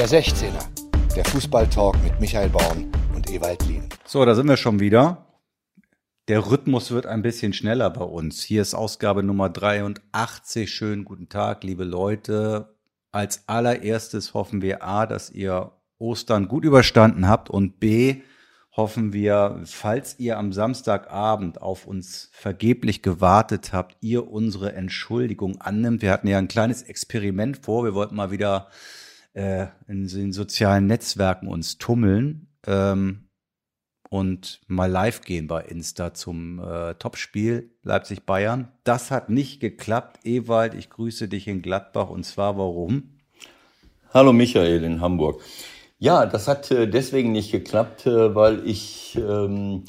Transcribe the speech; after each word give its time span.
Der 0.00 0.08
16er, 0.08 0.64
der 1.14 1.26
Fußballtalk 1.26 2.02
mit 2.02 2.18
Michael 2.20 2.48
Baum 2.48 2.90
und 3.14 3.30
Ewald 3.30 3.62
Lien. 3.66 3.86
So, 4.06 4.24
da 4.24 4.34
sind 4.34 4.48
wir 4.48 4.56
schon 4.56 4.80
wieder. 4.80 5.26
Der 6.26 6.50
Rhythmus 6.50 6.90
wird 6.90 7.04
ein 7.04 7.20
bisschen 7.20 7.52
schneller 7.52 7.90
bei 7.90 8.04
uns. 8.04 8.42
Hier 8.42 8.62
ist 8.62 8.72
Ausgabe 8.72 9.22
Nummer 9.22 9.50
83. 9.50 10.72
Schönen 10.72 11.04
guten 11.04 11.28
Tag, 11.28 11.64
liebe 11.64 11.84
Leute. 11.84 12.78
Als 13.12 13.46
allererstes 13.46 14.32
hoffen 14.32 14.62
wir 14.62 14.82
A, 14.82 15.04
dass 15.04 15.28
ihr 15.28 15.72
Ostern 15.98 16.48
gut 16.48 16.64
überstanden 16.64 17.28
habt 17.28 17.50
und 17.50 17.78
B, 17.78 18.22
hoffen 18.74 19.12
wir, 19.12 19.60
falls 19.66 20.18
ihr 20.18 20.38
am 20.38 20.54
Samstagabend 20.54 21.60
auf 21.60 21.86
uns 21.86 22.30
vergeblich 22.32 23.02
gewartet 23.02 23.74
habt, 23.74 23.98
ihr 24.00 24.28
unsere 24.28 24.72
Entschuldigung 24.72 25.60
annimmt. 25.60 26.00
Wir 26.00 26.10
hatten 26.10 26.26
ja 26.26 26.38
ein 26.38 26.48
kleines 26.48 26.84
Experiment 26.84 27.58
vor. 27.58 27.84
Wir 27.84 27.92
wollten 27.92 28.16
mal 28.16 28.30
wieder 28.30 28.68
äh, 29.34 29.66
in 29.86 30.06
den 30.06 30.32
sozialen 30.32 30.86
Netzwerken 30.86 31.48
uns 31.48 31.78
tummeln 31.78 32.48
ähm, 32.66 33.28
und 34.08 34.60
mal 34.66 34.90
live 34.90 35.20
gehen 35.22 35.46
bei 35.46 35.62
Insta 35.62 36.14
zum 36.14 36.58
äh, 36.58 36.94
Topspiel 36.94 37.70
Leipzig-Bayern. 37.82 38.72
Das 38.84 39.10
hat 39.10 39.30
nicht 39.30 39.60
geklappt. 39.60 40.20
Ewald, 40.24 40.74
ich 40.74 40.90
grüße 40.90 41.28
dich 41.28 41.46
in 41.46 41.62
Gladbach 41.62 42.10
und 42.10 42.24
zwar 42.24 42.58
warum? 42.58 43.20
Hallo 44.12 44.32
Michael 44.32 44.82
in 44.82 45.00
Hamburg. 45.00 45.40
Ja, 45.98 46.26
das 46.26 46.48
hat 46.48 46.70
äh, 46.70 46.88
deswegen 46.88 47.30
nicht 47.30 47.52
geklappt, 47.52 48.06
äh, 48.06 48.34
weil 48.34 48.66
ich 48.66 49.16
ähm, 49.16 49.84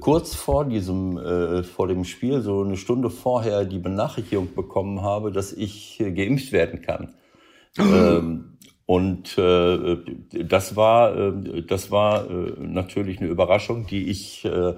kurz 0.00 0.34
vor 0.34 0.64
diesem, 0.64 1.18
äh, 1.18 1.62
vor 1.62 1.86
dem 1.86 2.04
Spiel, 2.04 2.40
so 2.40 2.62
eine 2.62 2.76
Stunde 2.76 3.10
vorher, 3.10 3.64
die 3.64 3.78
Benachrichtigung 3.78 4.54
bekommen 4.54 5.02
habe, 5.02 5.30
dass 5.30 5.52
ich 5.52 6.00
äh, 6.00 6.12
geimpft 6.12 6.50
werden 6.52 6.80
kann. 6.80 7.14
ähm, 7.78 8.53
und 8.86 9.38
äh, 9.38 9.96
das 10.44 10.76
war, 10.76 11.16
äh, 11.16 11.62
das 11.62 11.90
war 11.90 12.28
äh, 12.28 12.52
natürlich 12.58 13.20
eine 13.20 13.30
Überraschung, 13.30 13.86
die 13.86 14.08
ich 14.08 14.44
äh, 14.44 14.74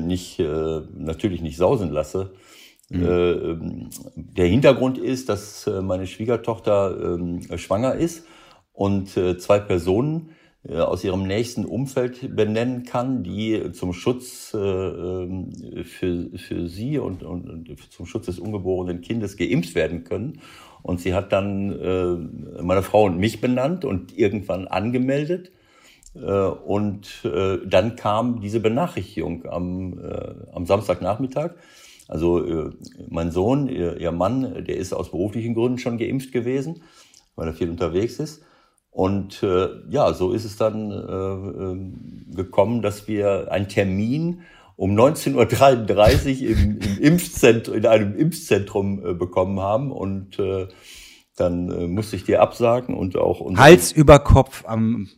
nicht, 0.00 0.38
äh, 0.38 0.82
natürlich 0.96 1.42
nicht 1.42 1.56
sausen 1.56 1.90
lasse. 1.90 2.32
Mhm. 2.88 3.02
Äh, 3.02 3.80
der 4.14 4.46
Hintergrund 4.46 4.98
ist, 4.98 5.28
dass 5.28 5.68
meine 5.82 6.06
Schwiegertochter 6.06 7.18
äh, 7.50 7.58
schwanger 7.58 7.94
ist 7.94 8.26
und 8.72 9.16
äh, 9.16 9.38
zwei 9.38 9.58
Personen 9.58 10.30
äh, 10.68 10.78
aus 10.78 11.04
ihrem 11.04 11.26
nächsten 11.26 11.64
Umfeld 11.64 12.34
benennen 12.34 12.84
kann, 12.84 13.22
die 13.22 13.72
zum 13.72 13.92
Schutz 13.92 14.52
äh, 14.54 14.58
ähm, 14.58 15.52
für, 15.84 16.30
für 16.36 16.68
sie 16.68 16.98
und, 16.98 17.22
und, 17.22 17.48
und 17.48 17.92
zum 17.92 18.06
Schutz 18.06 18.26
des 18.26 18.38
ungeborenen 18.38 19.00
Kindes 19.00 19.36
geimpft 19.36 19.74
werden 19.74 20.04
können. 20.04 20.40
Und 20.86 21.00
sie 21.00 21.14
hat 21.14 21.32
dann 21.32 21.72
äh, 21.80 22.62
meine 22.62 22.82
Frau 22.82 23.06
und 23.06 23.18
mich 23.18 23.40
benannt 23.40 23.84
und 23.84 24.16
irgendwann 24.16 24.68
angemeldet. 24.68 25.50
Äh, 26.14 26.20
und 26.20 27.24
äh, 27.24 27.58
dann 27.66 27.96
kam 27.96 28.40
diese 28.40 28.60
Benachrichtigung 28.60 29.46
am, 29.46 29.98
äh, 29.98 30.34
am 30.52 30.64
Samstagnachmittag. 30.64 31.54
Also 32.06 32.46
äh, 32.46 32.70
mein 33.08 33.32
Sohn, 33.32 33.68
ihr, 33.68 33.96
ihr 33.96 34.12
Mann, 34.12 34.64
der 34.64 34.76
ist 34.76 34.92
aus 34.92 35.10
beruflichen 35.10 35.54
Gründen 35.54 35.78
schon 35.78 35.98
geimpft 35.98 36.30
gewesen, 36.30 36.84
weil 37.34 37.48
er 37.48 37.54
viel 37.54 37.68
unterwegs 37.68 38.20
ist. 38.20 38.44
Und 38.92 39.42
äh, 39.42 39.68
ja, 39.90 40.12
so 40.14 40.30
ist 40.30 40.44
es 40.44 40.56
dann 40.56 40.92
äh, 40.92 42.32
äh, 42.32 42.36
gekommen, 42.36 42.80
dass 42.80 43.08
wir 43.08 43.50
einen 43.50 43.66
Termin 43.66 44.42
um 44.76 44.94
19.33 44.94 46.42
Uhr 46.42 46.50
im, 46.50 46.78
im 46.78 46.98
Impfzentrum, 46.98 47.74
in 47.74 47.86
einem 47.86 48.16
Impfzentrum 48.16 49.04
äh, 49.04 49.14
bekommen 49.14 49.60
haben. 49.60 49.90
Und 49.90 50.38
äh, 50.38 50.68
dann 51.36 51.70
äh, 51.70 51.86
musste 51.86 52.16
ich 52.16 52.24
dir 52.24 52.40
absagen 52.42 52.94
und 52.94 53.16
auch 53.16 53.40
Hals 53.56 53.92
über 53.92 54.18
Kopf 54.18 54.64
am 54.66 55.08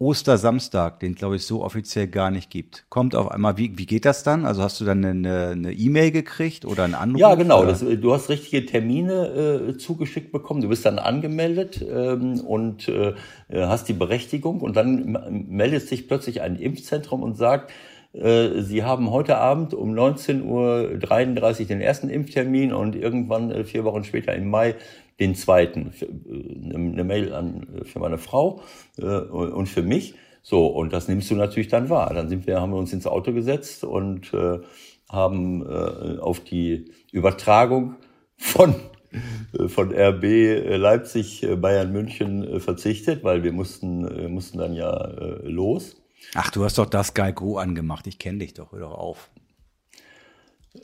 Ostersamstag, 0.00 1.00
den 1.00 1.16
glaube 1.16 1.36
ich 1.36 1.44
so 1.44 1.64
offiziell 1.64 2.06
gar 2.06 2.30
nicht 2.30 2.50
gibt. 2.50 2.86
Kommt 2.88 3.16
auf 3.16 3.32
einmal, 3.32 3.56
wie, 3.58 3.76
wie 3.78 3.86
geht 3.86 4.04
das 4.04 4.22
dann? 4.22 4.44
Also 4.44 4.62
hast 4.62 4.80
du 4.80 4.84
dann 4.84 5.04
eine 5.04 5.72
E-Mail 5.72 6.12
gekriegt 6.12 6.64
oder 6.64 6.84
einen 6.84 6.94
Anruf? 6.94 7.20
Ja, 7.20 7.34
genau. 7.34 7.64
Das, 7.64 7.80
du 7.80 8.12
hast 8.12 8.28
richtige 8.28 8.64
Termine 8.64 9.72
äh, 9.72 9.76
zugeschickt 9.76 10.30
bekommen. 10.30 10.60
Du 10.60 10.68
bist 10.68 10.86
dann 10.86 11.00
angemeldet 11.00 11.84
ähm, 11.88 12.40
und 12.40 12.88
äh, 12.88 13.14
hast 13.52 13.88
die 13.88 13.92
Berechtigung 13.92 14.60
und 14.60 14.76
dann 14.76 15.46
meldet 15.48 15.88
sich 15.88 16.06
plötzlich 16.06 16.42
ein 16.42 16.54
Impfzentrum 16.54 17.24
und 17.24 17.36
sagt, 17.36 17.70
äh, 17.70 17.74
Sie 18.12 18.82
haben 18.82 19.10
heute 19.10 19.36
Abend 19.36 19.74
um 19.74 19.92
19.33 19.92 21.60
Uhr 21.60 21.66
den 21.66 21.80
ersten 21.82 22.08
Impftermin 22.08 22.72
und 22.72 22.96
irgendwann 22.96 23.50
äh, 23.50 23.64
vier 23.64 23.84
Wochen 23.84 24.02
später 24.02 24.34
im 24.34 24.48
Mai 24.48 24.76
den 25.20 25.34
zweiten. 25.34 25.92
Äh, 26.00 26.74
eine 26.74 27.04
Mail 27.04 27.34
an, 27.34 27.66
für 27.84 27.98
meine 27.98 28.16
Frau 28.16 28.62
und 28.96 29.68
für 29.68 29.82
mich. 29.82 30.14
So, 30.42 30.66
und 30.66 30.94
das 30.94 31.08
nimmst 31.08 31.30
du 31.30 31.34
natürlich 31.34 31.68
dann 31.68 31.90
wahr. 31.90 32.14
Dann 32.14 32.30
sind 32.30 32.46
wir, 32.46 32.58
haben 32.58 32.72
wir 32.72 32.78
uns 32.78 32.94
ins 32.94 33.06
Auto 33.06 33.34
gesetzt 33.34 33.84
und 33.84 34.32
äh, 34.32 34.60
haben 35.10 35.60
äh, 35.60 36.18
auf 36.20 36.40
die 36.40 36.90
Übertragung 37.12 37.96
von, 38.38 38.74
äh, 39.52 39.68
von 39.68 39.92
RB 39.92 40.22
Leipzig, 40.78 41.46
Bayern 41.60 41.92
München 41.92 42.60
verzichtet, 42.60 43.24
weil 43.24 43.42
wir 43.42 43.52
mussten, 43.52 44.32
mussten 44.32 44.56
dann 44.56 44.72
ja 44.72 45.10
los. 45.42 45.97
Ach, 46.34 46.50
du 46.50 46.64
hast 46.64 46.78
doch 46.78 46.86
das 46.86 47.14
Guy 47.14 47.32
Go 47.32 47.58
angemacht. 47.58 48.06
Ich 48.06 48.18
kenne 48.18 48.38
dich 48.38 48.54
doch. 48.54 48.72
Hör 48.72 48.80
doch 48.80 48.98
auf. 48.98 49.30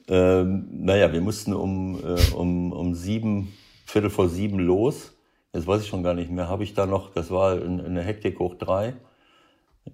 Ähm, 0.09 0.67
naja, 0.71 1.13
wir 1.13 1.21
mussten 1.21 1.53
um, 1.53 1.99
äh, 2.03 2.35
um, 2.35 2.73
um 2.73 2.95
sieben, 2.95 3.53
Viertel 3.87 4.11
vor 4.11 4.29
sieben 4.29 4.59
los. 4.59 5.13
Jetzt 5.53 5.67
weiß 5.67 5.83
ich 5.83 5.89
schon 5.89 6.03
gar 6.03 6.15
nicht 6.15 6.31
mehr. 6.31 6.49
Habe 6.49 6.65
ich 6.65 6.75
da 6.75 6.87
noch, 6.87 7.13
das 7.13 7.31
war 7.31 7.61
eine 7.61 8.03
Hektik 8.03 8.39
hoch 8.39 8.55
drei. 8.57 8.95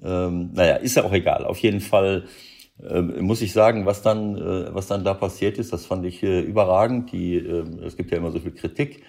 Ähm, 0.03 0.51
naja, 0.55 0.77
ist 0.77 0.97
ja 0.97 1.05
auch 1.05 1.13
egal. 1.13 1.45
Auf 1.45 1.59
jeden 1.59 1.81
Fall 1.81 2.25
äh, 2.83 3.01
muss 3.01 3.43
ich 3.43 3.53
sagen, 3.53 3.87
was 3.87 4.03
dann, 4.03 4.37
äh, 4.37 4.75
was 4.75 4.87
dann 4.87 5.05
da 5.05 5.15
passiert 5.15 5.59
ist, 5.59 5.73
das 5.73 5.87
fand 5.87 6.05
ich 6.07 6.23
äh, 6.23 6.41
überragend. 6.41 7.13
Die, 7.13 7.37
äh, 7.37 7.65
es 7.85 7.97
gibt 7.97 8.11
ja 8.11 8.19
immer 8.19 8.31
so 8.31 8.39
viel 8.39 8.53
Kritik 8.53 9.03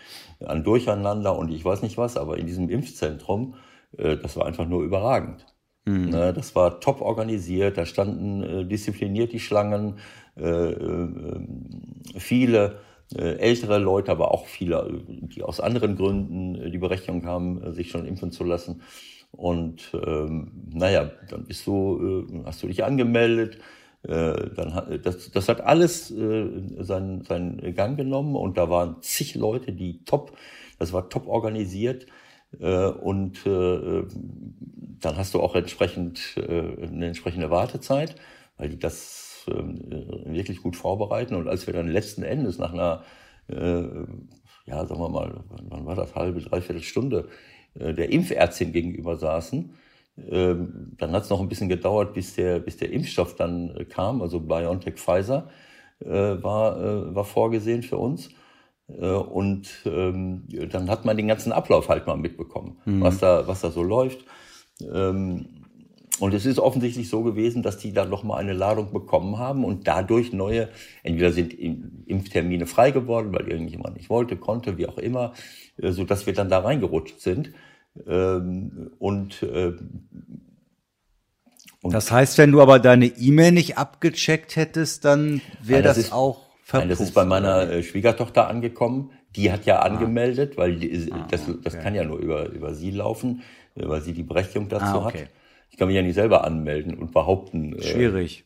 an 0.43 0.63
Durcheinander 0.63 1.37
und 1.37 1.51
ich 1.51 1.63
weiß 1.63 1.81
nicht 1.83 1.97
was, 1.97 2.17
aber 2.17 2.37
in 2.37 2.47
diesem 2.47 2.69
Impfzentrum, 2.69 3.55
äh, 3.97 4.17
das 4.17 4.35
war 4.35 4.45
einfach 4.45 4.67
nur 4.67 4.83
überragend. 4.83 5.45
Mhm. 5.85 6.09
Ne, 6.09 6.33
das 6.33 6.55
war 6.55 6.79
top 6.79 7.01
organisiert, 7.01 7.77
da 7.77 7.85
standen 7.85 8.43
äh, 8.43 8.65
diszipliniert 8.65 9.33
die 9.33 9.39
Schlangen, 9.39 9.97
äh, 10.37 10.43
äh, 10.43 11.39
viele 12.17 12.79
äh, 13.15 13.37
ältere 13.39 13.79
Leute, 13.79 14.11
aber 14.11 14.31
auch 14.31 14.45
viele, 14.45 15.01
die 15.07 15.43
aus 15.43 15.59
anderen 15.59 15.95
Gründen 15.95 16.55
äh, 16.55 16.69
die 16.69 16.77
Berechtigung 16.77 17.25
haben, 17.25 17.63
äh, 17.63 17.71
sich 17.73 17.89
schon 17.89 18.05
impfen 18.05 18.31
zu 18.31 18.43
lassen. 18.43 18.81
Und 19.31 19.91
ähm, 19.93 20.51
naja, 20.71 21.09
dann 21.29 21.45
bist 21.45 21.65
du, 21.65 22.27
äh, 22.29 22.43
hast 22.45 22.61
du 22.63 22.67
dich 22.67 22.83
angemeldet. 22.83 23.57
Äh, 24.03 24.49
dann 24.55 24.99
das, 25.03 25.31
das 25.31 25.49
hat 25.49 25.61
alles 25.61 26.11
äh, 26.11 26.47
seinen, 26.79 27.23
seinen 27.23 27.75
Gang 27.75 27.97
genommen 27.97 28.35
und 28.35 28.57
da 28.57 28.69
waren 28.69 28.97
zig 29.01 29.35
Leute, 29.35 29.73
die 29.73 30.03
top, 30.05 30.35
das 30.79 30.91
war 30.93 31.09
top 31.09 31.27
organisiert. 31.27 32.07
Äh, 32.59 32.87
und 32.87 33.45
äh, 33.45 34.03
dann 34.99 35.17
hast 35.17 35.33
du 35.33 35.41
auch 35.41 35.55
entsprechend 35.55 36.35
äh, 36.37 36.85
eine 36.85 37.07
entsprechende 37.07 37.49
Wartezeit, 37.49 38.15
weil 38.57 38.69
die 38.69 38.79
das 38.79 39.27
wirklich 39.47 40.61
gut 40.61 40.75
vorbereiten. 40.75 41.33
Und 41.33 41.47
als 41.47 41.65
wir 41.65 41.73
dann 41.73 41.87
letzten 41.87 42.21
Endes 42.21 42.59
nach 42.59 42.73
einer, 42.73 43.03
ja, 43.49 44.85
sagen 44.85 45.01
wir 45.01 45.09
mal, 45.09 45.43
wann 45.63 45.87
war 45.87 45.95
das, 45.95 46.13
halbe, 46.13 46.41
dreiviertel 46.41 46.83
Stunde, 46.83 47.27
der 47.73 48.11
Impfärztin 48.11 48.71
gegenüber 48.71 49.17
saßen, 49.17 49.73
ähm, 50.29 50.91
dann 50.95 51.11
hat 51.13 51.23
es 51.23 51.31
noch 51.31 51.41
ein 51.41 51.49
bisschen 51.49 51.69
gedauert, 51.69 52.13
bis 52.13 52.35
der, 52.35 52.59
bis 52.59 52.77
der 52.77 52.91
Impfstoff 52.91 53.35
dann 53.35 53.87
kam, 53.89 54.21
also 54.21 54.39
BioNTech 54.39 54.99
Pfizer 54.99 55.49
war, 55.99 57.15
war 57.15 57.25
vorgesehen 57.25 57.81
für 57.81 57.97
uns. 57.97 58.29
Äh, 58.99 59.11
und 59.13 59.67
ähm, 59.85 60.43
dann 60.71 60.89
hat 60.89 61.05
man 61.05 61.17
den 61.17 61.27
ganzen 61.27 61.51
Ablauf 61.51 61.89
halt 61.89 62.07
mal 62.07 62.17
mitbekommen, 62.17 62.77
mhm. 62.85 63.01
was, 63.01 63.19
da, 63.19 63.47
was 63.47 63.61
da 63.61 63.71
so 63.71 63.83
läuft. 63.83 64.25
Ähm, 64.91 65.61
und 66.19 66.35
es 66.35 66.45
ist 66.45 66.59
offensichtlich 66.59 67.09
so 67.09 67.23
gewesen, 67.23 67.63
dass 67.63 67.79
die 67.79 67.93
da 67.93 68.05
noch 68.05 68.21
mal 68.21 68.37
eine 68.37 68.53
Ladung 68.53 68.93
bekommen 68.93 69.39
haben 69.39 69.63
und 69.65 69.87
dadurch 69.87 70.33
neue, 70.33 70.69
entweder 71.01 71.31
sind 71.31 71.51
Impftermine 71.53 72.67
frei 72.67 72.91
geworden, 72.91 73.33
weil 73.33 73.47
irgendjemand 73.47 73.95
nicht 73.95 74.09
wollte, 74.09 74.37
konnte, 74.37 74.77
wie 74.77 74.87
auch 74.87 74.99
immer, 74.99 75.33
äh, 75.77 75.91
so 75.91 76.03
dass 76.03 76.27
wir 76.27 76.33
dann 76.33 76.49
da 76.49 76.59
reingerutscht 76.59 77.21
sind. 77.21 77.53
Ähm, 78.07 78.91
und, 78.99 79.41
äh, 79.41 79.73
und 81.81 81.93
das 81.93 82.11
heißt, 82.11 82.37
wenn 82.37 82.51
du 82.51 82.61
aber 82.61 82.77
deine 82.77 83.07
E-Mail 83.07 83.53
nicht 83.53 83.79
abgecheckt 83.79 84.55
hättest, 84.55 85.05
dann 85.05 85.41
wäre 85.63 85.81
das, 85.81 85.97
das 85.97 86.11
auch 86.11 86.50
Nein, 86.73 86.89
das 86.89 86.99
ist 86.99 87.13
bei 87.13 87.25
meiner 87.25 87.69
äh, 87.69 87.83
Schwiegertochter 87.83 88.47
angekommen. 88.47 89.11
Die 89.35 89.51
hat 89.51 89.65
ja 89.65 89.79
ah. 89.79 89.83
angemeldet, 89.83 90.57
weil 90.57 90.75
die, 90.75 91.11
ah, 91.11 91.27
das, 91.29 91.45
das 91.63 91.73
okay. 91.73 91.83
kann 91.83 91.95
ja 91.95 92.03
nur 92.03 92.17
über, 92.17 92.49
über 92.49 92.73
sie 92.73 92.91
laufen, 92.91 93.41
äh, 93.75 93.87
weil 93.87 94.01
sie 94.01 94.13
die 94.13 94.23
Berechtigung 94.23 94.69
dazu 94.69 94.85
ah, 94.85 95.05
okay. 95.05 95.21
hat. 95.21 95.27
Ich 95.69 95.77
kann 95.77 95.87
mich 95.87 95.95
ja 95.95 96.01
nicht 96.01 96.15
selber 96.15 96.43
anmelden 96.43 96.95
und 96.95 97.11
behaupten. 97.13 97.77
Schwierig. 97.81 98.45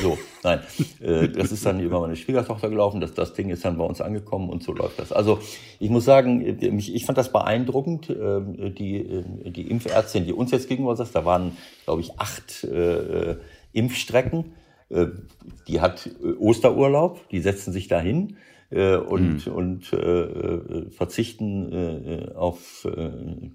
So, 0.00 0.16
nein, 0.42 0.60
äh, 1.00 1.28
das 1.28 1.52
ist 1.52 1.66
dann 1.66 1.78
über 1.80 2.00
meine 2.00 2.16
Schwiegertochter 2.16 2.70
gelaufen, 2.70 3.00
das, 3.00 3.12
das 3.12 3.34
Ding 3.34 3.50
ist 3.50 3.64
dann 3.64 3.76
bei 3.76 3.84
uns 3.84 4.00
angekommen 4.00 4.48
und 4.48 4.62
so 4.62 4.72
läuft 4.72 4.98
das. 4.98 5.12
Also 5.12 5.40
ich 5.78 5.90
muss 5.90 6.06
sagen, 6.06 6.40
äh, 6.40 6.68
ich 6.68 7.04
fand 7.04 7.18
das 7.18 7.30
beeindruckend, 7.30 8.08
äh, 8.08 8.70
die, 8.70 8.96
äh, 8.96 9.50
die 9.50 9.70
Impfärztin, 9.70 10.24
die 10.24 10.32
uns 10.32 10.52
jetzt 10.52 10.68
gegenüber 10.68 10.96
saß, 10.96 11.12
da 11.12 11.24
waren, 11.24 11.56
glaube 11.84 12.00
ich, 12.00 12.18
acht 12.18 12.64
äh, 12.64 13.36
Impfstrecken, 13.72 14.40
äh, 14.40 14.63
die 14.90 15.80
hat 15.80 16.10
Osterurlaub, 16.38 17.28
die 17.30 17.40
setzen 17.40 17.72
sich 17.72 17.88
dahin 17.88 18.36
äh, 18.70 18.96
und, 18.96 19.46
mhm. 19.46 19.52
und 19.52 19.92
äh, 19.92 20.90
verzichten 20.90 21.72
äh, 21.72 22.34
auf, 22.34 22.84
äh, 22.84 23.10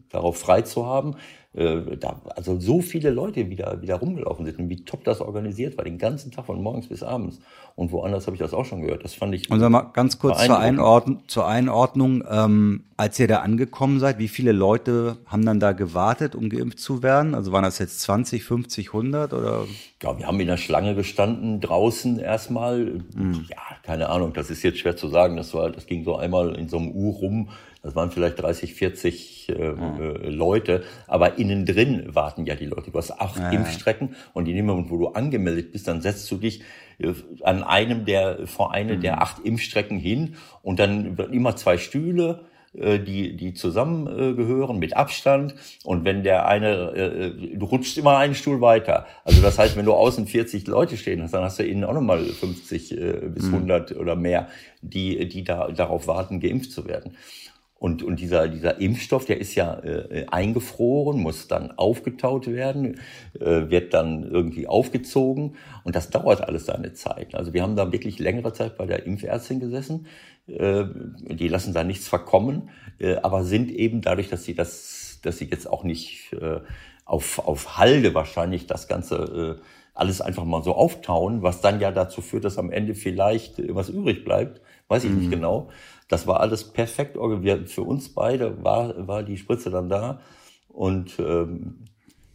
darauf 0.09 0.37
frei 0.37 0.61
zu 0.61 0.85
haben. 0.85 1.15
Äh, 1.51 1.97
da, 1.97 2.21
also 2.35 2.59
so 2.59 2.79
viele 2.79 3.09
Leute 3.09 3.49
wieder, 3.49 3.81
wieder 3.81 3.95
rumgelaufen 3.95 4.45
sind 4.45 4.59
und 4.59 4.69
wie 4.69 4.85
top 4.85 5.03
das 5.03 5.19
organisiert 5.19 5.77
war, 5.77 5.83
den 5.83 5.97
ganzen 5.97 6.29
Tag 6.29 6.45
von 6.45 6.61
morgens 6.61 6.87
bis 6.87 7.01
abends. 7.01 7.39
Und 7.75 7.91
woanders 7.91 8.27
habe 8.27 8.35
ich 8.35 8.39
das 8.39 8.53
auch 8.53 8.65
schon 8.65 8.81
gehört. 8.81 9.03
Das 9.03 9.15
fand 9.15 9.33
ich. 9.33 9.49
Und 9.49 9.59
sag 9.59 9.71
mal 9.71 9.89
ganz 9.93 10.19
kurz 10.19 10.45
zur, 10.45 10.59
Einordnung, 10.59 11.23
zur 11.25 11.47
Einordnung, 11.47 12.23
ähm, 12.29 12.83
als 12.97 13.17
ihr 13.19 13.27
da 13.27 13.37
angekommen 13.37 13.99
seid, 13.99 14.19
wie 14.19 14.27
viele 14.27 14.51
Leute 14.51 15.17
haben 15.25 15.43
dann 15.43 15.59
da 15.59 15.71
gewartet, 15.71 16.35
um 16.35 16.49
geimpft 16.49 16.79
zu 16.79 17.01
werden? 17.01 17.33
Also 17.33 17.51
waren 17.51 17.63
das 17.63 17.79
jetzt 17.79 18.01
20, 18.01 18.43
50, 18.43 18.89
100 18.89 19.33
oder? 19.33 19.65
Ja, 20.03 20.19
wir 20.19 20.27
haben 20.27 20.39
in 20.39 20.47
der 20.47 20.57
Schlange 20.57 20.93
gestanden, 20.93 21.61
draußen 21.61 22.19
erstmal. 22.19 23.01
Mhm. 23.15 23.45
Ja, 23.49 23.57
keine 23.81 24.09
Ahnung, 24.09 24.33
das 24.33 24.51
ist 24.51 24.61
jetzt 24.61 24.77
schwer 24.77 24.97
zu 24.97 25.07
sagen. 25.07 25.35
Das 25.35 25.51
war, 25.55 25.71
das 25.71 25.87
ging 25.87 26.03
so 26.03 26.15
einmal 26.15 26.55
in 26.55 26.69
so 26.69 26.77
einem 26.77 26.91
U 26.91 27.09
rum 27.09 27.49
das 27.81 27.95
waren 27.95 28.11
vielleicht 28.11 28.41
30, 28.41 28.73
40 28.73 29.38
äh, 29.49 29.71
mhm. 29.71 29.99
äh, 29.99 30.29
Leute, 30.29 30.83
aber 31.07 31.37
innen 31.37 31.65
drin 31.65 32.03
warten 32.07 32.45
ja 32.45 32.55
die 32.55 32.65
Leute. 32.65 32.91
Du 32.91 32.97
hast 32.97 33.19
acht 33.19 33.39
ja, 33.39 33.49
Impfstrecken 33.51 34.15
und 34.33 34.47
in 34.47 34.55
dem 34.55 34.65
Moment, 34.65 34.89
wo 34.89 34.97
du 34.97 35.07
angemeldet 35.09 35.71
bist, 35.71 35.87
dann 35.87 36.01
setzt 36.01 36.29
du 36.31 36.37
dich 36.37 36.61
äh, 36.99 37.13
an 37.43 37.63
einem 37.63 38.05
der, 38.05 38.47
vor 38.47 38.73
eine 38.73 38.95
mhm. 38.95 39.01
der 39.01 39.21
acht 39.21 39.39
Impfstrecken 39.39 39.97
hin 39.99 40.35
und 40.61 40.79
dann 40.79 41.17
immer 41.17 41.55
zwei 41.55 41.77
Stühle 41.77 42.41
äh, 42.73 42.99
die, 42.99 43.35
die 43.35 43.55
zusammengehören 43.55 44.77
mit 44.77 44.95
Abstand. 44.95 45.55
Und 45.83 46.05
wenn 46.05 46.23
der 46.23 46.47
eine, 46.47 46.91
äh, 46.91 47.57
du 47.57 47.65
rutschst 47.65 47.97
immer 47.97 48.17
einen 48.17 48.35
Stuhl 48.35 48.61
weiter. 48.61 49.07
Also 49.23 49.41
das 49.41 49.57
heißt, 49.57 49.75
wenn 49.75 49.85
du 49.85 49.93
außen 49.93 50.27
40 50.27 50.67
Leute 50.67 50.95
stehen 50.95 51.23
hast, 51.23 51.33
dann 51.33 51.43
hast 51.43 51.57
du 51.57 51.63
innen 51.63 51.83
auch 51.83 51.93
nochmal 51.93 52.23
50 52.23 52.91
äh, 52.91 53.13
bis 53.27 53.45
100 53.45 53.91
mhm. 53.91 53.97
oder 53.97 54.15
mehr, 54.15 54.49
die, 54.81 55.27
die 55.27 55.43
da 55.43 55.69
darauf 55.71 56.07
warten, 56.07 56.39
geimpft 56.39 56.71
zu 56.71 56.87
werden. 56.87 57.15
Und, 57.79 58.03
und 58.03 58.19
dieser, 58.19 58.49
dieser 58.49 58.81
Impfstoff, 58.81 59.25
der 59.25 59.39
ist 59.39 59.55
ja 59.55 59.79
äh, 59.79 60.25
eingefroren, 60.29 61.21
muss 61.21 61.47
dann 61.47 61.71
aufgetaut 61.71 62.47
werden, 62.47 62.99
äh, 63.39 63.69
wird 63.69 63.93
dann 63.93 64.29
irgendwie 64.29 64.67
aufgezogen. 64.67 65.55
Und 65.85 65.95
das 65.95 66.09
dauert 66.09 66.41
alles 66.41 66.65
seine 66.65 66.91
Zeit. 66.91 67.35
Also 67.35 67.53
wir 67.53 67.63
haben 67.63 67.77
da 67.77 67.93
wirklich 67.93 68.19
längere 68.19 68.51
Zeit 68.51 68.77
bei 68.77 68.85
der 68.85 69.05
Impfärztin 69.05 69.61
gesessen. 69.61 70.07
Äh, 70.47 70.85
die 71.29 71.47
lassen 71.47 71.73
da 71.73 71.85
nichts 71.85 72.09
verkommen, 72.09 72.69
äh, 72.99 73.15
aber 73.15 73.45
sind 73.45 73.71
eben 73.71 74.01
dadurch, 74.01 74.27
dass 74.27 74.43
sie 74.43 74.55
das, 74.55 75.19
dass 75.23 75.37
sie 75.37 75.45
jetzt 75.45 75.69
auch 75.69 75.85
nicht 75.85 76.33
äh, 76.33 76.59
auf, 77.05 77.39
auf 77.39 77.77
Halde 77.77 78.13
wahrscheinlich 78.13 78.67
das 78.67 78.89
Ganze 78.89 79.57
äh, 79.57 79.61
alles 79.93 80.19
einfach 80.19 80.43
mal 80.43 80.63
so 80.63 80.75
auftauen, 80.75 81.43
was 81.43 81.61
dann 81.61 81.79
ja 81.79 81.91
dazu 81.91 82.21
führt, 82.21 82.43
dass 82.43 82.57
am 82.57 82.71
Ende 82.71 82.93
vielleicht 82.93 83.61
was 83.73 83.89
übrig 83.89 84.23
bleibt, 84.25 84.61
weiß 84.89 85.05
ich 85.05 85.11
mhm. 85.11 85.17
nicht 85.19 85.31
genau. 85.31 85.69
Das 86.09 86.27
war 86.27 86.41
alles 86.41 86.65
perfekt 86.65 87.15
organisiert. 87.15 87.69
Für 87.69 87.83
uns 87.83 88.09
beide 88.09 88.61
war, 88.63 89.07
war 89.07 89.23
die 89.23 89.37
Spritze 89.37 89.69
dann 89.69 89.87
da. 89.87 90.19
Und 90.67 91.17
ähm, 91.19 91.85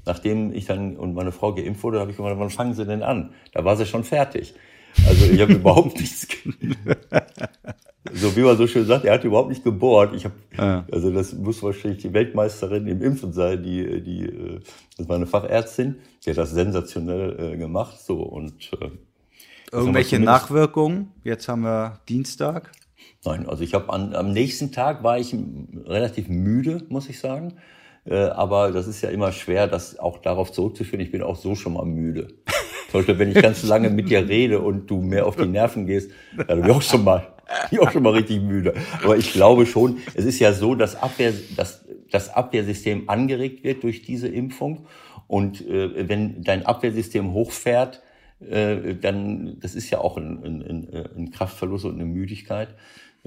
nachdem 0.07 0.55
ich 0.55 0.65
dann 0.65 0.97
und 0.97 1.15
meine 1.15 1.33
Frau 1.33 1.53
geimpft 1.55 1.83
wurde, 1.83 2.01
habe 2.01 2.11
ich 2.11 2.17
gesagt, 2.17 2.39
wann 2.39 2.51
fangen 2.51 2.75
Sie 2.75 2.87
denn 2.87 3.03
an? 3.03 3.35
Da 3.53 3.65
war 3.65 3.77
sie 3.77 3.85
schon 3.85 4.05
fertig. 4.05 4.55
Also 5.07 5.27
ich 5.27 5.41
habe 5.41 5.53
überhaupt 5.55 5.99
nichts. 5.99 6.27
so 8.13 8.37
wie 8.37 8.43
man 8.43 8.57
so 8.57 8.67
schön 8.67 8.87
sagt, 8.87 9.05
er 9.05 9.15
hat 9.15 9.25
überhaupt 9.25 9.49
nicht 9.49 9.65
gebohrt. 9.65 10.15
Ich 10.15 10.25
habe, 10.25 10.35
ja. 10.57 10.85
also 10.93 11.11
das 11.11 11.33
muss 11.33 11.63
wahrscheinlich 11.63 12.03
die 12.03 12.13
Weltmeisterin 12.13 12.87
im 12.87 13.03
Impfen 13.03 13.33
sein, 13.33 13.63
die, 13.63 14.03
die, 14.03 14.25
äh, 14.27 14.61
das 14.97 15.09
war 15.09 15.17
eine 15.17 15.27
Fachärztin, 15.27 15.97
die 16.25 16.31
hat 16.31 16.39
das 16.39 16.53
sensationell 16.53 17.55
äh, 17.55 17.57
gemacht. 17.57 18.01
So 18.01 18.23
und 18.23 18.71
äh, 18.81 18.91
irgendwelche 19.73 20.21
Nachwirkungen. 20.21 21.11
Jetzt 21.25 21.49
haben 21.49 21.63
wir 21.63 22.01
Dienstag. 22.09 22.71
Nein, 23.25 23.49
also 23.49 23.65
ich 23.65 23.73
habe 23.75 23.91
am 23.91 24.33
nächsten 24.33 24.71
Tag 24.71 25.03
war 25.03 25.19
ich 25.19 25.35
relativ 25.87 26.29
müde, 26.29 26.83
muss 26.89 27.09
ich 27.09 27.19
sagen. 27.19 27.55
Äh, 28.05 28.17
aber 28.17 28.71
das 28.71 28.87
ist 28.87 29.01
ja 29.01 29.09
immer 29.09 29.33
schwer, 29.33 29.67
das 29.67 29.99
auch 29.99 30.19
darauf 30.19 30.53
zurückzuführen. 30.53 31.01
Ich 31.01 31.11
bin 31.11 31.23
auch 31.23 31.37
so 31.37 31.55
schon 31.55 31.75
mal 31.75 31.87
müde. 31.87 32.29
Zum 32.91 33.01
Beispiel, 33.01 33.19
wenn 33.19 33.31
ich 33.31 33.43
ganz 33.43 33.63
lange 33.63 33.91
mit 33.91 34.11
dir 34.11 34.29
rede 34.29 34.61
und 34.61 34.91
du 34.91 35.01
mehr 35.01 35.27
auf 35.27 35.37
die 35.37 35.47
Nerven 35.47 35.87
gehst, 35.87 36.11
dann 36.37 36.61
bin 36.61 36.71
ich 36.71 36.77
auch 36.77 36.83
schon 36.83 37.03
mal, 37.03 37.35
bin 37.71 37.79
ich 37.79 37.81
auch 37.81 37.91
schon 37.91 38.03
mal 38.03 38.13
richtig 38.13 38.43
müde. 38.43 38.75
Aber 39.03 39.17
ich 39.17 39.33
glaube 39.33 39.67
schon, 39.67 39.99
es 40.15 40.27
ist 40.27 40.39
ja 40.39 40.53
so, 40.53 40.75
dass 40.75 40.95
Abwehr, 40.95 41.33
dass 41.57 41.85
das 42.11 42.33
Abwehrsystem 42.33 43.09
angeregt 43.09 43.65
wird 43.65 43.83
durch 43.83 44.03
diese 44.03 44.29
Impfung. 44.29 44.87
Und 45.27 45.67
äh, 45.67 46.09
wenn 46.09 46.43
dein 46.43 46.67
Abwehrsystem 46.67 47.33
hochfährt, 47.33 48.03
äh, 48.49 48.95
dann, 48.95 49.59
das 49.61 49.75
ist 49.75 49.91
ja 49.91 49.99
auch 49.99 50.19
ein, 50.19 50.45
ein, 50.45 51.07
ein 51.17 51.31
Kraftverlust 51.31 51.87
und 51.87 51.95
eine 51.95 52.05
Müdigkeit. 52.05 52.69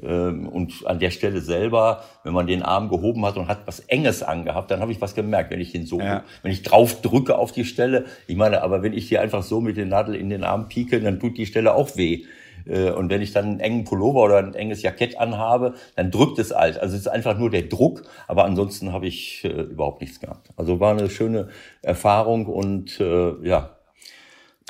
Ähm, 0.02 0.48
und 0.48 0.86
an 0.86 1.00
der 1.00 1.10
Stelle 1.10 1.42
selber, 1.42 2.04
wenn 2.24 2.34
man 2.34 2.48
den 2.48 2.62
Arm 2.62 2.90
gehoben 2.90 3.26
hat 3.26 3.38
und 3.38 3.48
hat 3.48 3.60
was 3.66 3.80
Enges 3.80 4.22
angehabt, 4.22 4.70
dann 4.70 4.80
habe 4.80 4.92
ich 4.92 5.02
was 5.02 5.16
gemerkt, 5.16 5.52
wenn 5.52 5.60
ich 5.60 5.72
den 5.72 5.86
so, 5.86 6.00
ja. 6.00 6.24
wenn 6.44 6.52
ich 6.52 6.64
drauf 6.64 7.02
drücke 7.02 7.38
auf 7.38 7.52
die 7.52 7.66
Stelle. 7.66 8.06
Ich 8.28 8.36
meine, 8.36 8.62
aber 8.62 8.84
wenn 8.84 8.94
ich 8.94 9.08
hier 9.08 9.22
einfach 9.22 9.44
so 9.44 9.60
mit 9.60 9.78
den 9.78 9.90
Nadel 9.90 10.16
in 10.16 10.30
den 10.30 10.44
Arm 10.44 10.70
pieke, 10.70 11.00
dann 11.00 11.20
tut 11.20 11.38
die 11.38 11.46
Stelle 11.46 11.74
auch 11.74 11.96
weh. 11.98 12.26
Äh, 12.68 12.92
und 12.92 13.10
wenn 13.10 13.22
ich 13.22 13.32
dann 13.32 13.46
einen 13.46 13.60
engen 13.60 13.84
Pullover 13.86 14.24
oder 14.24 14.38
ein 14.38 14.54
enges 14.54 14.82
Jackett 14.82 15.18
anhabe, 15.18 15.74
dann 15.96 16.12
drückt 16.12 16.40
es 16.40 16.52
alt. 16.52 16.80
Also 16.80 16.96
es 16.96 17.02
ist 17.02 17.08
einfach 17.08 17.38
nur 17.38 17.50
der 17.50 17.64
Druck, 17.64 18.04
aber 18.28 18.46
ansonsten 18.46 18.94
habe 18.94 19.08
ich 19.08 19.44
äh, 19.44 19.48
überhaupt 19.48 20.02
nichts 20.02 20.20
gehabt. 20.20 20.50
Also 20.58 20.80
war 20.80 20.92
eine 20.92 21.10
schöne 21.10 21.48
Erfahrung 21.82 22.46
und 22.46 23.00
äh, 23.00 23.34
ja, 23.44 23.77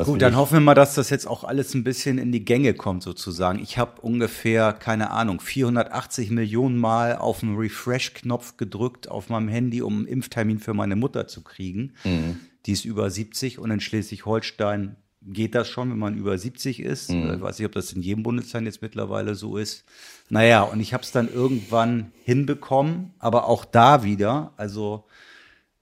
Gut, 0.05 0.21
dann 0.21 0.35
hoffen 0.35 0.53
wir 0.53 0.59
mal, 0.59 0.75
dass 0.75 0.93
das 0.93 1.09
jetzt 1.09 1.25
auch 1.25 1.43
alles 1.43 1.73
ein 1.73 1.83
bisschen 1.83 2.19
in 2.19 2.31
die 2.31 2.45
Gänge 2.45 2.75
kommt 2.75 3.01
sozusagen. 3.01 3.59
Ich 3.59 3.79
habe 3.79 3.99
ungefähr, 4.01 4.73
keine 4.73 5.09
Ahnung, 5.09 5.39
480 5.39 6.29
Millionen 6.29 6.77
Mal 6.77 7.15
auf 7.15 7.39
den 7.39 7.55
Refresh-Knopf 7.55 8.57
gedrückt 8.57 9.09
auf 9.09 9.29
meinem 9.29 9.47
Handy, 9.47 9.81
um 9.81 9.97
einen 9.97 10.07
Impftermin 10.07 10.59
für 10.59 10.75
meine 10.75 10.95
Mutter 10.95 11.27
zu 11.27 11.43
kriegen. 11.43 11.93
Mhm. 12.03 12.39
Die 12.67 12.73
ist 12.73 12.85
über 12.85 13.09
70 13.09 13.57
und 13.57 13.71
in 13.71 13.79
Schleswig-Holstein 13.79 14.97
geht 15.21 15.55
das 15.55 15.67
schon, 15.67 15.89
wenn 15.89 15.97
man 15.97 16.15
über 16.15 16.37
70 16.37 16.79
ist. 16.79 17.09
Mhm. 17.11 17.33
Ich 17.35 17.41
weiß 17.41 17.57
nicht, 17.57 17.65
ob 17.65 17.73
das 17.73 17.91
in 17.91 18.01
jedem 18.01 18.23
Bundesland 18.23 18.67
jetzt 18.67 18.83
mittlerweile 18.83 19.35
so 19.35 19.57
ist. 19.57 19.83
Naja, 20.29 20.61
und 20.61 20.79
ich 20.79 20.93
habe 20.93 21.03
es 21.03 21.11
dann 21.11 21.31
irgendwann 21.31 22.11
hinbekommen, 22.23 23.13
aber 23.19 23.47
auch 23.47 23.65
da 23.65 24.03
wieder, 24.03 24.53
also 24.57 25.05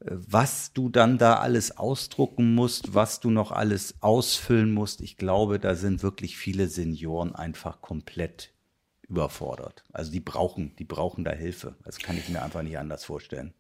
was 0.10 0.74
du 0.74 0.90
dann 0.90 1.18
da 1.18 1.36
alles 1.36 1.78
ausdrucken 1.78 2.54
musst, 2.54 2.94
was 2.94 3.20
du 3.20 3.32
noch 3.32 3.52
alles 3.52 3.96
ausfüllen 4.02 4.72
musst. 4.72 5.02
Ich 5.02 5.18
glaube, 5.18 5.60
da 5.60 5.76
sind 5.76 6.04
wirklich 6.04 6.38
viele 6.38 6.68
Senioren 6.68 7.34
einfach 7.36 7.82
komplett 7.82 8.52
überfordert. 9.08 9.84
Also 9.92 10.12
die 10.12 10.20
brauchen, 10.20 10.76
die 10.78 10.84
brauchen 10.84 11.24
da 11.24 11.32
Hilfe. 11.32 11.76
Das 11.84 12.00
kann 12.00 12.18
ich 12.18 12.30
mir 12.30 12.42
einfach 12.42 12.62
nicht 12.62 12.78
anders 12.78 13.06
vorstellen. 13.06 13.54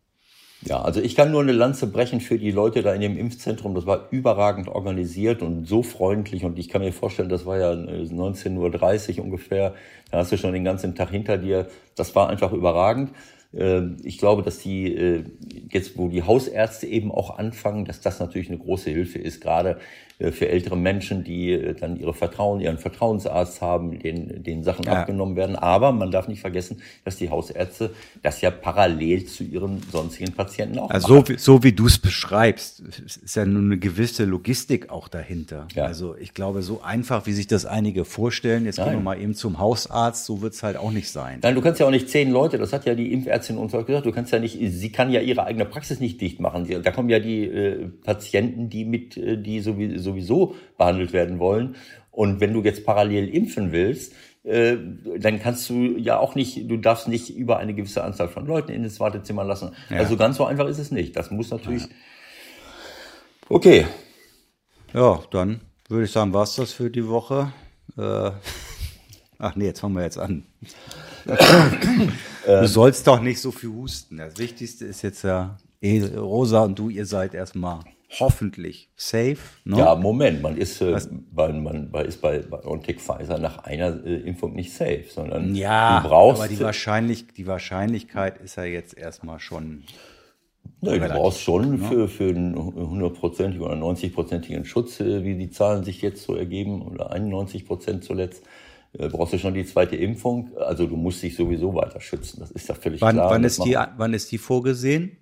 Ja, 0.61 0.81
also 0.81 1.01
ich 1.01 1.15
kann 1.15 1.31
nur 1.31 1.41
eine 1.41 1.51
Lanze 1.51 1.85
brechen 1.85 2.21
für 2.21 2.39
die 2.39 2.51
Leute 2.51 2.81
da 2.81 2.93
in 2.93 3.01
dem 3.01 3.17
Impfzentrum. 3.17 3.75
Das 3.75 3.85
war 3.85 4.07
überragend 4.11 4.67
organisiert 4.67 5.41
und 5.41 5.65
so 5.65 5.83
freundlich. 5.83 6.43
Und 6.43 6.57
ich 6.57 6.69
kann 6.69 6.81
mir 6.81 6.93
vorstellen, 6.93 7.29
das 7.29 7.45
war 7.45 7.57
ja 7.57 7.71
19.30 7.71 9.17
Uhr 9.17 9.25
ungefähr. 9.25 9.75
Da 10.11 10.19
hast 10.19 10.31
du 10.31 10.37
schon 10.37 10.53
den 10.53 10.63
ganzen 10.63 10.95
Tag 10.95 11.09
hinter 11.09 11.37
dir. 11.37 11.67
Das 11.95 12.15
war 12.15 12.29
einfach 12.29 12.51
überragend. 12.53 13.11
Ähm, 13.53 13.97
ich 14.03 14.17
glaube, 14.17 14.41
dass 14.43 14.59
die 14.59 14.93
äh, 14.93 15.23
jetzt, 15.71 15.97
wo 15.97 16.09
die 16.09 16.23
Hausärzte 16.23 16.87
eben 16.87 17.11
auch 17.11 17.37
anfangen, 17.37 17.85
dass 17.85 18.01
das 18.01 18.19
natürlich 18.19 18.49
eine 18.49 18.57
große 18.57 18.89
Hilfe 18.89 19.19
ist, 19.19 19.41
gerade 19.41 19.77
äh, 20.17 20.31
für 20.31 20.47
ältere 20.47 20.77
Menschen, 20.77 21.25
die 21.25 21.51
äh, 21.51 21.73
dann 21.73 21.99
ihre 21.99 22.13
Vertrauen, 22.13 22.61
ihren 22.61 22.77
Vertrauensarzt 22.77 23.61
haben, 23.61 23.99
denen, 23.99 24.43
denen 24.43 24.63
Sachen 24.63 24.85
ja. 24.85 24.93
abgenommen 24.93 25.35
werden. 25.35 25.57
Aber 25.57 25.91
man 25.91 26.09
darf 26.09 26.29
nicht 26.29 26.39
vergessen, 26.39 26.81
dass 27.03 27.17
die 27.17 27.29
Hausärzte 27.29 27.91
das 28.23 28.39
ja 28.39 28.49
parallel 28.49 29.25
zu 29.25 29.43
ihren 29.43 29.81
sonstigen 29.91 30.31
Patienten 30.31 30.79
auch 30.79 30.89
also 30.89 31.15
machen. 31.15 31.25
So, 31.25 31.33
wie, 31.33 31.37
so 31.37 31.63
wie 31.63 31.73
du 31.73 31.87
es 31.87 31.97
beschreibst, 31.97 32.79
ist 32.79 33.35
ja 33.35 33.45
nur 33.45 33.61
eine 33.61 33.77
gewisse 33.77 34.23
Logistik 34.23 34.89
auch 34.89 35.09
dahinter. 35.09 35.67
Ja. 35.75 35.83
Also 35.85 36.15
ich 36.15 36.33
glaube, 36.33 36.61
so 36.61 36.81
einfach, 36.81 37.25
wie 37.25 37.33
sich 37.33 37.47
das 37.47 37.65
einige 37.65 38.05
vorstellen, 38.05 38.65
jetzt 38.65 38.77
Nein. 38.77 38.91
gehen 38.91 38.99
wir 38.99 39.03
mal 39.03 39.19
eben 39.19 39.35
zum 39.35 39.59
Hausarzt, 39.59 40.25
so 40.25 40.41
wird 40.41 40.53
es 40.53 40.63
halt 40.63 40.77
auch 40.77 40.91
nicht 40.91 41.09
sein. 41.09 41.39
Nein, 41.41 41.55
du 41.55 41.61
kannst 41.61 41.81
ja 41.81 41.87
auch 41.87 41.91
nicht 41.91 42.09
zehn 42.09 42.31
Leute, 42.31 42.57
das 42.57 42.71
hat 42.71 42.85
ja 42.85 42.95
die 42.95 43.11
Impfärztin 43.11 43.57
uns 43.57 43.75
auch 43.75 43.85
gesagt, 43.85 44.05
du 44.05 44.13
kannst 44.13 44.31
ja 44.31 44.39
nicht, 44.39 44.57
sie 44.61 44.91
kann 44.93 45.11
ja 45.11 45.19
ihre 45.19 45.43
eigene 45.55 45.65
Praxis 45.65 45.99
nicht 45.99 46.19
dicht 46.19 46.39
machen. 46.39 46.67
Da 46.83 46.91
kommen 46.91 47.09
ja 47.09 47.19
die 47.19 47.45
äh, 47.45 47.87
Patienten, 48.03 48.69
die 48.69 48.85
mit, 48.85 49.17
äh, 49.17 49.37
die 49.37 49.61
sowieso 49.61 50.55
behandelt 50.77 51.13
werden 51.13 51.39
wollen. 51.39 51.75
Und 52.11 52.41
wenn 52.41 52.53
du 52.53 52.61
jetzt 52.61 52.85
parallel 52.85 53.29
impfen 53.29 53.71
willst, 53.71 54.13
äh, 54.43 54.77
dann 55.17 55.39
kannst 55.39 55.69
du 55.69 55.97
ja 55.97 56.19
auch 56.19 56.35
nicht, 56.35 56.69
du 56.69 56.77
darfst 56.77 57.07
nicht 57.07 57.35
über 57.35 57.57
eine 57.57 57.73
gewisse 57.73 58.03
Anzahl 58.03 58.27
von 58.27 58.45
Leuten 58.45 58.71
in 58.71 58.83
das 58.83 58.99
Wartezimmer 58.99 59.43
lassen. 59.43 59.71
Ja. 59.89 59.97
Also 59.97 60.17
ganz 60.17 60.37
so 60.37 60.45
einfach 60.45 60.67
ist 60.67 60.79
es 60.79 60.91
nicht. 60.91 61.15
Das 61.15 61.31
muss 61.31 61.49
natürlich. 61.49 61.83
Ja. 61.83 61.89
Okay. 63.49 63.85
Ja, 64.93 65.19
dann 65.31 65.61
würde 65.89 66.05
ich 66.05 66.11
sagen, 66.11 66.33
war 66.33 66.43
es 66.43 66.55
das 66.55 66.73
für 66.73 66.89
die 66.89 67.07
Woche. 67.07 67.53
Äh, 67.97 68.31
ach 69.39 69.55
nee, 69.55 69.65
jetzt 69.65 69.79
fangen 69.79 69.95
wir 69.95 70.03
jetzt 70.03 70.17
an. 70.17 70.43
du 72.45 72.67
sollst 72.67 73.07
doch 73.07 73.21
nicht 73.21 73.39
so 73.41 73.51
viel 73.51 73.69
husten. 73.69 74.17
Das 74.17 74.37
Wichtigste 74.37 74.85
ist 74.85 75.01
jetzt 75.01 75.23
ja, 75.23 75.57
eh, 75.81 76.03
Rosa 76.15 76.63
und 76.63 76.77
du, 76.77 76.89
ihr 76.89 77.05
seid 77.05 77.33
erstmal 77.33 77.79
hoffentlich 78.19 78.89
safe. 78.95 79.37
Ne? 79.63 79.77
Ja, 79.77 79.95
Moment, 79.95 80.41
man 80.41 80.57
ist, 80.57 80.81
äh, 80.81 80.97
bei, 81.31 81.51
man 81.51 81.91
bei- 81.91 82.05
ist 82.05 82.21
bei, 82.21 82.39
BioNTech 82.39 82.99
Pfizer 82.99 83.37
nach 83.39 83.59
einer 83.59 84.05
äh, 84.05 84.15
Impfung 84.21 84.53
nicht 84.53 84.73
safe, 84.73 85.05
sondern 85.09 85.55
ja 85.55 86.01
du 86.01 86.09
brauchst, 86.09 86.41
aber 86.41 86.49
die, 86.49 86.59
Wahrscheinlich, 86.59 87.27
die 87.33 87.47
Wahrscheinlichkeit 87.47 88.39
ist 88.39 88.57
ja 88.57 88.63
jetzt 88.63 88.97
erstmal 88.97 89.39
schon. 89.39 89.83
nee, 90.81 90.99
du 90.99 91.07
brauchst 91.07 91.41
schon 91.41 91.79
ne? 91.79 91.87
für, 91.87 92.07
für 92.07 92.29
einen 92.29 92.55
hundertprozentigen 92.55 93.65
oder 93.65 93.75
90-prozentigen 93.75 94.65
Schutz, 94.65 94.99
äh, 94.99 95.23
wie 95.23 95.35
die 95.35 95.49
Zahlen 95.49 95.83
sich 95.83 96.01
jetzt 96.01 96.23
so 96.23 96.35
ergeben, 96.35 96.81
oder 96.83 97.11
91 97.11 97.65
Prozent 97.65 98.03
zuletzt, 98.03 98.43
äh, 98.97 99.07
brauchst 99.09 99.33
du 99.33 99.37
schon 99.39 99.53
die 99.53 99.65
zweite 99.65 99.95
Impfung. 99.95 100.51
Also 100.57 100.85
du 100.87 100.95
musst 100.95 101.21
dich 101.23 101.35
sowieso 101.35 101.73
weiter 101.75 101.99
schützen, 102.01 102.39
das 102.39 102.51
ist 102.51 102.67
ja 102.69 102.75
völlig 102.75 103.01
Wann, 103.01 103.15
klar. 103.15 103.29
wann, 103.31 103.43
ist 103.43 103.63
die, 103.63 103.77
wann 103.97 104.13
ist 104.13 104.31
die 104.31 104.37
vorgesehen? 104.37 105.17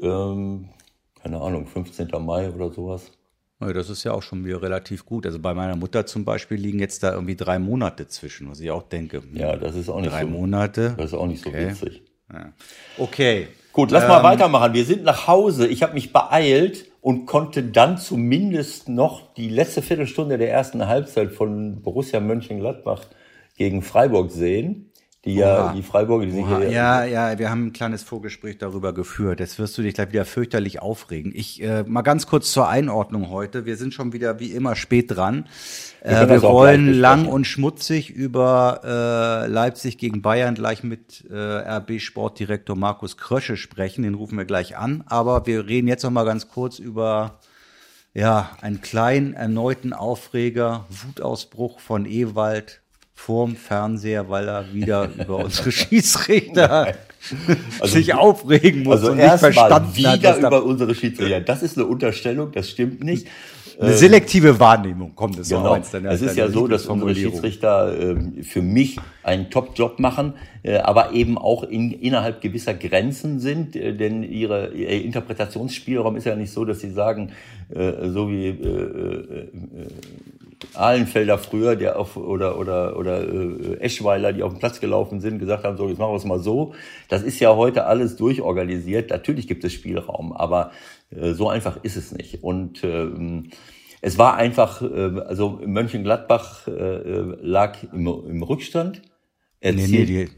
Ähm, 0.00 0.68
keine 1.22 1.40
Ahnung, 1.40 1.66
15. 1.66 2.08
Mai 2.20 2.50
oder 2.50 2.70
sowas. 2.70 3.10
Ja, 3.60 3.72
Das 3.72 3.88
ist 3.88 4.04
ja 4.04 4.12
auch 4.12 4.22
schon 4.22 4.44
wieder 4.44 4.60
relativ 4.62 5.06
gut. 5.06 5.26
Also 5.26 5.38
bei 5.38 5.54
meiner 5.54 5.76
Mutter 5.76 6.04
zum 6.06 6.24
Beispiel 6.24 6.58
liegen 6.58 6.80
jetzt 6.80 7.02
da 7.02 7.12
irgendwie 7.12 7.36
drei 7.36 7.58
Monate 7.58 8.08
zwischen, 8.08 8.50
was 8.50 8.60
ich 8.60 8.70
auch 8.70 8.82
denke. 8.82 9.22
Ja, 9.32 9.56
das 9.56 9.76
ist 9.76 9.88
auch 9.88 10.00
nicht 10.00 10.12
drei 10.12 10.22
so, 10.22 10.28
Monate. 10.28 10.94
das 10.96 11.06
ist 11.06 11.14
auch 11.14 11.26
nicht 11.26 11.42
so 11.42 11.50
Okay. 11.50 11.70
witzig. 11.70 12.02
Okay. 12.98 13.48
Gut, 13.72 13.90
lass 13.90 14.06
mal 14.08 14.22
weitermachen. 14.22 14.72
Wir 14.72 14.84
sind 14.84 15.04
nach 15.04 15.26
Hause. 15.26 15.66
Ich 15.68 15.82
habe 15.82 15.94
mich 15.94 16.12
beeilt 16.12 16.86
und 17.04 17.26
konnte 17.26 17.62
dann 17.62 17.98
zumindest 17.98 18.88
noch 18.88 19.34
die 19.34 19.50
letzte 19.50 19.82
Viertelstunde 19.82 20.38
der 20.38 20.50
ersten 20.50 20.86
Halbzeit 20.86 21.32
von 21.32 21.82
Borussia 21.82 22.18
Mönchengladbach 22.18 23.02
gegen 23.58 23.82
Freiburg 23.82 24.30
sehen. 24.30 24.90
Die 25.24 25.36
ja, 25.36 25.64
Oha. 25.66 25.72
die 25.72 25.82
Freiburger, 25.82 26.26
die 26.26 26.32
sich 26.32 26.44
Oha, 26.44 26.58
hier, 26.58 26.70
ja, 26.70 27.04
ja, 27.04 27.38
wir 27.38 27.48
haben 27.48 27.66
ein 27.66 27.72
kleines 27.72 28.02
Vorgespräch 28.02 28.58
darüber 28.58 28.92
geführt. 28.92 29.40
Jetzt 29.40 29.58
wirst 29.58 29.76
du 29.78 29.82
dich 29.82 29.94
gleich 29.94 30.12
wieder 30.12 30.26
fürchterlich 30.26 30.82
aufregen. 30.82 31.32
Ich 31.34 31.62
äh, 31.62 31.82
mal 31.84 32.02
ganz 32.02 32.26
kurz 32.26 32.52
zur 32.52 32.68
Einordnung 32.68 33.30
heute. 33.30 33.64
Wir 33.64 33.78
sind 33.78 33.94
schon 33.94 34.12
wieder 34.12 34.38
wie 34.38 34.52
immer 34.52 34.76
spät 34.76 35.10
dran. 35.10 35.46
Äh, 36.02 36.28
wir 36.28 36.44
auch 36.44 36.52
wollen 36.52 36.92
lang 36.92 37.26
und 37.26 37.46
schmutzig 37.46 38.10
über 38.10 38.82
äh, 38.84 39.50
Leipzig 39.50 39.96
gegen 39.96 40.20
Bayern 40.20 40.54
gleich 40.54 40.84
mit 40.84 41.24
äh, 41.30 41.34
RB 41.34 42.00
Sportdirektor 42.00 42.76
Markus 42.76 43.16
Krösche 43.16 43.56
sprechen. 43.56 44.02
Den 44.02 44.14
rufen 44.14 44.36
wir 44.36 44.44
gleich 44.44 44.76
an. 44.76 45.04
Aber 45.06 45.46
wir 45.46 45.66
reden 45.66 45.88
jetzt 45.88 46.02
noch 46.02 46.10
mal 46.10 46.24
ganz 46.24 46.48
kurz 46.48 46.78
über 46.78 47.38
ja, 48.12 48.50
einen 48.60 48.82
kleinen 48.82 49.32
erneuten 49.32 49.94
Aufreger, 49.94 50.84
Wutausbruch 50.90 51.80
von 51.80 52.04
Ewald 52.04 52.83
vorm 53.14 53.56
Fernseher, 53.56 54.28
weil 54.28 54.48
er 54.48 54.72
wieder 54.72 55.08
über 55.18 55.36
unsere 55.36 55.72
Schiedsrichter 55.72 56.94
sich 57.82 58.12
aufregen 58.14 58.82
muss 58.82 58.96
also 59.00 59.12
und 59.12 59.18
nicht 59.18 59.38
verstanden 59.38 59.72
hat, 59.88 59.96
wieder 59.96 60.22
was 60.22 60.40
da 60.40 60.48
über 60.48 60.64
unsere 60.64 60.94
Schiedsrichter. 60.94 61.40
Das 61.40 61.62
ist 61.62 61.78
eine 61.78 61.86
Unterstellung, 61.86 62.52
das 62.52 62.68
stimmt 62.70 63.02
nicht. 63.02 63.26
eine 63.80 63.94
selektive 63.94 64.58
Wahrnehmung 64.60 65.14
kommt 65.14 65.38
es 65.38 65.48
Genau. 65.48 65.76
auch 65.76 65.78
Es 65.78 66.20
ist 66.20 66.36
ja 66.36 66.48
so, 66.48 66.66
dass 66.66 66.86
unsere 66.86 67.14
Schiedsrichter 67.14 67.98
ähm, 67.98 68.42
für 68.42 68.60
mich 68.60 68.98
einen 69.24 69.50
Top-Job 69.50 69.98
machen, 69.98 70.34
äh, 70.62 70.78
aber 70.78 71.12
eben 71.12 71.38
auch 71.38 71.62
in, 71.62 71.92
innerhalb 71.92 72.40
gewisser 72.40 72.74
Grenzen 72.74 73.40
sind, 73.40 73.76
äh, 73.76 73.94
denn 73.94 74.22
ihre, 74.22 74.72
ihr 74.72 75.04
Interpretationsspielraum 75.04 76.16
ist 76.16 76.24
ja 76.24 76.36
nicht 76.36 76.52
so, 76.52 76.64
dass 76.64 76.80
sie 76.80 76.90
sagen, 76.90 77.32
äh, 77.74 78.08
so 78.08 78.28
wie 78.28 78.48
äh, 78.48 79.48
Ahlenfelder 80.74 81.38
früher, 81.38 81.76
der 81.76 81.98
auf 81.98 82.16
oder 82.16 82.58
oder 82.58 82.96
oder 82.96 83.22
äh, 83.22 83.80
Eschweiler, 83.80 84.32
die 84.32 84.42
auf 84.42 84.52
den 84.52 84.58
Platz 84.58 84.80
gelaufen 84.80 85.20
sind, 85.20 85.38
gesagt 85.38 85.64
haben, 85.64 85.76
so 85.76 85.88
jetzt 85.88 85.98
machen 85.98 86.12
wir 86.12 86.16
es 86.16 86.24
mal 86.24 86.38
so. 86.38 86.74
Das 87.08 87.22
ist 87.22 87.40
ja 87.40 87.54
heute 87.54 87.86
alles 87.86 88.16
durchorganisiert. 88.16 89.10
Natürlich 89.10 89.46
gibt 89.46 89.64
es 89.64 89.72
Spielraum, 89.72 90.32
aber 90.32 90.72
äh, 91.10 91.32
so 91.32 91.48
einfach 91.48 91.78
ist 91.82 91.96
es 91.96 92.12
nicht. 92.12 92.42
Und 92.42 92.82
ähm, 92.84 93.50
es 94.00 94.18
war 94.18 94.36
einfach, 94.36 94.82
äh, 94.82 95.20
also 95.26 95.60
Mönchengladbach 95.64 96.68
äh, 96.68 97.00
lag 97.40 97.78
im, 97.92 98.06
im 98.06 98.42
Rückstand. 98.42 99.02
Nee, 99.64 99.72
nee, 99.72 99.80
Erzielt- 99.82 100.08
die, 100.08 100.28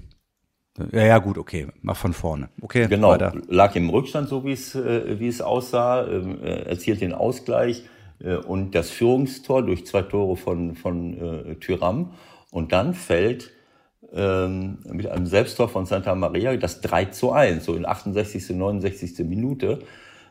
ja, 0.97 1.05
ja, 1.07 1.19
gut, 1.19 1.39
okay, 1.39 1.67
mach 1.83 1.97
von 1.97 2.13
vorne. 2.13 2.49
Okay, 2.61 2.87
Genau, 2.89 3.11
weiter. 3.11 3.33
lag 3.49 3.75
im 3.77 3.89
Rückstand, 3.91 4.29
so 4.29 4.45
wie 4.45 4.53
es, 4.53 4.75
äh, 4.75 5.19
wie 5.19 5.27
es 5.29 5.41
aussah, 5.41 6.07
ähm, 6.07 6.39
äh, 6.43 6.63
erzielt 6.69 7.01
den 7.01 7.13
Ausgleich 7.15 7.85
äh, 8.23 8.37
und 8.37 8.75
das 8.75 8.91
Führungstor 8.91 9.65
durch 9.65 9.87
zwei 9.87 10.03
Tore 10.03 10.37
von, 10.37 10.75
von 10.77 11.15
äh, 11.51 11.55
Tyram. 11.57 12.13
Und 12.51 12.73
dann 12.73 12.93
fällt 12.95 13.53
ähm, 14.13 14.79
mit 14.91 15.07
einem 15.09 15.27
Selbsttor 15.27 15.69
von 15.69 15.87
Santa 15.87 16.15
Maria 16.15 16.55
das 16.57 16.81
3 16.83 17.07
zu 17.07 17.33
1, 17.33 17.65
so 17.65 17.75
in 17.75 17.87
68., 17.87 18.51
69. 18.51 19.19
Minute. 19.27 19.81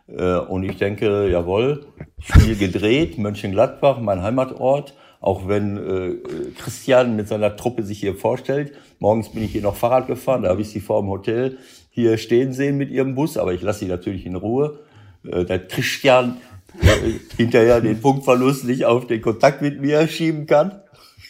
Äh, 0.08 0.38
und 0.38 0.64
ich 0.64 0.78
denke, 0.78 1.28
jawohl, 1.30 1.88
Spiel 2.20 2.56
gedreht, 2.56 3.18
Mönchengladbach, 3.18 4.00
mein 4.00 4.22
Heimatort. 4.22 4.94
Auch 5.26 5.48
wenn 5.48 5.78
äh, 5.78 6.16
Christian 6.56 7.16
mit 7.16 7.28
seiner 7.28 7.56
Truppe 7.56 7.82
sich 7.82 8.00
hier 8.00 8.14
vorstellt. 8.14 8.74
Morgens 9.00 9.30
bin 9.30 9.44
ich 9.44 9.54
hier 9.54 9.64
noch 9.64 9.76
Fahrrad 9.76 10.06
gefahren, 10.06 10.44
da 10.44 10.50
habe 10.50 10.62
ich 10.62 10.70
sie 10.70 10.82
vor 10.82 11.02
dem 11.02 11.10
Hotel 11.10 11.58
hier 11.90 12.20
stehen 12.20 12.54
sehen 12.54 12.78
mit 12.78 12.92
ihrem 12.92 13.16
Bus, 13.16 13.36
aber 13.36 13.52
ich 13.52 13.64
lasse 13.64 13.80
sie 13.80 13.86
natürlich 13.88 14.28
in 14.28 14.36
Ruhe. 14.36 14.82
Äh, 15.26 15.44
der 15.46 15.66
Christian 15.66 16.38
äh, 16.80 17.14
hinterher 17.38 17.82
den 17.82 18.00
Punktverlust 18.02 18.66
nicht 18.66 18.86
auf 18.86 19.08
den 19.08 19.22
Kontakt 19.22 19.64
mit 19.64 19.82
mir 19.82 20.08
schieben 20.08 20.46
kann. 20.46 20.80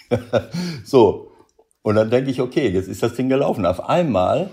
so, 0.84 1.32
und 1.82 1.96
dann 1.96 2.10
denke 2.10 2.32
ich, 2.32 2.42
okay, 2.42 2.68
jetzt 2.68 2.90
ist 2.90 3.02
das 3.02 3.14
Ding 3.14 3.30
gelaufen. 3.30 3.66
Auf 3.66 3.88
einmal 3.88 4.50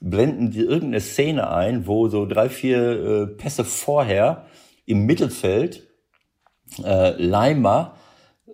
blenden 0.00 0.50
die 0.50 0.62
irgendeine 0.62 1.00
Szene 1.00 1.48
ein, 1.48 1.86
wo 1.86 2.08
so 2.08 2.26
drei, 2.26 2.48
vier 2.48 3.04
äh, 3.04 3.26
Pässe 3.28 3.64
vorher 3.64 4.46
im 4.84 5.06
Mittelfeld 5.06 5.86
äh, 6.82 7.10
Leimer 7.22 7.94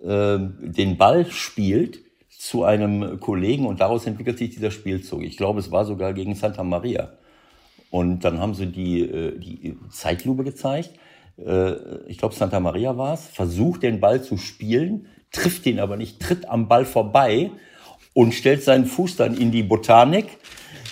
äh, 0.03 0.39
den 0.39 0.97
Ball 0.97 1.25
spielt 1.29 1.99
zu 2.29 2.63
einem 2.63 3.19
Kollegen 3.19 3.65
und 3.65 3.81
daraus 3.81 4.05
entwickelt 4.05 4.37
sich 4.37 4.51
dieser 4.51 4.71
Spielzug. 4.71 5.23
Ich 5.23 5.37
glaube, 5.37 5.59
es 5.59 5.71
war 5.71 5.85
sogar 5.85 6.13
gegen 6.13 6.35
Santa 6.35 6.63
Maria. 6.63 7.13
Und 7.89 8.23
dann 8.23 8.39
haben 8.39 8.53
sie 8.53 8.67
die, 8.67 9.01
äh, 9.01 9.37
die 9.37 9.77
Zeitlupe 9.89 10.43
gezeigt. 10.43 10.91
Äh, 11.37 11.73
Ich 12.07 12.17
glaube, 12.17 12.35
Santa 12.35 12.59
Maria 12.59 12.97
war 12.97 13.13
es. 13.13 13.25
Versucht 13.27 13.83
den 13.83 13.99
Ball 13.99 14.21
zu 14.23 14.37
spielen, 14.37 15.07
trifft 15.31 15.65
ihn 15.65 15.79
aber 15.79 15.97
nicht, 15.97 16.19
tritt 16.19 16.47
am 16.49 16.67
Ball 16.67 16.85
vorbei 16.85 17.51
und 18.13 18.33
stellt 18.33 18.63
seinen 18.63 18.85
Fuß 18.85 19.15
dann 19.15 19.37
in 19.37 19.51
die 19.51 19.63
Botanik, 19.63 20.25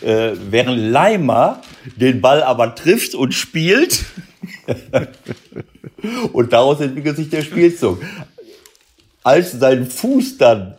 äh, 0.01 0.31
während 0.49 0.77
Leimer 0.77 1.61
den 1.95 2.21
Ball 2.21 2.43
aber 2.43 2.75
trifft 2.75 3.15
und 3.15 3.33
spielt. 3.33 4.05
und 6.33 6.53
daraus 6.53 6.79
entwickelt 6.81 7.17
sich 7.17 7.29
der 7.29 7.41
Spielzug. 7.41 8.01
Als 9.25 9.53
sein 9.53 9.85
Fuß 9.87 10.37
dann 10.37 10.75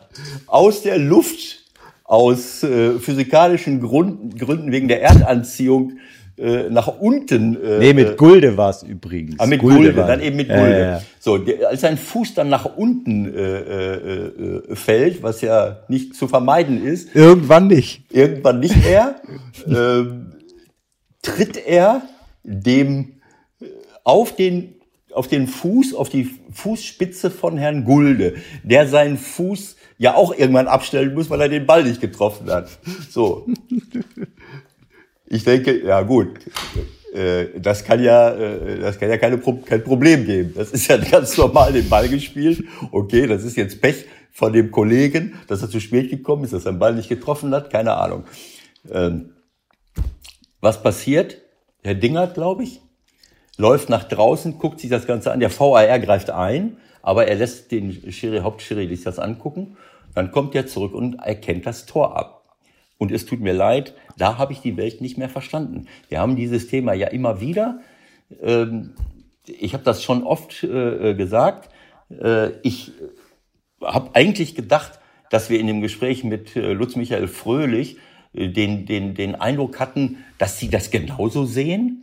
aus 0.46 0.82
der 0.82 0.98
Luft 0.98 1.64
aus 2.04 2.62
äh, 2.62 2.98
physikalischen 3.00 3.80
Gründen, 3.80 4.30
Gründen 4.38 4.70
wegen 4.70 4.86
der 4.86 5.02
Erdanziehung 5.02 5.94
äh, 6.38 6.70
nach 6.70 6.86
unten 7.00 7.56
äh, 7.60 7.78
Nee, 7.80 7.92
mit 7.94 8.16
Gulde 8.16 8.56
war 8.56 8.70
es 8.70 8.84
übrigens. 8.84 9.40
Ah, 9.40 9.46
mit 9.46 9.60
Gulde, 9.60 9.96
war- 9.96 10.06
dann 10.06 10.20
eben 10.20 10.36
mit 10.36 10.48
Gulde. 10.48 10.70
ja, 10.70 10.90
ja. 10.92 11.02
So, 11.18 11.38
der, 11.38 11.70
als 11.70 11.80
sein 11.80 11.96
Fuß 11.98 12.34
dann 12.34 12.48
nach 12.48 12.76
unten 12.76 13.34
äh, 13.34 13.58
äh, 13.58 14.26
äh, 14.70 14.76
fällt, 14.76 15.22
was 15.24 15.40
ja 15.40 15.78
nicht 15.88 16.14
zu 16.14 16.28
vermeiden 16.28 16.84
ist, 16.86 17.14
Irgendwann 17.16 17.66
nicht. 17.66 18.04
irgendwann 18.12 18.60
nicht 18.60 18.76
mehr, 18.84 19.16
ähm, 19.66 20.34
tritt 21.22 21.56
er 21.66 22.02
dem 22.44 23.14
äh, 23.60 23.64
auf 24.04 24.36
den 24.36 24.74
auf 25.12 25.26
den 25.28 25.46
Fuß, 25.48 25.94
auf 25.94 26.10
die 26.10 26.28
Fußspitze 26.56 27.30
von 27.30 27.58
Herrn 27.58 27.84
Gulde, 27.84 28.36
der 28.62 28.88
seinen 28.88 29.18
Fuß 29.18 29.76
ja 29.98 30.14
auch 30.14 30.34
irgendwann 30.36 30.68
abstellen 30.68 31.14
muss, 31.14 31.28
weil 31.30 31.40
er 31.42 31.48
den 31.48 31.66
Ball 31.66 31.84
nicht 31.84 32.00
getroffen 32.00 32.50
hat. 32.50 32.68
So. 33.10 33.46
Ich 35.26 35.44
denke, 35.44 35.84
ja 35.84 36.02
gut, 36.02 36.38
äh, 37.12 37.60
das 37.60 37.84
kann 37.84 38.02
ja, 38.02 38.30
äh, 38.30 38.78
das 38.78 38.98
kann 38.98 39.10
ja 39.10 39.18
keine, 39.18 39.38
kein 39.38 39.84
Problem 39.84 40.24
geben. 40.24 40.52
Das 40.56 40.70
ist 40.70 40.88
ja 40.88 40.96
ganz 41.10 41.36
normal 41.36 41.72
den 41.72 41.88
Ball 41.88 42.08
gespielt. 42.08 42.64
Okay, 42.90 43.26
das 43.26 43.44
ist 43.44 43.56
jetzt 43.56 43.80
Pech 43.80 44.06
von 44.32 44.52
dem 44.52 44.70
Kollegen, 44.70 45.34
dass 45.48 45.62
er 45.62 45.68
zu 45.68 45.80
spät 45.80 46.10
gekommen 46.10 46.44
ist, 46.44 46.52
dass 46.52 46.64
er 46.64 46.72
den 46.72 46.78
Ball 46.78 46.94
nicht 46.94 47.08
getroffen 47.08 47.54
hat, 47.54 47.70
keine 47.70 47.94
Ahnung. 47.96 48.24
Ähm, 48.90 49.30
was 50.60 50.82
passiert? 50.82 51.38
Herr 51.82 51.94
Dingert, 51.94 52.34
glaube 52.34 52.64
ich, 52.64 52.80
läuft 53.56 53.88
nach 53.88 54.04
draußen, 54.04 54.58
guckt 54.58 54.80
sich 54.80 54.90
das 54.90 55.06
Ganze 55.06 55.32
an. 55.32 55.40
Der 55.40 55.50
VAR 55.50 55.98
greift 55.98 56.30
ein, 56.30 56.76
aber 57.02 57.26
er 57.26 57.36
lässt 57.36 57.72
den 57.72 58.12
Schiri, 58.12 58.40
Hauptschiri 58.40 58.88
sich 58.88 59.02
das 59.02 59.18
angucken. 59.18 59.76
Dann 60.14 60.30
kommt 60.30 60.54
er 60.54 60.66
zurück 60.66 60.94
und 60.94 61.14
erkennt 61.20 61.66
das 61.66 61.86
Tor 61.86 62.16
ab. 62.16 62.56
Und 62.98 63.12
es 63.12 63.26
tut 63.26 63.40
mir 63.40 63.52
leid, 63.52 63.94
da 64.16 64.38
habe 64.38 64.52
ich 64.52 64.60
die 64.60 64.76
Welt 64.76 65.00
nicht 65.00 65.18
mehr 65.18 65.28
verstanden. 65.28 65.86
Wir 66.08 66.20
haben 66.20 66.36
dieses 66.36 66.68
Thema 66.68 66.94
ja 66.94 67.08
immer 67.08 67.40
wieder. 67.40 67.80
Ähm, 68.42 68.94
ich 69.46 69.74
habe 69.74 69.84
das 69.84 70.02
schon 70.02 70.22
oft 70.22 70.64
äh, 70.64 71.14
gesagt. 71.14 71.68
Äh, 72.10 72.52
ich 72.62 72.92
habe 73.82 74.10
eigentlich 74.14 74.54
gedacht, 74.54 74.98
dass 75.30 75.50
wir 75.50 75.60
in 75.60 75.66
dem 75.66 75.82
Gespräch 75.82 76.24
mit 76.24 76.56
äh, 76.56 76.72
Lutz 76.72 76.96
Michael 76.96 77.28
Fröhlich 77.28 77.98
äh, 78.32 78.48
den, 78.48 78.86
den, 78.86 79.14
den 79.14 79.34
Eindruck 79.34 79.78
hatten, 79.78 80.24
dass 80.38 80.58
sie 80.58 80.70
das 80.70 80.90
genauso 80.90 81.44
sehen. 81.44 82.02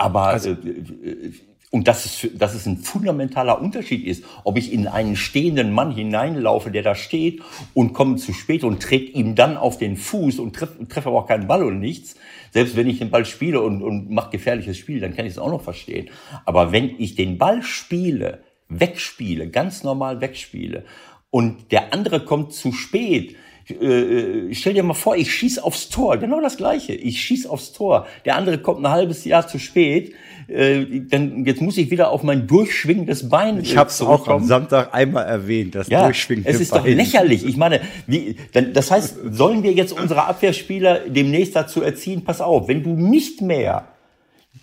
Aber 0.00 0.22
also, 0.28 0.52
äh, 0.52 1.32
und 1.70 1.86
dass 1.86 2.06
es, 2.06 2.28
dass 2.36 2.54
es 2.54 2.64
ein 2.66 2.78
fundamentaler 2.78 3.60
Unterschied 3.60 4.04
ist, 4.06 4.24
ob 4.44 4.56
ich 4.56 4.72
in 4.72 4.88
einen 4.88 5.14
stehenden 5.14 5.72
Mann 5.72 5.92
hineinlaufe, 5.94 6.70
der 6.70 6.82
da 6.82 6.94
steht 6.94 7.42
und 7.74 7.92
komme 7.92 8.16
zu 8.16 8.32
spät 8.32 8.64
und 8.64 8.82
trete 8.82 9.12
ihm 9.12 9.34
dann 9.34 9.58
auf 9.58 9.76
den 9.76 9.98
Fuß 9.98 10.38
und 10.38 10.56
treffe 10.56 10.88
treff 10.88 11.06
aber 11.06 11.18
auch 11.18 11.28
keinen 11.28 11.46
Ball 11.46 11.62
und 11.62 11.78
nichts. 11.78 12.16
Selbst 12.50 12.76
wenn 12.76 12.88
ich 12.88 12.98
den 12.98 13.10
Ball 13.10 13.26
spiele 13.26 13.60
und, 13.60 13.82
und 13.82 14.10
mache 14.10 14.30
gefährliches 14.30 14.78
Spiel, 14.78 15.00
dann 15.00 15.14
kann 15.14 15.26
ich 15.26 15.32
es 15.32 15.38
auch 15.38 15.50
noch 15.50 15.62
verstehen. 15.62 16.08
Aber 16.46 16.72
wenn 16.72 16.98
ich 16.98 17.14
den 17.14 17.36
Ball 17.36 17.62
spiele, 17.62 18.42
wegspiele, 18.70 19.50
ganz 19.50 19.84
normal 19.84 20.22
wegspiele 20.22 20.84
und 21.28 21.72
der 21.72 21.92
andere 21.92 22.24
kommt 22.24 22.54
zu 22.54 22.72
spät, 22.72 23.36
äh, 23.70 24.54
stell 24.54 24.74
dir 24.74 24.82
mal 24.82 24.94
vor, 24.94 25.16
ich 25.16 25.32
schieß 25.32 25.58
aufs 25.58 25.88
Tor, 25.88 26.16
genau 26.16 26.40
das 26.40 26.56
gleiche. 26.56 26.92
Ich 26.92 27.20
schieß 27.20 27.46
aufs 27.46 27.72
Tor. 27.72 28.06
Der 28.24 28.36
andere 28.36 28.58
kommt 28.58 28.84
ein 28.84 28.90
halbes 28.90 29.24
Jahr 29.24 29.46
zu 29.46 29.58
spät. 29.58 30.14
Äh, 30.48 31.02
dann 31.08 31.44
jetzt 31.44 31.60
muss 31.60 31.76
ich 31.76 31.90
wieder 31.90 32.10
auf 32.10 32.22
mein 32.22 32.46
durchschwingendes 32.46 33.28
Bein. 33.28 33.60
Ich 33.60 33.76
habe 33.76 33.90
es 33.90 34.00
auch 34.02 34.26
am 34.26 34.44
Samstag 34.44 34.92
einmal 34.92 35.24
erwähnt, 35.26 35.74
das 35.74 35.88
ja, 35.88 36.04
durchschwingende 36.04 36.50
Es 36.50 36.60
ist 36.60 36.72
Bein. 36.72 36.82
doch 36.82 36.88
lächerlich. 36.88 37.46
Ich 37.46 37.56
meine, 37.56 37.80
wie, 38.06 38.36
dann, 38.52 38.72
das 38.72 38.90
heißt, 38.90 39.18
sollen 39.30 39.62
wir 39.62 39.72
jetzt 39.72 39.92
unsere 39.92 40.26
Abwehrspieler 40.26 41.00
demnächst 41.08 41.54
dazu 41.54 41.82
erziehen? 41.82 42.24
Pass 42.24 42.40
auf, 42.40 42.66
wenn 42.66 42.82
du 42.82 42.90
nicht 42.90 43.40
mehr 43.40 43.86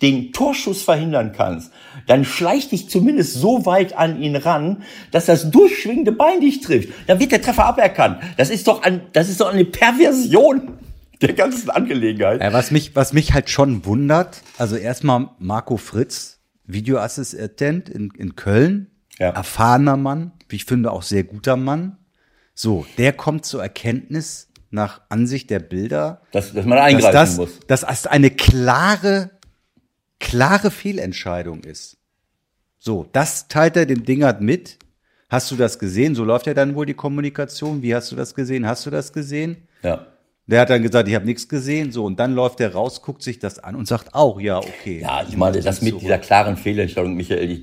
den 0.02 0.32
Torschuss 0.32 0.82
verhindern 0.82 1.32
kannst, 1.36 1.72
dann 2.06 2.24
schleich 2.24 2.68
dich 2.68 2.88
zumindest 2.88 3.34
so 3.34 3.66
weit 3.66 3.96
an 3.96 4.20
ihn 4.20 4.36
ran, 4.36 4.82
dass 5.10 5.26
das 5.26 5.50
durchschwingende 5.50 6.12
Bein 6.12 6.40
dich 6.40 6.60
trifft. 6.60 6.90
Dann 7.06 7.20
wird 7.20 7.32
der 7.32 7.42
Treffer 7.42 7.66
aberkannt. 7.66 8.20
Das 8.36 8.50
ist 8.50 8.66
doch, 8.68 8.82
ein, 8.82 9.02
das 9.12 9.28
ist 9.28 9.40
doch 9.40 9.52
eine 9.52 9.64
Perversion 9.64 10.78
der 11.20 11.32
ganzen 11.32 11.70
Angelegenheit. 11.70 12.40
Ja, 12.40 12.52
was 12.52 12.70
mich, 12.70 12.94
was 12.94 13.12
mich 13.12 13.32
halt 13.32 13.50
schon 13.50 13.84
wundert, 13.84 14.42
also 14.56 14.76
erstmal 14.76 15.30
Marco 15.38 15.76
Fritz, 15.76 16.38
Videoassistent 16.64 17.88
in, 17.88 18.10
in 18.16 18.36
Köln, 18.36 18.90
ja. 19.18 19.30
erfahrener 19.30 19.96
Mann, 19.96 20.32
wie 20.48 20.56
ich 20.56 20.64
finde 20.64 20.92
auch 20.92 21.02
sehr 21.02 21.24
guter 21.24 21.56
Mann. 21.56 21.96
So, 22.54 22.86
der 22.98 23.12
kommt 23.12 23.46
zur 23.46 23.62
Erkenntnis 23.62 24.48
nach 24.70 25.00
Ansicht 25.08 25.50
der 25.50 25.60
Bilder, 25.60 26.20
dass, 26.32 26.52
dass 26.52 26.66
man 26.66 26.78
eingreifen 26.78 27.12
dass 27.12 27.30
das, 27.30 27.36
muss. 27.36 27.60
Dass 27.66 27.80
das 27.82 28.06
eine 28.06 28.30
klare 28.30 29.30
klare 30.18 30.70
Fehlentscheidung 30.70 31.64
ist. 31.64 31.96
So, 32.78 33.06
das 33.12 33.48
teilt 33.48 33.76
er 33.76 33.86
dem 33.86 34.04
Dingert 34.04 34.40
mit. 34.40 34.78
Hast 35.28 35.50
du 35.50 35.56
das 35.56 35.78
gesehen? 35.78 36.14
So 36.14 36.24
läuft 36.24 36.46
ja 36.46 36.54
dann 36.54 36.74
wohl 36.74 36.86
die 36.86 36.94
Kommunikation. 36.94 37.82
Wie 37.82 37.94
hast 37.94 38.10
du 38.10 38.16
das 38.16 38.34
gesehen? 38.34 38.66
Hast 38.66 38.86
du 38.86 38.90
das 38.90 39.12
gesehen? 39.12 39.68
Ja. 39.82 40.06
Der 40.46 40.62
hat 40.62 40.70
dann 40.70 40.82
gesagt, 40.82 41.06
ich 41.08 41.14
habe 41.14 41.26
nichts 41.26 41.46
gesehen. 41.46 41.92
So, 41.92 42.06
und 42.06 42.18
dann 42.18 42.32
läuft 42.34 42.60
er 42.60 42.72
raus, 42.72 43.02
guckt 43.02 43.22
sich 43.22 43.38
das 43.38 43.58
an 43.58 43.76
und 43.76 43.86
sagt 43.86 44.14
auch, 44.14 44.40
ja, 44.40 44.56
okay. 44.58 45.00
Ja, 45.02 45.22
ich 45.28 45.36
meine, 45.36 45.60
das 45.60 45.82
mit 45.82 46.00
dieser 46.00 46.16
klaren 46.16 46.56
Fehlentscheidung, 46.56 47.14
Michael, 47.14 47.58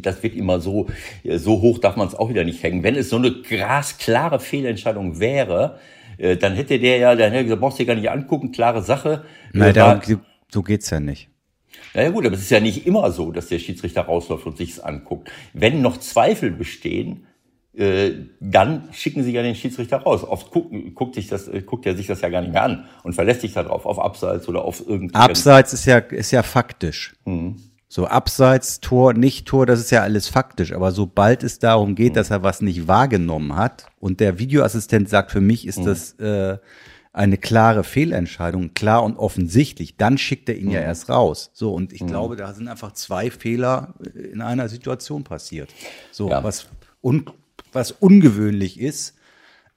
das 0.00 0.20
wird 0.24 0.34
immer 0.34 0.60
so, 0.60 0.88
so 1.24 1.60
hoch 1.60 1.78
darf 1.78 1.94
man 1.94 2.08
es 2.08 2.16
auch 2.16 2.28
wieder 2.28 2.42
nicht 2.42 2.60
hängen. 2.64 2.82
Wenn 2.82 2.96
es 2.96 3.10
so 3.10 3.16
eine 3.16 3.30
grasklare 3.30 4.40
Fehlentscheidung 4.40 5.20
wäre, 5.20 5.78
äh, 6.18 6.36
dann 6.36 6.54
hätte 6.54 6.80
der 6.80 6.98
ja, 6.98 7.14
dann 7.14 7.30
hätte 7.30 7.36
er 7.36 7.44
gesagt, 7.44 7.60
brauchst 7.60 7.78
du 7.78 7.84
dir 7.84 7.86
gar 7.86 7.94
nicht 7.94 8.10
angucken, 8.10 8.50
klare 8.50 8.82
Sache. 8.82 9.24
Nein, 9.52 9.72
darum, 9.72 10.20
so 10.52 10.64
geht's 10.64 10.90
ja 10.90 10.98
nicht. 10.98 11.28
Naja 11.94 12.10
gut, 12.10 12.26
aber 12.26 12.34
es 12.34 12.42
ist 12.42 12.50
ja 12.50 12.60
nicht 12.60 12.86
immer 12.86 13.10
so, 13.12 13.30
dass 13.30 13.48
der 13.48 13.58
Schiedsrichter 13.60 14.02
rausläuft 14.02 14.46
und 14.46 14.56
sich's 14.56 14.80
anguckt. 14.80 15.30
Wenn 15.52 15.80
noch 15.80 15.98
Zweifel 15.98 16.50
bestehen, 16.50 17.26
äh, 17.76 18.12
dann 18.40 18.88
schicken 18.92 19.24
sie 19.24 19.32
ja 19.32 19.42
den 19.42 19.54
Schiedsrichter 19.54 19.98
raus. 19.98 20.22
Oft 20.24 20.50
guckt, 20.50 20.72
guckt, 20.94 21.14
sich 21.14 21.28
das, 21.28 21.48
äh, 21.48 21.62
guckt 21.62 21.86
er 21.86 21.96
sich 21.96 22.06
das 22.06 22.20
ja 22.20 22.28
gar 22.28 22.40
nicht 22.40 22.52
mehr 22.52 22.62
an 22.62 22.84
und 23.02 23.14
verlässt 23.14 23.40
sich 23.40 23.52
darauf, 23.52 23.86
auf 23.86 23.98
Abseits 23.98 24.48
oder 24.48 24.64
auf 24.64 24.86
irgendein. 24.86 25.22
Abseits 25.22 25.72
ist 25.72 25.84
ja, 25.86 25.98
ist 25.98 26.30
ja 26.30 26.42
faktisch. 26.42 27.14
Mhm. 27.24 27.56
So 27.88 28.06
Abseits, 28.06 28.80
Tor, 28.80 29.14
nicht 29.14 29.46
Tor, 29.46 29.66
das 29.66 29.78
ist 29.78 29.90
ja 29.90 30.02
alles 30.02 30.28
faktisch. 30.28 30.72
Aber 30.72 30.90
sobald 30.90 31.44
es 31.44 31.60
darum 31.60 31.94
geht, 31.94 32.12
mhm. 32.12 32.14
dass 32.14 32.30
er 32.30 32.42
was 32.42 32.60
nicht 32.60 32.88
wahrgenommen 32.88 33.56
hat 33.56 33.86
und 34.00 34.20
der 34.20 34.38
Videoassistent 34.38 35.08
sagt, 35.08 35.30
für 35.30 35.40
mich 35.40 35.66
ist 35.66 35.78
mhm. 35.78 35.84
das 35.84 36.12
äh, 36.14 36.58
eine 37.14 37.38
klare 37.38 37.84
Fehlentscheidung, 37.84 38.74
klar 38.74 39.04
und 39.04 39.16
offensichtlich, 39.16 39.96
dann 39.96 40.18
schickt 40.18 40.48
er 40.48 40.56
ihn 40.56 40.66
mhm. 40.66 40.72
ja 40.72 40.80
erst 40.80 41.08
raus. 41.08 41.50
So, 41.54 41.72
und 41.72 41.92
ich 41.92 42.02
mhm. 42.02 42.08
glaube, 42.08 42.36
da 42.36 42.52
sind 42.52 42.66
einfach 42.66 42.92
zwei 42.92 43.30
Fehler 43.30 43.94
in 44.14 44.42
einer 44.42 44.68
Situation 44.68 45.22
passiert. 45.22 45.72
So, 46.10 46.28
ja. 46.28 46.42
was, 46.42 46.66
un, 47.00 47.30
was 47.72 47.92
ungewöhnlich 47.92 48.80
ist. 48.80 49.14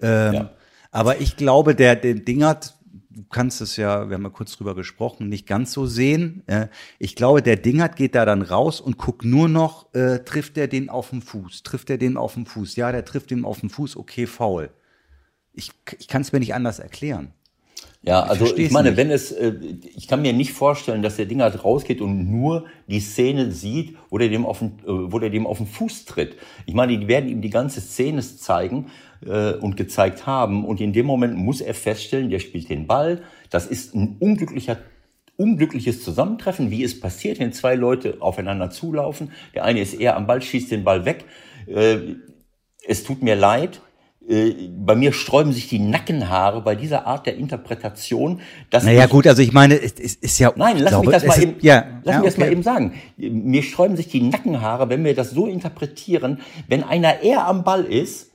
Ähm, 0.01 0.33
ja. 0.33 0.51
Aber 0.89 1.21
ich 1.21 1.37
glaube, 1.37 1.75
der, 1.75 1.95
der 1.95 2.15
Dingert, 2.15 2.75
du 3.11 3.23
kannst 3.29 3.61
es 3.61 3.77
ja, 3.77 4.09
wir 4.09 4.15
haben 4.15 4.23
ja 4.23 4.29
kurz 4.29 4.57
drüber 4.57 4.73
gesprochen, 4.73 5.29
nicht 5.29 5.45
ganz 5.45 5.73
so 5.73 5.85
sehen. 5.85 6.41
Äh, 6.47 6.69
ich 6.97 7.15
glaube, 7.15 7.43
der 7.43 7.55
Dingert 7.55 7.97
geht 7.97 8.15
da 8.15 8.25
dann 8.25 8.41
raus 8.41 8.81
und 8.81 8.97
guckt 8.97 9.23
nur 9.23 9.47
noch, 9.47 9.93
äh, 9.93 10.23
trifft 10.23 10.57
er 10.57 10.67
den 10.67 10.89
auf 10.89 11.11
den 11.11 11.21
Fuß? 11.21 11.61
Trifft 11.61 11.91
er 11.91 11.99
den 11.99 12.17
auf 12.17 12.33
den 12.33 12.47
Fuß? 12.47 12.77
Ja, 12.77 12.91
der 12.91 13.05
trifft 13.05 13.29
ihn 13.29 13.45
auf 13.45 13.59
den 13.59 13.69
Fuß, 13.69 13.95
okay, 13.95 14.25
faul 14.25 14.71
ich, 15.57 15.71
ich 15.99 16.07
kann 16.07 16.21
es 16.21 16.31
mir 16.31 16.39
nicht 16.39 16.53
anders 16.53 16.79
erklären. 16.79 17.33
Ja, 18.03 18.21
also 18.21 18.55
ich 18.55 18.71
meine, 18.71 18.89
nicht. 18.89 18.97
wenn 18.97 19.11
es, 19.11 19.31
äh, 19.31 19.53
ich 19.95 20.07
kann 20.07 20.21
mir 20.21 20.31
nicht 20.31 20.53
vorstellen, 20.53 21.01
dass 21.01 21.17
der 21.17 21.25
Ding 21.25 21.41
halt 21.41 21.63
rausgeht 21.63 21.99
und 21.99 22.31
nur 22.31 22.65
die 22.87 22.99
Szene 22.99 23.51
sieht, 23.51 23.97
wo 24.09 24.17
der 24.17 24.29
dem 24.29 24.45
auf 24.45 24.59
den, 24.59 24.79
äh, 24.85 25.11
wo 25.11 25.19
der 25.19 25.29
dem 25.29 25.45
auf 25.45 25.57
den 25.57 25.67
Fuß 25.67 26.05
tritt. 26.05 26.37
Ich 26.65 26.73
meine, 26.73 26.97
die 26.97 27.07
werden 27.07 27.27
ihm 27.27 27.41
die 27.41 27.49
ganze 27.49 27.81
Szene 27.81 28.21
zeigen 28.21 28.91
äh, 29.25 29.53
und 29.53 29.75
gezeigt 29.75 30.25
haben 30.25 30.63
und 30.63 30.79
in 30.79 30.93
dem 30.93 31.05
Moment 31.05 31.35
muss 31.35 31.59
er 31.59 31.73
feststellen, 31.73 32.29
der 32.29 32.39
spielt 32.39 32.69
den 32.69 32.87
Ball. 32.87 33.23
Das 33.49 33.65
ist 33.65 33.93
ein 33.93 34.17
unglücklicher 34.19 34.77
unglückliches 35.35 36.03
Zusammentreffen, 36.03 36.71
wie 36.71 36.83
es 36.83 36.99
passiert, 36.99 37.39
wenn 37.39 37.53
zwei 37.53 37.75
Leute 37.75 38.17
aufeinander 38.21 38.71
zulaufen. 38.71 39.31
Der 39.53 39.65
eine 39.65 39.81
ist 39.81 39.93
eher 39.93 40.15
am 40.15 40.25
Ball, 40.25 40.41
schießt 40.41 40.71
den 40.71 40.83
Ball 40.83 41.05
weg. 41.05 41.25
Es 42.87 43.03
tut 43.03 43.21
mir 43.21 43.35
leid, 43.35 43.81
bei 44.29 44.95
mir 44.95 45.13
sträuben 45.13 45.53
sich 45.53 45.69
die 45.69 45.79
Nackenhaare 45.79 46.61
bei 46.61 46.75
dieser 46.75 47.07
Art 47.07 47.25
der 47.25 47.37
Interpretation. 47.37 48.41
Dass 48.69 48.83
naja 48.83 49.05
gut, 49.05 49.25
also 49.25 49.41
ich 49.41 49.53
meine, 49.53 49.81
es 49.81 49.93
ist, 49.93 50.21
ist 50.21 50.39
ja. 50.39 50.51
Nein, 50.55 50.79
lass 50.79 50.89
glaube, 50.89 51.07
mich 51.07 51.15
das 51.15 51.25
mal 51.25 51.41
eben, 51.41 51.55
ja, 51.61 51.85
lass 52.03 52.15
ja, 52.15 52.19
mich 52.19 52.29
das 52.29 52.37
mal 52.37 52.51
eben 52.51 52.63
sagen. 52.63 52.93
Mir 53.15 53.63
sträuben 53.63 53.95
sich 53.95 54.09
die 54.09 54.21
Nackenhaare, 54.21 54.89
wenn 54.89 55.05
wir 55.05 55.15
das 55.15 55.31
so 55.31 55.47
interpretieren, 55.47 56.41
wenn 56.67 56.83
einer 56.83 57.21
eher 57.21 57.47
am 57.47 57.63
Ball 57.63 57.85
ist 57.85 58.27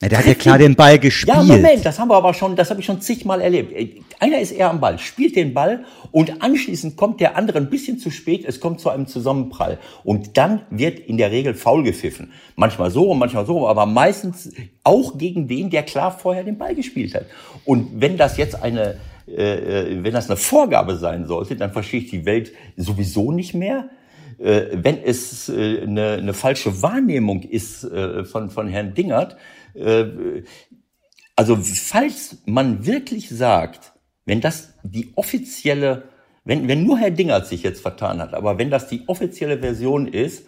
ja, 0.00 0.08
der 0.08 0.18
hat 0.18 0.26
ja 0.26 0.34
klar 0.34 0.58
den 0.58 0.76
Ball 0.76 0.98
gespielt. 0.98 1.36
Ja, 1.36 1.42
Moment, 1.42 1.84
das 1.84 1.98
haben 1.98 2.08
wir 2.08 2.16
aber 2.16 2.32
schon, 2.32 2.54
das 2.54 2.70
habe 2.70 2.78
ich 2.78 2.86
schon 2.86 3.00
zigmal 3.00 3.40
erlebt. 3.40 3.72
Einer 4.20 4.40
ist 4.40 4.52
eher 4.52 4.70
am 4.70 4.80
Ball, 4.80 4.98
spielt 4.98 5.36
den 5.36 5.54
Ball 5.54 5.84
und 6.10 6.42
anschließend 6.42 6.96
kommt 6.96 7.20
der 7.20 7.36
andere 7.36 7.58
ein 7.58 7.70
bisschen 7.70 7.98
zu 7.98 8.10
spät, 8.10 8.44
es 8.44 8.60
kommt 8.60 8.80
zu 8.80 8.90
einem 8.90 9.06
Zusammenprall. 9.06 9.78
Und 10.04 10.36
dann 10.36 10.62
wird 10.70 10.98
in 10.98 11.18
der 11.18 11.30
Regel 11.30 11.54
faul 11.54 11.82
gepfiffen. 11.82 12.32
Manchmal 12.56 12.90
so 12.90 13.10
und 13.10 13.18
manchmal 13.18 13.46
so, 13.46 13.68
aber 13.68 13.86
meistens 13.86 14.52
auch 14.82 15.18
gegen 15.18 15.46
den, 15.46 15.70
der 15.70 15.84
klar 15.84 16.10
vorher 16.10 16.44
den 16.44 16.58
Ball 16.58 16.74
gespielt 16.74 17.14
hat. 17.14 17.26
Und 17.64 18.00
wenn 18.00 18.16
das 18.16 18.36
jetzt 18.36 18.60
eine, 18.60 18.96
äh, 19.28 19.92
äh 19.92 20.02
wenn 20.02 20.14
das 20.14 20.28
eine 20.28 20.36
Vorgabe 20.36 20.96
sein 20.96 21.26
sollte, 21.26 21.56
dann 21.56 21.72
verstehe 21.72 22.00
ich 22.00 22.10
die 22.10 22.24
Welt 22.24 22.52
sowieso 22.76 23.32
nicht 23.32 23.54
mehr 23.54 23.90
äh, 24.38 24.66
wenn 24.72 25.02
es 25.02 25.48
äh, 25.48 25.80
eine, 25.82 26.12
eine 26.12 26.32
falsche 26.32 26.80
Wahrnehmung 26.80 27.42
ist 27.42 27.80
von, 28.30 28.50
von 28.50 28.68
Herrn 28.68 28.94
Dingert, 28.94 29.36
äh, 29.74 30.42
also 31.36 31.56
falls 31.56 32.38
man 32.46 32.84
wirklich 32.84 33.28
sagt, 33.28 33.92
wenn 34.28 34.42
das 34.42 34.74
die 34.82 35.10
offizielle, 35.14 36.04
wenn, 36.44 36.68
wenn 36.68 36.84
nur 36.84 36.98
Herr 36.98 37.10
Dingert 37.10 37.46
sich 37.46 37.62
jetzt 37.62 37.80
vertan 37.80 38.20
hat, 38.20 38.34
aber 38.34 38.58
wenn 38.58 38.70
das 38.70 38.86
die 38.86 39.08
offizielle 39.08 39.58
Version 39.58 40.06
ist, 40.06 40.46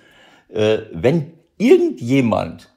äh, 0.50 0.80
wenn 0.92 1.32
irgendjemand 1.56 2.69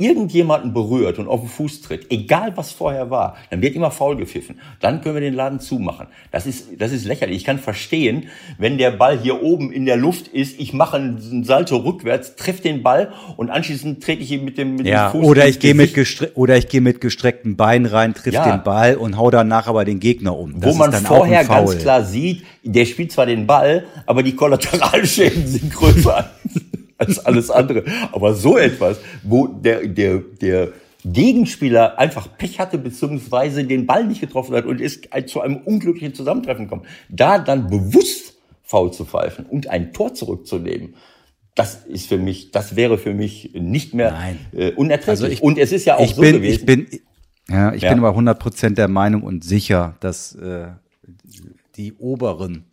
irgendjemanden 0.00 0.72
berührt 0.72 1.18
und 1.18 1.26
auf 1.26 1.40
den 1.40 1.48
Fuß 1.48 1.82
tritt, 1.82 2.06
egal 2.10 2.56
was 2.56 2.70
vorher 2.70 3.10
war, 3.10 3.36
dann 3.50 3.60
wird 3.62 3.74
immer 3.74 3.90
faul 3.90 4.16
gepfiffen. 4.16 4.60
Dann 4.78 5.00
können 5.00 5.16
wir 5.16 5.20
den 5.20 5.34
Laden 5.34 5.58
zumachen. 5.58 6.06
Das 6.30 6.46
ist, 6.46 6.80
das 6.80 6.92
ist 6.92 7.04
lächerlich. 7.04 7.38
Ich 7.38 7.44
kann 7.44 7.58
verstehen, 7.58 8.28
wenn 8.58 8.78
der 8.78 8.92
Ball 8.92 9.18
hier 9.18 9.42
oben 9.42 9.72
in 9.72 9.86
der 9.86 9.96
Luft 9.96 10.28
ist, 10.28 10.60
ich 10.60 10.72
mache 10.72 10.98
einen 10.98 11.42
Salto 11.42 11.78
rückwärts, 11.78 12.36
treffe 12.36 12.62
den 12.62 12.84
Ball 12.84 13.12
und 13.36 13.50
anschließend 13.50 14.00
trete 14.00 14.22
ich 14.22 14.30
ihn 14.30 14.44
mit 14.44 14.56
dem, 14.56 14.76
mit 14.76 14.86
ja, 14.86 15.08
dem 15.10 15.20
Fuß. 15.20 15.30
Oder 15.30 15.48
ich 15.48 15.58
gehe 15.58 15.74
mit 15.74 15.92
oder 16.36 16.56
ich 16.56 16.68
gehe 16.68 16.80
mit 16.80 17.00
gestreckten 17.00 17.56
Beinen 17.56 17.86
rein, 17.86 18.14
triff 18.14 18.34
ja. 18.34 18.52
den 18.56 18.62
Ball 18.62 18.94
und 18.94 19.18
hau 19.18 19.32
danach 19.32 19.66
aber 19.66 19.84
den 19.84 19.98
Gegner 19.98 20.36
um. 20.36 20.60
Das 20.60 20.72
Wo 20.72 20.78
man 20.78 20.92
vorher 20.92 21.44
ganz 21.44 21.76
klar 21.76 22.04
sieht, 22.04 22.44
der 22.62 22.84
spielt 22.84 23.10
zwar 23.10 23.26
den 23.26 23.48
Ball, 23.48 23.84
aber 24.06 24.22
die 24.22 24.36
Kollateralschäden 24.36 25.44
sind 25.48 25.74
größer. 25.74 26.30
Als 26.98 27.24
alles 27.24 27.50
andere. 27.50 27.84
Aber 28.12 28.34
so 28.34 28.58
etwas, 28.58 28.98
wo 29.22 29.46
der, 29.46 29.86
der, 29.86 30.18
der 30.18 30.68
Gegenspieler 31.04 31.98
einfach 31.98 32.36
Pech 32.36 32.58
hatte, 32.58 32.76
beziehungsweise 32.78 33.64
den 33.64 33.86
Ball 33.86 34.04
nicht 34.06 34.20
getroffen 34.20 34.54
hat 34.54 34.66
und 34.66 34.80
ist 34.80 35.08
zu 35.26 35.40
einem 35.40 35.58
unglücklichen 35.58 36.14
Zusammentreffen 36.14 36.64
gekommen, 36.64 36.86
da 37.08 37.38
dann 37.38 37.68
bewusst 37.68 38.34
faul 38.62 38.92
zu 38.92 39.04
pfeifen 39.04 39.46
und 39.46 39.68
ein 39.68 39.92
Tor 39.92 40.14
zurückzunehmen, 40.14 40.94
das 41.54 41.86
ist 41.86 42.06
für 42.06 42.18
mich, 42.18 42.52
das 42.52 42.76
wäre 42.76 42.98
für 42.98 43.14
mich 43.14 43.52
nicht 43.54 43.94
mehr 43.94 44.36
äh, 44.52 44.72
unerträglich. 44.72 45.08
Also 45.08 45.26
ich, 45.26 45.42
und 45.42 45.58
es 45.58 45.72
ist 45.72 45.86
ja 45.86 45.96
auch 45.96 46.14
so 46.14 46.20
bin, 46.20 46.34
gewesen. 46.34 46.52
Ich 46.52 46.66
bin, 46.66 46.86
ja, 47.48 47.72
ich 47.72 47.82
ja. 47.82 47.90
bin 47.90 47.98
aber 47.98 48.10
100 48.10 48.38
Prozent 48.38 48.78
der 48.78 48.88
Meinung 48.88 49.22
und 49.22 49.42
sicher, 49.42 49.96
dass 50.00 50.34
äh, 50.36 50.68
die 51.76 51.94
Oberen 51.94 52.64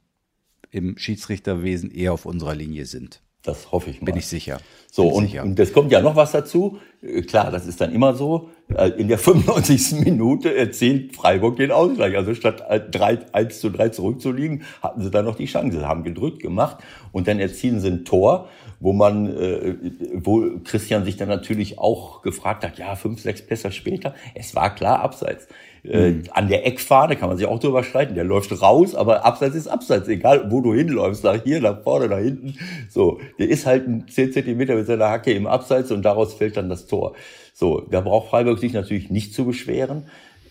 im 0.69 0.97
Schiedsrichterwesen 0.97 1.89
eher 1.89 2.13
auf 2.13 2.25
unserer 2.25 2.53
Linie 2.53 2.85
sind. 2.85 3.21
Das 3.45 3.71
hoffe 3.71 3.89
ich 3.89 4.01
mal. 4.01 4.05
Bin 4.05 4.17
ich 4.17 4.27
sicher. 4.27 4.59
So, 4.91 5.07
und, 5.07 5.27
sicher. 5.27 5.43
und 5.43 5.59
es 5.59 5.73
kommt 5.73 5.91
ja 5.91 6.01
noch 6.01 6.15
was 6.15 6.31
dazu. 6.31 6.79
Äh, 7.01 7.21
klar, 7.21 7.51
das 7.51 7.67
ist 7.67 7.79
dann 7.79 7.93
immer 7.93 8.13
so. 8.15 8.49
Äh, 8.75 8.89
in 8.97 9.07
der 9.07 9.17
95. 9.19 10.03
Minute 10.03 10.55
erzielt 10.55 11.15
Freiburg 11.15 11.57
den 11.57 11.71
Ausgleich. 11.71 12.15
Also 12.15 12.33
statt 12.33 12.63
3, 12.91 13.33
1 13.33 13.59
zu 13.59 13.69
3 13.69 13.89
zurückzuliegen, 13.89 14.63
hatten 14.81 15.01
sie 15.01 15.11
dann 15.11 15.25
noch 15.25 15.35
die 15.35 15.45
Chance, 15.45 15.87
haben 15.87 16.03
gedrückt 16.03 16.41
gemacht 16.41 16.77
und 17.11 17.27
dann 17.27 17.39
erzielen 17.39 17.79
sie 17.79 17.89
ein 17.89 18.05
Tor 18.05 18.49
wo 18.79 18.93
man, 18.93 19.35
äh, 19.35 19.75
wo 20.13 20.59
Christian 20.63 21.05
sich 21.05 21.17
dann 21.17 21.27
natürlich 21.27 21.79
auch 21.79 22.21
gefragt 22.21 22.63
hat, 22.63 22.77
ja, 22.77 22.95
fünf, 22.95 23.21
sechs 23.21 23.41
Pässe 23.41 23.71
später, 23.71 24.13
es 24.33 24.55
war 24.55 24.75
klar 24.75 24.99
abseits. 24.99 25.47
Äh, 25.89 26.11
mhm. 26.11 26.23
An 26.31 26.47
der 26.47 26.65
Eckfahne 26.65 27.15
kann 27.15 27.29
man 27.29 27.37
sich 27.37 27.47
auch 27.47 27.59
drüber 27.59 27.83
streiten, 27.83 28.15
der 28.15 28.23
läuft 28.23 28.51
raus, 28.61 28.95
aber 28.95 29.25
abseits 29.25 29.55
ist 29.55 29.67
abseits, 29.67 30.07
egal 30.07 30.51
wo 30.51 30.61
du 30.61 30.73
hinläufst, 30.73 31.23
nach 31.23 31.41
hier, 31.43 31.61
nach 31.61 31.83
vorne, 31.83 32.07
nach 32.07 32.19
hinten. 32.19 32.57
So, 32.89 33.19
der 33.39 33.49
ist 33.49 33.65
halt 33.65 33.87
ein 33.87 34.07
zehn 34.07 34.31
Zentimeter 34.31 34.75
mit 34.75 34.87
seiner 34.87 35.09
Hacke 35.09 35.33
im 35.33 35.47
Abseits 35.47 35.91
und 35.91 36.03
daraus 36.03 36.33
fällt 36.33 36.57
dann 36.57 36.69
das 36.69 36.87
Tor. 36.87 37.15
So, 37.53 37.81
da 37.89 38.01
braucht 38.01 38.29
Freiburg 38.29 38.59
sich 38.59 38.73
natürlich 38.73 39.09
nicht 39.09 39.33
zu 39.33 39.45
beschweren 39.45 40.05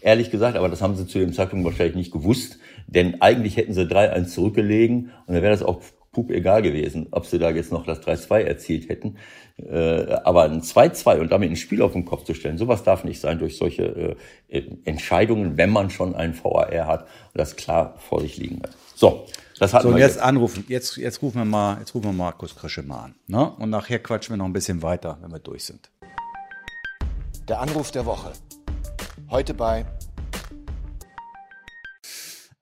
ehrlich 0.04 0.30
gesagt, 0.30 0.56
aber 0.56 0.68
das 0.68 0.82
haben 0.82 0.96
sie 0.96 1.06
zu 1.06 1.18
dem 1.18 1.32
Zeitpunkt 1.32 1.64
wahrscheinlich 1.64 1.96
nicht 1.96 2.12
gewusst, 2.12 2.58
denn 2.86 3.22
eigentlich 3.22 3.56
hätten 3.56 3.72
sie 3.72 3.86
3-1 3.86 4.26
zurückgelegen 4.26 5.10
und 5.26 5.34
dann 5.34 5.42
wäre 5.42 5.52
das 5.52 5.62
auch 5.62 5.80
pup 6.12 6.30
egal 6.30 6.62
gewesen, 6.62 7.08
ob 7.10 7.26
sie 7.26 7.38
da 7.38 7.50
jetzt 7.50 7.72
noch 7.72 7.86
das 7.86 8.02
3-2 8.02 8.42
erzielt 8.42 8.88
hätten. 8.88 9.16
Äh, 9.56 10.12
aber 10.24 10.44
ein 10.44 10.62
2-2 10.62 11.20
und 11.20 11.30
damit 11.30 11.50
ein 11.50 11.56
Spiel 11.56 11.80
auf 11.82 11.92
den 11.92 12.04
Kopf 12.04 12.24
zu 12.24 12.34
stellen, 12.34 12.58
sowas 12.58 12.82
darf 12.82 13.04
nicht 13.04 13.20
sein 13.20 13.38
durch 13.38 13.56
solche 13.56 14.16
äh, 14.48 14.62
Entscheidungen, 14.84 15.56
wenn 15.56 15.70
man 15.70 15.90
schon 15.90 16.16
einen 16.16 16.34
VAR 16.34 16.86
hat 16.86 17.02
und 17.02 17.38
das 17.38 17.54
klar 17.54 17.94
vor 17.98 18.20
sich 18.20 18.36
liegen 18.36 18.60
hat. 18.62 18.76
So, 18.96 19.26
das 19.60 19.72
hatten 19.72 19.88
so, 19.88 19.94
wir 19.94 20.00
jetzt, 20.00 20.16
jetzt 20.16 20.24
anrufen. 20.24 20.64
Jetzt, 20.68 20.96
jetzt 20.96 21.22
rufen 21.22 21.38
wir 21.38 21.44
mal, 21.44 21.78
jetzt 21.78 21.94
rufen 21.94 22.06
wir 22.06 22.12
Markus 22.12 22.56
Krische 22.56 22.82
mal 22.82 23.04
an. 23.04 23.14
Ne? 23.28 23.48
Und 23.58 23.70
nachher 23.70 24.00
quatschen 24.00 24.32
wir 24.32 24.38
noch 24.38 24.46
ein 24.46 24.52
bisschen 24.52 24.82
weiter, 24.82 25.18
wenn 25.20 25.30
wir 25.30 25.38
durch 25.38 25.64
sind. 25.64 25.88
Der 27.46 27.60
Anruf 27.60 27.92
der 27.92 28.06
Woche. 28.06 28.32
Heute 29.30 29.54
bei 29.54 29.86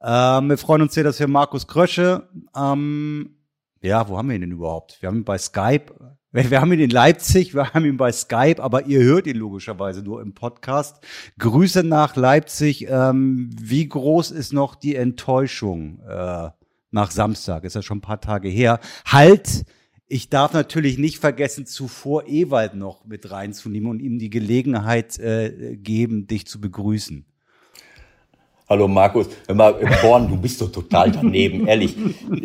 ähm, 0.05 0.49
wir 0.49 0.59
freuen 0.59 0.83
uns 0.83 0.95
sehr, 0.95 1.05
dass 1.05 1.21
wir 1.21 1.29
Markus 1.29 1.69
Krösche 1.69 2.29
ähm, 2.57 3.37
ja, 3.83 4.09
wo 4.09 4.17
haben 4.17 4.29
wir 4.29 4.37
ihn 4.37 4.43
denn 4.43 4.53
überhaupt? 4.53 5.03
Wir 5.03 5.09
haben 5.09 5.19
ihn 5.19 5.25
bei 5.25 5.39
Skype. 5.39 5.93
Wir 6.35 6.63
haben 6.63 6.73
ihn 6.73 6.81
in 6.81 6.89
Leipzig, 6.89 7.55
wir 7.55 7.75
haben 7.75 7.85
ihn 7.85 7.99
bei 7.99 8.11
Skype, 8.11 8.63
aber 8.63 8.87
ihr 8.87 9.03
hört 9.03 9.27
ihn 9.27 9.37
logischerweise 9.37 10.03
nur 10.03 10.23
im 10.23 10.33
Podcast. 10.33 11.05
Grüße 11.39 11.83
nach 11.83 12.17
Leipzig. 12.17 12.89
Ähm, 12.89 13.51
wie 13.61 13.87
groß 13.87 14.31
ist 14.31 14.55
noch 14.55 14.75
die 14.75 14.97
Enttäuschung 14.97 16.01
äh, 16.09 16.49
nach 16.91 17.11
Samstag? 17.11 17.65
Ist 17.65 17.75
ja 17.75 17.83
schon 17.83 17.99
ein 17.99 18.03
paar 18.03 18.23
Tage 18.23 18.49
her. 18.49 18.81
Halt, 19.05 19.67
ich 20.09 20.31
darf 20.31 20.55
natürlich 20.55 20.97
nicht 20.97 21.19
vergessen, 21.19 21.67
zuvor 21.67 22.27
Ewald 22.27 22.77
noch 22.77 23.05
mit 23.05 23.31
reinzunehmen 23.31 23.91
und 23.91 24.01
ihm 24.01 24.19
die 24.19 24.31
Gelegenheit 24.31 25.19
äh, 25.19 25.77
geben, 25.77 26.29
dich 26.29 26.47
zu 26.47 26.63
begrüßen. 26.63 27.27
Hallo 28.71 28.89
Markus, 28.89 29.29
mal, 29.53 29.75
Born, 30.01 30.29
du 30.29 30.39
bist 30.39 30.63
doch 30.63 30.73
total 30.73 31.11
daneben, 31.11 31.67
ehrlich. 31.67 31.95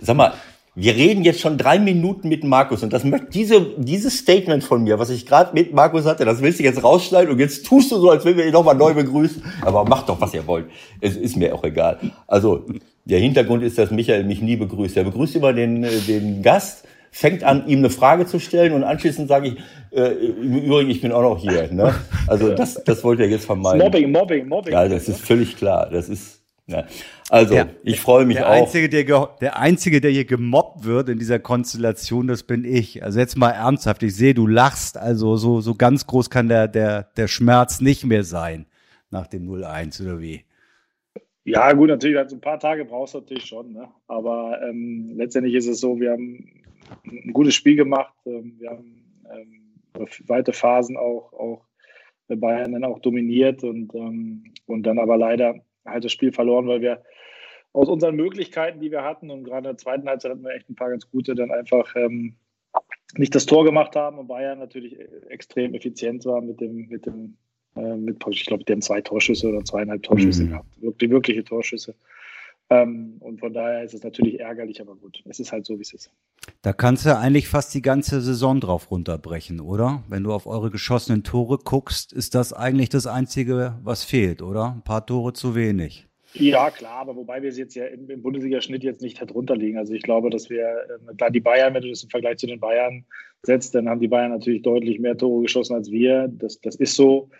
Sag 0.00 0.16
mal, 0.16 0.34
wir 0.76 0.94
reden 0.94 1.22
jetzt 1.22 1.40
schon 1.40 1.56
drei 1.56 1.78
Minuten 1.78 2.28
mit 2.28 2.42
Markus 2.42 2.82
und 2.82 2.92
das 2.92 3.02
diese, 3.32 3.60
dieses 3.76 4.18
Statement 4.18 4.64
von 4.64 4.82
mir, 4.82 4.98
was 4.98 5.10
ich 5.10 5.24
gerade 5.24 5.54
mit 5.54 5.72
Markus 5.72 6.04
hatte, 6.04 6.24
das 6.24 6.42
willst 6.42 6.58
du 6.58 6.64
jetzt 6.64 6.82
rausschneiden 6.82 7.30
und 7.30 7.38
jetzt 7.38 7.64
tust 7.64 7.92
du 7.92 7.98
so, 7.98 8.10
als 8.10 8.24
wenn 8.24 8.36
wir 8.36 8.44
ihn 8.44 8.52
nochmal 8.52 8.74
neu 8.74 8.92
begrüßen. 8.92 9.42
Aber 9.62 9.84
macht 9.84 10.08
doch, 10.08 10.20
was 10.20 10.34
ihr 10.34 10.46
wollt. 10.46 10.66
Es 11.00 11.16
ist 11.16 11.36
mir 11.36 11.54
auch 11.54 11.62
egal. 11.62 11.98
Also, 12.26 12.66
der 13.04 13.20
Hintergrund 13.20 13.62
ist, 13.62 13.78
dass 13.78 13.90
Michael 13.90 14.24
mich 14.24 14.42
nie 14.42 14.56
begrüßt. 14.56 14.96
Er 14.96 15.04
begrüßt 15.04 15.36
immer 15.36 15.52
den, 15.52 15.86
den 16.08 16.42
Gast 16.42 16.84
fängt 17.12 17.44
an, 17.44 17.68
ihm 17.68 17.78
eine 17.78 17.90
Frage 17.90 18.26
zu 18.26 18.40
stellen 18.40 18.72
und 18.72 18.82
anschließend 18.82 19.28
sage 19.28 19.48
ich, 19.48 19.56
äh, 19.96 20.14
im 20.14 20.64
Übrigen, 20.64 20.90
ich 20.90 21.00
bin 21.00 21.12
auch 21.12 21.22
noch 21.22 21.38
hier. 21.38 21.72
Ne? 21.72 21.94
Also 22.26 22.52
das, 22.52 22.82
das 22.82 23.04
wollte 23.04 23.22
er 23.22 23.28
jetzt 23.28 23.44
vermeiden. 23.44 23.78
Mobbing, 23.78 24.10
Mobbing, 24.10 24.48
Mobbing. 24.48 24.72
Ja, 24.72 24.88
das 24.88 25.08
ist 25.08 25.20
völlig 25.20 25.56
klar. 25.56 25.88
Das 25.92 26.08
ist 26.08 26.43
ja. 26.66 26.86
Also, 27.28 27.54
der, 27.54 27.68
ich 27.82 28.00
freue 28.00 28.24
mich 28.24 28.36
der 28.36 28.48
auch. 28.48 28.52
Einzige, 28.52 28.88
der, 28.88 29.36
der 29.40 29.58
Einzige, 29.58 30.00
der 30.00 30.10
hier 30.10 30.24
gemobbt 30.24 30.84
wird 30.84 31.08
in 31.08 31.18
dieser 31.18 31.38
Konstellation, 31.38 32.26
das 32.26 32.42
bin 32.42 32.64
ich. 32.64 33.02
Also 33.02 33.18
jetzt 33.18 33.36
mal 33.36 33.50
ernsthaft, 33.50 34.02
ich 34.02 34.16
sehe, 34.16 34.34
du 34.34 34.46
lachst, 34.46 34.96
also 34.96 35.36
so, 35.36 35.60
so 35.60 35.74
ganz 35.74 36.06
groß 36.06 36.30
kann 36.30 36.48
der, 36.48 36.68
der, 36.68 37.04
der 37.16 37.28
Schmerz 37.28 37.80
nicht 37.80 38.04
mehr 38.04 38.24
sein 38.24 38.66
nach 39.10 39.26
dem 39.26 39.48
0-1 39.48 40.02
oder 40.02 40.20
wie? 40.20 40.44
Ja, 41.44 41.72
gut, 41.74 41.90
natürlich, 41.90 42.16
also 42.16 42.36
ein 42.36 42.40
paar 42.40 42.58
Tage 42.58 42.86
brauchst 42.86 43.14
du 43.14 43.18
natürlich 43.18 43.44
schon, 43.44 43.74
ne? 43.74 43.88
aber 44.08 44.60
ähm, 44.62 45.12
letztendlich 45.14 45.54
ist 45.54 45.66
es 45.66 45.80
so, 45.80 46.00
wir 46.00 46.12
haben 46.12 46.62
ein 47.04 47.32
gutes 47.32 47.54
Spiel 47.54 47.76
gemacht. 47.76 48.14
Ähm, 48.26 48.56
wir 48.58 48.70
haben 48.70 49.04
ähm, 49.30 50.08
weite 50.26 50.52
Phasen 50.52 50.96
auch, 50.96 51.32
auch 51.32 51.66
bei 52.28 52.36
Bayern 52.36 52.72
dann 52.72 52.84
auch 52.84 52.98
dominiert 53.00 53.62
und, 53.64 53.94
ähm, 53.94 54.44
und 54.66 54.84
dann 54.84 54.98
aber 54.98 55.16
leider 55.16 55.56
halt 55.84 56.04
das 56.04 56.12
Spiel 56.12 56.32
verloren, 56.32 56.66
weil 56.66 56.80
wir 56.80 57.02
aus 57.72 57.88
unseren 57.88 58.14
Möglichkeiten, 58.14 58.80
die 58.80 58.90
wir 58.90 59.02
hatten, 59.02 59.30
und 59.30 59.44
gerade 59.44 59.68
in 59.68 59.74
der 59.74 59.76
zweiten 59.76 60.08
Halbzeit 60.08 60.30
hatten 60.32 60.44
wir 60.44 60.54
echt 60.54 60.70
ein 60.70 60.76
paar 60.76 60.90
ganz 60.90 61.10
gute, 61.10 61.34
dann 61.34 61.50
einfach 61.50 61.94
ähm, 61.96 62.36
nicht 63.16 63.34
das 63.34 63.46
Tor 63.46 63.64
gemacht 63.64 63.96
haben 63.96 64.18
und 64.18 64.28
Bayern 64.28 64.58
natürlich 64.58 64.96
extrem 65.28 65.74
effizient 65.74 66.24
war 66.24 66.40
mit 66.40 66.60
dem, 66.60 66.88
mit 66.88 67.06
dem, 67.06 67.36
äh, 67.76 67.96
mit, 67.96 68.24
ich 68.28 68.46
glaube, 68.46 68.64
die 68.64 68.72
haben 68.72 68.82
zwei 68.82 69.00
Torschüsse 69.00 69.48
oder 69.48 69.64
zweieinhalb 69.64 70.02
Torschüsse 70.02 70.44
mhm. 70.44 70.48
gehabt, 70.50 70.82
wirklich, 70.82 71.10
wirkliche 71.10 71.44
Torschüsse. 71.44 71.94
Ähm, 72.70 73.16
und 73.20 73.40
von 73.40 73.52
daher 73.52 73.84
ist 73.84 73.94
es 73.94 74.02
natürlich 74.02 74.40
ärgerlich, 74.40 74.80
aber 74.80 74.96
gut, 74.96 75.22
es 75.28 75.38
ist 75.38 75.52
halt 75.52 75.66
so, 75.66 75.78
wie 75.78 75.82
es 75.82 75.92
ist. 75.92 76.10
Da 76.62 76.72
kannst 76.72 77.04
du 77.04 77.16
eigentlich 77.16 77.48
fast 77.48 77.74
die 77.74 77.82
ganze 77.82 78.20
Saison 78.20 78.60
drauf 78.60 78.90
runterbrechen, 78.90 79.60
oder? 79.60 80.02
Wenn 80.08 80.24
du 80.24 80.32
auf 80.32 80.46
eure 80.46 80.70
geschossenen 80.70 81.22
Tore 81.24 81.58
guckst, 81.58 82.12
ist 82.12 82.34
das 82.34 82.52
eigentlich 82.52 82.88
das 82.88 83.06
Einzige, 83.06 83.78
was 83.82 84.04
fehlt, 84.04 84.40
oder? 84.40 84.72
Ein 84.72 84.82
paar 84.82 85.04
Tore 85.04 85.34
zu 85.34 85.54
wenig. 85.54 86.06
Ja, 86.34 86.70
klar, 86.70 86.96
aber 86.96 87.14
wobei 87.14 87.42
wir 87.42 87.48
es 87.48 87.58
jetzt 87.58 87.76
ja 87.76 87.86
im, 87.86 88.10
im 88.10 88.20
Bundesliga-Schnitt 88.20 88.82
jetzt 88.82 89.02
nicht 89.02 89.18
drunter 89.20 89.56
liegen. 89.56 89.78
Also 89.78 89.92
ich 89.92 90.02
glaube, 90.02 90.30
dass 90.30 90.50
wir, 90.50 90.66
äh, 90.66 91.14
klar, 91.14 91.30
die 91.30 91.40
Bayern, 91.40 91.74
wenn 91.74 91.82
du 91.82 91.90
das 91.90 92.02
im 92.02 92.10
Vergleich 92.10 92.38
zu 92.38 92.48
den 92.48 92.58
Bayern 92.58 93.04
setzt, 93.42 93.74
dann 93.74 93.88
haben 93.88 94.00
die 94.00 94.08
Bayern 94.08 94.32
natürlich 94.32 94.62
deutlich 94.62 94.98
mehr 94.98 95.16
Tore 95.16 95.42
geschossen 95.42 95.76
als 95.76 95.92
wir. 95.92 96.28
Das, 96.28 96.60
das 96.60 96.74
ist 96.74 96.96
so. 96.96 97.30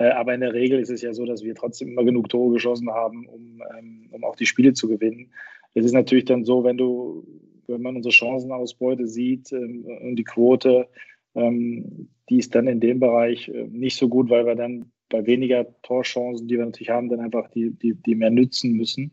Äh, 0.00 0.12
aber 0.12 0.34
in 0.34 0.40
der 0.40 0.54
Regel 0.54 0.80
ist 0.80 0.90
es 0.90 1.02
ja 1.02 1.12
so, 1.12 1.26
dass 1.26 1.44
wir 1.44 1.54
trotzdem 1.54 1.88
immer 1.88 2.04
genug 2.04 2.30
Tore 2.30 2.54
geschossen 2.54 2.90
haben, 2.90 3.26
um, 3.26 3.62
ähm, 3.78 4.08
um 4.10 4.24
auch 4.24 4.34
die 4.34 4.46
Spiele 4.46 4.72
zu 4.72 4.88
gewinnen. 4.88 5.30
Es 5.74 5.84
ist 5.84 5.92
natürlich 5.92 6.24
dann 6.24 6.44
so, 6.44 6.64
wenn 6.64 6.78
du, 6.78 7.26
wenn 7.66 7.82
man 7.82 7.96
unsere 7.96 8.12
Chancenausbeute 8.12 9.06
sieht 9.06 9.52
ähm, 9.52 9.84
und 9.84 10.16
die 10.16 10.24
Quote, 10.24 10.88
ähm, 11.34 12.08
die 12.30 12.38
ist 12.38 12.54
dann 12.54 12.66
in 12.66 12.80
dem 12.80 12.98
Bereich 12.98 13.48
äh, 13.48 13.68
nicht 13.70 13.98
so 13.98 14.08
gut, 14.08 14.30
weil 14.30 14.46
wir 14.46 14.54
dann 14.54 14.90
bei 15.10 15.26
weniger 15.26 15.66
Torchancen, 15.82 16.48
die 16.48 16.56
wir 16.56 16.64
natürlich 16.64 16.90
haben, 16.90 17.10
dann 17.10 17.20
einfach 17.20 17.50
die, 17.50 17.70
die, 17.70 17.92
die 17.94 18.14
mehr 18.14 18.30
nützen 18.30 18.72
müssen. 18.72 19.10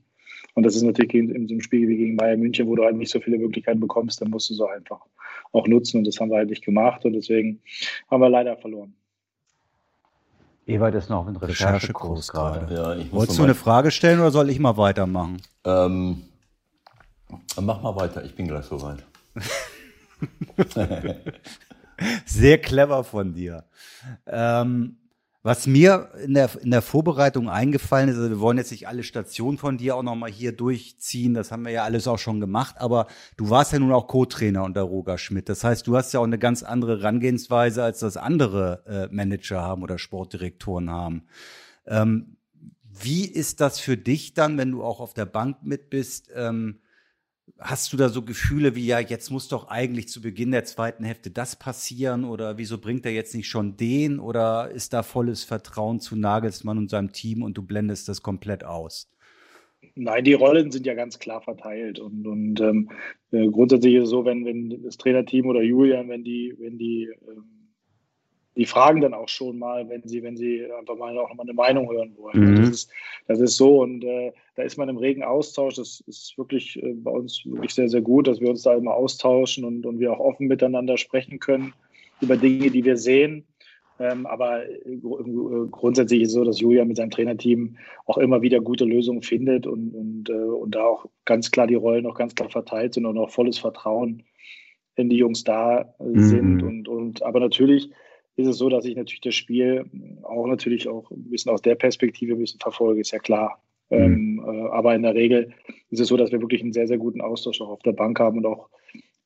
Und 0.53 0.65
das 0.65 0.75
ist 0.75 0.83
natürlich 0.83 1.13
in, 1.15 1.35
in 1.35 1.47
so 1.49 1.53
einem 1.53 1.61
Spiel 1.61 1.89
wie 1.89 1.97
gegen 1.97 2.15
Bayern 2.15 2.39
München, 2.39 2.65
wo 2.65 2.75
du 2.75 2.83
halt 2.83 2.95
nicht 2.95 3.11
so 3.11 3.19
viele 3.19 3.37
Möglichkeiten 3.37 3.81
bekommst, 3.81 4.21
dann 4.21 4.29
musst 4.29 4.49
du 4.49 4.53
so 4.53 4.67
einfach 4.67 5.01
auch 5.51 5.67
nutzen. 5.67 5.97
Und 5.97 6.07
das 6.07 6.19
haben 6.19 6.29
wir 6.29 6.37
halt 6.37 6.49
nicht 6.49 6.63
gemacht. 6.63 7.03
Und 7.03 7.13
deswegen 7.13 7.61
haben 8.09 8.21
wir 8.21 8.29
leider 8.29 8.55
verloren. 8.55 8.95
Ewald 10.67 10.95
ist 10.95 11.09
noch 11.09 11.27
in 11.27 11.37
Recherchekurs 11.37 12.27
gerade. 12.31 12.73
Ja, 12.73 13.11
Wolltest 13.13 13.39
du 13.39 13.43
eine 13.43 13.55
Frage 13.55 13.89
stellen 13.89 14.19
oder 14.19 14.31
soll 14.31 14.49
ich 14.49 14.59
mal 14.59 14.75
weitermachen? 14.75 15.41
Ähm, 15.63 16.23
mach 17.59 17.81
mal 17.81 17.95
weiter, 17.95 18.23
ich 18.25 18.35
bin 18.35 18.49
gleich 18.49 18.65
soweit. 18.65 19.05
Sehr 22.25 22.57
clever 22.59 23.03
von 23.05 23.33
dir. 23.33 23.63
Ähm, 24.25 24.97
was 25.47 25.65
mir 25.65 26.09
in 26.25 26.33
der, 26.33 26.49
in 26.61 26.71
der 26.71 26.81
Vorbereitung 26.81 27.49
eingefallen 27.49 28.09
ist, 28.09 28.17
also 28.17 28.29
wir 28.29 28.41
wollen 28.41 28.57
jetzt 28.57 28.71
nicht 28.71 28.89
alle 28.89 29.01
Stationen 29.01 29.57
von 29.57 29.77
dir 29.77 29.95
auch 29.95 30.03
nochmal 30.03 30.29
hier 30.29 30.51
durchziehen, 30.51 31.33
das 31.33 31.53
haben 31.53 31.63
wir 31.63 31.71
ja 31.71 31.85
alles 31.85 32.05
auch 32.05 32.19
schon 32.19 32.41
gemacht, 32.41 32.75
aber 32.79 33.07
du 33.37 33.49
warst 33.49 33.71
ja 33.71 33.79
nun 33.79 33.93
auch 33.93 34.07
Co-Trainer 34.07 34.65
unter 34.65 34.81
Roger 34.81 35.17
Schmidt. 35.17 35.47
Das 35.47 35.63
heißt, 35.63 35.87
du 35.87 35.95
hast 35.95 36.11
ja 36.11 36.19
auch 36.19 36.25
eine 36.25 36.37
ganz 36.37 36.63
andere 36.63 36.97
Herangehensweise, 36.97 37.81
als 37.81 37.99
das 37.99 38.17
andere 38.17 38.83
äh, 39.09 39.15
Manager 39.15 39.61
haben 39.61 39.83
oder 39.83 39.97
Sportdirektoren 39.97 40.89
haben. 40.89 41.23
Ähm, 41.85 42.35
wie 42.83 43.23
ist 43.23 43.61
das 43.61 43.79
für 43.79 43.95
dich 43.95 44.33
dann, 44.33 44.57
wenn 44.57 44.71
du 44.71 44.83
auch 44.83 44.99
auf 44.99 45.13
der 45.13 45.27
Bank 45.27 45.59
mit 45.63 45.89
bist? 45.89 46.29
Ähm, 46.35 46.81
Hast 47.59 47.91
du 47.91 47.97
da 47.97 48.09
so 48.09 48.21
Gefühle 48.21 48.75
wie, 48.75 48.85
ja, 48.85 48.99
jetzt 48.99 49.31
muss 49.31 49.47
doch 49.47 49.69
eigentlich 49.69 50.09
zu 50.09 50.21
Beginn 50.21 50.51
der 50.51 50.65
zweiten 50.65 51.03
Hälfte 51.03 51.31
das 51.31 51.55
passieren 51.55 52.25
oder 52.25 52.57
wieso 52.57 52.77
bringt 52.77 53.05
er 53.05 53.13
jetzt 53.13 53.33
nicht 53.33 53.47
schon 53.47 53.77
den 53.77 54.19
oder 54.19 54.69
ist 54.69 54.93
da 54.93 55.01
volles 55.01 55.43
Vertrauen 55.43 55.99
zu 55.99 56.15
Nagelsmann 56.15 56.77
und 56.77 56.89
seinem 56.89 57.13
Team 57.13 57.41
und 57.41 57.57
du 57.57 57.63
blendest 57.63 58.09
das 58.09 58.21
komplett 58.21 58.63
aus? 58.63 59.09
Nein, 59.95 60.23
die 60.23 60.33
Rollen 60.33 60.71
sind 60.71 60.85
ja 60.85 60.93
ganz 60.93 61.19
klar 61.19 61.41
verteilt 61.41 61.99
und, 61.99 62.27
und 62.27 62.59
ähm, 62.61 62.89
äh, 63.31 63.47
grundsätzlich 63.47 63.95
ist 63.95 64.05
es 64.05 64.09
so, 64.09 64.25
wenn, 64.25 64.45
wenn 64.45 64.83
das 64.83 64.97
Trainerteam 64.97 65.47
oder 65.47 65.61
Julian, 65.61 66.09
wenn 66.09 66.23
die, 66.23 66.55
wenn 66.59 66.77
die, 66.77 67.09
ähm, 67.27 67.56
die 68.57 68.65
fragen 68.65 69.01
dann 69.01 69.13
auch 69.13 69.29
schon 69.29 69.59
mal, 69.59 69.87
wenn 69.87 70.01
sie, 70.07 70.23
wenn 70.23 70.35
sie 70.35 70.65
einfach 70.79 70.97
mal 70.97 71.17
auch 71.17 71.33
mal 71.35 71.43
eine 71.43 71.53
Meinung 71.53 71.89
hören 71.91 72.15
wollen. 72.17 72.39
Mhm. 72.39 72.55
Das, 72.57 72.69
ist, 72.69 72.91
das 73.27 73.39
ist 73.39 73.55
so 73.55 73.81
und 73.81 74.03
äh, 74.03 74.33
da 74.55 74.63
ist 74.63 74.77
man 74.77 74.89
im 74.89 74.97
regen 74.97 75.23
Austausch. 75.23 75.75
Das 75.75 76.03
ist 76.07 76.35
wirklich 76.37 76.81
äh, 76.81 76.93
bei 76.93 77.11
uns 77.11 77.43
wirklich 77.45 77.75
sehr, 77.75 77.87
sehr 77.87 78.01
gut, 78.01 78.27
dass 78.27 78.41
wir 78.41 78.49
uns 78.49 78.63
da 78.63 78.73
immer 78.73 78.95
austauschen 78.95 79.63
und, 79.63 79.85
und 79.85 79.99
wir 79.99 80.11
auch 80.11 80.19
offen 80.19 80.47
miteinander 80.47 80.97
sprechen 80.97 81.39
können 81.39 81.73
über 82.19 82.35
Dinge, 82.35 82.71
die 82.71 82.83
wir 82.83 82.97
sehen. 82.97 83.45
Ähm, 83.99 84.25
aber 84.25 84.67
äh, 84.67 84.97
grundsätzlich 85.71 86.21
ist 86.21 86.29
es 86.29 86.33
so, 86.33 86.43
dass 86.43 86.59
Julia 86.59 86.83
mit 86.85 86.97
seinem 86.97 87.11
Trainerteam 87.11 87.77
auch 88.05 88.17
immer 88.17 88.41
wieder 88.41 88.59
gute 88.59 88.85
Lösungen 88.85 89.21
findet 89.21 89.67
und, 89.67 89.93
und, 89.93 90.29
äh, 90.29 90.33
und 90.33 90.73
da 90.73 90.83
auch 90.83 91.05
ganz 91.25 91.51
klar 91.51 91.67
die 91.67 91.75
Rollen 91.75 92.07
auch 92.07 92.15
ganz 92.15 92.33
klar 92.33 92.49
verteilt 92.49 92.95
sind 92.95 93.05
und 93.05 93.17
auch 93.19 93.29
volles 93.29 93.59
Vertrauen 93.59 94.23
in 94.95 95.09
die 95.09 95.17
Jungs 95.17 95.43
da 95.43 95.93
mhm. 95.99 96.19
sind. 96.21 96.63
Und, 96.63 96.87
und 96.87 97.21
aber 97.21 97.39
natürlich 97.39 97.91
ist 98.37 98.47
es 98.47 98.57
so, 98.57 98.69
dass 98.69 98.85
ich 98.85 98.95
natürlich 98.95 99.21
das 99.21 99.35
Spiel 99.35 99.85
auch 100.23 100.47
natürlich 100.47 100.87
auch 100.87 101.09
ein 101.11 101.29
bisschen 101.29 101.51
aus 101.51 101.61
der 101.61 101.75
Perspektive 101.75 102.33
ein 102.33 102.39
bisschen 102.39 102.59
verfolge, 102.59 103.01
ist 103.01 103.11
ja 103.11 103.19
klar. 103.19 103.61
Mhm. 103.89 103.97
Ähm, 103.97 104.45
äh, 104.45 104.69
aber 104.69 104.95
in 104.95 105.03
der 105.03 105.15
Regel 105.15 105.53
ist 105.89 105.99
es 105.99 106.07
so, 106.07 106.17
dass 106.17 106.31
wir 106.31 106.41
wirklich 106.41 106.61
einen 106.61 106.73
sehr, 106.73 106.87
sehr 106.87 106.97
guten 106.97 107.21
Austausch 107.21 107.61
auch 107.61 107.69
auf 107.69 107.81
der 107.83 107.93
Bank 107.93 108.19
haben 108.19 108.37
und 108.37 108.45
auch 108.45 108.69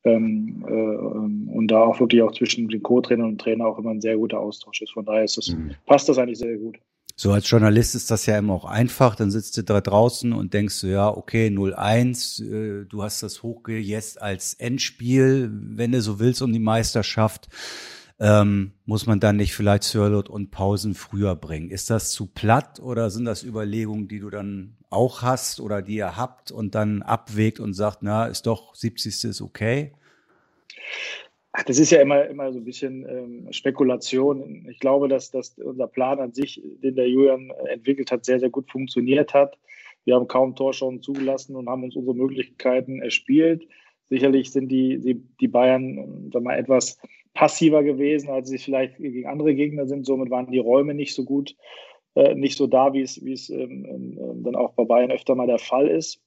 ähm, 0.04 0.66
äh, 0.68 0.72
und 0.72 1.68
da 1.68 1.84
auch 1.84 2.00
wirklich 2.00 2.22
auch 2.24 2.32
zwischen 2.32 2.68
den 2.70 2.82
Co-Trainern 2.82 3.30
und 3.30 3.42
Trainer 3.42 3.68
auch 3.68 3.78
immer 3.78 3.92
ein 3.92 4.02
sehr 4.02 4.18
guter 4.18 4.40
Austausch 4.40 4.82
ist. 4.82 4.94
Von 4.94 5.06
daher 5.06 5.24
ist 5.24 5.38
das, 5.38 5.50
mhm. 5.50 5.76
passt 5.86 6.10
das 6.10 6.18
eigentlich 6.18 6.40
sehr 6.40 6.58
gut. 6.58 6.78
So 7.16 7.32
als 7.32 7.48
Journalist 7.48 7.94
ist 7.94 8.10
das 8.10 8.26
ja 8.26 8.40
immer 8.40 8.54
auch 8.54 8.66
einfach. 8.66 9.16
Dann 9.16 9.30
sitzt 9.30 9.58
du 9.58 9.64
da 9.64 9.82
draußen 9.82 10.34
und 10.34 10.54
denkst 10.54 10.82
du, 10.82 10.88
ja, 10.88 11.10
okay, 11.10 11.48
0-1, 11.50 12.44
äh, 12.44 12.86
du 12.86 13.04
hast 13.04 13.22
das 13.22 13.44
hochgejäst 13.44 14.22
als 14.22 14.56
Endspiel, 14.56 15.52
wenn 15.52 15.92
du 15.92 16.02
so 16.02 16.20
willst, 16.20 16.42
um 16.42 16.52
die 16.52 16.60
Meisterschaft. 16.60 17.50
Ähm, 18.24 18.74
muss 18.86 19.08
man 19.08 19.20
dann 19.20 19.38
nicht 19.38 19.56
vielleicht 19.56 19.82
Sirlot 19.82 20.30
und 20.30 20.52
Pausen 20.52 20.94
früher 20.94 21.36
bringen? 21.36 21.72
Ist 21.72 21.90
das 21.90 22.12
zu 22.12 22.28
platt 22.28 22.80
oder 22.80 23.10
sind 23.10 23.26
das 23.26 23.44
Überlegungen, 23.44 24.08
die 24.08 24.20
du 24.20 24.30
dann 24.30 24.78
auch 24.92 25.24
hast 25.24 25.60
oder 25.60 25.82
die 25.82 25.96
ihr 25.96 26.18
habt 26.18 26.52
und 26.52 26.76
dann 26.76 27.02
abwägt 27.02 27.60
und 27.60 27.74
sagt, 27.74 28.00
na, 28.02 28.28
ist 28.28 28.46
doch 28.46 28.76
70. 28.76 29.24
ist 29.24 29.42
okay? 29.42 29.94
Das 31.66 31.80
ist 31.80 31.92
ja 31.92 32.00
immer, 32.00 32.26
immer 32.28 32.54
so 32.54 32.60
ein 32.60 32.64
bisschen 32.64 33.08
ähm, 33.10 33.52
Spekulation. 33.52 34.68
Ich 34.70 34.80
glaube, 34.80 35.08
dass, 35.08 35.32
dass 35.32 35.58
unser 35.58 35.88
Plan 35.88 36.20
an 36.20 36.32
sich, 36.32 36.62
den 36.84 36.96
der 36.96 37.10
Julian 37.10 37.50
entwickelt 37.70 38.12
hat, 38.12 38.24
sehr, 38.24 38.40
sehr 38.40 38.52
gut 38.52 38.70
funktioniert 38.70 39.34
hat. 39.34 39.58
Wir 40.06 40.14
haben 40.14 40.28
kaum 40.28 40.56
Torschauen 40.56 41.02
zugelassen 41.02 41.56
und 41.56 41.68
haben 41.68 41.84
uns 41.84 41.96
unsere 41.96 42.16
Möglichkeiten 42.16 43.02
erspielt. 43.02 43.68
Sicherlich 44.10 44.52
sind 44.52 44.70
die, 44.70 45.00
die, 45.00 45.16
die 45.40 45.48
Bayern 45.48 46.30
sag 46.32 46.44
mal, 46.44 46.58
etwas 46.58 47.00
passiver 47.34 47.84
gewesen, 47.84 48.30
als 48.30 48.50
sie 48.50 48.58
vielleicht 48.58 48.98
gegen 48.98 49.28
andere 49.28 49.56
Gegner 49.56 49.88
sind. 49.88 50.06
Somit 50.06 50.30
waren 50.30 50.52
die 50.52 50.60
Räume 50.60 50.94
nicht 50.94 51.16
so 51.16 51.24
gut, 51.24 51.56
äh, 52.16 52.36
nicht 52.36 52.58
so 52.58 52.68
da, 52.68 52.94
wie 52.94 53.02
es, 53.02 53.24
wie 53.24 53.34
es 53.34 53.50
ähm, 53.50 54.18
ähm, 54.20 54.44
dann 54.44 54.56
auch 54.56 54.74
bei 54.74 54.84
Bayern 54.84 55.12
öfter 55.12 55.36
mal 55.36 55.48
der 55.48 55.60
Fall 55.60 55.88
ist. 55.88 56.22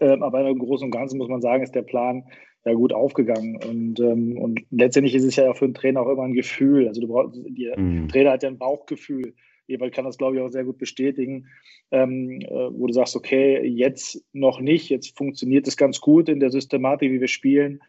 Ähm, 0.00 0.22
aber 0.22 0.46
im 0.48 0.58
Großen 0.58 0.86
und 0.86 0.90
Ganzen 0.90 1.18
muss 1.18 1.28
man 1.28 1.40
sagen, 1.40 1.62
ist 1.62 1.74
der 1.74 1.82
Plan 1.82 2.24
ja 2.64 2.74
gut 2.74 2.92
aufgegangen. 2.92 3.56
Und, 3.56 4.00
ähm, 4.00 4.38
und 4.38 4.60
letztendlich 4.70 5.14
ist 5.14 5.24
es 5.24 5.36
ja 5.36 5.52
für 5.54 5.64
einen 5.64 5.74
Trainer 5.74 6.02
auch 6.02 6.08
immer 6.08 6.24
ein 6.24 6.34
Gefühl. 6.34 6.88
Also 6.88 7.00
du 7.00 7.08
brauchst, 7.08 7.40
der 7.44 7.78
mhm. 7.78 8.08
Trainer 8.08 8.32
hat 8.32 8.42
ja 8.42 8.48
ein 8.48 8.58
Bauchgefühl. 8.58 9.34
Ewald 9.68 9.94
kann 9.94 10.04
das, 10.04 10.18
glaube 10.18 10.36
ich, 10.36 10.42
auch 10.42 10.48
sehr 10.48 10.64
gut 10.64 10.78
bestätigen, 10.78 11.46
ähm, 11.90 12.40
äh, 12.40 12.48
wo 12.48 12.86
du 12.86 12.92
sagst, 12.92 13.16
okay, 13.16 13.64
jetzt 13.64 14.24
noch 14.32 14.60
nicht, 14.60 14.90
jetzt 14.90 15.16
funktioniert 15.16 15.66
es 15.66 15.76
ganz 15.76 16.00
gut 16.00 16.28
in 16.28 16.40
der 16.40 16.50
Systematik, 16.50 17.10
wie 17.10 17.20
wir 17.20 17.28
spielen 17.28 17.80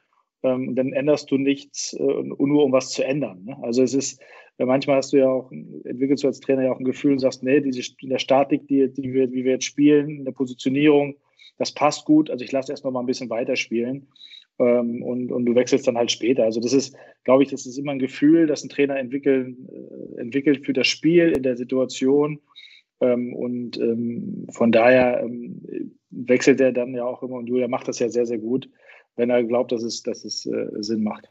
ähm, 0.43 0.75
dann 0.75 0.93
änderst 0.93 1.31
du 1.31 1.37
nichts, 1.37 1.93
äh, 1.93 2.03
nur 2.03 2.65
um 2.65 2.71
was 2.71 2.89
zu 2.89 3.03
ändern. 3.03 3.43
Ne? 3.45 3.57
Also 3.61 3.81
es 3.81 3.93
ist, 3.93 4.21
äh, 4.57 4.65
manchmal 4.65 4.97
hast 4.97 5.13
du 5.13 5.17
ja 5.17 5.27
auch, 5.27 5.51
entwickelst 5.51 6.23
du 6.23 6.27
als 6.27 6.41
Trainer 6.41 6.63
ja 6.63 6.71
auch 6.71 6.79
ein 6.79 6.85
Gefühl 6.85 7.13
und 7.13 7.19
sagst, 7.19 7.43
nee, 7.43 7.61
diese, 7.61 7.81
in 8.01 8.09
der 8.09 8.19
Statik, 8.19 8.67
die, 8.67 8.91
die 8.91 9.13
wir, 9.13 9.31
wie 9.31 9.45
wir 9.45 9.53
jetzt 9.53 9.65
spielen, 9.65 10.17
in 10.17 10.25
der 10.25 10.33
Positionierung, 10.33 11.15
das 11.57 11.71
passt 11.71 12.05
gut, 12.05 12.29
also 12.29 12.43
ich 12.43 12.51
lasse 12.51 12.71
erst 12.71 12.83
noch 12.83 12.91
mal 12.91 12.99
ein 12.99 13.05
bisschen 13.05 13.29
weiterspielen. 13.29 14.07
Ähm, 14.59 15.01
und, 15.01 15.31
und 15.31 15.45
du 15.45 15.55
wechselst 15.55 15.87
dann 15.87 15.97
halt 15.97 16.11
später. 16.11 16.43
Also 16.43 16.59
das 16.59 16.73
ist, 16.73 16.95
glaube 17.23 17.43
ich, 17.43 17.49
das 17.49 17.65
ist 17.65 17.77
immer 17.77 17.91
ein 17.91 17.99
Gefühl, 17.99 18.45
das 18.45 18.63
ein 18.63 18.69
Trainer 18.69 18.97
entwickeln, 18.97 19.67
äh, 19.71 20.21
entwickelt 20.21 20.65
für 20.65 20.73
das 20.73 20.87
Spiel 20.87 21.31
in 21.31 21.41
der 21.41 21.57
Situation. 21.57 22.39
Ähm, 23.01 23.33
und 23.33 23.79
ähm, 23.79 24.45
von 24.51 24.71
daher 24.71 25.23
ähm, 25.23 25.91
wechselt 26.11 26.61
er 26.61 26.71
dann 26.71 26.93
ja 26.93 27.05
auch 27.05 27.23
immer 27.23 27.35
und 27.35 27.47
Julia 27.47 27.67
macht 27.67 27.87
das 27.87 27.97
ja 27.99 28.09
sehr, 28.09 28.27
sehr 28.27 28.37
gut 28.37 28.69
wenn 29.15 29.29
er 29.29 29.43
glaubt, 29.43 29.71
dass 29.71 29.83
es, 29.83 30.03
dass 30.03 30.25
es 30.25 30.45
äh, 30.45 30.67
Sinn 30.79 31.03
macht. 31.03 31.29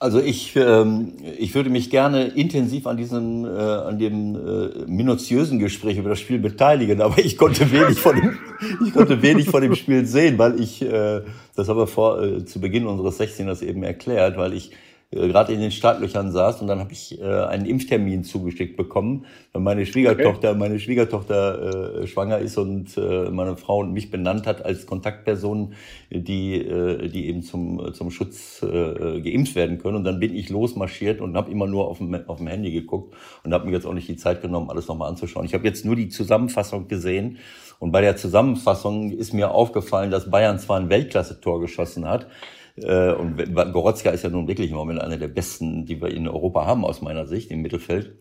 Also 0.00 0.20
ich, 0.20 0.54
ähm, 0.54 1.14
ich 1.38 1.56
würde 1.56 1.70
mich 1.70 1.90
gerne 1.90 2.28
intensiv 2.28 2.86
an 2.86 2.96
diesem, 2.96 3.44
äh, 3.44 3.48
an 3.48 3.98
dem 3.98 4.36
äh, 4.36 4.86
minutiösen 4.86 5.58
Gespräch 5.58 5.98
über 5.98 6.10
das 6.10 6.20
Spiel 6.20 6.38
beteiligen, 6.38 7.00
aber 7.00 7.18
ich 7.18 7.36
konnte 7.36 7.72
wenig 7.72 7.98
von 7.98 8.14
dem, 8.14 8.38
ich 8.86 8.92
konnte 8.92 9.20
wenig 9.22 9.50
von 9.50 9.60
dem 9.60 9.74
Spiel 9.74 10.06
sehen, 10.06 10.38
weil 10.38 10.60
ich, 10.60 10.82
äh, 10.82 11.22
das 11.56 11.68
haben 11.68 11.78
wir 11.78 11.88
vor, 11.88 12.22
äh, 12.22 12.44
zu 12.44 12.60
Beginn 12.60 12.86
unseres 12.86 13.18
16ers 13.20 13.60
eben 13.62 13.82
erklärt, 13.82 14.36
weil 14.36 14.52
ich 14.52 14.70
gerade 15.10 15.54
in 15.54 15.60
den 15.60 15.70
Startlöchern 15.70 16.32
saß 16.32 16.60
und 16.60 16.66
dann 16.66 16.80
habe 16.80 16.92
ich 16.92 17.18
äh, 17.18 17.24
einen 17.24 17.64
Impftermin 17.64 18.24
zugeschickt 18.24 18.76
bekommen, 18.76 19.24
weil 19.52 19.62
meine 19.62 19.86
Schwiegertochter, 19.86 20.50
okay. 20.50 20.58
meine 20.58 20.78
Schwiegertochter 20.78 22.02
äh, 22.02 22.06
schwanger 22.06 22.38
ist 22.38 22.58
und 22.58 22.96
äh, 22.98 23.30
meine 23.30 23.56
Frau 23.56 23.82
mich 23.84 24.10
benannt 24.10 24.46
hat 24.46 24.64
als 24.64 24.84
Kontaktperson, 24.84 25.72
die 26.10 26.56
äh, 26.56 27.08
die 27.08 27.26
eben 27.26 27.42
zum 27.42 27.94
zum 27.94 28.10
Schutz 28.10 28.62
äh, 28.62 29.20
geimpft 29.22 29.54
werden 29.54 29.78
können 29.78 29.96
und 29.96 30.04
dann 30.04 30.20
bin 30.20 30.34
ich 30.34 30.50
losmarschiert 30.50 31.22
und 31.22 31.36
habe 31.36 31.50
immer 31.50 31.66
nur 31.66 31.88
auf 31.88 31.98
dem 31.98 32.14
auf 32.26 32.36
dem 32.36 32.46
Handy 32.46 32.70
geguckt 32.70 33.14
und 33.44 33.54
habe 33.54 33.66
mir 33.66 33.72
jetzt 33.72 33.86
auch 33.86 33.94
nicht 33.94 34.08
die 34.08 34.16
Zeit 34.16 34.42
genommen, 34.42 34.68
alles 34.68 34.88
nochmal 34.88 35.08
anzuschauen. 35.08 35.46
Ich 35.46 35.54
habe 35.54 35.64
jetzt 35.64 35.86
nur 35.86 35.96
die 35.96 36.10
Zusammenfassung 36.10 36.86
gesehen 36.86 37.38
und 37.78 37.92
bei 37.92 38.02
der 38.02 38.16
Zusammenfassung 38.16 39.10
ist 39.12 39.32
mir 39.32 39.52
aufgefallen, 39.52 40.10
dass 40.10 40.30
Bayern 40.30 40.58
zwar 40.58 40.78
ein 40.78 40.90
Weltklasse-Tor 40.90 41.60
geschossen 41.60 42.06
hat, 42.06 42.24
äh, 42.24 42.57
und 42.84 43.72
Gorotzka 43.72 44.10
ist 44.10 44.24
ja 44.24 44.30
nun 44.30 44.48
wirklich 44.48 44.70
im 44.70 44.76
Moment 44.76 45.00
einer 45.00 45.16
der 45.16 45.28
besten, 45.28 45.86
die 45.86 46.00
wir 46.00 46.10
in 46.10 46.28
Europa 46.28 46.66
haben, 46.66 46.84
aus 46.84 47.02
meiner 47.02 47.26
Sicht, 47.26 47.50
im 47.50 47.62
Mittelfeld. 47.62 48.16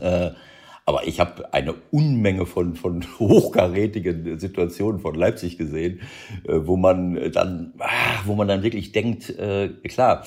Äh, 0.00 0.30
aber 0.86 1.06
ich 1.06 1.20
habe 1.20 1.52
eine 1.52 1.74
Unmenge 1.90 2.46
von, 2.46 2.74
von 2.74 3.04
hochkarätigen 3.18 4.38
Situationen 4.38 5.00
von 5.00 5.14
Leipzig 5.14 5.58
gesehen, 5.58 6.00
äh, 6.46 6.60
wo 6.64 6.76
man 6.76 7.30
dann, 7.32 7.74
ah, 7.78 8.22
wo 8.24 8.34
man 8.34 8.48
dann 8.48 8.62
wirklich 8.62 8.92
denkt, 8.92 9.34
klar, 9.84 10.24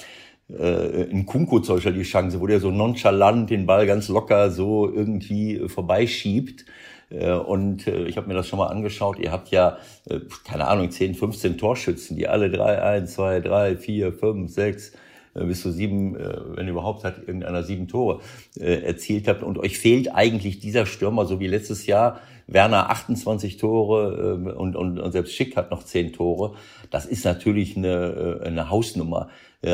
in 0.49 1.25
Kunku 1.25 1.59
zum 1.59 1.75
Beispiel 1.75 1.93
die 1.93 2.03
Chance, 2.03 2.41
wo 2.41 2.47
der 2.47 2.59
so 2.59 2.71
nonchalant 2.71 3.49
den 3.49 3.65
Ball 3.65 3.87
ganz 3.87 4.09
locker 4.09 4.51
so 4.51 4.93
irgendwie 4.93 5.69
vorbeischiebt. 5.69 6.65
Äh, 7.11 7.33
und 7.33 7.87
äh, 7.87 8.05
ich 8.05 8.17
habe 8.17 8.27
mir 8.27 8.33
das 8.33 8.47
schon 8.47 8.59
mal 8.59 8.67
angeschaut. 8.67 9.19
Ihr 9.19 9.31
habt 9.31 9.49
ja, 9.49 9.77
äh, 10.09 10.19
keine 10.45 10.67
Ahnung, 10.67 10.89
10, 10.89 11.15
15 11.15 11.57
Torschützen, 11.57 12.17
die 12.17 12.27
alle 12.27 12.49
drei, 12.49 12.81
eins, 12.81 13.13
zwei, 13.13 13.39
drei, 13.39 13.75
vier, 13.75 14.13
fünf, 14.13 14.51
sechs, 14.51 14.93
bis 15.33 15.61
zu 15.61 15.71
sieben, 15.71 16.17
wenn 16.57 16.67
überhaupt 16.67 17.05
hat 17.05 17.19
irgendeiner 17.19 17.63
sieben 17.63 17.87
Tore 17.87 18.19
erzielt 18.59 19.29
habt. 19.29 19.43
Und 19.43 19.57
euch 19.59 19.79
fehlt 19.79 20.13
eigentlich 20.13 20.59
dieser 20.59 20.85
Stürmer, 20.85 21.25
so 21.25 21.39
wie 21.39 21.47
letztes 21.47 21.85
Jahr. 21.85 22.19
Werner 22.47 22.89
28 22.89 23.55
Tore 23.55 24.35
und, 24.35 24.75
und, 24.75 24.99
und 24.99 25.11
selbst 25.13 25.33
Schick 25.33 25.55
hat 25.55 25.71
noch 25.71 25.83
zehn 25.83 26.11
Tore. 26.11 26.55
Das 26.89 27.05
ist 27.05 27.23
natürlich 27.23 27.77
eine, 27.77 28.41
eine 28.43 28.69
Hausnummer. 28.69 29.29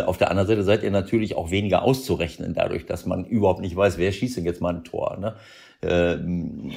Auf 0.06 0.20
der 0.20 0.30
anderen 0.30 0.48
Seite 0.48 0.62
seid 0.62 0.84
ihr 0.84 0.92
natürlich 0.92 1.36
auch 1.36 1.50
weniger 1.50 1.82
auszurechnen, 1.82 2.54
dadurch, 2.54 2.86
dass 2.86 3.08
man 3.08 3.26
überhaupt 3.26 3.62
nicht 3.62 3.76
weiß, 3.76 3.98
wer 3.98 4.12
schießt 4.12 4.38
denn 4.38 4.46
jetzt 4.46 4.62
mal 4.62 4.76
ein 4.76 4.84
Tor. 4.84 5.18
Ne? 5.20 5.34
Ähm, 5.82 6.72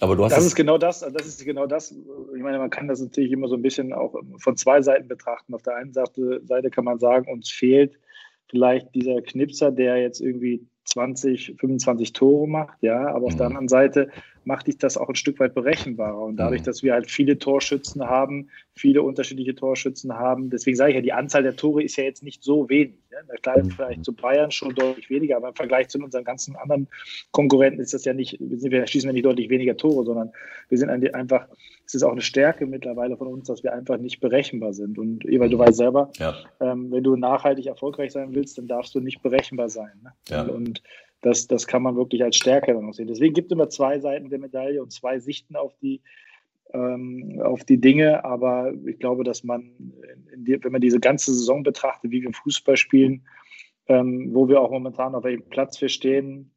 aber 0.00 0.16
du 0.16 0.24
hast 0.24 0.36
das 0.36 0.44
ist 0.44 0.54
genau 0.54 0.76
das, 0.76 1.00
das 1.00 1.26
ist 1.26 1.44
genau 1.44 1.66
das. 1.66 1.92
Ich 1.92 2.42
meine, 2.42 2.58
man 2.58 2.70
kann 2.70 2.88
das 2.88 3.00
natürlich 3.00 3.32
immer 3.32 3.48
so 3.48 3.54
ein 3.54 3.62
bisschen 3.62 3.92
auch 3.92 4.14
von 4.38 4.56
zwei 4.56 4.82
Seiten 4.82 5.08
betrachten. 5.08 5.54
Auf 5.54 5.62
der 5.62 5.76
einen 5.76 5.92
Seite, 5.92 6.40
Seite 6.44 6.70
kann 6.70 6.84
man 6.84 6.98
sagen, 6.98 7.30
uns 7.32 7.50
fehlt 7.50 7.98
vielleicht 8.48 8.94
dieser 8.94 9.22
Knipser, 9.22 9.70
der 9.70 9.98
jetzt 9.98 10.20
irgendwie 10.20 10.66
20, 10.84 11.54
25 11.58 12.12
Tore 12.12 12.46
macht, 12.48 12.82
ja, 12.82 13.08
aber 13.08 13.26
auf 13.26 13.36
der 13.36 13.46
mhm. 13.48 13.56
anderen 13.56 13.68
Seite 13.68 14.10
macht 14.46 14.66
dich 14.66 14.78
das 14.78 14.96
auch 14.96 15.08
ein 15.08 15.14
Stück 15.14 15.40
weit 15.40 15.54
berechenbarer. 15.54 16.20
Und 16.20 16.36
dadurch, 16.36 16.62
mhm. 16.62 16.64
dass 16.66 16.82
wir 16.82 16.92
halt 16.92 17.10
viele 17.10 17.38
Torschützen 17.38 18.02
haben, 18.02 18.48
viele 18.74 19.02
unterschiedliche 19.02 19.54
Torschützen 19.54 20.12
haben, 20.14 20.50
deswegen 20.50 20.76
sage 20.76 20.90
ich 20.90 20.96
ja, 20.96 21.02
die 21.02 21.12
Anzahl 21.12 21.42
der 21.42 21.56
Tore 21.56 21.82
ist 21.82 21.96
ja 21.96 22.04
jetzt 22.04 22.22
nicht 22.22 22.42
so 22.42 22.68
wenig. 22.68 22.94
Ja? 23.10 23.18
Klar, 23.42 23.62
mhm. 23.62 23.70
vielleicht 23.70 24.04
zu 24.04 24.12
Bayern 24.12 24.50
schon 24.50 24.74
deutlich 24.74 25.10
weniger, 25.10 25.36
aber 25.36 25.48
im 25.48 25.54
Vergleich 25.54 25.88
zu 25.88 25.98
unseren 25.98 26.24
ganzen 26.24 26.56
anderen 26.56 26.88
Konkurrenten 27.30 27.80
ist 27.80 27.94
das 27.94 28.04
ja 28.04 28.12
nicht, 28.12 28.38
wir 28.40 28.86
schießen 28.86 29.08
ja 29.08 29.12
nicht 29.12 29.24
deutlich 29.24 29.48
weniger 29.48 29.76
Tore, 29.76 30.04
sondern 30.04 30.32
wir 30.68 30.78
sind 30.78 30.90
einfach, 30.90 31.48
es 31.86 31.94
ist 31.94 32.02
auch 32.02 32.12
eine 32.12 32.22
Stärke 32.22 32.66
mittlerweile 32.66 33.16
von 33.16 33.28
uns, 33.28 33.46
dass 33.46 33.62
wir 33.62 33.72
einfach 33.72 33.98
nicht 33.98 34.20
berechenbar 34.20 34.72
sind. 34.72 34.98
Und 34.98 35.24
Ewald, 35.24 35.52
du 35.52 35.58
weißt 35.58 35.76
selber, 35.76 36.10
ja. 36.18 36.34
ähm, 36.60 36.90
wenn 36.90 37.04
du 37.04 37.16
nachhaltig 37.16 37.66
erfolgreich 37.66 38.12
sein 38.12 38.34
willst, 38.34 38.58
dann 38.58 38.66
darfst 38.66 38.94
du 38.94 39.00
nicht 39.00 39.22
berechenbar 39.22 39.68
sein. 39.68 39.92
Ne? 40.02 40.12
Ja. 40.28 40.42
Und 40.42 40.82
das, 41.24 41.46
das 41.46 41.66
kann 41.66 41.82
man 41.82 41.96
wirklich 41.96 42.22
als 42.22 42.36
Stärke 42.36 42.74
dann 42.74 42.84
noch 42.84 42.92
sehen. 42.92 43.06
Deswegen 43.06 43.32
gibt 43.32 43.50
es 43.50 43.52
immer 43.52 43.70
zwei 43.70 43.98
Seiten 43.98 44.28
der 44.28 44.38
Medaille 44.38 44.82
und 44.82 44.92
zwei 44.92 45.18
Sichten 45.18 45.56
auf 45.56 45.74
die, 45.80 46.02
ähm, 46.74 47.40
auf 47.42 47.64
die 47.64 47.80
Dinge. 47.80 48.24
Aber 48.26 48.74
ich 48.84 48.98
glaube, 48.98 49.24
dass 49.24 49.42
man, 49.42 49.70
die, 50.36 50.62
wenn 50.62 50.72
man 50.72 50.82
diese 50.82 51.00
ganze 51.00 51.32
Saison 51.32 51.62
betrachtet, 51.62 52.10
wie 52.10 52.20
wir 52.20 52.32
Fußball 52.32 52.76
spielen, 52.76 53.22
ähm, 53.88 54.34
wo 54.34 54.48
wir 54.48 54.60
auch 54.60 54.70
momentan 54.70 55.14
auf 55.14 55.24
welchem 55.24 55.48
Platz 55.48 55.80
wir 55.80 55.88
stehen 55.88 56.50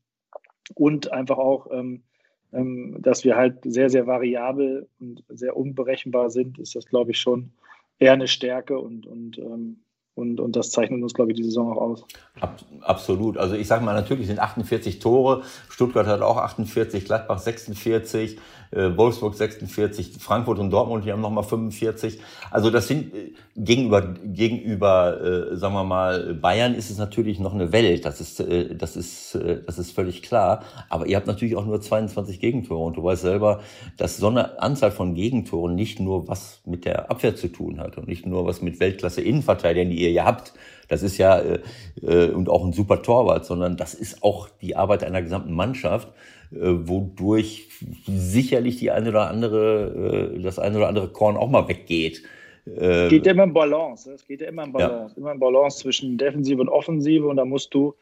und 0.75 1.13
einfach 1.13 1.37
auch, 1.37 1.71
ähm, 1.71 2.03
ähm 2.51 2.97
dass 2.99 3.23
wir 3.23 3.37
halt 3.37 3.59
sehr, 3.63 3.89
sehr 3.89 4.05
variabel 4.05 4.89
und 4.99 5.23
sehr 5.29 5.55
unberechenbar 5.55 6.29
sind, 6.29 6.59
ist 6.59 6.75
das, 6.75 6.87
glaube 6.87 7.11
ich, 7.11 7.19
schon 7.19 7.53
eher 7.99 8.13
eine 8.13 8.27
Stärke 8.27 8.77
und, 8.77 9.07
und 9.07 9.37
ähm, 9.37 9.79
und, 10.17 10.39
und 10.39 10.55
das 10.55 10.71
zeichnet 10.71 11.03
uns, 11.03 11.13
glaube 11.13 11.31
ich, 11.31 11.37
die 11.37 11.43
Saison 11.43 11.71
auch 11.71 11.81
aus. 11.81 12.05
Ab, 12.39 12.59
absolut. 12.81 13.37
Also 13.37 13.55
ich 13.55 13.67
sage 13.67 13.85
mal, 13.85 13.93
natürlich 13.93 14.25
sind 14.27 14.39
48 14.39 14.99
Tore. 14.99 15.43
Stuttgart 15.69 16.07
hat 16.07 16.21
auch 16.21 16.37
48, 16.37 17.05
Gladbach 17.05 17.37
46 17.37 18.33
äh, 18.35 18.39
Wolfsburg 18.71 19.35
46, 19.35 20.17
Frankfurt 20.19 20.59
und 20.59 20.71
Dortmund, 20.71 21.05
die 21.05 21.11
haben 21.11 21.21
nochmal 21.21 21.43
45. 21.43 22.19
Also 22.51 22.69
das 22.69 22.87
sind 22.87 23.13
äh, 23.13 23.33
gegenüber, 23.55 24.01
gegenüber 24.23 25.51
äh, 25.51 25.55
sagen 25.55 25.73
wir 25.73 25.83
mal, 25.83 26.33
Bayern 26.33 26.75
ist 26.75 26.89
es 26.89 26.97
natürlich 26.97 27.39
noch 27.39 27.53
eine 27.53 27.71
Welt, 27.71 28.05
das 28.05 28.21
ist, 28.21 28.39
äh, 28.39 28.75
das, 28.75 28.95
ist, 28.95 29.35
äh, 29.35 29.61
das 29.65 29.79
ist 29.79 29.91
völlig 29.91 30.21
klar. 30.21 30.63
Aber 30.89 31.07
ihr 31.07 31.15
habt 31.15 31.27
natürlich 31.27 31.55
auch 31.55 31.65
nur 31.65 31.79
22 31.81 32.39
Gegentore 32.39 32.83
und 32.83 32.97
du 32.97 33.03
weißt 33.03 33.21
selber, 33.21 33.61
dass 33.97 34.17
so 34.17 34.27
eine 34.27 34.61
Anzahl 34.61 34.91
von 34.91 35.15
Gegentoren 35.15 35.75
nicht 35.75 35.99
nur 35.99 36.27
was 36.27 36.61
mit 36.65 36.85
der 36.85 37.09
Abwehr 37.09 37.35
zu 37.35 37.47
tun 37.47 37.79
hat 37.79 37.97
und 37.97 38.07
nicht 38.07 38.25
nur 38.25 38.45
was 38.45 38.61
mit 38.61 38.79
Weltklasse 38.79 39.21
Innenverteidigern, 39.21 39.89
die 39.89 40.01
ihr 40.01 40.11
ja 40.11 40.25
habt, 40.25 40.53
das 40.87 41.03
ist 41.03 41.17
ja 41.17 41.39
äh, 41.39 41.59
äh, 42.01 42.31
und 42.31 42.49
auch 42.49 42.65
ein 42.65 42.73
super 42.73 43.01
Torwart, 43.01 43.45
sondern 43.45 43.77
das 43.77 43.93
ist 43.93 44.23
auch 44.23 44.49
die 44.61 44.75
Arbeit 44.75 45.03
einer 45.03 45.21
gesamten 45.21 45.53
Mannschaft. 45.53 46.09
Äh, 46.51 46.87
wodurch 46.87 47.67
sicherlich 48.05 48.77
die 48.77 48.91
eine 48.91 49.09
oder 49.09 49.29
andere, 49.29 50.33
äh, 50.35 50.41
das 50.41 50.59
eine 50.59 50.77
oder 50.77 50.87
andere 50.87 51.09
Korn 51.09 51.35
auch 51.35 51.49
mal 51.49 51.67
weggeht. 51.67 52.23
Es 52.65 53.09
geht 53.09 53.25
ja 53.25 53.31
immer 53.31 53.43
im 53.43 53.53
Balance. 53.53 54.11
Es 54.11 54.25
geht 54.25 54.41
ja 54.41 54.47
immer 54.47 54.63
im 54.63 54.73
Balance. 54.73 55.13
Ja. 55.15 55.21
Immer 55.21 55.31
im 55.31 55.39
Balance 55.39 55.79
zwischen 55.79 56.17
Defensive 56.17 56.59
und 56.59 56.69
Offensive 56.69 57.25
und 57.27 57.37
da 57.37 57.45
musst 57.45 57.73
du 57.73 57.95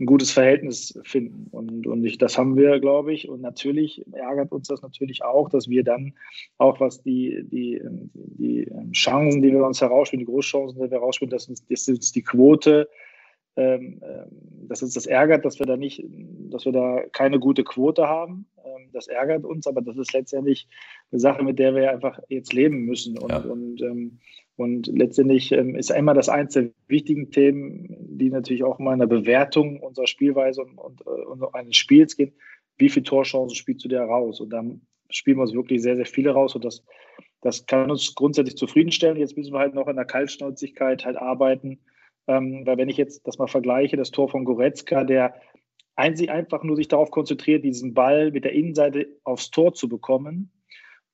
ein 0.00 0.06
gutes 0.06 0.32
Verhältnis 0.32 0.98
finden. 1.04 1.48
Und, 1.50 1.86
und 1.86 2.04
ich, 2.04 2.18
das 2.18 2.36
haben 2.38 2.56
wir, 2.56 2.80
glaube 2.80 3.12
ich. 3.12 3.28
Und 3.28 3.40
natürlich 3.40 4.04
ärgert 4.12 4.50
uns 4.52 4.68
das 4.68 4.82
natürlich 4.82 5.24
auch, 5.24 5.48
dass 5.48 5.68
wir 5.68 5.84
dann 5.84 6.14
auch 6.58 6.80
was 6.80 7.02
die, 7.02 7.42
die, 7.44 7.80
die 8.14 8.68
Chancen, 8.92 9.42
die 9.42 9.52
wir 9.52 9.64
uns 9.64 9.80
herausspielen, 9.80 10.24
die 10.24 10.32
Großchancen, 10.32 10.76
die 10.76 10.90
wir 10.90 10.98
herausspielen, 10.98 11.30
dass 11.30 11.48
uns, 11.48 11.64
dass 11.66 11.88
uns 11.88 12.12
die 12.12 12.22
Quote 12.22 12.88
ähm, 13.56 14.00
ähm, 14.02 14.68
dass 14.68 14.82
uns 14.82 14.94
das 14.94 15.06
ärgert, 15.06 15.44
dass 15.44 15.58
wir 15.58 15.66
da 15.66 15.76
nicht, 15.76 16.02
dass 16.50 16.64
wir 16.64 16.72
da 16.72 17.02
keine 17.12 17.38
gute 17.38 17.64
Quote 17.64 18.08
haben. 18.08 18.46
Ähm, 18.64 18.88
das 18.92 19.08
ärgert 19.08 19.44
uns, 19.44 19.66
aber 19.66 19.82
das 19.82 19.98
ist 19.98 20.14
letztendlich 20.14 20.68
eine 21.10 21.20
Sache, 21.20 21.42
mit 21.42 21.58
der 21.58 21.74
wir 21.74 21.90
einfach 21.90 22.18
jetzt 22.28 22.54
leben 22.54 22.86
müssen. 22.86 23.18
Und, 23.18 23.30
ja. 23.30 23.38
und, 23.40 23.82
ähm, 23.82 24.18
und 24.56 24.86
letztendlich 24.86 25.52
ähm, 25.52 25.74
ist 25.74 25.90
immer 25.90 26.14
das 26.14 26.30
eins 26.30 26.54
der 26.54 26.70
wichtigen 26.88 27.30
Themen, 27.30 27.94
die 28.16 28.30
natürlich 28.30 28.64
auch 28.64 28.78
mal 28.78 28.94
in 28.94 29.00
der 29.00 29.06
Bewertung 29.06 29.80
unserer 29.80 30.06
Spielweise 30.06 30.62
und, 30.62 30.78
und, 30.78 31.02
äh, 31.02 31.10
und 31.10 31.54
eines 31.54 31.76
Spiels 31.76 32.16
gehen. 32.16 32.32
Wie 32.78 32.88
viele 32.88 33.04
Torchancen 33.04 33.54
spielst 33.54 33.84
du 33.84 33.88
dir 33.88 34.00
raus? 34.00 34.40
Und 34.40 34.50
dann 34.50 34.80
spielen 35.10 35.36
wir 35.36 35.42
uns 35.42 35.52
wirklich 35.52 35.82
sehr, 35.82 35.96
sehr 35.96 36.06
viele 36.06 36.30
raus 36.30 36.54
und 36.54 36.64
das, 36.64 36.82
das 37.42 37.66
kann 37.66 37.90
uns 37.90 38.14
grundsätzlich 38.14 38.56
zufriedenstellen. 38.56 39.18
Jetzt 39.18 39.36
müssen 39.36 39.52
wir 39.52 39.58
halt 39.58 39.74
noch 39.74 39.88
in 39.88 39.96
der 39.96 40.06
Kaltschnäuzigkeit 40.06 41.04
halt 41.04 41.18
arbeiten 41.18 41.80
ähm, 42.26 42.62
weil 42.64 42.78
wenn 42.78 42.88
ich 42.88 42.96
jetzt 42.96 43.26
das 43.26 43.38
mal 43.38 43.48
vergleiche, 43.48 43.96
das 43.96 44.10
Tor 44.10 44.28
von 44.28 44.44
Goretzka, 44.44 45.04
der 45.04 45.34
einzig 45.96 46.30
einfach 46.30 46.62
nur 46.62 46.76
sich 46.76 46.88
darauf 46.88 47.10
konzentriert, 47.10 47.64
diesen 47.64 47.94
Ball 47.94 48.30
mit 48.30 48.44
der 48.44 48.52
Innenseite 48.52 49.08
aufs 49.24 49.50
Tor 49.50 49.74
zu 49.74 49.88
bekommen 49.88 50.50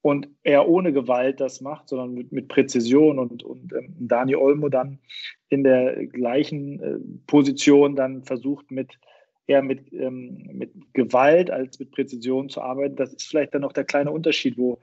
und 0.03 0.29
er 0.43 0.69
ohne 0.69 0.93
Gewalt 0.93 1.41
das 1.41 1.61
macht, 1.61 1.89
sondern 1.89 2.15
mit, 2.15 2.33
mit 2.33 2.49
Präzision 2.49 3.19
und, 3.19 3.43
und 3.43 3.73
ähm, 3.73 3.95
Dani 3.99 4.37
Olmo 4.37 4.69
dann 4.69 5.01
in 5.49 5.65
der 5.65 6.07
gleichen 6.07 6.81
äh, 6.81 6.99
Position 7.27 7.97
dann 7.97 8.23
versucht 8.23 8.71
mit 8.71 8.99
eher 9.47 9.63
mit, 9.63 9.93
ähm, 9.93 10.49
mit 10.53 10.73
Gewalt 10.93 11.51
als 11.51 11.79
mit 11.81 11.91
Präzision 11.91 12.49
zu 12.49 12.61
arbeiten. 12.61 12.97
Das 12.97 13.13
ist 13.13 13.27
vielleicht 13.27 13.55
dann 13.55 13.63
noch 13.63 13.73
der 13.73 13.85
kleine 13.85 14.13
Unterschied, 14.13 14.59
wo 14.59 14.79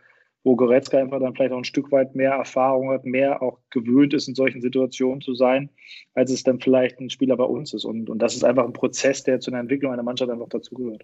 wo 0.45 0.55
Goretzka 0.55 0.99
einfach 0.99 1.19
dann 1.19 1.33
vielleicht 1.33 1.51
auch 1.51 1.57
ein 1.57 1.65
Stück 1.65 1.91
weit 1.91 2.15
mehr 2.15 2.33
Erfahrung 2.33 2.91
hat, 2.91 3.03
mehr 3.03 3.41
auch 3.41 3.57
gewöhnt 3.71 4.13
ist, 4.13 4.27
in 4.27 4.35
solchen 4.35 4.61
Situationen 4.61 5.19
zu 5.19 5.33
sein, 5.33 5.69
als 6.13 6.31
es 6.31 6.43
dann 6.43 6.59
vielleicht 6.59 6.99
ein 6.99 7.09
Spieler 7.09 7.35
bei 7.35 7.43
uns 7.43 7.73
ist. 7.73 7.83
Und, 7.83 8.11
und 8.11 8.19
das 8.19 8.35
ist 8.35 8.45
einfach 8.45 8.63
ein 8.63 8.71
Prozess, 8.71 9.23
der 9.23 9.39
zu 9.39 9.49
einer 9.49 9.59
Entwicklung 9.59 9.91
einer 9.91 10.03
Mannschaft 10.03 10.29
einfach 10.29 10.47
dazugehört. 10.47 11.03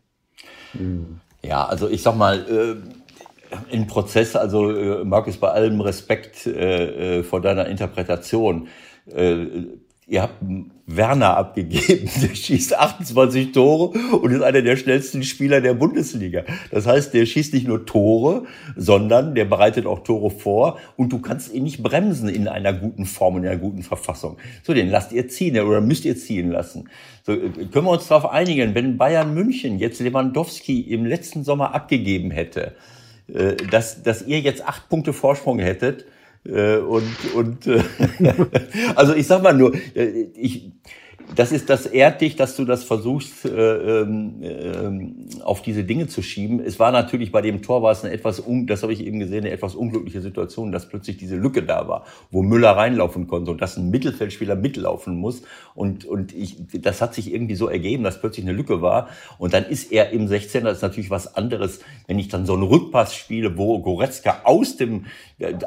Ja, 1.42 1.66
also 1.66 1.90
ich 1.90 2.04
sag 2.04 2.16
mal, 2.18 2.38
äh, 2.48 3.76
im 3.76 3.88
Prozess, 3.88 4.36
also 4.36 4.70
äh, 4.70 5.04
Markus, 5.04 5.38
bei 5.38 5.50
allem 5.50 5.82
Respekt 5.82 6.46
äh, 6.46 7.20
äh 7.20 7.24
vor 7.24 7.42
deiner 7.42 7.68
Interpretation, 7.68 8.68
äh, 9.08 9.48
ihr 10.08 10.24
habt 10.24 10.44
Werner 10.86 11.38
abgegeben, 11.38 12.10
der 12.22 12.36
schießt 12.36 12.78
28 12.78 13.52
Tore 13.52 13.98
und 14.18 14.32
ist 14.32 14.42
einer 14.42 14.62
der 14.62 14.76
schnellsten 14.76 15.24
Spieler 15.24 15.62
der 15.62 15.74
Bundesliga. 15.74 16.44
Das 16.70 16.86
heißt, 16.86 17.14
der 17.14 17.26
schießt 17.26 17.54
nicht 17.54 17.68
nur 17.68 17.86
Tore, 17.86 18.44
sondern 18.76 19.36
der 19.36 19.46
bereitet 19.46 19.86
auch 19.86 20.00
Tore 20.04 20.30
vor 20.30 20.80
und 20.98 21.14
du 21.14 21.20
kannst 21.20 21.54
ihn 21.54 21.64
nicht 21.64 21.82
bremsen 21.82 22.28
in 22.28 22.48
einer 22.48 22.74
guten 22.74 23.06
Form, 23.06 23.38
in 23.38 23.48
einer 23.48 23.58
guten 23.58 23.84
Verfassung. 23.84 24.38
So, 24.64 24.74
den 24.74 24.90
lasst 24.90 25.14
ihr 25.14 25.28
ziehen 25.28 25.60
oder 25.60 25.82
müsst 25.82 26.04
ihr 26.06 26.18
ziehen 26.18 26.52
lassen. 26.52 26.90
So, 27.24 27.38
können 27.38 27.86
wir 27.86 27.92
uns 27.92 28.08
darauf 28.08 28.30
einigen, 28.32 28.76
wenn 28.76 28.98
Bayern 28.98 29.34
München 29.34 29.80
jetzt 29.80 30.02
Lewandowski 30.02 30.82
im 30.82 31.06
letzten 31.06 31.44
Sommer 31.44 31.74
abgegeben 31.74 32.32
hätte, 32.32 32.76
äh, 33.34 33.56
dass, 33.56 34.04
dass 34.04 34.24
ihr 34.24 34.40
jetzt 34.40 34.68
acht 34.68 34.90
Punkte 34.90 35.14
Vorsprung 35.14 35.60
hättet, 35.60 36.06
äh, 36.46 36.78
und 36.78 37.34
und 37.36 37.68
äh, 37.68 37.84
also 38.96 39.14
ich 39.14 39.28
sag 39.28 39.44
mal 39.44 39.54
nur, 39.54 39.74
äh, 39.96 40.28
ich 40.36 40.72
das 41.36 41.52
ist 41.52 41.70
das 41.70 41.86
ehrt 41.86 42.22
dich, 42.22 42.36
dass 42.36 42.56
du 42.56 42.66
das 42.66 42.84
versuchst, 42.84 43.46
äh, 43.46 44.02
äh, 44.02 45.12
auf 45.44 45.62
diese 45.62 45.84
Dinge 45.84 46.08
zu 46.08 46.22
schieben. 46.22 46.60
Es 46.60 46.80
war 46.80 46.92
natürlich 46.92 47.32
bei 47.32 47.42
dem 47.42 47.62
Tor 47.62 47.82
war 47.82 47.92
es 47.92 48.04
eine 48.04 48.14
etwas, 48.14 48.46
un, 48.46 48.68
das 48.68 48.84
habe 48.84 48.94
ich 48.94 49.06
eben 49.06 49.20
gesehen, 49.20 49.46
eine 49.46 49.52
etwas 49.52 49.76
unglückliche 49.76 50.22
Situation, 50.22 50.72
dass 50.72 50.90
plötzlich 50.90 51.18
diese 51.18 51.38
Lücke 51.38 51.64
da 51.64 51.88
war, 51.88 52.06
wo 52.32 52.44
Müller 52.44 52.72
reinlaufen 52.72 53.28
konnte 53.28 53.52
und 53.52 53.62
dass 53.62 53.78
ein 53.78 53.90
Mittelfeldspieler 53.90 54.56
mitlaufen 54.56 55.16
muss. 55.16 55.44
Und, 55.74 56.06
und 56.06 56.36
ich, 56.36 56.58
das 56.74 57.02
hat 57.02 57.14
sich 57.14 57.34
irgendwie 57.34 57.56
so 57.56 57.68
ergeben, 57.68 58.04
dass 58.04 58.20
plötzlich 58.20 58.46
eine 58.46 58.56
Lücke 58.56 58.82
war. 58.82 59.10
Und 59.38 59.54
dann 59.54 59.66
ist 59.66 59.92
er 59.92 60.10
im 60.12 60.28
16er, 60.28 60.62
das 60.62 60.78
ist 60.78 60.84
natürlich 60.84 61.10
was 61.10 61.36
anderes, 61.36 61.80
wenn 62.08 62.20
ich 62.20 62.28
dann 62.28 62.46
so 62.46 62.54
einen 62.54 62.64
Rückpass 62.64 63.16
spiele, 63.16 63.58
wo 63.58 63.80
Goretzka 63.80 64.42
aus 64.44 64.76
dem, 64.76 65.06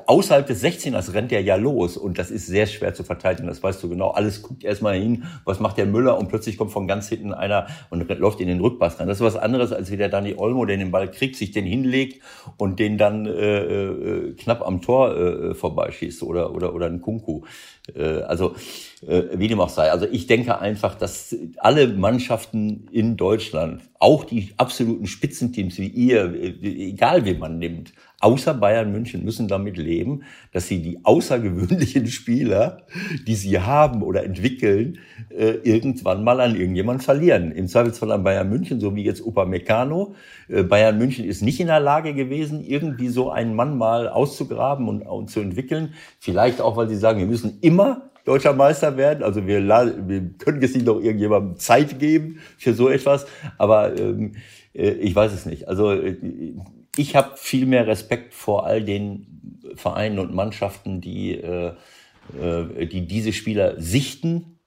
außerhalb 0.06 0.46
des 0.46 0.62
16ers 0.62 1.14
rennt 1.14 1.32
er 1.32 1.40
ja 1.40 1.56
los. 1.56 1.96
Und 1.96 2.18
das 2.18 2.30
ist 2.30 2.46
sehr 2.46 2.66
schwer 2.66 2.92
zu 2.92 3.02
verteidigen, 3.02 3.48
das 3.48 3.62
weißt 3.62 3.82
du 3.82 3.88
genau. 3.88 4.10
Alles 4.10 4.42
guckt 4.42 4.62
erstmal 4.62 4.98
hin, 4.98 5.24
was 5.44 5.54
was 5.54 5.60
macht 5.60 5.78
der 5.78 5.86
Müller 5.86 6.18
und 6.18 6.28
plötzlich 6.28 6.58
kommt 6.58 6.72
von 6.72 6.88
ganz 6.88 7.08
hinten 7.08 7.32
einer 7.32 7.68
und 7.90 8.08
läuft 8.18 8.40
in 8.40 8.48
den 8.48 8.60
Rückpass 8.60 8.98
rein. 8.98 9.06
Das 9.06 9.18
ist 9.18 9.24
was 9.24 9.36
anderes, 9.36 9.72
als 9.72 9.90
wie 9.92 9.96
der 9.96 10.08
Dani 10.08 10.34
Olmo, 10.36 10.64
der 10.64 10.76
den 10.76 10.90
Ball 10.90 11.08
kriegt, 11.08 11.36
sich 11.36 11.52
den 11.52 11.64
hinlegt 11.64 12.20
und 12.56 12.80
den 12.80 12.98
dann 12.98 13.26
äh, 13.26 13.60
äh, 13.60 14.32
knapp 14.34 14.66
am 14.66 14.82
Tor 14.82 15.16
äh, 15.16 15.54
vorbeischießt 15.54 16.24
oder, 16.24 16.52
oder, 16.52 16.74
oder 16.74 16.86
ein 16.86 17.00
Kunku. 17.00 17.42
Äh, 17.94 18.22
also 18.22 18.56
äh, 19.06 19.22
wie 19.34 19.46
dem 19.46 19.60
auch 19.60 19.68
sei. 19.68 19.92
Also 19.92 20.06
ich 20.10 20.26
denke 20.26 20.58
einfach, 20.58 20.96
dass 20.96 21.36
alle 21.58 21.86
Mannschaften 21.86 22.88
in 22.90 23.16
Deutschland, 23.16 23.82
auch 24.00 24.24
die 24.24 24.54
absoluten 24.56 25.06
Spitzenteams 25.06 25.78
wie 25.78 25.88
ihr, 25.88 26.34
äh, 26.34 26.88
egal 26.88 27.24
wie 27.26 27.34
man 27.34 27.58
nimmt, 27.58 27.92
außer 28.24 28.54
Bayern 28.54 28.90
München 28.90 29.22
müssen 29.22 29.48
damit 29.48 29.76
leben, 29.76 30.22
dass 30.50 30.66
sie 30.66 30.80
die 30.80 31.04
außergewöhnlichen 31.04 32.06
Spieler, 32.08 32.78
die 33.26 33.34
sie 33.34 33.60
haben 33.60 34.02
oder 34.02 34.24
entwickeln, 34.24 34.98
äh, 35.28 35.58
irgendwann 35.62 36.24
mal 36.24 36.40
an 36.40 36.56
irgendjemand 36.56 37.04
verlieren. 37.04 37.52
Im 37.52 37.68
Zweifelsfall 37.68 38.12
an 38.12 38.24
Bayern 38.24 38.48
München, 38.48 38.80
so 38.80 38.96
wie 38.96 39.04
jetzt 39.04 39.20
Upamecano. 39.24 40.14
Äh, 40.48 40.62
Bayern 40.62 40.96
München 40.96 41.26
ist 41.26 41.42
nicht 41.42 41.60
in 41.60 41.66
der 41.66 41.80
Lage 41.80 42.14
gewesen, 42.14 42.64
irgendwie 42.64 43.08
so 43.08 43.30
einen 43.30 43.54
Mann 43.54 43.76
mal 43.76 44.08
auszugraben 44.08 44.88
und, 44.88 45.02
und 45.02 45.30
zu 45.30 45.40
entwickeln. 45.40 45.92
Vielleicht 46.18 46.62
auch, 46.62 46.78
weil 46.78 46.88
sie 46.88 46.96
sagen, 46.96 47.18
wir 47.18 47.26
müssen 47.26 47.58
immer 47.60 48.10
deutscher 48.24 48.54
Meister 48.54 48.96
werden. 48.96 49.22
Also 49.22 49.46
wir, 49.46 49.60
wir 49.60 50.30
können 50.38 50.62
jetzt 50.62 50.74
nicht 50.74 50.86
noch 50.86 50.98
irgendjemandem 50.98 51.58
Zeit 51.58 51.98
geben 51.98 52.38
für 52.56 52.72
so 52.72 52.88
etwas. 52.88 53.26
Aber 53.58 53.94
ähm, 53.98 54.32
äh, 54.72 54.92
ich 54.92 55.14
weiß 55.14 55.32
es 55.34 55.44
nicht. 55.44 55.68
Also 55.68 55.92
ich 56.96 57.16
habe 57.16 57.36
viel 57.36 57.66
mehr 57.66 57.86
Respekt 57.86 58.34
vor 58.34 58.66
all 58.66 58.82
den 58.82 59.60
Vereinen 59.74 60.18
und 60.18 60.34
Mannschaften, 60.34 61.00
die, 61.00 61.32
äh, 61.32 61.72
äh, 62.38 62.86
die 62.86 63.06
diese 63.06 63.32
Spieler 63.32 63.80
sichten, 63.80 64.58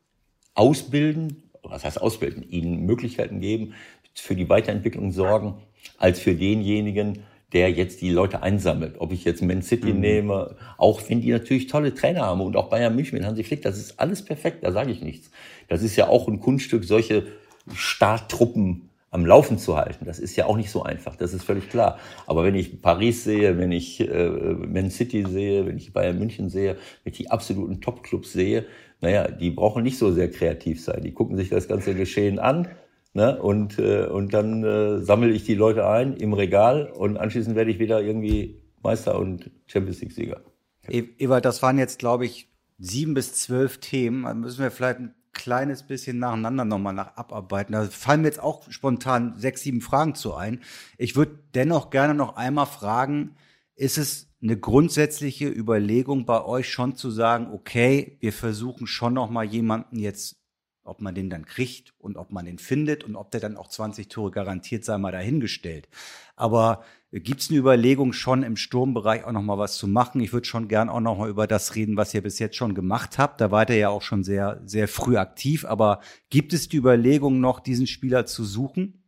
ausbilden, 0.54 1.44
was 1.64 1.86
heißt 1.86 2.02
ausbilden, 2.02 2.44
ihnen 2.50 2.86
Möglichkeiten 2.86 3.40
geben, 3.40 3.74
für 4.14 4.36
die 4.36 4.50
Weiterentwicklung 4.50 5.12
sorgen, 5.12 5.62
als 5.98 6.20
für 6.20 6.34
denjenigen, 6.34 7.20
der 7.54 7.72
jetzt 7.72 8.02
die 8.02 8.10
Leute 8.10 8.42
einsammelt. 8.42 8.96
Ob 9.00 9.14
ich 9.14 9.24
jetzt 9.24 9.42
Man 9.42 9.62
City 9.62 9.94
mhm. 9.94 10.00
nehme, 10.00 10.56
auch 10.78 11.02
wenn 11.08 11.22
die 11.22 11.32
natürlich 11.32 11.68
tolle 11.68 11.94
Trainer 11.94 12.22
haben 12.22 12.42
und 12.42 12.56
auch 12.58 12.70
Bayern 12.70 12.96
München 12.96 13.18
mit 13.18 13.26
Hansi 13.26 13.44
Flick, 13.44 13.62
das 13.62 13.78
ist 13.78 14.00
alles 14.00 14.26
perfekt, 14.26 14.64
da 14.64 14.72
sage 14.72 14.92
ich 14.92 15.02
nichts. 15.02 15.32
Das 15.68 15.82
ist 15.82 15.96
ja 15.96 16.08
auch 16.08 16.28
ein 16.28 16.40
Kunststück, 16.40 16.84
solche 16.84 17.28
Starttruppen 17.74 18.87
am 19.10 19.26
Laufen 19.26 19.58
zu 19.58 19.78
halten. 19.78 20.06
Das 20.06 20.20
ist 20.20 20.36
ja 20.36 20.46
auch 20.46 20.58
nicht 20.58 20.70
so 20.70 20.84
einfach, 20.84 21.16
das 21.16 21.34
ist 21.34 21.44
völlig 21.44 21.70
klar. 21.70 21.98
Aber 22.26 22.44
wenn 22.44 22.56
ich 22.56 22.82
Paris 22.82 23.24
sehe, 23.24 23.58
wenn 23.58 23.72
ich 23.72 24.02
äh, 24.02 24.30
Man 24.30 24.92
City 24.92 25.26
sehe, 25.28 25.66
wenn 25.66 25.78
ich 25.78 25.94
Bayern 25.94 26.20
München 26.20 26.50
sehe, 26.50 26.76
wenn 27.04 27.12
ich 27.12 27.18
die 27.18 27.32
absoluten 27.32 27.82
Top-Clubs 27.82 28.34
sehe, 28.34 28.66
naja, 29.00 29.28
die 29.28 29.52
brauchen 29.52 29.84
nicht 29.84 29.98
so 29.98 30.12
sehr 30.12 30.30
kreativ 30.30 30.84
sein. 30.84 31.02
Die 31.04 31.14
gucken 31.14 31.38
sich 31.38 31.50
das 31.50 31.68
ganze 31.68 31.94
Geschehen 31.94 32.40
an 32.40 32.68
ne? 33.14 33.42
und, 33.42 33.80
äh, 33.80 34.06
und 34.06 34.34
dann 34.34 34.64
äh, 34.64 35.00
sammle 35.02 35.30
ich 35.30 35.44
die 35.44 35.56
Leute 35.56 35.88
ein 35.88 36.16
im 36.18 36.34
Regal 36.34 36.92
und 36.92 37.18
anschließend 37.18 37.56
werde 37.56 37.72
ich 37.72 37.80
wieder 37.80 38.02
irgendwie 38.02 38.62
Meister 38.84 39.20
und 39.20 39.52
Champions 39.68 40.02
League-Sieger. 40.02 40.42
Ewald, 40.90 41.46
das 41.46 41.62
waren 41.62 41.78
jetzt, 41.78 42.00
glaube 42.00 42.26
ich, 42.26 42.50
sieben 42.80 43.14
bis 43.14 43.34
zwölf 43.34 43.80
Themen. 43.80 44.24
Da 44.24 44.34
müssen 44.34 44.62
wir 44.62 44.72
vielleicht 44.72 45.00
ein 45.00 45.14
kleines 45.38 45.84
bisschen 45.84 46.20
nacheinander 46.20 46.66
nochmal 46.66 46.94
nach 46.94 47.16
abarbeiten. 47.16 47.74
Da 47.74 47.86
fallen 47.86 48.22
mir 48.22 48.28
jetzt 48.28 48.42
auch 48.42 48.70
spontan 48.72 49.38
sechs, 49.38 49.62
sieben 49.62 49.82
Fragen 49.82 50.16
zu 50.16 50.34
ein. 50.34 50.62
Ich 50.98 51.16
würde 51.16 51.40
dennoch 51.54 51.92
gerne 51.92 52.16
noch 52.16 52.36
einmal 52.36 52.66
fragen, 52.66 53.36
ist 53.76 53.98
es 53.98 54.28
eine 54.42 54.58
grundsätzliche 54.58 55.48
Überlegung 55.48 56.26
bei 56.26 56.44
euch 56.44 56.70
schon 56.70 56.96
zu 56.96 57.12
sagen, 57.12 57.54
okay, 57.54 58.18
wir 58.20 58.34
versuchen 58.34 58.88
schon 58.88 59.14
noch 59.14 59.30
mal 59.30 59.46
jemanden 59.46 60.00
jetzt, 60.00 60.38
ob 60.84 61.02
man 61.02 61.14
den 61.14 61.30
dann 61.30 61.46
kriegt 61.46 61.94
und 62.00 62.18
ob 62.18 62.32
man 62.32 62.46
den 62.46 62.58
findet 62.58 63.04
und 63.04 63.16
ob 63.16 63.30
der 63.30 63.40
dann 63.40 63.58
auch 63.58 63.68
20 63.68 64.08
Tore 64.08 64.32
garantiert 64.32 64.86
sei 64.86 64.98
mal 64.98 65.12
dahingestellt. 65.12 65.88
Aber 66.36 66.84
gibt 67.12 67.42
es 67.42 67.50
eine 67.50 67.60
Überlegung 67.60 68.12
schon 68.12 68.44
im 68.44 68.58
Sturmbereich 68.58 69.24
auch 69.24 69.32
noch 69.32 69.42
mal 69.42 69.58
was 69.58 69.78
zu 69.78 69.88
machen? 69.88 70.20
Ich 70.20 70.34
würde 70.34 70.46
schon 70.46 70.68
gern 70.68 70.90
auch 70.90 71.00
noch 71.00 71.18
mal 71.18 71.30
über 71.30 71.48
das 71.48 71.76
reden, 71.76 71.96
was 71.96 72.14
ihr 72.14 72.22
bis 72.22 72.40
jetzt 72.40 72.58
schon 72.58 72.76
gemacht 72.76 73.18
habt. 73.18 73.40
Da 73.40 73.50
wart 73.50 73.70
ihr 73.70 73.78
ja 73.78 73.90
auch 73.90 74.02
schon 74.02 74.24
sehr 74.24 74.62
sehr 74.66 74.88
früh 74.88 75.18
aktiv. 75.18 75.66
Aber 75.66 76.02
gibt 76.30 76.54
es 76.54 76.68
die 76.68 76.78
Überlegung 76.78 77.40
noch, 77.40 77.62
diesen 77.62 77.88
Spieler 77.88 78.26
zu 78.26 78.44
suchen? 78.44 79.02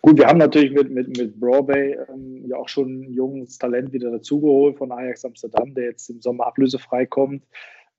Gut, 0.00 0.18
wir 0.18 0.26
haben 0.26 0.38
natürlich 0.38 0.72
mit, 0.72 0.90
mit, 0.90 1.16
mit 1.16 1.38
Broadway 1.38 1.96
ähm, 2.08 2.44
ja 2.46 2.56
auch 2.56 2.68
schon 2.68 3.02
ein 3.02 3.12
junges 3.12 3.58
Talent 3.58 3.92
wieder 3.92 4.10
dazugeholt 4.10 4.78
von 4.78 4.92
Ajax 4.92 5.24
Amsterdam, 5.24 5.74
der 5.74 5.84
jetzt 5.84 6.08
im 6.08 6.20
Sommer 6.20 6.46
ablösefrei 6.46 7.06
kommt. 7.06 7.42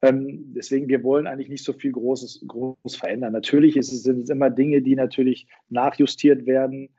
Ähm, 0.02 0.54
deswegen, 0.56 0.90
wir 0.90 1.04
wollen 1.04 1.28
eigentlich 1.28 1.50
nicht 1.50 1.64
so 1.64 1.74
viel 1.74 1.92
Großes, 1.92 2.44
Großes 2.48 2.98
verändern. 2.98 3.34
Natürlich 3.34 3.78
ist 3.78 3.92
es, 3.94 4.04
sind 4.04 4.24
es 4.24 4.30
immer 4.30 4.50
Dinge, 4.50 4.82
die 4.82 4.96
natürlich 4.96 5.48
nachjustiert 5.70 6.46
werden 6.46 6.90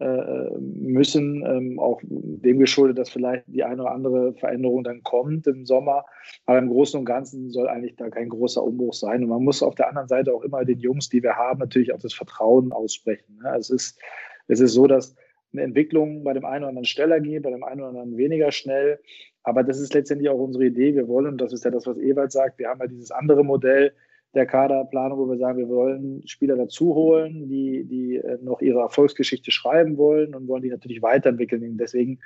müssen, 0.00 1.44
ähm, 1.44 1.78
auch 1.78 2.00
dem 2.02 2.58
geschuldet, 2.58 2.98
dass 2.98 3.10
vielleicht 3.10 3.44
die 3.48 3.64
eine 3.64 3.82
oder 3.82 3.92
andere 3.92 4.32
Veränderung 4.34 4.82
dann 4.82 5.02
kommt 5.02 5.46
im 5.46 5.66
Sommer. 5.66 6.06
Aber 6.46 6.58
im 6.58 6.68
Großen 6.68 6.98
und 6.98 7.04
Ganzen 7.04 7.50
soll 7.50 7.68
eigentlich 7.68 7.96
da 7.96 8.08
kein 8.08 8.30
großer 8.30 8.62
Umbruch 8.62 8.94
sein. 8.94 9.22
Und 9.22 9.28
man 9.28 9.44
muss 9.44 9.62
auf 9.62 9.74
der 9.74 9.88
anderen 9.88 10.08
Seite 10.08 10.32
auch 10.32 10.42
immer 10.42 10.64
den 10.64 10.78
Jungs, 10.78 11.10
die 11.10 11.22
wir 11.22 11.36
haben, 11.36 11.60
natürlich 11.60 11.92
auch 11.92 11.98
das 11.98 12.14
Vertrauen 12.14 12.72
aussprechen. 12.72 13.38
Ne? 13.42 13.50
Also 13.50 13.74
es 13.74 13.88
ist, 13.88 14.00
es 14.48 14.60
ist 14.60 14.72
so, 14.72 14.86
dass 14.86 15.14
eine 15.52 15.62
Entwicklung 15.62 16.24
bei 16.24 16.32
dem 16.32 16.44
einen 16.44 16.62
oder 16.62 16.68
anderen 16.68 16.86
schneller 16.86 17.20
geht, 17.20 17.42
bei 17.42 17.50
dem 17.50 17.64
einen 17.64 17.80
oder 17.80 17.90
anderen 17.90 18.16
weniger 18.16 18.52
schnell. 18.52 19.00
Aber 19.42 19.62
das 19.62 19.80
ist 19.80 19.92
letztendlich 19.94 20.30
auch 20.30 20.38
unsere 20.38 20.66
Idee. 20.66 20.94
Wir 20.94 21.08
wollen, 21.08 21.26
und 21.26 21.40
das 21.40 21.52
ist 21.52 21.64
ja 21.64 21.70
das, 21.70 21.86
was 21.86 21.98
Ewald 21.98 22.32
sagt, 22.32 22.58
wir 22.58 22.68
haben 22.68 22.80
ja 22.80 22.86
dieses 22.86 23.10
andere 23.10 23.44
Modell, 23.44 23.92
der 24.34 24.46
Kaderplanung, 24.46 25.18
wo 25.18 25.28
wir 25.28 25.38
sagen, 25.38 25.58
wir 25.58 25.68
wollen 25.68 26.26
Spieler 26.26 26.56
dazu 26.56 26.94
holen, 26.94 27.48
die, 27.48 27.84
die 27.84 28.16
äh, 28.16 28.38
noch 28.42 28.60
ihre 28.60 28.80
Erfolgsgeschichte 28.80 29.50
schreiben 29.50 29.96
wollen 29.96 30.34
und 30.34 30.46
wollen 30.46 30.62
die 30.62 30.70
natürlich 30.70 31.02
weiterentwickeln. 31.02 31.76
Deswegen 31.76 32.20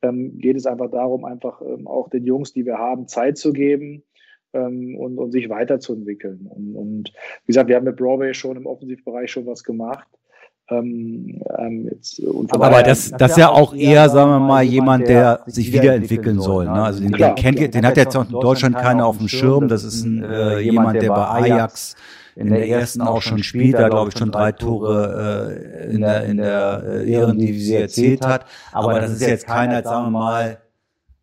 ähm, 0.00 0.38
geht 0.38 0.56
es 0.56 0.66
einfach 0.66 0.90
darum, 0.90 1.24
einfach 1.24 1.60
ähm, 1.60 1.86
auch 1.86 2.08
den 2.08 2.24
Jungs, 2.24 2.52
die 2.52 2.64
wir 2.64 2.78
haben, 2.78 3.06
Zeit 3.06 3.36
zu 3.36 3.52
geben 3.52 4.02
ähm, 4.54 4.96
und, 4.96 5.18
und 5.18 5.32
sich 5.32 5.50
weiterzuentwickeln. 5.50 6.46
Und, 6.46 6.74
und 6.74 7.12
wie 7.44 7.48
gesagt, 7.48 7.68
wir 7.68 7.76
haben 7.76 7.84
mit 7.84 7.96
Broadway 7.96 8.32
schon 8.32 8.56
im 8.56 8.66
Offensivbereich 8.66 9.30
schon 9.30 9.46
was 9.46 9.62
gemacht. 9.62 10.08
Ähm, 10.70 11.42
ähm, 11.58 11.88
jetzt, 11.90 12.22
aber 12.50 12.70
daher, 12.70 12.84
das, 12.84 13.10
das 13.10 13.32
ist 13.32 13.36
ja 13.36 13.50
auch 13.50 13.74
eher, 13.74 14.08
sagen 14.08 14.30
wir 14.30 14.38
mal, 14.38 14.62
jemand, 14.62 15.08
der 15.08 15.40
sich 15.46 15.72
wiederentwickeln 15.72 16.40
soll. 16.40 16.66
Ne? 16.66 16.82
Also 16.82 17.00
den, 17.00 17.12
klar, 17.12 17.34
den 17.34 17.42
kennt, 17.42 17.56
klar. 17.58 17.68
den 17.68 17.86
hat 17.86 17.96
jetzt 17.96 18.16
auch 18.16 18.24
in 18.24 18.30
Deutschland 18.30 18.76
keiner 18.76 19.06
auf 19.06 19.18
dem 19.18 19.28
Schirm. 19.28 19.68
Das 19.68 19.84
ist 19.84 20.04
ein, 20.04 20.22
äh, 20.22 20.60
jemand, 20.60 21.02
der 21.02 21.08
bei 21.08 21.26
Ajax 21.26 21.96
in 22.34 22.48
der 22.48 22.66
ersten 22.66 23.02
auch 23.02 23.20
schon 23.20 23.42
spielt, 23.42 23.74
da 23.74 23.88
glaube 23.88 24.10
ich 24.10 24.18
schon 24.18 24.30
drei 24.30 24.52
Tore 24.52 25.50
äh, 25.84 25.92
in 25.92 26.00
der, 26.00 26.24
in 26.24 26.36
der 26.38 26.82
äh, 26.86 27.10
Ehrendivisie 27.10 27.76
erzielt 27.76 28.26
hat. 28.26 28.46
Aber 28.72 29.00
das 29.00 29.12
ist 29.12 29.20
jetzt 29.22 29.46
keiner, 29.46 29.82
sagen 29.82 30.06
wir 30.06 30.10
mal, 30.10 30.58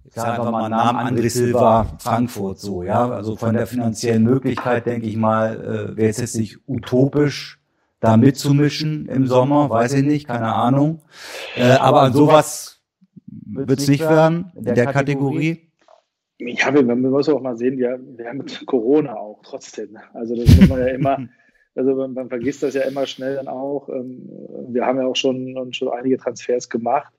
ich 0.03 0.13
sage 0.13 0.31
einfach 0.31 0.51
mal 0.51 0.69
Namen 0.69 1.17
André 1.17 1.29
Silva, 1.29 1.85
Frankfurt 1.99 2.59
so, 2.59 2.83
ja. 2.83 3.09
Also 3.09 3.35
von 3.35 3.53
der 3.53 3.67
finanziellen 3.67 4.23
Möglichkeit, 4.23 4.85
denke 4.85 5.07
ich 5.07 5.15
mal, 5.15 5.91
äh, 5.93 5.97
wäre 5.97 6.09
es 6.09 6.17
jetzt 6.17 6.35
nicht 6.35 6.59
utopisch, 6.67 7.58
da 7.99 8.17
mitzumischen 8.17 9.07
im 9.07 9.27
Sommer, 9.27 9.69
weiß 9.69 9.93
ich 9.93 10.03
nicht, 10.03 10.27
keine 10.27 10.53
Ahnung. 10.53 11.01
Äh, 11.55 11.71
aber 11.71 12.01
an 12.01 12.13
sowas 12.13 12.81
wird 13.25 13.79
es 13.79 13.87
nicht 13.87 14.01
werden 14.01 14.51
in 14.55 14.75
der 14.75 14.87
Kategorie. 14.87 15.69
Ja, 16.37 16.73
wir, 16.73 16.83
man 16.83 17.01
muss 17.01 17.27
auch 17.27 17.41
mal 17.41 17.57
sehen, 17.57 17.77
wir, 17.77 17.99
wir 18.15 18.27
haben 18.27 18.37
mit 18.37 18.65
Corona 18.65 19.15
auch 19.15 19.41
trotzdem. 19.43 19.97
Also 20.13 20.35
das 20.35 20.55
muss 20.55 20.69
man 20.69 20.79
ja 20.79 20.87
immer, 20.87 21.27
also 21.75 21.95
man, 21.95 22.13
man, 22.13 22.29
vergisst 22.29 22.63
das 22.63 22.75
ja 22.75 22.83
immer 22.83 23.05
schnell 23.05 23.35
dann 23.35 23.49
auch. 23.49 23.89
Ähm, 23.89 24.29
wir 24.69 24.85
haben 24.85 24.99
ja 24.99 25.05
auch 25.05 25.17
schon, 25.17 25.73
schon 25.73 25.89
einige 25.89 26.17
Transfers 26.17 26.69
gemacht 26.69 27.11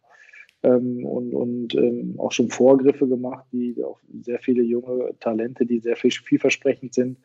ähm, 0.62 1.04
und, 1.04 1.34
und 1.34 1.74
ähm, 1.74 2.14
auch 2.16 2.32
schon 2.32 2.48
Vorgriffe 2.48 3.06
gemacht, 3.06 3.44
die 3.52 3.76
auch 3.84 4.00
sehr 4.22 4.38
viele 4.38 4.62
junge 4.62 5.10
Talente, 5.20 5.66
die 5.66 5.80
sehr 5.80 5.96
viel 5.96 6.10
vielversprechend 6.10 6.94
sind 6.94 7.18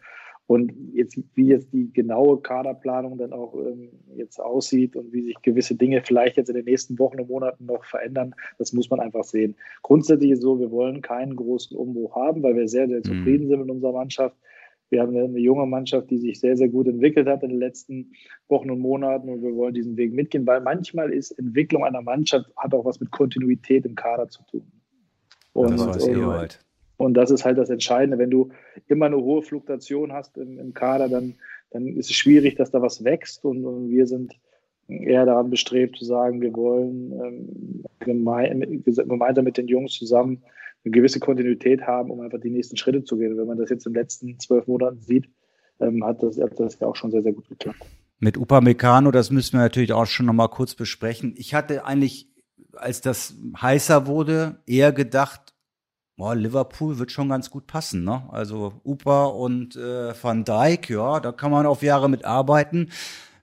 und 0.47 0.73
jetzt, 0.93 1.17
wie 1.33 1.47
jetzt 1.47 1.73
die 1.73 1.91
genaue 1.91 2.39
Kaderplanung 2.39 3.17
dann 3.17 3.33
auch 3.33 3.55
ähm, 3.55 3.89
jetzt 4.15 4.39
aussieht 4.39 4.95
und 4.95 5.11
wie 5.11 5.23
sich 5.23 5.35
gewisse 5.41 5.75
Dinge 5.75 6.01
vielleicht 6.01 6.37
jetzt 6.37 6.49
in 6.49 6.55
den 6.55 6.65
nächsten 6.65 6.99
Wochen 6.99 7.19
und 7.19 7.29
Monaten 7.29 7.65
noch 7.65 7.83
verändern, 7.83 8.35
das 8.59 8.71
muss 8.71 8.89
man 8.91 8.99
einfach 8.99 9.23
sehen. 9.23 9.55
Grundsätzlich 9.81 10.31
ist 10.31 10.41
so, 10.41 10.59
wir 10.59 10.69
wollen 10.69 11.01
keinen 11.01 11.35
großen 11.35 11.75
Umbruch 11.75 12.15
haben, 12.15 12.43
weil 12.43 12.55
wir 12.55 12.67
sehr, 12.67 12.87
sehr 12.87 12.99
mhm. 12.99 13.03
zufrieden 13.03 13.47
sind 13.47 13.61
mit 13.61 13.71
unserer 13.71 13.93
Mannschaft. 13.93 14.37
Wir 14.91 15.01
haben 15.01 15.17
eine, 15.17 15.39
junge 15.39 15.65
Mannschaft, 15.65 16.11
die 16.11 16.19
sich 16.19 16.39
sehr, 16.39 16.55
sehr 16.55 16.69
gut 16.69 16.87
entwickelt 16.87 17.27
hat 17.27 17.41
in 17.41 17.49
den 17.49 17.59
letzten 17.59 18.11
Wochen 18.47 18.69
und 18.69 18.79
Monaten 18.79 19.29
und 19.29 19.41
wir 19.41 19.55
wollen 19.55 19.73
diesen 19.73 19.97
Weg 19.97 20.13
mitgehen, 20.13 20.45
weil 20.45 20.61
manchmal 20.61 21.11
ist 21.11 21.31
Entwicklung 21.31 21.83
einer 21.83 22.03
Mannschaft 22.03 22.51
hat 22.55 22.71
auch 22.75 22.85
was 22.85 22.99
mit 22.99 23.09
Kontinuität 23.09 23.83
im 23.85 23.95
Kader 23.95 24.27
zu 24.27 24.43
tun. 24.43 24.71
Und, 25.53 25.71
das 25.71 25.87
weiß 25.87 26.07
und, 26.07 26.25
halt. 26.27 26.64
Und 26.97 27.15
das 27.15 27.31
ist 27.31 27.45
halt 27.45 27.57
das 27.57 27.69
Entscheidende. 27.69 28.17
Wenn 28.17 28.31
du 28.31 28.49
immer 28.87 29.07
eine 29.07 29.17
hohe 29.17 29.41
Fluktuation 29.41 30.13
hast 30.13 30.37
im, 30.37 30.59
im 30.59 30.73
Kader, 30.73 31.09
dann, 31.09 31.35
dann 31.71 31.87
ist 31.87 32.09
es 32.09 32.15
schwierig, 32.15 32.55
dass 32.55 32.71
da 32.71 32.81
was 32.81 33.03
wächst. 33.03 33.43
Und, 33.43 33.65
und 33.65 33.89
wir 33.89 34.07
sind 34.07 34.33
eher 34.87 35.25
daran 35.25 35.49
bestrebt 35.49 35.97
zu 35.97 36.05
sagen, 36.05 36.41
wir 36.41 36.53
wollen 36.53 37.11
ähm, 37.11 37.83
gemein, 37.99 38.83
gemeinsam 38.83 39.45
mit 39.45 39.57
den 39.57 39.67
Jungs 39.67 39.93
zusammen 39.93 40.43
eine 40.83 40.91
gewisse 40.91 41.19
Kontinuität 41.19 41.81
haben, 41.81 42.11
um 42.11 42.21
einfach 42.21 42.39
die 42.39 42.51
nächsten 42.51 42.77
Schritte 42.77 43.03
zu 43.03 43.17
gehen. 43.17 43.37
Wenn 43.37 43.47
man 43.47 43.57
das 43.57 43.69
jetzt 43.69 43.85
in 43.87 43.93
den 43.93 44.01
letzten 44.01 44.39
zwölf 44.39 44.67
Monaten 44.67 45.01
sieht, 45.01 45.27
ähm, 45.79 46.05
hat, 46.05 46.21
das, 46.21 46.39
hat 46.39 46.59
das 46.59 46.79
ja 46.79 46.87
auch 46.87 46.95
schon 46.95 47.11
sehr, 47.11 47.23
sehr 47.23 47.33
gut 47.33 47.49
geklappt. 47.49 47.79
Mit 48.19 48.37
Upamecano, 48.37 49.11
das 49.11 49.31
müssen 49.31 49.57
wir 49.57 49.61
natürlich 49.61 49.93
auch 49.93 50.05
schon 50.05 50.25
nochmal 50.25 50.49
kurz 50.49 50.75
besprechen. 50.75 51.33
Ich 51.37 51.53
hatte 51.53 51.85
eigentlich, 51.85 52.29
als 52.73 53.01
das 53.01 53.35
heißer 53.61 54.07
wurde, 54.07 54.59
eher 54.67 54.93
gedacht, 54.93 55.44
Boah, 56.17 56.33
Liverpool 56.33 56.97
wird 56.97 57.11
schon 57.11 57.27
ganz 57.27 57.49
gut 57.49 57.67
passen, 57.67 58.05
ne? 58.05 58.23
Also 58.31 58.73
Upa 58.85 59.25
und 59.25 59.75
äh, 59.75 60.13
Van 60.21 60.45
Dijk, 60.45 60.89
ja, 60.89 61.19
da 61.19 61.33
kann 61.33 61.51
man 61.51 61.65
auf 61.65 61.81
Jahre 61.81 62.09
mit 62.09 62.23
arbeiten. 62.23 62.89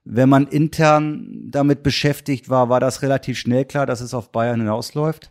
Wenn 0.05 0.27
man 0.27 0.47
intern 0.47 1.49
damit 1.51 1.83
beschäftigt 1.83 2.49
war, 2.49 2.69
war 2.69 2.79
das 2.79 3.03
relativ 3.03 3.37
schnell 3.37 3.65
klar, 3.65 3.85
dass 3.85 4.01
es 4.01 4.15
auf 4.15 4.31
Bayern 4.31 4.59
hinausläuft? 4.59 5.29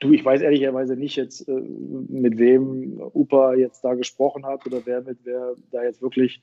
Du, 0.00 0.12
ich 0.12 0.24
weiß 0.24 0.42
ehrlicherweise 0.42 0.96
nicht 0.96 1.16
jetzt, 1.16 1.48
äh, 1.48 1.52
mit 1.52 2.38
wem 2.38 3.00
Upa 3.12 3.54
jetzt 3.54 3.82
da 3.84 3.94
gesprochen 3.94 4.46
hat 4.46 4.64
oder 4.66 4.80
wer 4.84 5.02
mit 5.02 5.18
wer 5.24 5.54
da 5.72 5.82
jetzt 5.82 6.02
wirklich 6.02 6.40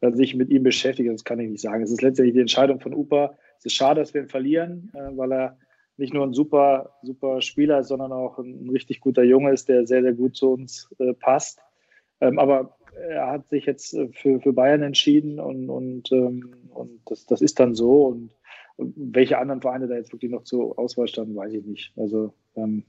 äh, 0.00 0.12
sich 0.12 0.34
mit 0.34 0.50
ihm 0.50 0.64
beschäftigt. 0.64 1.08
Das 1.08 1.24
kann 1.24 1.38
ich 1.38 1.48
nicht 1.48 1.62
sagen. 1.62 1.82
Es 1.84 1.92
ist 1.92 2.02
letztendlich 2.02 2.34
die 2.34 2.40
Entscheidung 2.40 2.80
von 2.80 2.92
Upa. 2.92 3.38
Es 3.58 3.66
ist 3.66 3.74
schade, 3.74 4.00
dass 4.00 4.12
wir 4.14 4.22
ihn 4.22 4.28
verlieren, 4.28 4.90
äh, 4.94 5.16
weil 5.16 5.32
er 5.32 5.58
nicht 5.96 6.14
nur 6.14 6.26
ein 6.26 6.32
super, 6.32 6.94
super 7.02 7.40
Spieler, 7.40 7.84
sondern 7.84 8.12
auch 8.12 8.38
ein, 8.38 8.68
richtig 8.70 9.00
guter 9.00 9.22
Junge 9.22 9.52
ist, 9.52 9.68
der 9.68 9.86
sehr, 9.86 10.02
sehr 10.02 10.14
gut 10.14 10.36
zu 10.36 10.52
uns 10.52 10.88
äh, 10.98 11.12
passt. 11.14 11.60
Ähm, 12.20 12.38
aber 12.38 12.76
er 13.08 13.28
hat 13.28 13.48
sich 13.48 13.66
jetzt 13.66 13.94
äh, 13.94 14.08
für, 14.12 14.40
für 14.40 14.52
Bayern 14.52 14.82
entschieden 14.82 15.38
und, 15.38 15.68
und, 15.68 16.10
ähm, 16.12 16.54
und 16.70 17.00
das, 17.06 17.26
das 17.26 17.42
ist 17.42 17.60
dann 17.60 17.74
so. 17.74 18.06
Und, 18.06 18.30
welche 18.78 19.38
anderen 19.38 19.60
Vereine 19.60 19.86
da 19.86 19.94
jetzt 19.94 20.12
wirklich 20.12 20.30
noch 20.30 20.44
zur 20.44 20.78
Auswahl 20.78 21.08
standen, 21.08 21.36
weiß 21.36 21.52
ich 21.52 21.64
nicht. 21.64 21.92
Also 21.96 22.32
ähm, 22.56 22.84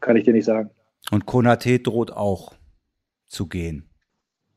kann 0.00 0.16
ich 0.16 0.24
dir 0.24 0.32
nicht 0.32 0.44
sagen. 0.44 0.70
Und 1.10 1.26
Konate 1.26 1.78
droht 1.78 2.12
auch 2.12 2.54
zu 3.26 3.46
gehen. 3.46 3.88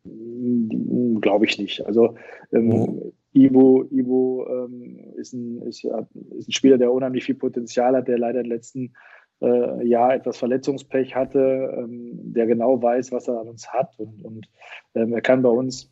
Glaube 0.04 1.46
ich 1.46 1.58
nicht. 1.60 1.86
Also 1.86 2.16
ähm, 2.52 2.74
oh. 2.74 3.14
Ivo, 3.34 3.86
Ivo 3.92 4.46
ähm, 4.50 5.14
ist, 5.16 5.34
ein, 5.34 5.62
ist, 5.62 5.84
ist, 5.84 6.48
ein 6.48 6.52
Spieler, 6.52 6.78
der 6.78 6.92
unheimlich 6.92 7.24
viel 7.24 7.36
Potenzial 7.36 7.96
hat, 7.96 8.08
der 8.08 8.18
leider 8.18 8.42
im 8.42 8.48
letzten 8.48 8.94
äh, 9.42 9.88
Jahr 9.88 10.14
etwas 10.14 10.38
Verletzungspech 10.38 11.16
hatte, 11.16 11.74
ähm, 11.78 12.34
der 12.34 12.46
genau 12.46 12.82
weiß, 12.82 13.12
was 13.12 13.28
er 13.28 13.40
an 13.40 13.48
uns 13.48 13.70
hat 13.70 13.98
und, 14.00 14.24
und 14.24 14.50
ähm, 14.96 15.14
er 15.14 15.22
kann 15.22 15.42
bei 15.42 15.50
uns 15.50 15.92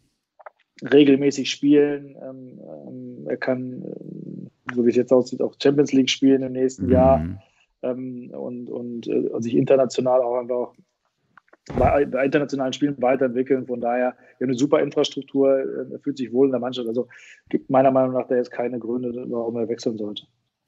regelmäßig 0.81 1.49
spielen. 1.49 2.15
Ähm, 2.21 2.59
ähm, 2.87 3.27
er 3.27 3.37
kann, 3.37 3.83
äh, 3.83 4.75
so 4.75 4.85
wie 4.85 4.89
es 4.89 4.95
jetzt 4.95 5.13
aussieht, 5.13 5.41
auch 5.41 5.55
Champions 5.61 5.93
League 5.93 6.09
spielen 6.09 6.43
im 6.43 6.53
nächsten 6.53 6.87
mhm. 6.87 6.91
Jahr 6.91 7.25
ähm, 7.81 8.31
und, 8.31 8.69
und, 8.69 9.07
äh, 9.07 9.29
und 9.29 9.41
sich 9.41 9.55
international 9.55 10.21
auch 10.21 10.35
einfach 10.35 10.73
bei, 11.77 12.03
internationalen 12.03 12.73
Spielen 12.73 13.01
weiterentwickeln. 13.01 13.65
Von 13.65 13.81
daher, 13.81 14.15
wir 14.37 14.45
haben 14.45 14.51
eine 14.51 14.57
super 14.57 14.81
Infrastruktur, 14.81 15.49
er 15.91 15.99
fühlt 15.99 16.17
sich 16.17 16.31
wohl 16.31 16.47
in 16.47 16.51
der 16.51 16.59
Mannschaft. 16.59 16.87
Also 16.87 17.07
gibt 17.49 17.69
meiner 17.69 17.91
Meinung 17.91 18.13
nach 18.13 18.27
da 18.27 18.35
jetzt 18.35 18.51
keine 18.51 18.79
Gründe, 18.79 19.13
warum 19.29 19.55
er 19.57 19.69
wechseln 19.69 19.97
sollte. 19.97 20.23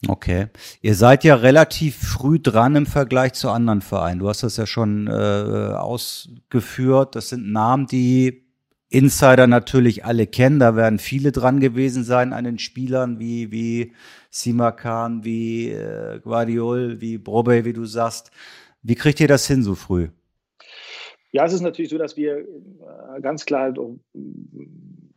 Okay. 0.07 0.47
Ihr 0.81 0.95
seid 0.95 1.23
ja 1.23 1.35
relativ 1.35 1.95
früh 1.95 2.39
dran 2.39 2.75
im 2.75 2.85
Vergleich 2.85 3.33
zu 3.33 3.49
anderen 3.49 3.81
Vereinen. 3.81 4.19
Du 4.19 4.29
hast 4.29 4.41
das 4.41 4.57
ja 4.57 4.65
schon 4.65 5.07
äh, 5.07 5.11
ausgeführt. 5.11 7.15
Das 7.15 7.29
sind 7.29 7.51
Namen, 7.51 7.85
die 7.85 8.47
Insider 8.89 9.45
natürlich 9.45 10.03
alle 10.03 10.25
kennen. 10.25 10.59
Da 10.59 10.75
werden 10.75 10.97
viele 10.97 11.31
dran 11.31 11.59
gewesen 11.59 12.03
sein 12.03 12.33
an 12.33 12.45
den 12.45 12.57
Spielern 12.57 13.19
wie, 13.19 13.51
wie 13.51 13.93
Simakan, 14.31 15.23
wie 15.23 15.69
äh, 15.69 16.19
Guardiol, 16.19 16.99
wie 16.99 17.19
Brobe, 17.19 17.63
wie 17.63 17.73
du 17.73 17.85
sagst. 17.85 18.31
Wie 18.81 18.95
kriegt 18.95 19.19
ihr 19.19 19.27
das 19.27 19.45
hin 19.45 19.61
so 19.61 19.75
früh? 19.75 20.07
Ja, 21.31 21.45
es 21.45 21.53
ist 21.53 21.61
natürlich 21.61 21.89
so, 21.89 21.97
dass 21.97 22.17
wir 22.17 22.39
äh, 22.39 23.21
ganz 23.21 23.45
klar 23.45 23.61
halt 23.63 23.79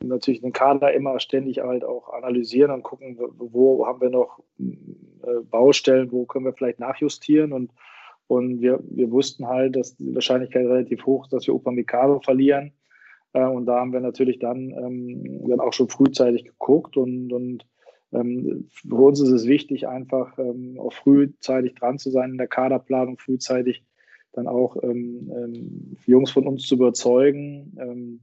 natürlich 0.02 0.40
den 0.40 0.52
Kader 0.52 0.92
immer 0.92 1.18
ständig 1.18 1.58
halt 1.58 1.84
auch 1.84 2.12
analysieren 2.12 2.70
und 2.70 2.82
gucken, 2.82 3.18
wo 3.18 3.86
haben 3.86 4.00
wir 4.00 4.10
noch 4.10 4.40
äh, 4.58 5.40
Baustellen, 5.50 6.12
wo 6.12 6.24
können 6.26 6.44
wir 6.44 6.52
vielleicht 6.52 6.78
nachjustieren 6.78 7.52
und 7.52 7.72
und 8.26 8.60
wir, 8.60 8.80
wir 8.82 9.10
wussten 9.10 9.46
halt, 9.46 9.76
dass 9.76 9.96
die 9.96 10.14
Wahrscheinlichkeit 10.14 10.66
relativ 10.66 11.04
hoch 11.04 11.24
ist, 11.24 11.32
dass 11.32 11.46
wir 11.46 11.54
Upamecano 11.54 12.20
verlieren. 12.20 12.72
Äh, 13.32 13.44
und 13.44 13.66
da 13.66 13.80
haben 13.80 13.92
wir 13.92 14.00
natürlich 14.00 14.38
dann, 14.38 14.70
ähm, 14.70 15.46
dann 15.46 15.60
auch 15.60 15.72
schon 15.72 15.88
frühzeitig 15.88 16.44
geguckt. 16.44 16.96
Und, 16.96 17.32
und 17.32 17.66
ähm, 18.12 18.68
für 18.70 18.94
uns 18.94 19.20
ist 19.20 19.30
es 19.30 19.46
wichtig, 19.46 19.88
einfach 19.88 20.38
ähm, 20.38 20.78
auch 20.80 20.92
frühzeitig 20.92 21.74
dran 21.74 21.98
zu 21.98 22.10
sein 22.10 22.32
in 22.32 22.38
der 22.38 22.46
Kaderplanung, 22.46 23.18
frühzeitig 23.18 23.84
dann 24.34 24.46
auch 24.46 24.76
ähm, 24.82 25.30
ähm, 25.34 25.96
Jungs 26.06 26.30
von 26.30 26.46
uns 26.46 26.66
zu 26.66 26.74
überzeugen. 26.74 27.76
Ähm, 27.80 28.20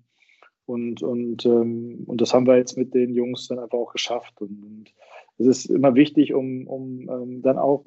und, 0.66 1.02
und, 1.04 1.46
ähm, 1.46 2.04
und 2.06 2.22
das 2.22 2.34
haben 2.34 2.48
wir 2.48 2.58
jetzt 2.58 2.78
mit 2.78 2.94
den 2.94 3.14
Jungs 3.14 3.48
dann 3.48 3.60
einfach 3.60 3.78
auch 3.78 3.92
geschafft. 3.92 4.42
Und 4.42 4.94
es 5.38 5.48
ist 5.48 5.66
immer 5.66 5.96
wichtig, 5.96 6.34
um, 6.34 6.68
um 6.68 7.42
dann 7.42 7.58
auch, 7.58 7.86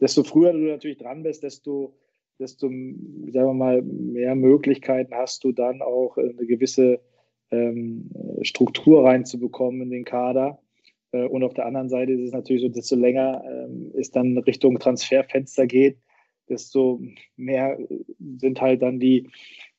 desto 0.00 0.24
früher 0.24 0.52
du 0.52 0.58
natürlich 0.58 0.98
dran 0.98 1.22
bist, 1.22 1.42
desto, 1.42 1.94
desto 2.38 2.66
sagen 2.66 3.32
wir 3.32 3.54
mal, 3.54 3.82
mehr 3.82 4.34
Möglichkeiten 4.34 5.14
hast 5.14 5.44
du 5.44 5.52
dann 5.52 5.80
auch 5.80 6.16
eine 6.16 6.46
gewisse 6.46 7.00
ähm, 7.50 8.10
Struktur 8.42 9.04
reinzubekommen 9.04 9.82
in 9.82 9.90
den 9.90 10.04
Kader. 10.04 10.58
Äh, 11.12 11.26
und 11.26 11.44
auf 11.44 11.54
der 11.54 11.66
anderen 11.66 11.88
Seite 11.88 12.12
ist 12.12 12.22
es 12.22 12.32
natürlich 12.32 12.62
so, 12.62 12.68
desto 12.68 12.96
länger 12.96 13.44
ähm, 13.46 13.92
es 13.96 14.10
dann 14.10 14.36
Richtung 14.38 14.78
Transferfenster 14.78 15.66
geht, 15.66 15.98
desto 16.52 17.00
mehr 17.36 17.78
sind 18.38 18.60
halt 18.60 18.82
dann 18.82 19.00
die, 19.00 19.30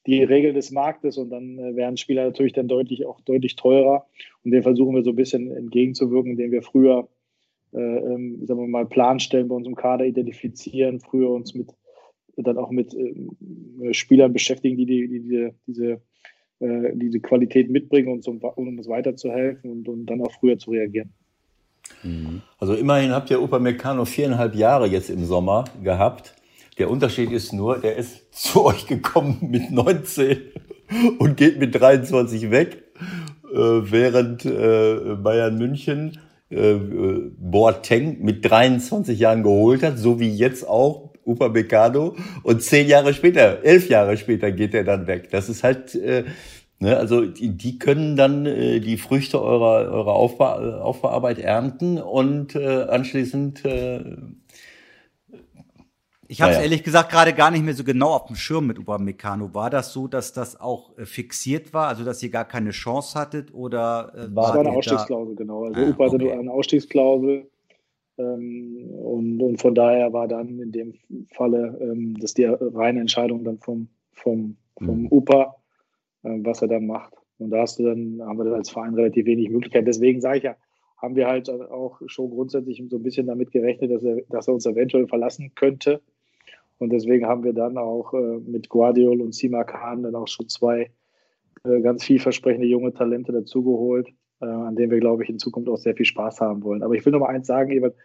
die 0.05 0.23
Regeln 0.23 0.55
des 0.55 0.71
Marktes 0.71 1.17
und 1.17 1.29
dann 1.29 1.57
äh, 1.57 1.75
werden 1.75 1.97
Spieler 1.97 2.25
natürlich 2.25 2.53
dann 2.53 2.67
deutlich 2.67 3.05
auch 3.05 3.21
deutlich 3.21 3.55
teurer. 3.55 4.05
Und 4.43 4.51
dem 4.51 4.63
versuchen 4.63 4.95
wir 4.95 5.03
so 5.03 5.11
ein 5.11 5.15
bisschen 5.15 5.49
entgegenzuwirken, 5.55 6.31
indem 6.31 6.51
wir 6.51 6.63
früher, 6.63 7.07
äh, 7.73 7.79
ähm, 7.79 8.45
sagen 8.45 8.59
wir 8.59 8.67
mal, 8.67 8.85
Planstellen 8.85 9.47
bei 9.47 9.55
unserem 9.55 9.75
Kader 9.75 10.05
identifizieren, 10.05 10.99
früher 10.99 11.29
uns 11.29 11.53
mit 11.53 11.69
dann 12.35 12.57
auch 12.57 12.71
mit 12.71 12.95
äh, 12.95 13.93
Spielern 13.93 14.33
beschäftigen, 14.33 14.77
die, 14.77 14.85
die, 14.85 15.07
die 15.07 15.19
diese, 15.19 15.53
diese, 15.67 16.01
äh, 16.59 16.91
diese 16.95 17.19
Qualität 17.19 17.69
mitbringen, 17.69 18.07
und 18.09 18.27
um, 18.27 18.39
um 18.39 18.77
uns 18.77 18.87
weiterzuhelfen 18.87 19.69
und, 19.71 19.87
und 19.87 20.05
dann 20.07 20.21
auch 20.21 20.31
früher 20.31 20.57
zu 20.57 20.71
reagieren. 20.71 21.13
Mhm. 22.03 22.41
Also 22.57 22.73
immerhin 22.75 23.11
habt 23.11 23.29
ihr 23.29 23.41
Upamecano 23.41 24.05
viereinhalb 24.05 24.55
Jahre 24.55 24.87
jetzt 24.87 25.09
im 25.09 25.23
Sommer 25.25 25.65
gehabt. 25.83 26.33
Der 26.77 26.89
Unterschied 26.89 27.31
ist 27.31 27.53
nur, 27.53 27.79
der 27.79 27.95
ist 27.95 28.31
zu 28.33 28.65
euch 28.65 28.87
gekommen 28.87 29.37
mit 29.41 29.71
19 29.71 30.37
und 31.19 31.37
geht 31.37 31.59
mit 31.59 31.79
23 31.79 32.51
weg, 32.51 32.83
äh, 33.51 33.57
während 33.57 34.45
äh, 34.45 35.15
Bayern 35.15 35.57
München 35.57 36.19
äh, 36.49 36.75
Boateng 37.37 38.21
mit 38.21 38.49
23 38.49 39.17
Jahren 39.17 39.43
geholt 39.43 39.83
hat, 39.83 39.97
so 39.97 40.19
wie 40.19 40.29
jetzt 40.29 40.67
auch 40.67 41.13
Upamecano 41.25 42.15
und 42.43 42.61
zehn 42.61 42.87
Jahre 42.87 43.13
später, 43.13 43.63
elf 43.63 43.89
Jahre 43.89 44.17
später 44.17 44.51
geht 44.51 44.73
er 44.73 44.83
dann 44.83 45.07
weg. 45.07 45.29
Das 45.31 45.49
ist 45.49 45.63
halt, 45.63 45.95
äh, 45.95 46.25
ne, 46.79 46.97
also 46.97 47.25
die, 47.25 47.49
die 47.49 47.79
können 47.79 48.15
dann 48.15 48.45
äh, 48.45 48.79
die 48.79 48.97
Früchte 48.97 49.41
eurer 49.41 49.91
eurer 49.91 50.13
Aufba 50.13 50.81
Aufbauarbeit 50.81 51.39
ernten 51.39 51.97
und 51.97 52.55
äh, 52.55 52.83
anschließend 52.83 53.63
äh, 53.65 54.01
ich 56.27 56.41
habe 56.41 56.51
es 56.51 56.57
naja. 56.57 56.69
ehrlich 56.69 56.83
gesagt 56.83 57.11
gerade 57.11 57.33
gar 57.33 57.51
nicht 57.51 57.63
mehr 57.63 57.73
so 57.73 57.83
genau 57.83 58.11
auf 58.11 58.25
dem 58.25 58.35
Schirm 58.35 58.67
mit 58.67 58.79
Upamecano. 58.79 59.53
War 59.53 59.69
das 59.69 59.93
so, 59.93 60.07
dass 60.07 60.33
das 60.33 60.59
auch 60.59 60.97
äh, 60.97 61.05
fixiert 61.05 61.73
war, 61.73 61.87
also 61.87 62.03
dass 62.03 62.23
ihr 62.23 62.29
gar 62.29 62.45
keine 62.45 62.71
Chance 62.71 63.19
hattet 63.19 63.53
oder 63.53 64.13
äh, 64.15 64.35
war, 64.35 64.55
war 64.55 64.59
eine 64.59 64.71
Ausstiegsklausel, 64.71 65.35
genau. 65.35 65.65
Also 65.65 65.81
ah, 65.81 65.89
Upa 65.89 66.05
hatte 66.05 66.15
okay. 66.15 66.31
eine 66.31 66.51
Ausstiegsklausel 66.51 67.47
ähm, 68.17 68.89
und, 68.91 69.41
und 69.41 69.61
von 69.61 69.75
daher 69.75 70.13
war 70.13 70.27
dann 70.27 70.59
in 70.59 70.71
dem 70.71 70.93
Falle 71.33 71.77
ähm, 71.81 72.15
das 72.19 72.33
die 72.33 72.45
reine 72.45 72.99
Entscheidung 73.01 73.43
dann 73.43 73.59
vom, 73.59 73.87
vom, 74.13 74.57
vom 74.81 75.01
mhm. 75.01 75.07
UPA, 75.11 75.55
äh, 76.23 76.39
was 76.43 76.61
er 76.61 76.67
dann 76.67 76.85
macht. 76.85 77.13
Und 77.39 77.49
da 77.49 77.61
hast 77.61 77.79
du 77.79 77.83
dann, 77.83 78.21
haben 78.21 78.37
wir 78.37 78.45
dann 78.45 78.53
als 78.53 78.69
Verein 78.69 78.93
relativ 78.93 79.25
wenig 79.25 79.49
Möglichkeiten. 79.49 79.85
Deswegen 79.85 80.21
sage 80.21 80.37
ich 80.37 80.43
ja, 80.43 80.55
haben 80.97 81.15
wir 81.15 81.27
halt 81.27 81.49
auch 81.49 81.99
schon 82.05 82.29
grundsätzlich 82.29 82.81
so 82.89 82.95
ein 82.97 83.03
bisschen 83.03 83.27
damit 83.27 83.51
gerechnet, 83.51 83.91
dass 83.91 84.03
er, 84.03 84.21
dass 84.29 84.47
er 84.47 84.53
uns 84.53 84.65
eventuell 84.65 85.07
verlassen 85.07 85.51
könnte. 85.53 86.01
Und 86.79 86.91
deswegen 86.91 87.25
haben 87.25 87.43
wir 87.43 87.53
dann 87.53 87.77
auch 87.77 88.13
äh, 88.13 88.39
mit 88.39 88.69
Guardiol 88.69 89.21
und 89.21 89.33
Sima 89.33 89.63
Khan 89.63 90.03
dann 90.03 90.15
auch 90.15 90.27
schon 90.27 90.49
zwei 90.49 90.91
äh, 91.63 91.81
ganz 91.81 92.03
vielversprechende 92.03 92.67
junge 92.67 92.93
Talente 92.93 93.31
dazugeholt, 93.31 94.09
äh, 94.41 94.45
an 94.45 94.75
denen 94.75 94.91
wir, 94.91 94.99
glaube 94.99 95.23
ich, 95.23 95.29
in 95.29 95.39
Zukunft 95.39 95.69
auch 95.69 95.77
sehr 95.77 95.95
viel 95.95 96.05
Spaß 96.05 96.41
haben 96.41 96.63
wollen. 96.63 96.83
Aber 96.83 96.95
ich 96.95 97.05
will 97.05 97.13
noch 97.13 97.19
mal 97.19 97.29
eins 97.29 97.47
sagen, 97.47 97.71
Ebert, 97.71 97.95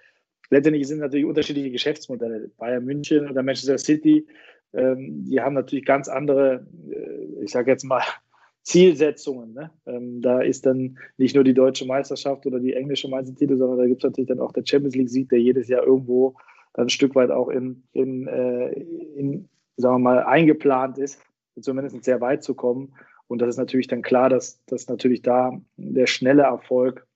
letztendlich 0.50 0.86
sind 0.86 1.00
natürlich 1.00 1.26
unterschiedliche 1.26 1.70
Geschäftsmodelle. 1.70 2.50
Bayern 2.56 2.84
München 2.84 3.28
oder 3.28 3.42
Manchester 3.42 3.78
City, 3.78 4.26
ähm, 4.74 5.24
die 5.24 5.40
haben 5.40 5.54
natürlich 5.54 5.84
ganz 5.84 6.08
andere, 6.08 6.66
äh, 6.90 7.42
ich 7.44 7.50
sage 7.50 7.70
jetzt 7.70 7.84
mal, 7.84 8.02
Zielsetzungen. 8.62 9.54
Ne? 9.54 9.70
Ähm, 9.86 10.20
da 10.20 10.40
ist 10.40 10.66
dann 10.66 10.98
nicht 11.16 11.34
nur 11.34 11.44
die 11.44 11.54
deutsche 11.54 11.86
Meisterschaft 11.86 12.44
oder 12.44 12.60
die 12.60 12.74
englische 12.74 13.08
Meistertitel, 13.08 13.56
sondern 13.56 13.78
da 13.78 13.86
gibt 13.86 14.04
es 14.04 14.08
natürlich 14.08 14.28
dann 14.28 14.40
auch 14.40 14.52
der 14.52 14.64
Champions 14.66 14.94
League-Sieg, 14.94 15.30
der 15.30 15.40
jedes 15.40 15.68
Jahr 15.68 15.84
irgendwo 15.84 16.34
dann 16.74 16.86
ein 16.86 16.90
Stück 16.90 17.14
weit 17.14 17.30
auch 17.30 17.48
in, 17.48 17.82
in, 17.92 18.26
äh, 18.26 18.70
in 19.16 19.48
sagen 19.76 19.96
wir 19.96 19.98
mal, 19.98 20.24
eingeplant 20.24 20.98
ist, 20.98 21.20
zumindest 21.60 22.04
sehr 22.04 22.20
weit 22.20 22.42
zu 22.42 22.54
kommen. 22.54 22.94
Und 23.26 23.42
das 23.42 23.50
ist 23.50 23.58
natürlich 23.58 23.86
dann 23.86 24.02
klar, 24.02 24.28
dass, 24.28 24.64
dass 24.66 24.88
natürlich 24.88 25.22
da 25.22 25.52
der 25.76 26.06
schnelle 26.06 26.42
Erfolg 26.42 27.06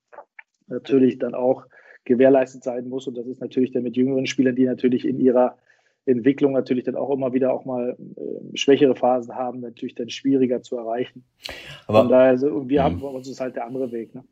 natürlich 0.67 1.17
dann 1.17 1.33
auch 1.33 1.65
gewährleistet 2.05 2.63
sein 2.63 2.87
muss. 2.87 3.07
Und 3.07 3.17
das 3.17 3.27
ist 3.27 3.41
natürlich 3.41 3.71
dann 3.71 3.83
mit 3.83 3.95
jüngeren 3.95 4.25
Spielern, 4.25 4.55
die 4.55 4.65
natürlich 4.65 5.05
in 5.05 5.19
ihrer 5.19 5.57
Entwicklung 6.05 6.51
natürlich 6.51 6.83
dann 6.83 6.95
auch 6.95 7.09
immer 7.11 7.33
wieder 7.33 7.53
auch 7.53 7.65
mal 7.65 7.95
äh, 7.99 8.57
schwächere 8.57 8.95
Phasen 8.95 9.35
haben, 9.35 9.61
natürlich 9.61 9.95
dann 9.95 10.09
schwieriger 10.09 10.61
zu 10.61 10.77
erreichen. 10.77 11.23
Aber 11.87 11.99
Von 11.99 12.09
daher, 12.09 12.29
also, 12.31 12.67
wir 12.67 12.83
haben 12.83 12.99
bei 12.99 13.07
uns 13.07 13.27
ist 13.27 13.39
halt 13.39 13.55
der 13.55 13.65
andere 13.65 13.91
Weg. 13.91 14.13
Ne? 14.13 14.23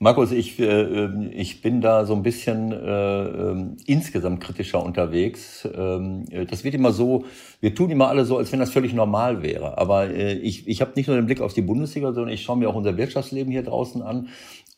Markus, 0.00 0.30
ich, 0.30 0.58
äh, 0.60 1.30
ich 1.30 1.62
bin 1.62 1.80
da 1.80 2.04
so 2.04 2.14
ein 2.14 2.22
bisschen 2.22 2.70
äh, 2.70 3.24
äh, 3.24 3.66
insgesamt 3.86 4.40
kritischer 4.40 4.84
unterwegs. 4.84 5.68
Ähm, 5.74 6.24
das 6.48 6.64
wird 6.64 6.74
immer 6.74 6.92
so, 6.92 7.24
wir 7.60 7.74
tun 7.74 7.90
immer 7.90 8.08
alle 8.08 8.24
so, 8.24 8.36
als 8.36 8.52
wenn 8.52 8.60
das 8.60 8.70
völlig 8.70 8.94
normal 8.94 9.42
wäre. 9.42 9.78
Aber 9.78 10.08
äh, 10.08 10.34
ich, 10.34 10.68
ich 10.68 10.80
habe 10.80 10.92
nicht 10.96 11.08
nur 11.08 11.16
den 11.16 11.26
Blick 11.26 11.40
auf 11.40 11.54
die 11.54 11.62
Bundesliga, 11.62 12.12
sondern 12.12 12.32
ich 12.32 12.42
schaue 12.42 12.56
mir 12.56 12.68
auch 12.68 12.74
unser 12.74 12.96
Wirtschaftsleben 12.96 13.50
hier 13.50 13.62
draußen 13.62 14.02
an. 14.02 14.28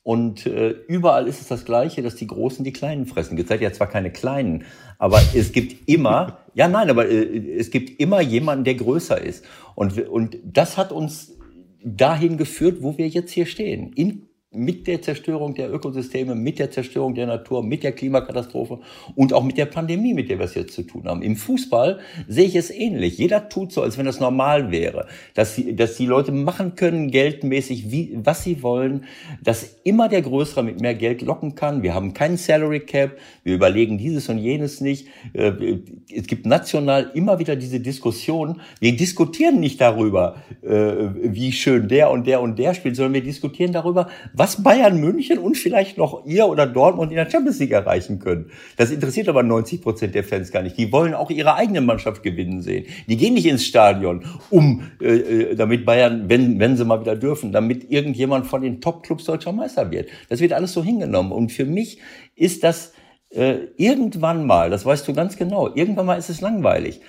Und 0.09 0.47
äh, 0.47 0.71
überall 0.89 1.29
ist 1.29 1.43
es 1.43 1.49
das 1.49 1.67
Gleiche, 1.67 2.01
dass 2.01 2.17
die 2.17 2.27
Großen 2.27 2.65
die 2.65 2.73
Kleinen 2.73 3.05
fressen. 3.05 3.37
Jetzt 3.37 3.49
seid 3.49 3.61
ja 3.61 3.75
zwar 3.75 3.89
keine 3.89 4.11
Kleinen, 4.11 4.65
aber 4.97 5.21
es 5.35 5.53
gibt 5.53 5.87
immer, 5.87 6.39
ja 6.55 6.67
nein, 6.67 6.89
aber 6.89 7.11
äh, 7.11 7.59
es 7.59 7.71
gibt 7.71 8.01
immer 8.01 8.23
jemanden, 8.23 8.65
der 8.65 8.77
größer 8.77 9.21
ist. 9.21 9.45
Und, 9.75 10.09
und 10.09 10.39
das 10.43 10.79
hat 10.79 10.93
uns 10.93 11.37
dahin 11.85 12.39
geführt, 12.39 12.79
wo 12.81 12.97
wir 12.97 13.07
jetzt 13.07 13.33
hier 13.33 13.45
stehen. 13.45 13.93
In 13.93 14.28
mit 14.51 14.87
der 14.87 15.03
Zerstörung 15.03 15.55
der 15.55 15.71
Ökosysteme, 15.71 16.35
mit 16.35 16.59
der 16.59 16.71
Zerstörung 16.71 17.15
der 17.15 17.27
Natur, 17.27 17.63
mit 17.63 17.83
der 17.83 17.93
Klimakatastrophe 17.93 18.79
und 19.15 19.35
auch 19.35 19.45
mit 19.45 19.59
der 19.59 19.67
Pandemie, 19.67 20.15
mit 20.15 20.31
der 20.31 20.39
wir 20.39 20.47
es 20.47 20.55
jetzt 20.55 20.73
zu 20.73 20.85
tun 20.85 21.05
haben. 21.05 21.21
Im 21.21 21.37
Fußball 21.37 21.99
sehe 22.27 22.47
ich 22.47 22.57
es 22.57 22.71
ähnlich. 22.71 23.19
Jeder 23.19 23.51
tut 23.51 23.73
so, 23.73 23.83
als 23.83 23.99
wenn 23.99 24.07
das 24.07 24.21
normal 24.21 24.71
wäre, 24.71 25.07
dass, 25.35 25.55
sie, 25.55 25.77
dass 25.77 25.97
die 25.97 26.07
Leute 26.07 26.33
machen 26.33 26.77
können, 26.77 27.11
geldmäßig, 27.11 27.91
wie, 27.93 28.19
was 28.25 28.43
sie 28.43 28.63
wollen, 28.63 29.05
dass 29.43 29.77
immer 29.85 30.09
der 30.09 30.23
Größere 30.23 30.63
mit 30.63 30.81
mehr 30.81 30.95
Geld 30.95 31.21
locken 31.21 31.55
kann. 31.55 31.83
Wir 31.83 31.93
haben 31.93 32.15
keinen 32.15 32.39
Salary 32.39 32.81
Cap, 32.81 33.19
wir 33.45 33.55
überlegen 33.55 33.99
dieses 33.99 34.31
und 34.31 34.39
jenes 34.39 34.81
nicht. 34.81 35.09
Äh, 35.35 35.79
es 36.15 36.27
gibt 36.27 36.47
national 36.47 37.11
immer 37.13 37.39
wieder 37.39 37.55
diese 37.55 37.81
Diskussion. 37.81 38.63
Wir 38.81 38.97
diskutieren 38.97 39.61
nicht 39.61 39.79
darüber, 39.79 40.37
äh, 40.63 40.95
wie 41.23 41.53
schön 41.53 41.87
der 41.89 42.11
und 42.11 42.27
der 42.27 42.41
und 42.41 42.59
der 42.59 42.73
spielt, 42.73 42.97
sondern 42.97 43.13
wir 43.13 43.23
diskutieren 43.23 43.73
darüber, 43.73 44.09
was 44.39 44.63
Bayern 44.63 45.01
München 45.01 45.39
und 45.39 45.57
vielleicht 45.57 45.99
noch 45.99 46.25
ihr 46.25 46.47
oder 46.47 46.67
Dortmund 46.67 47.11
in 47.11 47.17
der 47.17 47.29
Champions 47.29 47.59
League 47.59 47.73
erreichen 47.73 48.19
können. 48.19 48.51
Das 48.77 48.91
interessiert 48.91 49.29
aber 49.29 49.43
90 49.43 49.83
Prozent 49.83 50.15
der 50.15 50.25
Fans 50.25 50.51
gar 50.51 50.63
nicht. 50.63 50.79
Die 50.79 50.93
wollen 50.93 51.15
auch 51.15 51.31
ihre 51.31 51.55
eigene 51.55 51.81
Mannschaft 51.81 52.23
gewinnen 52.23 52.63
sehen. 52.63 52.87
Die 53.09 53.17
gehen 53.17 53.35
nicht 53.35 53.47
ins 53.47 53.65
Stadion, 53.65 54.25
um 54.51 54.83
äh, 55.01 55.17
äh 55.17 55.55
damit 55.57 55.85
Bayern, 55.85 56.29
wenn, 56.29 56.59
wenn 56.61 56.77
sie 56.77 56.85
mal 56.85 57.01
wieder 57.01 57.17
dürfen, 57.17 57.53
damit 57.53 57.91
irgendjemand 57.91 58.47
von 58.47 58.63
den 58.63 58.81
Top-Clubs 58.81 59.25
deutscher 59.25 59.53
Meister 59.53 59.91
wird. 59.91 60.09
Das 60.29 60.41
wird 60.41 60.53
alles 60.53 60.73
so 60.73 60.85
hingenommen. 60.85 61.33
Und 61.33 61.51
für 61.51 61.65
mich 61.65 61.99
ist 62.37 62.63
das 62.63 62.93
äh, 63.31 63.57
irgendwann 63.77 64.47
mal, 64.47 64.71
das 64.71 64.87
weißt 64.87 65.07
du 65.07 65.13
ganz 65.13 65.37
genau, 65.37 65.75
irgendwann 65.75 66.07
mal 66.07 66.19
ist 66.19 66.31
es 66.31 66.41
langweilig 66.41 67.01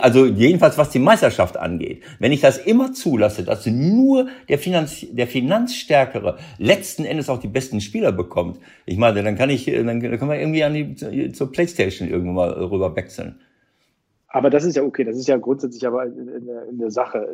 also 0.00 0.26
jedenfalls 0.26 0.76
was 0.76 0.90
die 0.90 0.98
Meisterschaft 0.98 1.56
angeht, 1.56 2.02
wenn 2.18 2.32
ich 2.32 2.40
das 2.40 2.58
immer 2.58 2.92
zulasse, 2.92 3.42
dass 3.42 3.66
nur 3.66 4.28
der, 4.48 4.58
Finanz, 4.58 5.06
der 5.10 5.26
Finanzstärkere 5.26 6.36
letzten 6.58 7.04
Endes 7.04 7.30
auch 7.30 7.38
die 7.38 7.48
besten 7.48 7.80
Spieler 7.80 8.12
bekommt, 8.12 8.58
ich 8.84 8.98
meine, 8.98 9.22
dann 9.22 9.36
kann 9.36 9.48
ich, 9.48 9.64
dann, 9.64 10.00
können 10.00 10.28
wir 10.28 10.38
irgendwie 10.38 10.64
an 10.64 10.74
die, 10.74 11.32
zur 11.32 11.50
Playstation 11.50 12.08
irgendwann 12.08 12.34
mal 12.34 12.50
rüber 12.50 12.94
wechseln. 12.96 13.36
Aber 14.34 14.48
das 14.48 14.64
ist 14.64 14.76
ja 14.76 14.82
okay, 14.82 15.04
das 15.04 15.16
ist 15.16 15.28
ja 15.28 15.36
grundsätzlich 15.36 15.86
aber 15.86 16.06
in, 16.06 16.28
in, 16.28 16.46
der, 16.46 16.68
in 16.68 16.78
der, 16.78 16.90
Sache 16.90 17.26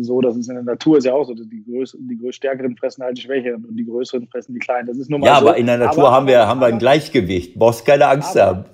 so, 0.00 0.20
dass 0.20 0.36
es 0.36 0.48
in 0.48 0.54
der 0.54 0.64
Natur 0.64 0.98
ist 0.98 1.06
ja 1.06 1.14
auch 1.14 1.24
so, 1.24 1.34
dass 1.34 1.48
die, 1.48 1.64
Größ, 1.64 1.96
die 1.98 2.18
Größ 2.18 2.36
stärkeren 2.36 2.76
fressen 2.76 3.02
halt 3.02 3.16
die 3.16 3.22
Schwächeren 3.22 3.64
und 3.64 3.74
die 3.74 3.86
größeren 3.86 4.26
fressen 4.28 4.52
die 4.52 4.58
kleinen. 4.58 4.86
Das 4.86 4.98
ist 4.98 5.08
nur 5.08 5.18
mal 5.18 5.26
ja, 5.26 5.40
so. 5.40 5.48
aber 5.48 5.56
in 5.56 5.64
der 5.64 5.78
Natur 5.78 6.08
aber, 6.08 6.12
haben 6.12 6.26
wir, 6.26 6.46
haben 6.46 6.60
wir 6.60 6.66
ein 6.66 6.78
Gleichgewicht. 6.78 7.58
Brauchst 7.58 7.86
keine 7.86 8.06
Angst 8.06 8.36
aber, 8.36 8.58
haben 8.58 8.64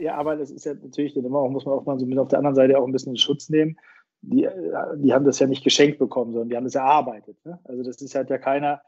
ja, 0.00 0.14
aber 0.14 0.36
das 0.36 0.50
ist 0.50 0.64
ja 0.64 0.74
natürlich 0.74 1.14
dann 1.14 1.24
immer 1.24 1.40
auch, 1.40 1.50
muss 1.50 1.64
man 1.64 1.74
auch 1.74 1.84
mal 1.84 1.98
so 1.98 2.06
mit 2.06 2.18
auf 2.18 2.28
der 2.28 2.38
anderen 2.38 2.56
Seite 2.56 2.78
auch 2.78 2.86
ein 2.86 2.92
bisschen 2.92 3.12
in 3.12 3.18
Schutz 3.18 3.48
nehmen. 3.48 3.76
Die, 4.22 4.48
die 4.96 5.12
haben 5.12 5.24
das 5.24 5.40
ja 5.40 5.46
nicht 5.46 5.64
geschenkt 5.64 5.98
bekommen, 5.98 6.32
sondern 6.32 6.48
die 6.48 6.56
haben 6.56 6.64
das 6.64 6.76
erarbeitet. 6.76 7.36
Ne? 7.44 7.58
Also 7.64 7.82
das 7.82 8.00
ist 8.00 8.14
halt 8.14 8.30
ja 8.30 8.38
keiner, 8.38 8.80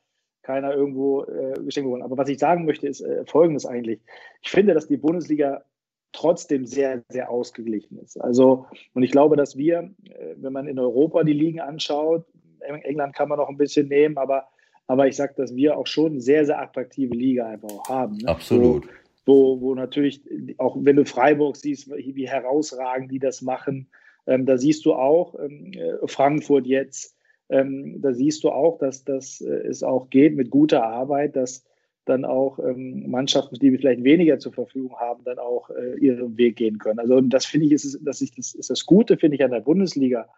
keiner 0.43 0.73
irgendwo 0.73 1.25
äh, 1.25 1.55
geschenkt 1.65 1.89
bekommen. 1.89 2.03
Aber 2.03 2.17
was 2.17 2.29
ich 2.29 2.39
sagen 2.39 2.65
möchte, 2.65 2.87
ist 2.87 3.01
äh, 3.01 3.25
Folgendes 3.27 3.67
eigentlich. 3.67 4.01
Ich 4.43 4.51
finde, 4.51 4.75
dass 4.75 4.87
die 4.87 4.97
Bundesliga 4.97 5.65
trotzdem 6.13 6.65
sehr, 6.67 7.03
sehr 7.09 7.31
ausgeglichen 7.31 7.99
ist. 7.99 8.21
Also, 8.21 8.67
und 8.95 9.03
ich 9.03 9.11
glaube, 9.11 9.37
dass 9.37 9.57
wir, 9.57 9.91
äh, 10.05 10.35
wenn 10.37 10.53
man 10.53 10.69
in 10.69 10.79
Europa 10.79 11.25
die 11.25 11.33
Ligen 11.33 11.61
anschaut, 11.61 12.25
England 12.61 13.15
kann 13.15 13.29
man 13.29 13.39
noch 13.39 13.49
ein 13.49 13.57
bisschen 13.57 13.89
nehmen, 13.89 14.17
aber, 14.17 14.49
aber 14.87 15.07
ich 15.07 15.17
sage, 15.17 15.35
dass 15.37 15.55
wir 15.55 15.77
auch 15.77 15.87
schon 15.87 16.13
eine 16.13 16.21
sehr, 16.21 16.47
sehr 16.47 16.61
attraktive 16.61 17.15
Liga 17.15 17.47
einfach 17.47 17.69
auch 17.71 17.89
haben. 17.89 18.17
Ne? 18.19 18.29
Absolut. 18.29 18.85
So, 18.85 18.91
wo, 19.27 19.61
wo 19.61 19.75
natürlich, 19.75 20.23
auch 20.59 20.77
wenn 20.79 20.97
du 20.97 21.05
Freiburg 21.05 21.57
siehst, 21.57 21.91
wie 21.91 22.29
herausragend 22.29 23.11
die 23.11 23.19
das 23.19 23.43
machen, 23.43 23.89
ähm, 24.27 24.47
da 24.47 24.57
siehst 24.57 24.85
du 24.85 24.95
auch 24.95 25.35
ähm, 25.39 25.73
äh, 25.73 26.07
Frankfurt 26.07 26.67
jetzt, 26.67 27.17
ähm, 27.49 28.01
da 28.01 28.13
siehst 28.13 28.45
du 28.45 28.51
auch, 28.51 28.79
dass, 28.79 29.05
dass 29.05 29.41
äh, 29.41 29.67
es 29.67 29.83
auch 29.83 30.11
geht 30.11 30.35
mit 30.35 30.51
guter 30.51 30.85
Arbeit, 30.85 31.37
dass 31.37 31.65
dann 32.07 32.25
auch 32.25 32.59
ähm, 32.59 33.11
Mannschaften, 33.11 33.59
die 33.59 33.77
vielleicht 33.77 34.05
weniger 34.05 34.39
zur 34.39 34.53
Verfügung 34.53 34.97
haben, 34.99 35.25
dann 35.25 35.39
auch 35.39 35.71
äh, 35.71 35.99
ihren 35.99 36.37
Weg 36.37 36.57
gehen 36.57 36.79
können. 36.79 36.99
Also 36.99 37.21
das 37.21 37.47
finde 37.47 37.67
ich, 37.67 37.73
ist, 37.73 37.99
dass 38.03 38.21
ich, 38.21 38.35
das 38.35 38.55
ist 38.55 38.71
das 38.71 38.85
Gute, 38.85 39.17
finde 39.17 39.37
ich, 39.37 39.45
an 39.45 39.53
der 39.53 39.61
Bundesliga, 39.61 40.29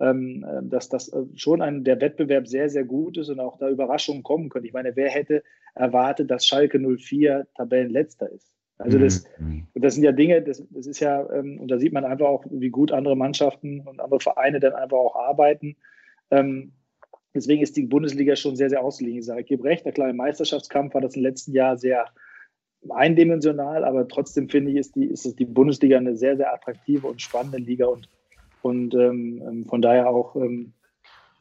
ähm, 0.00 0.44
äh, 0.48 0.62
dass 0.62 0.88
das 0.88 1.08
äh, 1.08 1.22
schon 1.34 1.62
ein, 1.62 1.84
der 1.84 2.00
Wettbewerb 2.00 2.46
sehr, 2.46 2.68
sehr 2.68 2.84
gut 2.84 3.16
ist 3.16 3.28
und 3.28 3.40
auch 3.40 3.58
da 3.58 3.68
Überraschungen 3.68 4.22
kommen 4.22 4.48
können. 4.48 4.64
Ich 4.64 4.72
meine, 4.72 4.96
wer 4.96 5.10
hätte 5.10 5.42
erwartet, 5.74 6.30
dass 6.30 6.46
Schalke 6.46 6.78
04 6.78 7.46
Tabellenletzter 7.54 8.30
ist? 8.30 8.54
Also 8.78 8.98
das, 8.98 9.24
mhm. 9.38 9.68
das 9.74 9.94
sind 9.94 10.02
ja 10.02 10.10
Dinge, 10.10 10.42
das, 10.42 10.62
das 10.70 10.86
ist 10.86 10.98
ja, 10.98 11.30
ähm, 11.32 11.60
und 11.60 11.70
da 11.70 11.78
sieht 11.78 11.92
man 11.92 12.04
einfach 12.04 12.26
auch, 12.26 12.44
wie 12.50 12.70
gut 12.70 12.90
andere 12.90 13.16
Mannschaften 13.16 13.80
und 13.80 14.00
andere 14.00 14.20
Vereine 14.20 14.58
dann 14.58 14.72
einfach 14.72 14.96
auch 14.96 15.14
arbeiten. 15.14 15.76
Ähm, 16.32 16.72
deswegen 17.34 17.62
ist 17.62 17.76
die 17.76 17.86
Bundesliga 17.86 18.34
schon 18.34 18.56
sehr, 18.56 18.70
sehr 18.70 18.82
ausgeglichen. 18.82 19.20
Ich 19.20 19.26
sage, 19.26 19.42
ich 19.42 19.46
gebe 19.46 19.62
recht, 19.62 19.84
der 19.84 19.92
kleine 19.92 20.14
Meisterschaftskampf 20.14 20.94
war 20.94 21.00
das 21.00 21.14
im 21.14 21.22
letzten 21.22 21.52
Jahr 21.52 21.76
sehr 21.76 22.06
eindimensional, 22.90 23.84
aber 23.84 24.08
trotzdem 24.08 24.48
finde 24.48 24.72
ich, 24.72 24.78
ist 24.78 24.96
die, 24.96 25.06
ist 25.06 25.38
die 25.38 25.44
Bundesliga 25.44 25.96
eine 25.96 26.16
sehr, 26.16 26.36
sehr 26.36 26.52
attraktive 26.52 27.06
und 27.06 27.22
spannende 27.22 27.58
Liga 27.58 27.86
und 27.86 28.08
und 28.64 28.94
ähm, 28.94 29.42
ähm, 29.46 29.66
von 29.66 29.82
daher 29.82 30.08
auch, 30.08 30.36
ähm, 30.36 30.72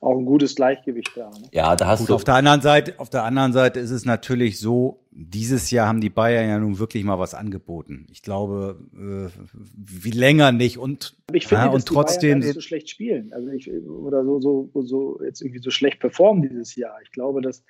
auch 0.02 0.18
ein 0.18 0.26
gutes 0.26 0.56
Gleichgewicht 0.56 1.12
da. 1.16 1.30
Ne? 1.30 1.48
Ja, 1.54 1.76
da 1.78 1.88
hast 1.88 2.02
Gut, 2.02 2.10
du. 2.10 2.16
Auf 2.16 2.26
der 2.26 2.36
anderen 2.36 2.60
Seite, 2.60 2.96
auf 2.98 3.10
der 3.10 3.24
anderen 3.24 3.54
Seite 3.54 3.80
ist 3.80 3.92
es 3.92 4.04
natürlich 4.04 4.60
so, 4.60 5.00
dieses 5.12 5.72
Jahr 5.72 5.88
haben 5.88 6.02
die 6.02 6.10
Bayern 6.10 6.50
ja 6.50 6.60
nun 6.60 6.80
wirklich 6.80 7.06
mal 7.06 7.20
was 7.20 7.34
angeboten. 7.34 8.08
Ich 8.12 8.22
glaube, 8.22 8.78
äh, 8.94 9.30
wie 9.74 10.12
länger 10.12 10.52
nicht 10.52 10.78
und 10.78 11.16
ich 11.32 11.48
finde, 11.48 11.66
ja, 11.66 11.70
und 11.72 11.86
trotzdem 11.86 12.40
nicht 12.40 12.54
so 12.54 12.62
schlecht 12.62 12.90
spielen, 12.90 13.32
also 13.32 13.48
ich, 13.50 13.72
oder 13.72 14.26
so 14.26 14.42
so 14.42 14.70
so 14.82 15.22
jetzt 15.24 15.42
irgendwie 15.42 15.62
so 15.62 15.70
schlecht 15.70 16.02
performen 16.02 16.42
dieses 16.42 16.76
Jahr. 16.76 16.98
Ich 17.04 17.12
glaube, 17.12 17.42
dass 17.42 17.64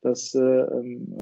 dass, 0.00 0.34
äh, 0.34 0.40
ähm, 0.40 1.16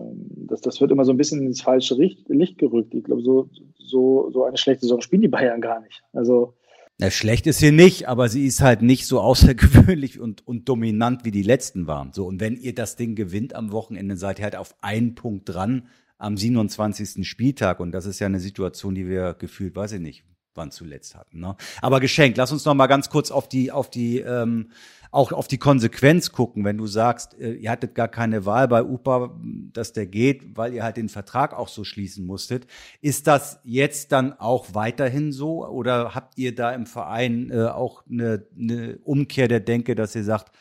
dass 0.49 0.61
das 0.61 0.80
wird 0.80 0.91
immer 0.91 1.05
so 1.05 1.12
ein 1.12 1.16
bisschen 1.16 1.47
ins 1.47 1.62
falsche 1.62 1.95
Licht 1.95 2.59
gerückt. 2.59 2.95
Ich 2.95 3.05
glaube, 3.05 3.22
so 3.22 3.49
so 3.78 4.30
so 4.32 4.45
eine 4.45 4.57
schlechte 4.57 4.82
Saison 4.82 5.01
spielen 5.01 5.22
die 5.22 5.28
Bayern 5.28 5.61
gar 5.61 5.80
nicht. 5.80 6.03
Also 6.12 6.55
na, 6.99 7.11
schlecht 7.11 7.47
ist 7.47 7.59
sie 7.59 7.72
nicht, 7.72 8.09
aber 8.09 8.28
sie 8.30 8.47
ist 8.47 8.62
halt 8.62 8.80
nicht 8.80 9.07
so 9.07 9.20
außergewöhnlich 9.20 10.18
und, 10.20 10.47
und 10.47 10.68
dominant 10.68 11.24
wie 11.24 11.30
die 11.30 11.42
letzten 11.42 11.86
waren. 11.86 12.12
So, 12.12 12.26
und 12.26 12.40
wenn 12.40 12.57
ihr 12.57 12.74
das 12.74 12.97
Ding 12.97 13.14
gewinnt 13.14 13.55
am 13.55 13.70
Wochenende, 13.70 14.16
seid 14.16 14.38
ihr 14.38 14.44
halt 14.44 14.57
auf 14.57 14.74
einen 14.80 15.14
Punkt 15.14 15.49
dran 15.49 15.88
am 16.18 16.36
27. 16.36 17.28
Spieltag. 17.28 17.80
Und 17.80 17.92
das 17.92 18.07
ist 18.07 18.18
ja 18.18 18.26
eine 18.26 18.40
Situation, 18.40 18.94
die 18.94 19.07
wir 19.09 19.34
gefühlt, 19.34 19.76
weiß 19.76 19.92
ich 19.92 20.01
nicht, 20.01 20.24
wann 20.55 20.70
zuletzt 20.70 21.14
hatten. 21.14 21.40
Ne? 21.40 21.55
Aber 21.82 22.01
geschenkt, 22.01 22.38
lass 22.38 22.53
uns 22.53 22.64
noch 22.64 22.74
mal 22.74 22.86
ganz 22.86 23.11
kurz 23.11 23.30
auf 23.30 23.47
die, 23.47 23.70
auf 23.70 23.90
die 23.90 24.20
ähm, 24.20 24.70
auch 25.11 25.32
auf 25.32 25.48
die 25.48 25.59
Konsequenz 25.59 26.32
gucken, 26.32 26.64
wenn 26.64 26.78
du 26.78 26.86
sagst, 26.86 27.38
äh, 27.38 27.52
ihr 27.52 27.70
hattet 27.70 27.94
gar 27.94 28.09
keine 28.09 28.46
Wahl 28.46 28.68
bei 28.68 28.82
UPA, 28.82 29.38
dass 29.72 29.92
der 29.92 30.07
geht, 30.07 30.57
weil 30.57 30.74
ihr 30.74 30.82
halt 30.82 30.96
den 30.96 31.09
Vertrag 31.09 31.54
auch 31.54 31.68
so 31.68 31.84
schließen 31.84 32.26
musstet. 32.26 32.66
Ist 33.00 33.26
das 33.26 33.61
jetzt 33.64 34.12
dann 34.12 34.32
auch 34.32 34.74
weiterhin 34.74 35.32
so 35.32 35.66
oder 35.66 36.14
habt 36.14 36.38
ihr 36.38 36.54
da 36.54 36.72
im 36.72 36.86
Verein 36.86 37.50
äh, 37.50 37.66
auch 37.66 38.04
eine, 38.11 38.46
eine 38.59 38.98
Umkehr 39.04 39.48
der 39.48 39.61
Denke, 39.61 39.94
dass 39.94 40.14
ihr 40.14 40.24
sagt, 40.24 40.52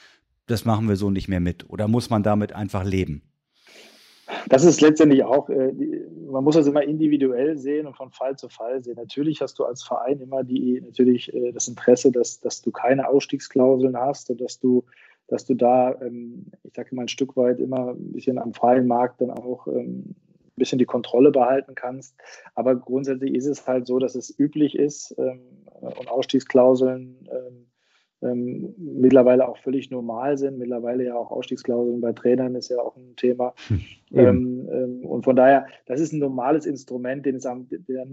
das 0.47 0.65
machen 0.65 0.87
wir 0.87 0.95
so 0.95 1.09
nicht 1.09 1.27
mehr 1.27 1.39
mit 1.39 1.69
oder 1.69 1.87
muss 1.87 2.09
man 2.09 2.23
damit 2.23 2.53
einfach 2.53 2.83
leben? 2.83 3.23
Das 4.49 4.63
ist 4.63 4.81
letztendlich 4.81 5.23
auch, 5.23 5.49
äh, 5.49 5.71
man 6.27 6.43
muss 6.43 6.55
das 6.55 6.67
immer 6.67 6.83
individuell 6.83 7.57
sehen 7.57 7.85
und 7.85 7.95
von 7.95 8.11
Fall 8.11 8.35
zu 8.37 8.49
Fall 8.49 8.83
sehen. 8.83 8.95
Natürlich 8.95 9.41
hast 9.41 9.59
du 9.59 9.65
als 9.65 9.83
Verein 9.83 10.19
immer 10.19 10.43
die, 10.43 10.81
natürlich 10.81 11.33
äh, 11.33 11.51
das 11.51 11.67
Interesse, 11.67 12.11
dass, 12.11 12.39
dass 12.39 12.61
du 12.61 12.71
keine 12.71 13.07
Ausstiegsklauseln 13.07 13.97
hast 13.97 14.29
und 14.31 14.41
dass 14.41 14.59
du, 14.59 14.83
dass 15.27 15.45
du 15.45 15.53
da, 15.53 15.99
ähm, 16.01 16.47
ich 16.63 16.73
sage 16.73 16.95
mal, 16.95 17.03
ein 17.03 17.07
Stück 17.07 17.37
weit 17.37 17.59
immer 17.59 17.89
ein 17.89 18.13
bisschen 18.13 18.39
am 18.39 18.53
freien 18.53 18.87
Markt 18.87 19.21
dann 19.21 19.31
auch 19.31 19.67
ähm, 19.67 20.15
ein 20.15 20.15
bisschen 20.55 20.79
die 20.79 20.85
Kontrolle 20.85 21.31
behalten 21.31 21.75
kannst. 21.75 22.15
Aber 22.55 22.75
grundsätzlich 22.75 23.35
ist 23.35 23.45
es 23.45 23.67
halt 23.67 23.85
so, 23.85 23.99
dass 23.99 24.15
es 24.15 24.37
üblich 24.39 24.75
ist 24.75 25.13
ähm, 25.17 25.41
und 25.81 26.09
Ausstiegsklauseln 26.09 27.27
ähm, 28.25 28.73
mittlerweile 28.77 29.47
auch 29.47 29.57
völlig 29.57 29.91
normal 29.91 30.37
sind. 30.37 30.57
Mittlerweile 30.57 31.05
ja 31.05 31.15
auch 31.15 31.31
Ausstiegsklauseln 31.31 32.01
bei 32.01 32.13
Trainern 32.13 32.55
ist 32.55 32.69
ja 32.69 32.79
auch 32.79 32.95
ein 32.97 33.15
Thema. 33.15 33.53
Hm, 33.67 33.81
ähm, 34.13 34.69
ähm, 34.71 35.05
und 35.05 35.23
von 35.23 35.35
daher, 35.35 35.67
das 35.85 35.99
ist 35.99 36.13
ein 36.13 36.19
normales 36.19 36.65
Instrument, 36.65 37.25
den 37.25 37.35
es 37.35 37.45
am, 37.45 37.67
der, 37.69 38.05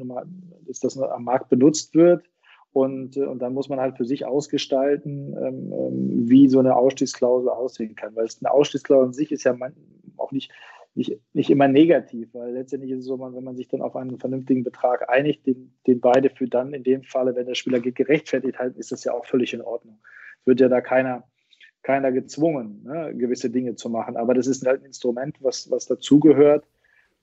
ist, 0.66 0.84
das 0.84 0.98
am 0.98 1.24
Markt 1.24 1.48
benutzt 1.48 1.94
wird. 1.94 2.24
Und, 2.72 3.16
äh, 3.16 3.24
und 3.24 3.40
dann 3.40 3.54
muss 3.54 3.68
man 3.68 3.80
halt 3.80 3.96
für 3.96 4.04
sich 4.04 4.24
ausgestalten, 4.24 5.36
ähm, 5.36 5.72
ähm, 5.72 6.28
wie 6.28 6.48
so 6.48 6.58
eine 6.58 6.76
Ausstiegsklausel 6.76 7.50
aussehen 7.50 7.94
kann. 7.94 8.16
Weil 8.16 8.26
eine 8.40 8.50
Ausstiegsklausel 8.50 9.06
an 9.08 9.12
sich 9.12 9.30
ist 9.32 9.44
ja 9.44 9.52
man, 9.52 9.74
auch 10.16 10.32
nicht 10.32 10.50
nicht, 10.94 11.18
nicht 11.32 11.50
immer 11.50 11.68
negativ, 11.68 12.28
weil 12.34 12.52
letztendlich 12.52 12.92
ist 12.92 13.00
es 13.00 13.06
so, 13.06 13.18
wenn 13.18 13.44
man 13.44 13.56
sich 13.56 13.68
dann 13.68 13.80
auf 13.80 13.96
einen 13.96 14.18
vernünftigen 14.18 14.62
Betrag 14.62 15.08
einigt, 15.08 15.46
den, 15.46 15.72
den 15.86 16.00
beide 16.00 16.30
für 16.30 16.46
dann 16.46 16.74
in 16.74 16.82
dem 16.82 17.02
Falle, 17.02 17.34
wenn 17.34 17.46
der 17.46 17.54
Spieler 17.54 17.80
gerechtfertigt 17.80 18.58
halten, 18.58 18.78
ist 18.78 18.92
das 18.92 19.04
ja 19.04 19.12
auch 19.12 19.24
völlig 19.24 19.54
in 19.54 19.62
Ordnung. 19.62 19.98
Es 20.40 20.46
wird 20.46 20.60
ja 20.60 20.68
da 20.68 20.80
keiner, 20.80 21.24
keiner 21.82 22.12
gezwungen, 22.12 22.82
ne, 22.84 23.14
gewisse 23.16 23.48
Dinge 23.48 23.74
zu 23.74 23.88
machen. 23.88 24.16
Aber 24.16 24.34
das 24.34 24.46
ist 24.46 24.66
halt 24.66 24.82
ein 24.82 24.86
Instrument, 24.86 25.36
was, 25.40 25.70
was 25.70 25.86
dazugehört 25.86 26.66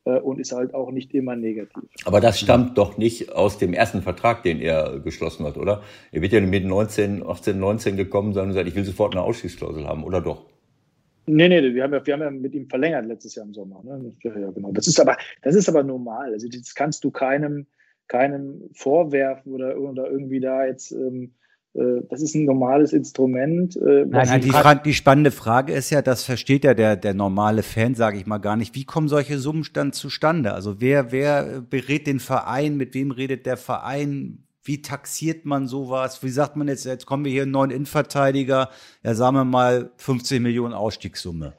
äh, 0.05 0.20
und 0.20 0.39
ist 0.39 0.51
halt 0.51 0.74
auch 0.74 0.89
nicht 0.91 1.13
immer 1.13 1.36
negativ. 1.36 1.89
Aber 2.05 2.22
das 2.22 2.39
stammt 2.39 2.78
doch 2.78 2.97
nicht 2.97 3.32
aus 3.32 3.59
dem 3.59 3.74
ersten 3.74 4.01
Vertrag, 4.01 4.41
den 4.41 4.59
er 4.61 4.99
geschlossen 4.99 5.45
hat, 5.45 5.57
oder? 5.57 5.84
Er 6.11 6.24
wird 6.24 6.34
ja 6.34 6.41
mit 6.41 6.65
19, 6.65 7.24
18, 7.24 7.59
19 7.59 7.97
gekommen 7.97 8.34
sein 8.34 8.47
und 8.47 8.53
sagt, 8.53 8.67
ich 8.67 8.76
will 8.76 8.86
sofort 8.86 9.13
eine 9.13 9.24
Ausschießklausel 9.24 9.88
haben, 9.88 10.03
oder 10.03 10.22
doch? 10.22 10.45
Nee, 11.32 11.49
nee, 11.49 11.73
wir 11.73 11.84
haben, 11.84 11.93
ja, 11.93 12.05
wir 12.05 12.13
haben 12.13 12.21
ja 12.21 12.32
mit 12.32 12.53
ihm 12.53 12.67
verlängert 12.67 13.05
letztes 13.05 13.36
Jahr 13.36 13.45
im 13.45 13.53
Sommer. 13.53 13.84
Ne? 13.84 14.13
Ja, 14.23 14.38
ja, 14.38 14.51
genau. 14.51 14.71
Das 14.71 14.88
ist 14.88 14.99
aber, 14.99 15.17
das 15.41 15.55
ist 15.55 15.69
aber 15.69 15.84
normal. 15.84 16.34
Also 16.34 16.47
das 16.49 16.73
kannst 16.75 17.03
du 17.03 17.11
keinem, 17.11 17.67
keinem 18.07 18.69
vorwerfen 18.73 19.53
oder, 19.53 19.77
oder 19.77 20.09
irgendwie 20.09 20.39
da 20.39 20.65
jetzt 20.65 20.91
ähm, 20.91 21.34
äh, 21.73 22.01
das 22.09 22.21
ist 22.21 22.36
ein 22.36 22.45
normales 22.45 22.93
Instrument. 22.93 23.75
Äh, 23.75 24.05
nein, 24.05 24.27
nein, 24.27 24.41
die, 24.41 24.49
Fra 24.49 24.75
die 24.75 24.93
spannende 24.93 25.32
Frage 25.32 25.73
ist 25.73 25.89
ja, 25.89 26.01
das 26.01 26.23
versteht 26.23 26.63
ja 26.63 26.73
der, 26.73 26.95
der 26.95 27.13
normale 27.13 27.63
Fan, 27.63 27.95
sage 27.95 28.17
ich 28.17 28.25
mal 28.25 28.39
gar 28.39 28.55
nicht. 28.55 28.75
Wie 28.75 28.86
kommen 28.86 29.07
solche 29.07 29.38
Summen 29.38 29.65
dann 29.73 29.93
zustande? 29.93 30.53
Also 30.53 30.82
wer, 30.82 31.11
wer 31.11 31.61
berät 31.61 32.07
den 32.07 32.19
Verein? 32.19 32.77
Mit 32.77 32.93
wem 32.93 33.11
redet 33.11 33.45
der 33.45 33.57
Verein? 33.57 34.45
Wie 34.70 34.84
taxiert 34.84 35.45
man 35.45 35.65
sowas? 35.65 36.22
Wie 36.22 36.30
sagt 36.30 36.55
man 36.55 36.67
jetzt, 36.67 36.86
jetzt 36.86 37.07
kommen 37.07 37.26
wir 37.26 37.32
hier 37.32 37.41
einen 37.41 37.51
neuen 37.51 37.72
Innenverteidiger, 37.72 38.70
ja 39.03 39.13
sagen 39.15 39.36
wir 39.36 39.43
mal 39.43 39.89
15 39.97 40.43
Millionen 40.43 40.76
Ausstiegssumme. 40.76 41.55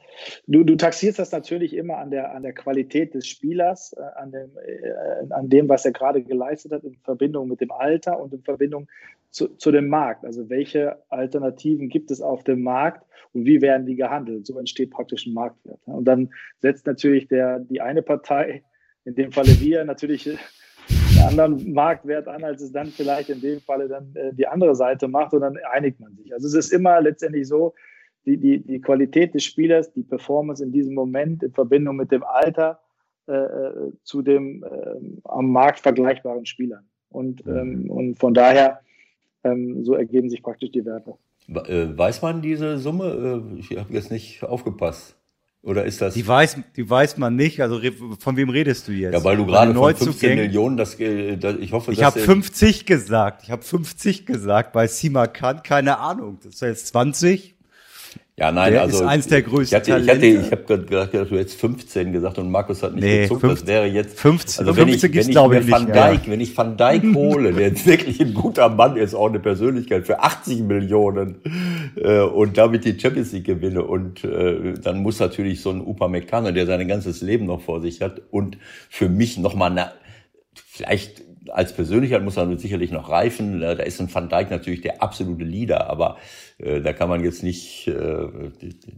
Du, 0.47 0.63
du 0.63 0.77
taxierst 0.77 1.19
das 1.19 1.33
natürlich 1.33 1.75
immer 1.75 1.97
an 1.97 2.09
der, 2.09 2.33
an 2.33 2.41
der 2.41 2.53
Qualität 2.53 3.13
des 3.13 3.27
Spielers, 3.27 3.91
äh, 3.97 4.01
an 4.17 4.31
dem, 4.31 4.51
äh, 4.65 5.33
an 5.33 5.49
dem, 5.49 5.67
was 5.67 5.83
er 5.83 5.91
gerade 5.91 6.23
geleistet 6.23 6.71
hat, 6.71 6.85
in 6.85 6.95
Verbindung 7.03 7.49
mit 7.49 7.59
dem 7.59 7.71
Alter 7.71 8.17
und 8.17 8.31
in 8.31 8.43
Verbindung 8.43 8.87
zu, 9.29 9.49
zu 9.57 9.73
dem 9.73 9.89
Markt. 9.89 10.23
Also 10.23 10.49
welche 10.49 10.95
Alternativen 11.09 11.89
gibt 11.89 12.11
es 12.11 12.21
auf 12.21 12.45
dem 12.45 12.63
Markt 12.63 13.05
und 13.33 13.43
wie 13.43 13.61
werden 13.61 13.85
die 13.85 13.95
gehandelt? 13.95 14.47
So 14.47 14.57
entsteht 14.57 14.91
praktisch 14.91 15.25
ein 15.25 15.33
Marktwert. 15.33 15.81
Und 15.83 16.05
dann 16.05 16.29
setzt 16.59 16.87
natürlich 16.87 17.27
der, 17.27 17.59
die 17.59 17.81
eine 17.81 18.03
Partei, 18.03 18.63
in 19.03 19.15
dem 19.15 19.33
Falle 19.33 19.59
wir, 19.59 19.83
natürlich 19.83 20.29
einen 21.21 21.39
anderen 21.39 21.73
Marktwert 21.73 22.27
an, 22.27 22.43
als 22.43 22.61
es 22.61 22.71
dann 22.71 22.87
vielleicht 22.87 23.29
in 23.29 23.41
dem 23.41 23.59
Falle 23.61 23.87
dann 23.87 24.15
äh, 24.15 24.33
die 24.33 24.47
andere 24.47 24.75
Seite 24.75 25.07
macht 25.07 25.33
und 25.33 25.41
dann 25.41 25.57
einigt 25.71 25.99
man 25.99 26.15
sich. 26.15 26.33
Also 26.33 26.47
es 26.47 26.53
ist 26.53 26.73
immer 26.73 27.01
letztendlich 27.01 27.47
so, 27.47 27.73
die, 28.25 28.37
die, 28.37 28.59
die 28.59 28.81
Qualität 28.81 29.33
des 29.33 29.43
Spielers, 29.43 29.91
die 29.93 30.03
Performance 30.03 30.63
in 30.63 30.71
diesem 30.71 30.93
Moment 30.93 31.43
in 31.43 31.51
Verbindung 31.51 31.95
mit 31.95 32.11
dem 32.11 32.23
Alter 32.23 32.79
äh, 33.27 33.33
äh 33.33 33.91
zu 34.03 34.21
dem 34.21 34.63
äh, 34.63 34.67
am 35.23 35.51
Markt 35.51 35.79
vergleichbaren 35.79 36.45
Spielern. 36.45 36.85
Und, 37.09 37.45
ähm, 37.45 37.89
und 37.89 38.19
von 38.19 38.33
daher 38.33 38.81
ähm, 39.43 39.83
so 39.83 39.95
ergeben 39.95 40.29
sich 40.29 40.43
praktisch 40.43 40.71
die 40.71 40.85
Werte. 40.85 41.15
Äh, 41.47 41.97
weiß 41.97 42.21
man 42.21 42.41
diese 42.41 42.77
Summe? 42.77 43.43
Äh, 43.55 43.59
ich 43.59 43.77
habe 43.77 43.93
jetzt 43.93 44.11
nicht 44.11 44.43
aufgepasst. 44.43 45.17
Oder 45.63 45.85
ist 45.85 46.01
das? 46.01 46.15
Die 46.15 46.27
weiß, 46.27 46.57
die 46.75 46.89
weiß 46.89 47.17
man 47.17 47.35
nicht. 47.35 47.61
Also 47.61 47.79
von 48.19 48.35
wem 48.35 48.49
redest 48.49 48.87
du 48.87 48.93
jetzt? 48.93 49.13
Ja, 49.13 49.23
weil 49.23 49.37
du 49.37 49.45
gerade 49.45 49.73
von 49.75 49.95
15 49.95 50.35
Millionen, 50.35 50.75
das, 50.75 50.97
das 50.97 51.55
ich 51.59 51.71
hoffe, 51.71 51.91
ich 51.91 52.03
habe 52.03 52.19
50 52.19 52.87
gesagt. 52.87 53.43
Ich 53.43 53.51
habe 53.51 53.61
50 53.61 54.25
gesagt 54.25 54.73
bei 54.73 54.87
Sima 54.87 55.27
Khan. 55.27 55.61
Keine 55.61 55.99
Ahnung. 55.99 56.39
Das 56.43 56.55
ist 56.55 56.61
jetzt 56.61 56.87
20. 56.87 57.55
Ja, 58.37 58.51
nein, 58.51 58.71
der 58.71 58.81
also. 58.83 59.01
ist 59.01 59.01
eins 59.03 59.27
der 59.27 59.41
größten. 59.41 59.81
Ich 59.81 59.89
hatte, 59.89 60.01
ich, 60.01 60.09
hatte, 60.09 60.25
ich 60.25 60.51
habe 60.51 60.63
gerade 60.63 60.83
gedacht, 60.85 61.13
du 61.13 61.37
hättest 61.37 61.59
15 61.59 62.13
gesagt 62.13 62.39
und 62.39 62.49
Markus 62.49 62.81
hat 62.81 62.95
nicht 62.95 63.03
nee, 63.03 63.21
gezuckt. 63.23 63.41
15, 63.41 63.59
das 63.59 63.67
wäre 63.67 63.85
jetzt. 63.85 64.19
15, 64.19 64.67
also 64.67 64.77
wenn 64.77 64.87
15 64.87 65.09
ich, 65.09 65.15
wenn 65.15 65.21
ich 65.21 65.31
glaube 65.31 65.55
mir 65.55 65.69
Van 65.69 65.91
Dijk, 65.91 66.21
wenn 66.25 66.41
ich 66.41 66.57
Van 66.57 66.77
Dijk 66.77 67.03
hole, 67.13 67.53
der 67.53 67.67
jetzt 67.67 67.85
wirklich 67.85 68.21
ein 68.21 68.33
guter 68.33 68.69
Mann 68.69 68.95
ist, 68.95 69.13
auch 69.13 69.27
eine 69.27 69.39
Persönlichkeit 69.39 70.07
für 70.07 70.21
80 70.21 70.61
Millionen 70.61 71.41
äh, 71.97 72.21
und 72.21 72.57
damit 72.57 72.85
die 72.85 72.97
Champions 72.97 73.33
League 73.33 73.45
gewinne 73.45 73.83
und 73.83 74.23
äh, 74.23 74.73
dann 74.81 75.03
muss 75.03 75.19
natürlich 75.19 75.61
so 75.61 75.69
ein 75.69 75.81
Upamecano, 75.81 76.51
der 76.51 76.65
sein 76.65 76.87
ganzes 76.87 77.21
Leben 77.21 77.45
noch 77.45 77.61
vor 77.61 77.81
sich 77.81 78.01
hat 78.01 78.21
und 78.31 78.57
für 78.89 79.09
mich 79.09 79.37
nochmal 79.37 79.71
eine, 79.71 79.91
vielleicht 80.55 81.21
als 81.49 81.73
Persönlichkeit 81.73 82.23
muss 82.23 82.37
er 82.37 82.57
sicherlich 82.57 82.91
noch 82.91 83.09
reifen. 83.09 83.61
Da 83.61 83.71
ist 83.71 83.99
ein 83.99 84.13
Van 84.13 84.29
Dijk 84.29 84.51
natürlich 84.51 84.81
der 84.81 85.01
absolute 85.01 85.43
Leader, 85.43 85.89
aber 85.89 86.17
äh, 86.57 86.81
da 86.81 86.93
kann 86.93 87.09
man 87.09 87.23
jetzt 87.23 87.43
nicht 87.43 87.87
äh, 87.87 87.93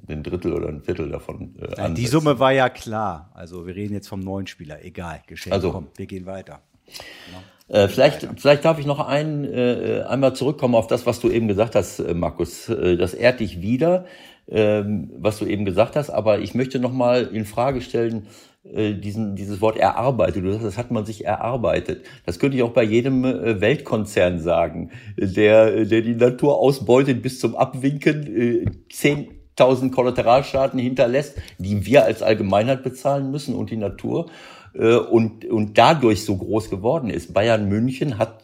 ein 0.10 0.24
Drittel 0.24 0.54
oder 0.54 0.68
ein 0.68 0.82
Viertel 0.82 1.10
davon 1.10 1.56
äh, 1.60 1.78
ja, 1.78 1.89
Die 1.89 2.08
Summe 2.08 2.39
war 2.39 2.52
ja 2.52 2.70
klar. 2.70 3.32
Also 3.34 3.66
wir 3.66 3.76
reden 3.76 3.94
jetzt 3.94 4.08
vom 4.08 4.20
neuen 4.20 4.48
Spieler. 4.48 4.84
Egal, 4.84 5.22
geschenkt. 5.26 5.54
Also, 5.54 5.72
Komm, 5.72 5.88
wir 5.96 6.06
gehen 6.06 6.26
weiter. 6.26 6.62
Genau. 6.86 7.44
Äh, 7.70 7.88
vielleicht, 7.88 8.28
vielleicht 8.38 8.66
darf 8.66 8.78
ich 8.80 8.86
noch 8.86 9.00
ein, 9.00 9.46
äh, 9.46 10.04
einmal 10.08 10.36
zurückkommen 10.36 10.76
auf 10.76 10.88
das, 10.88 11.06
was 11.06 11.20
du 11.20 11.30
eben 11.30 11.48
gesagt 11.48 11.76
hast, 11.76 12.00
äh, 12.00 12.14
Markus. 12.14 12.68
Äh, 12.68 12.98
das 12.98 13.14
ehrt 13.14 13.39
dich 13.39 13.62
wieder, 13.62 14.06
ähm, 14.50 15.12
was 15.18 15.39
du 15.39 15.46
eben 15.46 15.64
gesagt 15.64 15.96
hast. 15.96 16.10
Aber 16.10 16.39
ich 16.39 16.56
möchte 16.56 16.80
noch 16.80 16.91
mal 16.91 17.24
in 17.24 17.46
Frage 17.46 17.82
stellen, 17.82 18.28
diesen, 18.64 19.36
dieses 19.36 19.59
Wort 19.59 19.78
erarbeitet. 19.78 20.45
Das 20.45 20.78
hat 20.78 20.89
man 20.89 21.05
sich 21.05 21.26
erarbeitet. 21.26 22.05
Das 22.26 22.39
könnte 22.39 22.55
ich 22.55 22.64
auch 22.64 22.72
bei 22.72 22.84
jedem 22.84 23.26
äh, 23.26 23.59
Weltkonzern 23.59 24.39
sagen, 24.39 24.91
der, 25.18 25.86
der 25.86 26.01
die 26.01 26.16
Natur 26.16 26.57
ausbeutet 26.57 27.22
bis 27.22 27.39
zum 27.39 27.55
Abwinken, 27.55 28.86
10.000 28.89 29.88
äh, 29.88 29.89
Kollateralstaaten 29.89 30.80
hinterlässt, 30.80 31.38
die 31.57 31.86
wir 31.86 32.05
als 32.05 32.22
Allgemeinheit 32.22 32.84
bezahlen 32.84 33.32
müssen 33.32 33.53
und 33.53 33.70
die 33.70 33.78
Natur. 33.78 34.30
Äh, 34.76 34.95
und, 34.95 35.45
und 35.45 35.78
dadurch 35.78 36.26
so 36.26 36.36
groß 36.36 36.69
geworden 36.69 37.09
ist. 37.09 37.34
Bayern 37.34 37.69
München 37.69 38.17
hat 38.17 38.43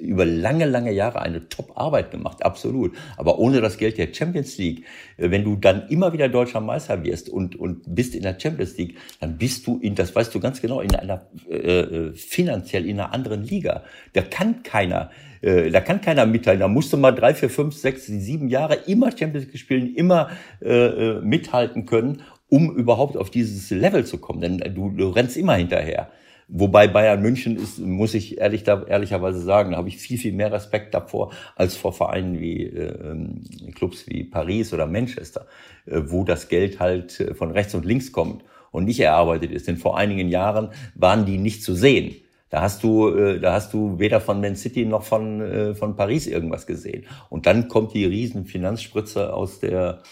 über 0.00 0.24
lange, 0.24 0.64
lange 0.64 0.92
Jahre 0.92 1.22
eine 1.22 1.48
Top-Arbeit 1.48 2.10
gemacht, 2.10 2.44
absolut. 2.44 2.96
Aber 3.16 3.38
ohne 3.38 3.60
das 3.60 3.78
Geld 3.78 3.96
der 3.96 4.12
Champions 4.12 4.58
League, 4.58 4.84
äh, 5.16 5.30
wenn 5.30 5.44
du 5.44 5.54
dann 5.54 5.86
immer 5.88 6.12
wieder 6.12 6.28
deutscher 6.28 6.60
Meister 6.60 7.04
wirst 7.04 7.28
und, 7.28 7.54
und 7.54 7.94
bist 7.94 8.16
in 8.16 8.22
der 8.22 8.38
Champions 8.38 8.76
League, 8.78 8.96
dann 9.20 9.38
bist 9.38 9.64
du 9.66 9.78
in, 9.78 9.94
das 9.94 10.14
weißt 10.14 10.34
du 10.34 10.40
ganz 10.40 10.60
genau, 10.60 10.80
in 10.80 10.94
einer 10.94 11.26
äh, 11.48 11.56
äh 11.56 12.12
finanziell 12.14 12.86
in 12.86 12.98
einer 12.98 13.12
anderen 13.12 13.44
Liga. 13.44 13.84
Da 14.12 14.22
kann 14.22 14.62
keiner 14.62 15.10
da 15.42 15.80
kann 15.80 16.02
keiner 16.02 16.26
mitteilen. 16.26 16.60
Da 16.60 16.68
musst 16.68 16.92
du 16.92 16.98
mal 16.98 17.12
drei, 17.12 17.32
vier, 17.32 17.48
fünf, 17.48 17.74
sechs, 17.74 18.04
sieben 18.04 18.50
Jahre 18.50 18.74
immer 18.74 19.10
Champions 19.10 19.46
League 19.46 19.58
spielen, 19.58 19.94
immer 19.94 20.28
äh, 20.60 21.14
mithalten 21.22 21.86
können 21.86 22.20
um 22.50 22.74
überhaupt 22.76 23.16
auf 23.16 23.30
dieses 23.30 23.70
Level 23.70 24.04
zu 24.04 24.18
kommen. 24.18 24.40
Denn 24.40 24.74
du, 24.74 24.90
du 24.90 25.08
rennst 25.08 25.36
immer 25.36 25.54
hinterher. 25.54 26.10
Wobei 26.52 26.88
Bayern 26.88 27.22
München 27.22 27.56
ist, 27.56 27.78
muss 27.78 28.12
ich 28.12 28.38
ehrlich, 28.38 28.64
da, 28.64 28.82
ehrlicherweise 28.82 29.40
sagen, 29.40 29.70
da 29.70 29.76
habe 29.76 29.88
ich 29.88 29.98
viel, 29.98 30.18
viel 30.18 30.32
mehr 30.32 30.50
Respekt 30.50 30.92
davor 30.94 31.32
als 31.54 31.76
vor 31.76 31.92
Vereinen 31.92 32.40
wie 32.40 32.64
äh, 32.64 33.72
Clubs 33.72 34.08
wie 34.08 34.24
Paris 34.24 34.74
oder 34.74 34.86
Manchester, 34.86 35.46
äh, 35.86 36.00
wo 36.06 36.24
das 36.24 36.48
Geld 36.48 36.80
halt 36.80 37.20
äh, 37.20 37.34
von 37.34 37.52
rechts 37.52 37.74
und 37.76 37.84
links 37.84 38.10
kommt 38.10 38.42
und 38.72 38.84
nicht 38.84 38.98
erarbeitet 38.98 39.52
ist. 39.52 39.68
Denn 39.68 39.76
vor 39.76 39.96
einigen 39.96 40.28
Jahren 40.28 40.70
waren 40.96 41.24
die 41.24 41.38
nicht 41.38 41.62
zu 41.62 41.74
sehen. 41.74 42.16
Da 42.48 42.62
hast 42.62 42.82
du, 42.82 43.08
äh, 43.10 43.38
da 43.38 43.52
hast 43.52 43.72
du 43.72 44.00
weder 44.00 44.20
von 44.20 44.40
Man 44.40 44.56
City 44.56 44.84
noch 44.84 45.04
von, 45.04 45.40
äh, 45.40 45.74
von 45.76 45.94
Paris 45.94 46.26
irgendwas 46.26 46.66
gesehen. 46.66 47.06
Und 47.28 47.46
dann 47.46 47.68
kommt 47.68 47.94
die 47.94 48.04
riesen 48.04 48.44
Finanzspritze 48.44 49.32
aus 49.32 49.60
der, 49.60 50.02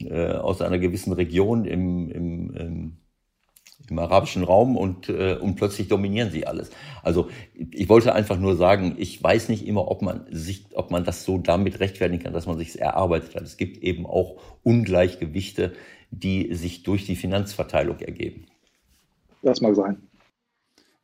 äh, 0.00 0.32
aus 0.32 0.62
einer 0.62 0.78
gewissen 0.78 1.12
Region 1.12 1.64
im, 1.64 2.10
im, 2.10 2.54
im 2.54 2.96
im 3.90 3.98
arabischen 3.98 4.44
Raum 4.44 4.76
und, 4.76 5.08
äh, 5.08 5.36
und 5.40 5.56
plötzlich 5.56 5.88
dominieren 5.88 6.30
sie 6.30 6.46
alles. 6.46 6.70
Also 7.02 7.28
ich 7.54 7.88
wollte 7.88 8.14
einfach 8.14 8.38
nur 8.38 8.56
sagen, 8.56 8.96
ich 8.98 9.22
weiß 9.22 9.48
nicht 9.48 9.66
immer, 9.66 9.88
ob 9.88 10.02
man 10.02 10.26
sich, 10.30 10.66
ob 10.74 10.90
man 10.90 11.04
das 11.04 11.24
so 11.24 11.38
damit 11.38 11.80
rechtfertigen 11.80 12.22
kann, 12.22 12.32
dass 12.32 12.46
man 12.46 12.58
sich 12.58 12.80
erarbeitet 12.80 13.34
hat. 13.34 13.42
Es 13.42 13.56
gibt 13.56 13.78
eben 13.78 14.06
auch 14.06 14.40
Ungleichgewichte, 14.62 15.72
die 16.10 16.54
sich 16.54 16.82
durch 16.82 17.06
die 17.06 17.16
Finanzverteilung 17.16 17.98
ergeben. 18.00 18.46
Das 19.42 19.60
mag 19.60 19.74
sein. 19.74 20.07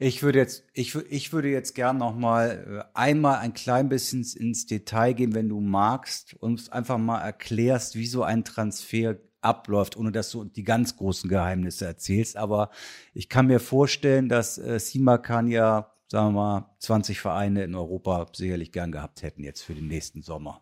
Ich 0.07 0.22
würde 0.22 0.38
jetzt, 0.38 0.64
ich, 0.74 0.94
ich 1.09 1.32
würde 1.32 1.48
jetzt 1.48 1.74
gern 1.74 1.96
noch 1.96 2.14
mal 2.14 2.84
äh, 2.84 2.84
einmal 2.92 3.38
ein 3.38 3.55
klein 3.55 3.88
bisschen 3.88 4.22
ins 4.36 4.66
Detail 4.66 5.14
gehen, 5.14 5.34
wenn 5.34 5.48
du 5.48 5.61
magst, 5.61 6.36
und 6.40 6.70
einfach 6.74 6.98
mal 6.98 7.22
erklärst, 7.22 7.96
wie 7.96 8.05
so 8.05 8.22
ein 8.22 8.44
Transfer 8.44 9.16
abläuft, 9.40 9.96
ohne 9.96 10.12
dass 10.12 10.30
du 10.30 10.44
die 10.44 10.62
ganz 10.62 10.98
großen 10.98 11.30
Geheimnisse 11.30 11.86
erzählst. 11.86 12.36
Aber 12.36 12.68
ich 13.14 13.30
kann 13.30 13.46
mir 13.46 13.61
vorstellen, 13.61 14.28
dass 14.28 14.59
äh, 14.59 14.78
Simakan 14.78 15.48
ja, 15.48 15.90
sagen 16.09 16.34
wir 16.34 16.40
mal, 16.42 16.76
20 16.80 17.18
Vereine 17.18 17.64
in 17.64 17.74
Europa 17.74 18.26
sicherlich 18.34 18.72
gern 18.72 18.92
gehabt 18.92 19.22
hätten 19.22 19.42
jetzt 19.42 19.62
für 19.62 19.72
den 19.72 19.88
nächsten 19.88 20.20
Sommer. 20.20 20.61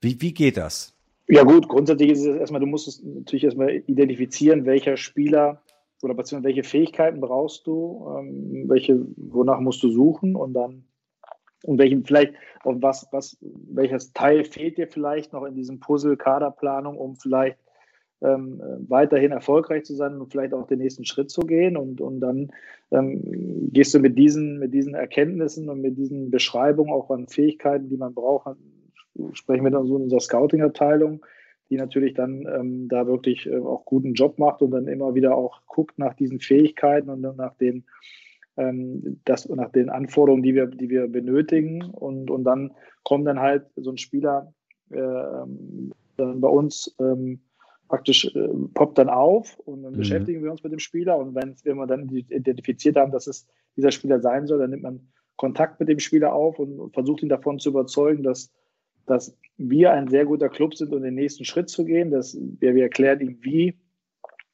Wie, 0.00 0.20
wie 0.20 0.32
geht 0.32 0.56
das? 0.56 0.94
Ja 1.26 1.42
gut, 1.42 1.68
grundsätzlich 1.68 2.10
ist 2.10 2.24
es 2.24 2.36
erstmal, 2.36 2.60
du 2.60 2.68
musst 2.68 2.86
es 2.86 3.02
natürlich 3.02 3.42
erstmal 3.42 3.70
identifizieren, 3.88 4.64
welcher 4.64 4.96
Spieler 4.96 5.60
oder 6.02 6.14
beziehungsweise 6.14 6.56
welche 6.56 6.68
Fähigkeiten 6.68 7.20
brauchst 7.20 7.66
du, 7.66 8.06
ähm, 8.18 8.64
welche, 8.68 9.00
wonach 9.16 9.60
musst 9.60 9.82
du 9.82 9.90
suchen? 9.90 10.36
Und 10.36 10.54
dann 10.54 10.84
und 11.64 11.78
welchen 11.78 12.04
vielleicht 12.04 12.34
und 12.64 12.82
was, 12.82 13.06
was, 13.12 13.36
welches 13.40 14.12
Teil 14.12 14.44
fehlt 14.44 14.78
dir 14.78 14.88
vielleicht 14.88 15.32
noch 15.32 15.44
in 15.44 15.54
diesem 15.54 15.80
Puzzle 15.80 16.16
Kaderplanung, 16.16 16.96
um 16.96 17.16
vielleicht 17.16 17.58
ähm, 18.22 18.60
weiterhin 18.88 19.32
erfolgreich 19.32 19.84
zu 19.84 19.94
sein 19.94 20.20
und 20.20 20.30
vielleicht 20.30 20.52
auch 20.52 20.66
den 20.66 20.78
nächsten 20.78 21.04
Schritt 21.04 21.30
zu 21.30 21.40
gehen. 21.42 21.76
Und, 21.76 22.00
und 22.00 22.20
dann 22.20 22.50
ähm, 22.90 23.70
gehst 23.72 23.94
du 23.94 23.98
mit 23.98 24.18
diesen, 24.18 24.58
mit 24.58 24.74
diesen 24.74 24.94
Erkenntnissen 24.94 25.68
und 25.68 25.80
mit 25.80 25.96
diesen 25.96 26.30
Beschreibungen 26.30 26.92
auch 26.92 27.10
an 27.10 27.28
Fähigkeiten, 27.28 27.88
die 27.88 27.96
man 27.96 28.14
braucht, 28.14 28.56
sprechen 29.32 29.64
wir 29.64 29.70
dann 29.70 29.86
so 29.86 29.96
in 29.96 30.04
unserer 30.04 30.20
Scouting-Abteilung, 30.20 31.24
die 31.70 31.76
natürlich 31.76 32.14
dann 32.14 32.46
ähm, 32.52 32.88
da 32.88 33.06
wirklich 33.06 33.46
äh, 33.46 33.58
auch 33.58 33.84
guten 33.84 34.14
Job 34.14 34.38
macht 34.38 34.60
und 34.60 34.72
dann 34.72 34.88
immer 34.88 35.14
wieder 35.14 35.36
auch 35.36 35.62
guckt 35.66 35.98
nach 35.98 36.14
diesen 36.14 36.40
Fähigkeiten 36.40 37.08
und 37.08 37.20
nach 37.20 37.54
den, 37.54 37.84
ähm, 38.56 39.20
das, 39.24 39.48
nach 39.48 39.70
den 39.70 39.88
Anforderungen, 39.88 40.42
die 40.42 40.54
wir, 40.54 40.66
die 40.66 40.90
wir 40.90 41.06
benötigen. 41.06 41.84
Und, 41.84 42.30
und 42.30 42.44
dann 42.44 42.72
kommt 43.04 43.26
dann 43.26 43.38
halt 43.38 43.66
so 43.76 43.90
ein 43.90 43.98
Spieler 43.98 44.52
äh, 44.90 44.98
dann 46.16 46.40
bei 46.40 46.48
uns 46.48 46.94
ähm, 46.98 47.40
praktisch 47.88 48.24
äh, 48.34 48.48
poppt 48.74 48.98
dann 48.98 49.08
auf 49.08 49.58
und 49.60 49.82
dann 49.82 49.92
mhm. 49.92 49.98
beschäftigen 49.98 50.42
wir 50.42 50.50
uns 50.50 50.62
mit 50.62 50.72
dem 50.72 50.78
Spieler 50.78 51.18
und 51.18 51.34
wenn, 51.34 51.56
wenn 51.64 51.76
wir 51.76 51.86
dann 51.86 52.08
identifiziert 52.08 52.96
haben, 52.96 53.10
dass 53.12 53.26
es 53.26 53.46
dieser 53.76 53.90
Spieler 53.90 54.20
sein 54.20 54.46
soll, 54.46 54.58
dann 54.58 54.70
nimmt 54.70 54.82
man 54.82 55.08
Kontakt 55.36 55.80
mit 55.80 55.88
dem 55.88 55.98
Spieler 55.98 56.32
auf 56.32 56.58
und 56.58 56.92
versucht 56.92 57.22
ihn 57.22 57.28
davon 57.28 57.58
zu 57.58 57.70
überzeugen, 57.70 58.22
dass, 58.22 58.52
dass 59.06 59.36
wir 59.56 59.92
ein 59.92 60.08
sehr 60.08 60.24
guter 60.24 60.48
Club 60.48 60.74
sind, 60.74 60.92
um 60.92 61.02
den 61.02 61.14
nächsten 61.14 61.44
Schritt 61.44 61.68
zu 61.68 61.84
gehen. 61.84 62.10
Dass 62.10 62.36
wir, 62.58 62.74
wir 62.74 62.84
erklären 62.84 63.20
ihm, 63.20 63.38
wie 63.40 63.74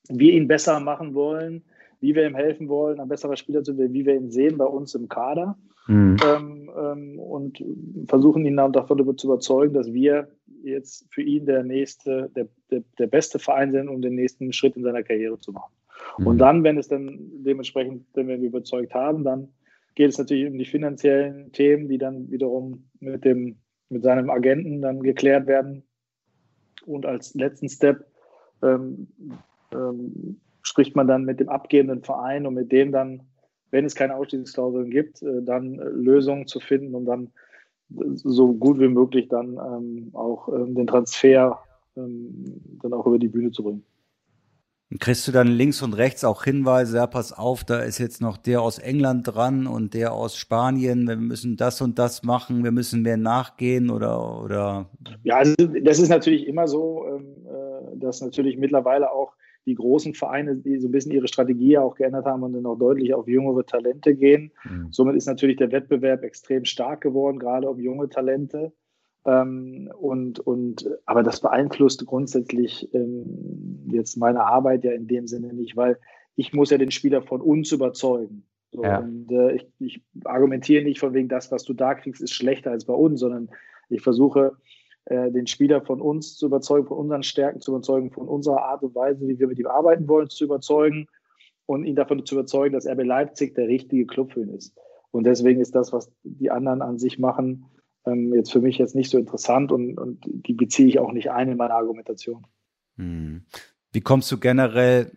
wir 0.09 0.33
ihn 0.33 0.49
besser 0.49 0.81
machen 0.81 1.15
wollen, 1.15 1.63
wie 2.01 2.15
wir 2.15 2.27
ihm 2.27 2.35
helfen 2.35 2.69
wollen, 2.69 3.01
ein 3.01 3.09
besserer 3.09 3.37
Spieler 3.37 3.63
zu 3.63 3.77
werden, 3.79 3.95
wie 3.95 4.07
wir 4.07 4.15
ihn 4.15 4.31
sehen 4.31 4.59
bei 4.59 4.67
uns 4.67 4.95
im 4.95 5.09
Kader. 5.09 5.57
Mhm. 5.89 6.17
Ähm, 6.25 6.71
ähm, 6.77 7.19
und 7.19 7.65
versuchen 8.09 8.45
ihn 8.45 8.57
dann 8.57 8.73
davon 8.73 9.17
zu 9.17 9.27
überzeugen, 9.29 9.75
dass 9.75 9.93
wir 9.93 10.29
jetzt 10.63 11.07
für 11.11 11.23
ihn 11.23 11.47
der 11.47 11.63
nächste, 11.63 12.31
der, 12.35 12.49
der, 12.71 12.83
der 12.99 13.07
beste 13.07 13.39
Verein 13.39 13.71
sind, 13.71 13.89
um 13.89 14.03
den 14.03 14.17
nächsten 14.17 14.53
Schritt 14.53 14.77
in 14.77 14.83
seiner 14.83 15.05
Karriere 15.05 15.39
zu 15.39 15.53
machen. 15.53 15.73
Mhm. 16.19 16.27
Und 16.27 16.39
dann, 16.39 16.65
wenn 16.65 16.77
es 16.77 16.89
dann 16.89 17.19
dementsprechend, 17.45 18.07
wenn 18.15 18.29
wir 18.29 18.37
überzeugt 18.39 18.95
haben, 18.95 19.23
dann 19.23 19.49
geht 19.95 20.11
es 20.11 20.19
natürlich 20.19 20.51
um 20.51 20.59
die 20.59 20.65
finanziellen 20.65 21.53
Themen, 21.53 21.89
die 21.89 21.99
dann 21.99 22.31
wiederum 22.31 22.89
mit 23.01 23.25
dem, 23.25 23.57
mit 23.89 24.03
seinem 24.03 24.31
Agenten 24.31 24.83
dann 24.83 25.03
geklärt 25.03 25.47
werden. 25.47 25.83
Und 26.85 27.07
als 27.07 27.35
letzten 27.35 27.69
Step 27.69 28.07
ähm, 28.63 29.09
ähm, 29.73 30.41
spricht 30.63 30.97
man 30.97 31.07
dann 31.07 31.25
mit 31.25 31.41
dem 31.41 31.49
abgebenden 31.49 32.03
Verein 32.03 32.47
und 32.47 32.55
mit 32.55 32.73
dem 32.73 32.93
dann 32.93 33.23
wenn 33.71 33.85
es 33.85 33.95
keine 33.95 34.17
Ausstiegsklauseln 34.17 34.91
gibt, 34.91 35.23
äh, 35.23 35.43
dann 35.43 35.79
äh, 35.79 35.85
Lösungen 35.85 36.47
zu 36.47 36.61
finden, 36.61 36.95
um 36.95 37.05
dann 37.05 37.31
so 38.15 38.53
gut 38.53 38.81
wie 38.81 38.89
möglich 38.89 39.29
dann 39.29 39.59
ähm, 39.59 40.11
auch 40.13 40.49
ähm, 40.49 40.75
den 40.75 40.87
Transfer 40.87 41.61
ähm, 41.97 42.61
dann 42.83 42.93
auch 42.93 43.07
über 43.07 43.19
die 43.19 43.29
Bühne 43.29 43.53
zu 43.53 43.63
bringen. 43.63 43.85
Kriegst 45.01 45.27
du 45.27 45.33
dann 45.33 45.49
links 45.49 45.83
und 45.83 45.95
rechts 45.95 46.23
auch 46.23 46.45
Hinweise, 46.45 46.99
ja, 46.99 47.07
pass 47.09 47.33
auf, 47.33 47.65
da 47.65 47.81
ist 47.81 47.99
jetzt 47.99 48.21
noch 48.21 48.37
der 48.37 48.63
aus 48.63 48.79
England 48.79 49.27
dran 49.27 49.67
und 49.67 49.95
der 49.95 50.13
aus 50.13 50.37
Spanien, 50.37 51.09
wir 51.09 51.17
müssen 51.17 51.57
das 51.57 51.81
und 51.81 51.99
das 51.99 52.23
machen, 52.23 52.63
wir 52.63 52.71
müssen 52.71 53.03
mehr 53.03 53.17
nachgehen 53.17 53.91
oder 53.91 54.41
oder? 54.43 54.91
Ja, 55.25 55.39
also 55.39 55.55
das 55.83 55.99
ist 55.99 56.09
natürlich 56.09 56.47
immer 56.47 56.69
so, 56.69 57.05
ähm, 57.09 57.47
äh, 57.47 57.99
dass 57.99 58.21
natürlich 58.21 58.59
mittlerweile 58.59 59.11
auch 59.11 59.33
die 59.67 59.75
großen 59.75 60.15
Vereine, 60.15 60.55
die 60.55 60.79
so 60.79 60.87
ein 60.87 60.93
bisschen 60.93 61.11
ihre 61.11 61.27
Strategie 61.27 61.77
auch 61.77 61.97
geändert 61.97 62.25
haben 62.25 62.45
und 62.45 62.53
dann 62.53 62.67
auch 62.67 62.79
deutlich 62.79 63.13
auf 63.13 63.27
jüngere 63.27 63.67
Talente 63.67 64.15
gehen. 64.15 64.53
Mhm. 64.65 64.93
Somit 64.93 65.17
ist 65.17 65.27
natürlich 65.27 65.57
der 65.57 65.73
Wettbewerb 65.73 66.23
extrem 66.23 66.65
stark 66.65 67.01
geworden, 67.01 67.41
gerade 67.41 67.69
um 67.69 67.81
junge 67.81 68.09
Talente. 68.09 68.73
Ähm, 69.27 69.91
und, 69.99 70.39
und, 70.39 70.89
aber 71.05 71.23
das 71.23 71.41
beeinflusst 71.41 72.07
grundsätzlich 72.07 72.89
ähm, 72.95 73.85
jetzt 73.91 74.17
meine 74.17 74.45
Arbeit 74.45 74.85
ja 74.85 74.93
in 74.93 75.09
dem 75.09 75.27
Sinne 75.27 75.53
nicht, 75.53 75.77
weil 75.77 75.99
ich 76.37 76.53
muss 76.53 76.71
ja 76.71 76.79
den 76.79 76.93
Spieler 76.93 77.23
von 77.23 77.41
uns 77.41 77.73
überzeugen. 77.73 78.47
So, 78.71 78.85
ja. 78.85 78.99
Und 78.99 79.31
äh, 79.33 79.57
ich, 79.57 79.67
ich 79.81 80.03
argumentiere 80.25 80.85
nicht 80.85 81.01
von 81.01 81.13
wegen, 81.13 81.29
das, 81.29 81.51
was 81.51 81.65
du 81.65 81.75
da 81.75 81.95
kriegst, 81.95 82.23
ist 82.23 82.35
schlechter 82.35 82.71
als 82.71 82.85
bei 82.85 82.95
uns, 82.95 83.21
sondern 83.21 83.49
ich 83.89 84.03
versuche 84.03 84.57
äh, 85.07 85.31
den 85.33 85.47
Spieler 85.47 85.83
von 85.83 86.01
uns 86.01 86.37
zu 86.37 86.47
überzeugen, 86.47 86.87
von 86.87 86.99
unseren 86.99 87.23
Stärken 87.23 87.61
zu 87.61 87.73
überzeugen, 87.73 88.11
von 88.11 88.29
unserer 88.29 88.63
Art 88.63 88.83
und 88.83 88.95
Weise, 88.95 89.27
wie 89.27 89.39
wir 89.39 89.49
mit 89.49 89.59
ihm 89.59 89.67
arbeiten 89.67 90.07
wollen, 90.09 90.29
zu 90.29 90.45
überzeugen 90.45 91.07
und 91.65 91.85
ihn 91.85 91.97
davon 91.97 92.25
zu 92.25 92.37
überzeugen, 92.37 92.75
dass 92.75 92.87
RB 92.87 93.03
Leipzig 93.03 93.55
der 93.55 93.67
richtige 93.67 94.07
Club 94.07 94.33
für 94.33 94.43
ihn 94.43 94.51
ist. 94.51 94.77
Und 95.11 95.25
deswegen 95.25 95.61
ist 95.61 95.75
das, 95.75 95.93
was 95.93 96.13
die 96.23 96.51
anderen 96.51 96.83
an 96.83 96.99
sich 96.99 97.19
machen, 97.19 97.65
ähm, 98.07 98.35
jetzt 98.35 98.53
für 98.53 98.61
mich 98.61 98.79
jetzt 98.79 98.95
nicht 98.95 99.11
so 99.11 99.19
interessant 99.19 99.73
und, 99.73 99.99
und 99.99 100.21
die 100.25 100.55
beziehe 100.55 100.89
ich 100.89 100.99
auch 100.99 101.13
nicht 101.13 101.31
ein 101.31 101.49
in 101.49 101.57
meine 101.57 101.75
Argumentation. 101.75 102.47
Hm. 102.97 103.45
Wie 103.93 104.01
kommst 104.01 104.31
du 104.33 104.39
generell, 104.39 105.17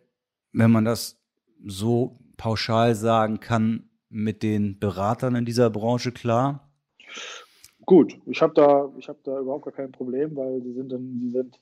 wenn 0.52 0.72
man 0.72 0.86
das 0.86 1.22
so 1.66 2.20
pauschal 2.38 2.96
sagen 2.96 3.40
kann, 3.40 3.90
mit 4.10 4.44
den 4.44 4.80
Beratern 4.80 5.36
in 5.36 5.46
dieser 5.46 5.70
Branche 5.70 6.12
klar? 6.12 6.70
gut. 7.90 8.20
Ich 8.28 8.44
habe 8.44 8.54
da, 8.54 8.92
ich 9.00 9.10
habe 9.10 9.18
da 9.24 9.40
überhaupt 9.40 9.66
gar 9.66 9.74
kein 9.74 9.92
Problem, 9.92 10.36
weil 10.36 10.62
die 10.62 10.74
sind 10.74 10.92
dann, 10.92 11.20
die 11.20 11.32
sind 11.32 11.60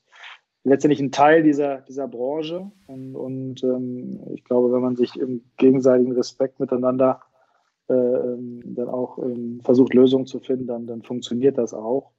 letztendlich 0.62 1.00
ein 1.00 1.10
Teil 1.10 1.42
dieser, 1.42 1.78
dieser 1.78 2.06
Branche. 2.06 2.70
Und, 2.86 3.16
und 3.16 3.64
ähm, 3.64 4.20
ich 4.34 4.44
glaube, 4.44 4.70
wenn 4.70 4.82
man 4.82 4.94
sich 4.94 5.18
im 5.18 5.42
gegenseitigen 5.56 6.12
Respekt 6.12 6.60
miteinander 6.60 7.22
dann 7.88 8.88
auch 8.88 9.18
ähm, 9.18 9.60
versucht, 9.62 9.94
Lösungen 9.94 10.26
zu 10.26 10.40
finden, 10.40 10.66
dann, 10.66 10.86
dann 10.86 11.02
funktioniert 11.02 11.58
das 11.58 11.74
auch. 11.74 12.12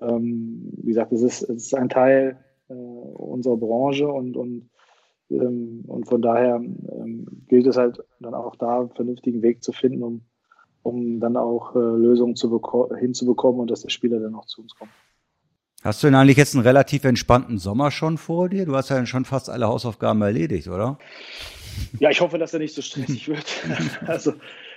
Ähm, 0.00 0.72
wie 0.78 0.88
gesagt, 0.88 1.12
es 1.12 1.22
ist, 1.22 1.42
es 1.42 1.66
ist 1.66 1.74
ein 1.74 1.88
Teil 1.88 2.38
äh, 2.68 2.72
unserer 2.72 3.56
Branche 3.56 4.08
und, 4.08 4.36
und, 4.36 4.70
ähm, 5.30 5.84
und 5.86 6.08
von 6.08 6.22
daher 6.22 6.56
ähm, 6.56 7.26
gilt 7.48 7.66
es 7.66 7.76
halt 7.76 8.02
dann 8.20 8.34
auch 8.34 8.56
da, 8.56 8.80
einen 8.80 8.90
vernünftigen 8.90 9.42
Weg 9.42 9.62
zu 9.62 9.72
finden, 9.72 10.02
um 10.02 10.22
um 10.82 11.20
dann 11.20 11.36
auch 11.36 11.74
äh, 11.74 11.78
Lösungen 11.78 12.36
zu 12.36 12.60
hinzubekommen 12.98 13.60
und 13.60 13.70
dass 13.70 13.82
der 13.82 13.90
Spieler 13.90 14.20
dann 14.20 14.34
auch 14.34 14.46
zu 14.46 14.62
uns 14.62 14.74
kommt. 14.74 14.90
Hast 15.82 16.02
du 16.02 16.08
denn 16.08 16.14
eigentlich 16.14 16.36
jetzt 16.36 16.54
einen 16.54 16.64
relativ 16.64 17.04
entspannten 17.04 17.58
Sommer 17.58 17.90
schon 17.90 18.18
vor 18.18 18.48
dir? 18.48 18.66
Du 18.66 18.76
hast 18.76 18.90
ja 18.90 19.04
schon 19.06 19.24
fast 19.24 19.48
alle 19.48 19.66
Hausaufgaben 19.66 20.20
erledigt, 20.20 20.68
oder? 20.68 20.98
Ja, 21.98 22.10
ich 22.10 22.20
hoffe, 22.20 22.36
dass 22.38 22.52
er 22.52 22.60
nicht 22.60 22.74
so 22.74 22.82
stressig 22.82 23.28
wird. 23.28 23.46
also 24.06 24.32
äh, 24.32 24.34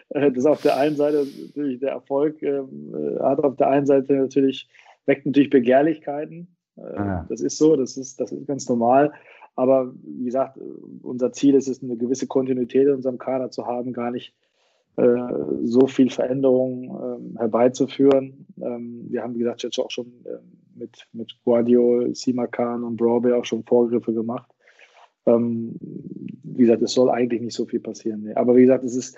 das 0.10 0.38
ist 0.38 0.46
auf 0.46 0.62
der 0.62 0.78
einen 0.78 0.96
Seite 0.96 1.26
natürlich 1.48 1.80
der 1.80 1.92
Erfolg, 1.92 2.42
ähm, 2.44 2.94
äh, 2.94 3.20
hat 3.20 3.44
auf 3.44 3.56
der 3.56 3.70
einen 3.70 3.86
Seite 3.86 4.14
natürlich, 4.14 4.68
weckt 5.06 5.26
natürlich 5.26 5.50
Begehrlichkeiten. 5.50 6.48
Äh, 6.78 6.82
ah. 6.82 7.26
Das 7.30 7.42
ist 7.42 7.58
so, 7.58 7.76
das 7.76 7.98
ist, 7.98 8.20
das 8.20 8.32
ist 8.32 8.48
ganz 8.48 8.68
normal. 8.70 9.12
Aber 9.56 9.94
wie 10.04 10.26
gesagt, 10.26 10.58
unser 11.04 11.32
Ziel 11.32 11.56
ist 11.56 11.68
es, 11.68 11.84
eine 11.84 11.96
gewisse 11.96 12.28
Kontinuität 12.28 12.88
in 12.88 12.96
unserem 12.96 13.18
Kader 13.18 13.52
zu 13.52 13.68
haben, 13.68 13.94
gar 13.94 14.12
nicht 14.12 14.34
äh, 14.96 15.18
so 15.64 15.88
viel 15.88 16.10
Veränderung 16.10 16.84
ähm, 16.84 17.38
herbeizuführen. 17.38 18.46
Ähm, 18.62 19.06
wir 19.10 19.24
haben, 19.24 19.36
wie 19.36 19.40
gesagt, 19.40 19.64
jetzt 19.64 19.80
auch 19.80 19.92
schon 19.92 20.08
äh, 20.26 20.38
mit, 20.76 21.08
mit 21.14 21.36
Guardiol, 21.46 22.16
Simakan 22.16 22.84
und 22.84 22.98
Broadway 22.98 23.34
auch 23.34 23.46
schon 23.46 23.64
Vorgriffe 23.64 24.14
gemacht. 24.14 24.50
Ähm, 25.26 25.76
wie 26.44 26.64
gesagt, 26.64 26.82
es 26.82 26.94
soll 26.94 27.10
eigentlich 27.10 27.42
nicht 27.42 27.56
so 27.56 27.66
viel 27.66 27.80
passieren. 27.80 28.24
Nee. 28.24 28.34
Aber 28.34 28.56
wie 28.56 28.62
gesagt, 28.62 28.84
es 28.84 28.96
ist, 28.96 29.18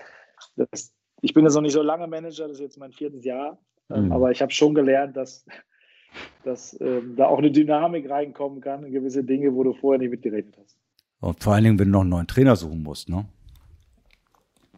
das, 0.56 0.94
ich 1.22 1.34
bin 1.34 1.44
jetzt 1.46 1.56
noch 1.56 1.62
nicht 1.62 1.74
so 1.74 1.82
lange 1.82 2.08
Manager, 2.08 2.48
das 2.48 2.58
ist 2.58 2.62
jetzt 2.62 2.78
mein 2.78 2.92
viertes 2.92 3.24
Jahr, 3.24 3.58
mhm. 3.90 4.12
aber 4.12 4.32
ich 4.32 4.42
habe 4.42 4.52
schon 4.52 4.74
gelernt, 4.74 5.16
dass, 5.18 5.46
dass 6.44 6.80
ähm, 6.82 7.16
da 7.16 7.28
auch 7.28 7.40
eine 7.40 7.52
Dynamik 7.52 8.10
reinkommen 8.10 8.62
kann 8.62 8.84
in 8.84 8.92
gewisse 8.92 9.24
Dinge, 9.24 9.54
wo 9.54 9.64
du 9.64 9.74
vorher 9.74 10.00
nicht 10.00 10.12
mitgerechnet 10.12 10.56
hast. 10.58 10.78
Und 11.22 11.42
vor 11.44 11.54
allen 11.54 11.64
Dingen, 11.64 11.80
wenn 11.80 11.88
du 11.88 11.94
noch 11.94 12.02
einen 12.02 12.10
neuen 12.10 12.28
Trainer 12.28 12.56
suchen 12.56 12.84
musst, 12.84 13.10
ne? 13.10 13.26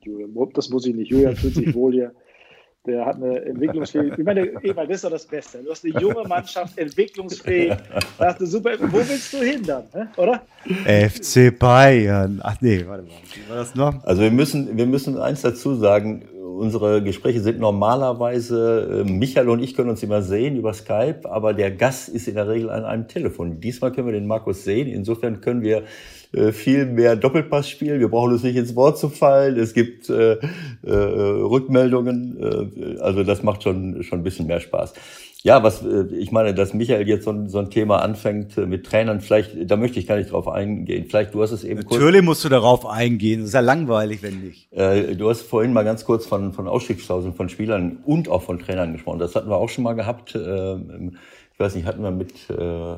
Julian. 0.01 0.33
Das 0.53 0.69
muss 0.69 0.85
ich 0.85 0.95
nicht. 0.95 1.11
Julian 1.11 1.35
fühlt 1.35 1.55
sich 1.55 1.73
wohl 1.75 1.91
hier. 1.91 2.15
Der 2.87 3.05
hat 3.05 3.17
eine 3.17 3.43
entwicklungsfähige. 3.43 4.15
Ich 4.17 4.23
meine, 4.23 4.47
Ewald, 4.63 4.89
das 4.89 4.95
ist 4.95 5.03
doch 5.03 5.11
das 5.11 5.25
Beste. 5.25 5.57
Du 5.57 5.71
hast 5.71 5.83
eine 5.83 5.99
junge 5.99 6.25
Mannschaft, 6.25 6.77
entwicklungsfähig. 6.77 7.75
Da 8.17 8.27
hast 8.27 8.39
du 8.39 8.45
super. 8.45 8.71
Wo 8.79 8.97
willst 8.97 9.33
du 9.33 9.39
hin 9.39 9.61
dann, 9.65 9.83
oder? 10.15 10.41
FC 10.85 11.57
Bayern. 11.59 12.39
Ach 12.41 12.55
nee, 12.61 12.85
warte 12.87 13.03
mal. 13.03 13.11
Wie 13.33 13.49
war 13.49 13.57
das 13.57 13.75
noch? 13.75 14.03
Also 14.05 14.21
wir 14.21 14.31
müssen, 14.31 14.77
wir 14.77 14.85
müssen 14.85 15.17
eins 15.17 15.41
dazu 15.41 15.75
sagen. 15.75 16.23
Unsere 16.57 17.03
Gespräche 17.03 17.41
sind 17.41 17.59
normalerweise, 17.59 19.03
äh, 19.05 19.11
Michael 19.11 19.49
und 19.49 19.61
ich 19.61 19.75
können 19.75 19.89
uns 19.89 20.01
immer 20.01 20.23
sehen 20.23 20.55
über 20.55 20.73
Skype, 20.73 21.29
aber 21.29 21.53
der 21.53 21.69
Gast 21.69 22.09
ist 22.09 22.27
in 22.27 22.33
der 22.33 22.47
Regel 22.47 22.71
an 22.71 22.83
einem 22.83 23.07
Telefon. 23.07 23.59
Diesmal 23.59 23.91
können 23.91 24.07
wir 24.07 24.13
den 24.13 24.25
Markus 24.25 24.63
sehen. 24.63 24.87
Insofern 24.87 25.41
können 25.41 25.61
wir 25.61 25.77
äh, 25.79 25.83
viel 26.51 26.85
mehr 26.85 27.15
Doppelpass 27.15 27.69
spielen. 27.69 27.99
Wir 27.99 28.09
brauchen 28.09 28.33
uns 28.33 28.43
nicht 28.43 28.55
ins 28.55 28.75
Wort 28.75 28.97
zu 28.97 29.09
fallen. 29.09 29.57
Es 29.57 29.73
gibt 29.73 30.09
äh, 30.09 30.33
äh, 30.33 30.91
Rückmeldungen. 30.91 32.37
Äh, 32.39 32.99
also 32.99 33.23
das 33.23 33.43
macht 33.43 33.63
schon, 33.63 34.03
schon 34.03 34.19
ein 34.19 34.23
bisschen 34.23 34.47
mehr 34.47 34.59
Spaß. 34.59 34.93
Ja, 35.43 35.63
was 35.63 35.81
äh, 35.85 36.05
ich 36.17 36.31
meine, 36.31 36.53
dass 36.53 36.73
Michael 36.73 37.07
jetzt 37.07 37.25
so 37.25 37.31
ein, 37.31 37.47
so 37.47 37.59
ein 37.59 37.69
Thema 37.69 38.01
anfängt 38.01 38.57
äh, 38.57 38.65
mit 38.65 38.85
Trainern, 38.85 39.21
vielleicht, 39.21 39.51
da 39.69 39.77
möchte 39.77 39.99
ich 39.99 40.07
gar 40.07 40.17
nicht 40.17 40.31
drauf 40.31 40.47
eingehen. 40.47 41.05
Vielleicht 41.07 41.33
du 41.33 41.41
hast 41.41 41.51
es 41.51 41.63
eben 41.63 41.85
kurz. 41.85 41.99
Natürlich 41.99 42.21
musst 42.23 42.43
du 42.43 42.49
darauf 42.49 42.85
eingehen. 42.85 43.41
Das 43.41 43.49
ist 43.49 43.53
ja 43.53 43.59
langweilig, 43.59 44.23
wenn 44.23 44.41
nicht. 44.41 44.71
Äh, 44.73 45.15
du 45.15 45.29
hast 45.29 45.43
vorhin 45.43 45.73
mal 45.73 45.83
ganz 45.83 46.05
kurz 46.05 46.25
von, 46.25 46.53
von 46.53 46.67
Ausstiegsklauseln 46.67 47.33
von 47.33 47.49
Spielern 47.49 47.99
und 48.03 48.29
auch 48.29 48.41
von 48.41 48.59
Trainern 48.59 48.93
gesprochen. 48.93 49.19
Das 49.19 49.35
hatten 49.35 49.49
wir 49.49 49.57
auch 49.57 49.69
schon 49.69 49.83
mal 49.83 49.93
gehabt. 49.93 50.35
Äh, 50.35 50.75
ich 50.75 51.59
weiß 51.59 51.75
nicht, 51.75 51.85
hatten 51.85 52.03
wir 52.03 52.11
mit 52.11 52.33
äh, 52.49 52.93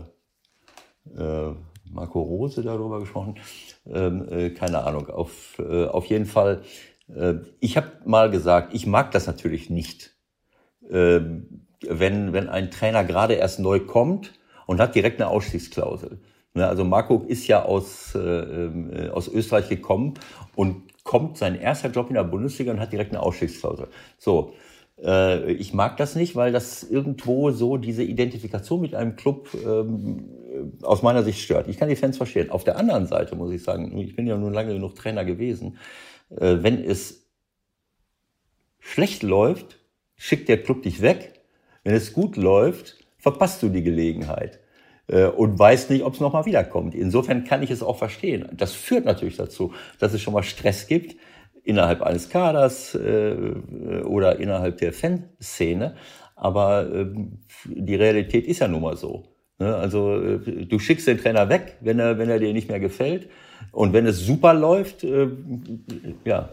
äh, 1.18 1.54
Marco 1.92 2.22
Rose 2.22 2.62
darüber 2.64 3.00
gesprochen. 3.00 3.36
Ähm, 3.86 4.28
äh, 4.30 4.50
keine 4.52 4.84
Ahnung. 4.84 5.10
Auf, 5.10 5.60
äh, 5.60 5.86
auf 5.86 6.06
jeden 6.06 6.26
Fall. 6.26 6.62
Äh, 7.14 7.36
ich 7.60 7.78
habe 7.78 7.92
mal 8.06 8.30
gesagt, 8.30 8.74
ich 8.74 8.86
mag 8.86 9.12
das 9.12 9.28
natürlich 9.28 9.70
nicht, 9.70 10.16
äh, 10.90 11.20
wenn, 11.88 12.34
wenn 12.34 12.50
ein 12.50 12.72
Trainer 12.72 13.04
gerade 13.04 13.36
erst 13.36 13.60
neu 13.60 13.80
kommt 13.80 14.34
und 14.68 14.80
hat 14.80 14.96
direkt 14.96 15.22
eine 15.22 15.30
Ausstiegsklausel. 15.30 16.20
Ne, 16.54 16.68
also 16.68 16.84
Marco 16.84 17.24
ist 17.28 17.48
ja 17.48 17.64
aus, 17.64 18.16
äh, 18.16 18.20
äh, 18.20 19.10
aus 19.10 19.28
Österreich 19.28 19.70
gekommen 19.70 20.16
und 20.56 20.84
kommt 21.04 21.38
sein 21.38 21.60
erster 21.60 21.90
Job 21.90 22.10
in 22.10 22.16
der 22.16 22.24
Bundesliga 22.24 22.72
und 22.72 22.80
hat 22.80 22.92
direkt 22.92 23.12
eine 23.12 23.22
Ausstiegsklausel. 23.22 23.88
So, 24.18 24.54
Äh, 25.02 25.54
ich 25.54 25.74
mag 25.74 25.96
das 25.98 26.16
nicht, 26.16 26.36
weil 26.36 26.52
das 26.52 26.84
irgendwo 26.84 27.52
so 27.52 27.78
diese 27.78 28.04
Identifikation 28.04 28.82
mit 28.82 28.94
einem 28.96 29.16
Club 29.16 29.48
ähm, 29.66 30.30
aus 30.82 31.02
meiner 31.02 31.24
Sicht 31.24 31.40
stört. 31.40 31.68
Ich 31.68 31.78
kann 31.78 31.90
die 31.90 31.96
Fans 31.96 32.18
verstehen. 32.18 32.50
Auf 32.50 32.64
der 32.64 32.78
anderen 32.78 33.08
Seite 33.08 33.36
muss 33.36 33.52
ich 33.52 33.64
sagen, 33.64 33.98
ich 33.98 34.16
bin 34.16 34.28
ja 34.28 34.38
nun 34.38 34.54
lange 34.54 34.74
genug 34.74 34.96
Trainer 34.96 35.26
gewesen, 35.26 35.78
äh, 36.30 36.58
wenn 36.62 36.84
es 36.84 37.28
schlecht 38.80 39.24
läuft, 39.24 39.80
schickt 40.16 40.50
der 40.50 40.62
Club 40.62 40.84
dich 40.84 41.02
weg. 41.02 41.42
Wenn 41.84 41.96
es 41.96 42.14
gut 42.14 42.36
läuft, 42.36 42.98
verpasst 43.18 43.64
du 43.64 43.70
die 43.70 43.84
Gelegenheit 43.84 44.60
äh, 45.08 45.26
und 45.26 45.58
weißt 45.58 45.90
nicht, 45.90 46.04
ob 46.04 46.14
es 46.14 46.20
nochmal 46.20 46.46
wiederkommt. 46.46 46.96
Insofern 46.96 47.44
kann 47.44 47.64
ich 47.64 47.72
es 47.72 47.84
auch 47.84 47.98
verstehen. 47.98 48.48
Das 48.54 48.74
führt 48.74 49.06
natürlich 49.06 49.38
dazu, 49.38 49.74
dass 50.00 50.14
es 50.14 50.22
schon 50.22 50.34
mal 50.34 50.44
Stress 50.44 50.88
gibt 50.88 51.16
innerhalb 51.64 52.02
eines 52.02 52.30
Kaders 52.30 52.96
äh, 52.96 53.54
oder 54.06 54.40
innerhalb 54.40 54.78
der 54.78 54.94
Fanszene. 54.94 55.96
Aber 56.36 56.90
äh, 56.94 57.08
die 57.66 57.96
Realität 57.96 58.48
ist 58.48 58.60
ja 58.60 58.68
nun 58.68 58.82
mal 58.82 58.98
so. 58.98 59.26
Ne? 59.60 59.76
Also 59.76 60.16
äh, 60.16 60.66
du 60.66 60.80
schickst 60.80 61.08
den 61.08 61.18
Trainer 61.18 61.50
weg, 61.50 61.78
wenn 61.82 62.00
er, 62.00 62.18
wenn 62.18 62.30
er 62.30 62.40
dir 62.40 62.54
nicht 62.54 62.70
mehr 62.70 62.80
gefällt. 62.80 63.30
Und 63.72 63.94
wenn 63.94 64.06
es 64.06 64.20
super 64.20 64.54
läuft, 64.54 65.04
äh, 65.04 65.28
ja. 66.26 66.50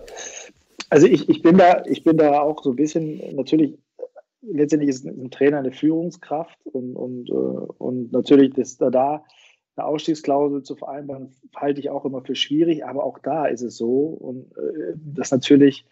Also 0.91 1.07
ich, 1.07 1.29
ich, 1.29 1.43
bin 1.43 1.57
da, 1.57 1.85
ich 1.87 2.05
bin 2.05 2.17
da 2.17 2.41
auch 2.41 2.63
so 2.63 2.71
ein 2.71 2.77
bisschen, 2.77 3.35
natürlich, 3.35 3.79
letztendlich 4.43 4.91
ist 4.91 5.07
ein 5.07 5.31
Trainer 5.31 5.59
eine 5.59 5.73
Führungskraft 5.73 6.59
und, 6.65 6.95
und, 6.95 7.31
äh, 7.31 7.33
und 7.33 8.13
natürlich 8.13 8.57
ist 8.59 8.83
da, 8.83 8.91
da 8.91 9.25
eine 9.77 9.87
Ausstiegsklausel 9.87 10.63
zu 10.63 10.75
vereinbaren, 10.77 11.35
halte 11.55 11.81
ich 11.81 11.91
auch 11.91 12.05
immer 12.05 12.23
für 12.23 12.35
schwierig, 12.35 12.85
aber 12.85 13.05
auch 13.05 13.19
da 13.19 13.47
ist 13.47 13.63
es 13.63 13.77
so 13.77 13.89
und 13.89 14.53
äh, 14.57 14.95
das 14.97 15.31
natürlich 15.31 15.87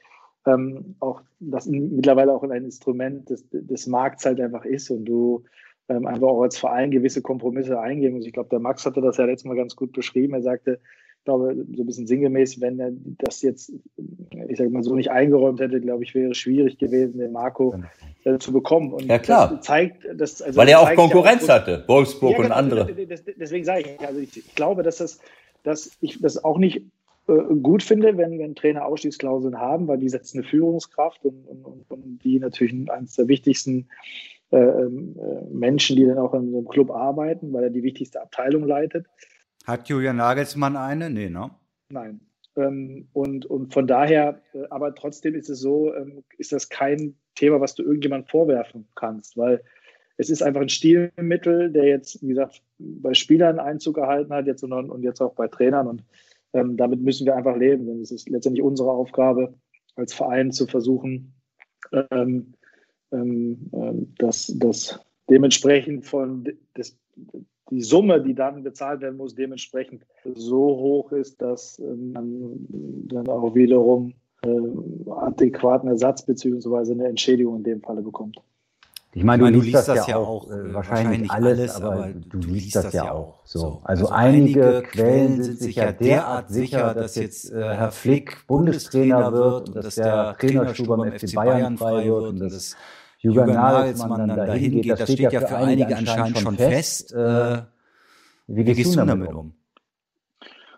ähm, 0.47 0.97
auch 1.01 1.23
das 1.41 1.67
mittlerweile 1.67 2.33
auch 2.33 2.43
ein 2.43 2.65
Instrument 2.65 3.31
des, 3.31 3.45
des 3.51 3.87
Markts 3.87 4.27
halt 4.27 4.41
einfach 4.41 4.65
ist 4.65 4.91
und 4.91 5.05
du 5.05 5.45
ähm, 5.89 6.07
einfach 6.07 6.28
auch 6.28 6.43
als 6.43 6.59
Verein 6.59 6.91
gewisse 6.91 7.22
Kompromisse 7.22 7.80
eingehen 7.80 8.14
musst. 8.14 8.26
Ich 8.26 8.32
glaube, 8.32 8.49
der 8.49 8.61
Max 8.61 8.87
hatte 8.87 9.01
das 9.01 9.16
ja 9.16 9.24
letztes 9.24 9.47
Mal 9.47 9.57
ganz 9.57 9.76
gut 9.76 9.93
beschrieben. 9.93 10.35
Er 10.35 10.43
sagte, 10.43 10.80
ich 11.18 11.24
glaube, 11.24 11.55
so 11.74 11.82
ein 11.82 11.87
bisschen 11.87 12.07
sinngemäß, 12.07 12.61
wenn 12.61 12.78
er 12.78 12.91
das 13.18 13.41
jetzt, 13.41 13.72
ich 13.97 14.59
sage 14.59 14.68
mal, 14.68 14.82
so 14.82 14.95
nicht 14.95 15.11
eingeräumt 15.11 15.59
hätte, 15.59 15.80
glaube 15.80 16.05
ich, 16.05 16.14
wäre 16.14 16.32
es 16.32 16.37
schwierig 16.37 16.76
gewesen, 16.78 17.18
den 17.18 17.32
Marco 17.32 17.74
äh, 18.24 18.37
zu 18.39 18.53
bekommen. 18.53 18.93
Und 18.93 19.07
ja, 19.07 19.18
klar. 19.18 19.57
Das 19.57 19.64
zeigt, 19.64 20.07
dass, 20.14 20.43
also 20.43 20.59
Weil 20.59 20.68
er 20.68 20.80
auch 20.80 20.95
Konkurrenz 20.95 21.47
ja 21.47 21.55
hatte, 21.55 21.85
Wolfsburg 21.87 22.32
ja, 22.32 22.37
genau, 22.37 22.49
und 22.49 22.53
andere. 22.53 22.95
deswegen 23.39 23.64
sage 23.64 23.80
ich, 23.80 24.07
also 24.07 24.20
ich, 24.20 24.37
ich, 24.37 24.55
glaube, 24.55 24.82
dass, 24.82 24.99
das, 24.99 25.18
dass 25.62 25.97
ich 26.03 26.20
das 26.20 26.45
auch 26.45 26.59
nicht 26.59 26.82
äh, 27.26 27.32
gut 27.62 27.82
finde, 27.82 28.18
wenn, 28.18 28.39
wenn 28.39 28.55
Trainer 28.55 28.85
Ausstiegsklauseln 28.85 29.59
haben, 29.59 29.89
weil 29.89 29.97
die 29.97 30.11
setzen 30.11 30.41
eine 30.41 30.47
Führungskraft 30.47 31.24
und, 31.24 31.47
und, 31.47 31.91
und 31.91 32.18
die 32.22 32.39
natürlich 32.39 32.91
eines 32.91 33.16
der 33.16 33.28
wichtigsten 33.28 33.89
Menschen, 34.51 35.97
die 35.97 36.07
dann 36.07 36.18
auch 36.18 36.32
in 36.34 36.55
einem 36.55 36.68
Club 36.68 36.90
arbeiten, 36.90 37.53
weil 37.53 37.64
er 37.64 37.70
die 37.70 37.82
wichtigste 37.82 38.22
Abteilung 38.22 38.64
leitet. 38.64 39.07
Hat 39.66 39.88
Julian 39.88 40.16
Nagelsmann 40.16 40.76
eine? 40.76 41.11
Nee, 41.11 41.28
ne? 41.28 41.51
Nein. 41.88 42.20
Ähm, 42.57 43.09
und, 43.12 43.47
und 43.47 43.72
von 43.72 43.86
daher, 43.86 44.40
äh, 44.53 44.64
aber 44.70 44.95
trotzdem 44.95 45.34
ist 45.34 45.49
es 45.49 45.61
so, 45.61 45.95
ähm, 45.95 46.22
ist 46.38 46.53
das 46.53 46.68
kein 46.68 47.16
Thema, 47.34 47.61
was 47.61 47.74
du 47.74 47.82
irgendjemand 47.82 48.30
vorwerfen 48.30 48.86
kannst, 48.95 49.36
weil 49.36 49.62
es 50.16 50.30
ist 50.30 50.42
einfach 50.42 50.61
ein 50.61 50.68
Stilmittel, 50.68 51.72
der 51.72 51.86
jetzt, 51.86 52.22
wie 52.22 52.28
gesagt, 52.28 52.62
bei 52.78 53.14
Spielern 53.14 53.59
Einzug 53.59 53.99
erhalten 53.99 54.32
hat 54.32 54.47
jetzt 54.47 54.62
und, 54.62 54.72
und 54.72 55.03
jetzt 55.03 55.20
auch 55.20 55.34
bei 55.34 55.49
Trainern 55.49 55.88
und 55.88 56.05
ähm, 56.53 56.76
damit 56.76 57.01
müssen 57.01 57.26
wir 57.26 57.34
einfach 57.34 57.57
leben, 57.57 57.86
denn 57.86 58.01
es 58.01 58.12
ist 58.12 58.28
letztendlich 58.28 58.62
unsere 58.62 58.90
Aufgabe 58.90 59.55
als 59.97 60.14
Verein 60.14 60.53
zu 60.53 60.66
versuchen, 60.68 61.34
ähm, 62.11 62.55
ähm, 63.12 63.70
ähm 63.72 64.14
dass 64.18 64.52
das 64.59 64.98
dementsprechend 65.30 66.07
von 66.07 66.44
des, 66.76 66.98
die 67.70 67.82
Summe, 67.82 68.22
die 68.22 68.34
dann 68.34 68.62
bezahlt 68.62 69.00
werden 69.00 69.16
muss, 69.16 69.34
dementsprechend 69.34 70.05
so 70.34 70.59
hoch 70.59 71.12
ist, 71.12 71.40
dass 71.40 71.78
ähm, 71.78 72.12
man 72.12 72.66
dann 73.09 73.28
auch 73.28 73.55
wiederum 73.55 74.14
adäquaten 75.11 75.88
Ersatz 75.88 76.26
bzw. 76.26 76.92
eine 76.92 77.09
Entschädigung 77.09 77.57
in 77.57 77.62
dem 77.62 77.80
Falle 77.80 78.02
bekommt. 78.02 78.36
Ich 79.17 79.23
meine, 79.23 79.53
du, 79.53 79.61
liest 79.61 79.87
das, 79.87 80.09
ja 80.09 80.17
auch, 80.17 80.51
äh, 80.51 80.75
wahrscheinlich, 80.75 81.31
alles, 81.31 81.81
aber 81.81 82.09
du 82.12 82.39
liest 82.39 82.75
das 82.75 82.93
ja 82.93 83.12
auch. 83.12 83.41
So. 83.45 83.81
Also, 83.85 84.07
also 84.07 84.09
einige 84.09 84.83
Quellen 84.83 85.41
sind 85.41 85.61
sich 85.61 85.77
ja 85.77 85.93
derart 85.93 86.51
sicher, 86.51 86.95
dass 86.95 87.15
jetzt 87.15 87.53
äh, 87.53 87.61
Herr 87.61 87.93
Flick 87.93 88.45
Bundestrainer 88.49 89.33
wird 89.33 89.69
und 89.69 89.77
dass 89.77 89.95
der 89.95 90.37
Trainerstuhl 90.37 90.89
beim 90.89 91.12
FC 91.12 91.35
Bayern 91.35 91.79
frei 91.79 92.07
wird 92.07 92.25
und 92.25 92.41
dass 92.41 92.77
Jürgen 93.19 93.53
Nagelsmann 93.53 94.29
dann 94.29 94.37
dahin 94.37 94.83
geht. 94.83 94.99
Das 94.99 95.12
steht 95.12 95.33
ja 95.33 95.41
für 95.41 95.57
einige 95.57 95.97
anscheinend 95.97 96.39
schon 96.39 96.57
fest. 96.57 97.12
Äh, 97.12 97.62
wie 98.49 98.65
gehst 98.65 98.97
du 98.97 99.05
damit 99.05 99.33
um? 99.33 99.55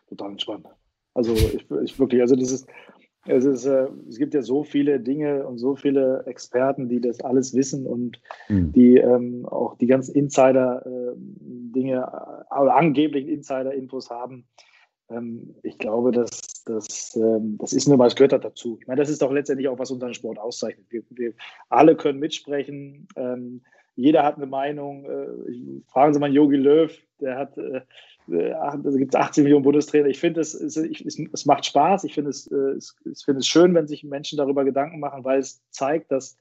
Total 0.09 0.31
entspannt. 0.31 0.67
Also 1.15 1.33
ich, 1.33 1.67
ich 1.85 1.99
wirklich, 1.99 2.21
also 2.21 2.37
das 2.37 2.53
ist, 2.53 2.69
es, 3.29 3.45
ist, 3.45 3.67
äh, 3.67 3.89
es 4.09 4.19
gibt 4.19 4.35
ja 4.35 4.43
so 4.43 4.63
viele 4.63 5.01
Dinge 5.01 5.47
und 5.47 5.59
so 5.59 5.75
viele 5.75 6.25
Experten, 6.27 6.89
die 6.89 7.01
das 7.01 7.21
alles 7.21 7.55
wissen 7.55 7.87
und 7.87 8.21
mhm. 8.49 8.73
die 8.73 8.97
ähm, 8.97 9.47
auch 9.47 9.77
die 9.79 9.87
ganzen 9.87 10.15
Insider-Dinge 10.15 11.97
äh, 11.97 12.61
oder 12.61 12.77
angeblichen 12.77 13.29
Insider-Infos 13.29 14.11
haben. 14.11 14.47
Ähm, 15.09 15.55
ich 15.63 15.79
glaube, 15.79 16.11
dass 16.11 16.41
das, 16.65 17.17
ähm, 17.17 17.57
das 17.59 17.73
ist 17.73 17.89
nur 17.89 17.97
mal, 17.97 18.09
es 18.09 18.17
gehört 18.17 18.45
dazu. 18.45 18.79
Ich 18.81 18.87
meine, 18.87 19.01
das 19.01 19.11
ist 19.11 19.23
doch 19.23 19.33
letztendlich 19.33 19.69
auch, 19.69 19.79
was 19.79 19.91
unseren 19.91 20.15
Sport 20.15 20.39
auszeichnet. 20.39 20.87
Wir, 20.91 21.03
wir 21.11 21.33
alle 21.69 21.97
können 21.97 22.19
mitsprechen. 22.19 23.07
Ähm, 23.17 23.63
jeder 23.95 24.25
hat 24.25 24.37
eine 24.37 24.47
Meinung. 24.47 25.05
Äh, 25.05 25.83
fragen 25.91 26.13
Sie 26.13 26.21
mal 26.21 26.33
Yogi 26.33 26.57
Löw, 26.57 26.93
der 27.21 27.39
hat 27.39 27.57
äh, 27.57 27.61
äh, 27.79 27.81
also 28.29 28.99
gibt 28.99 29.15
es 29.15 29.21
18 29.21 29.45
Millionen 29.45 29.65
Bundestrainer. 29.65 30.09
Ich 30.09 30.19
finde, 30.19 30.41
es, 30.41 30.55
es, 30.55 30.77
es, 30.77 31.47
macht 31.47 31.65
Spaß. 31.65 32.05
Ich 32.05 32.15
finde 32.15 32.31
es, 32.31 32.47
äh, 32.51 32.73
es, 32.77 32.97
ich 33.05 33.25
finde 33.25 33.41
es 33.41 33.47
schön, 33.47 33.75
wenn 33.75 33.87
sich 33.87 34.05
Menschen 34.05 34.37
darüber 34.37 34.65
Gedanken 34.65 35.01
machen, 35.01 35.25
weil 35.25 35.39
es 35.39 35.63
zeigt, 35.71 36.11
dass, 36.11 36.37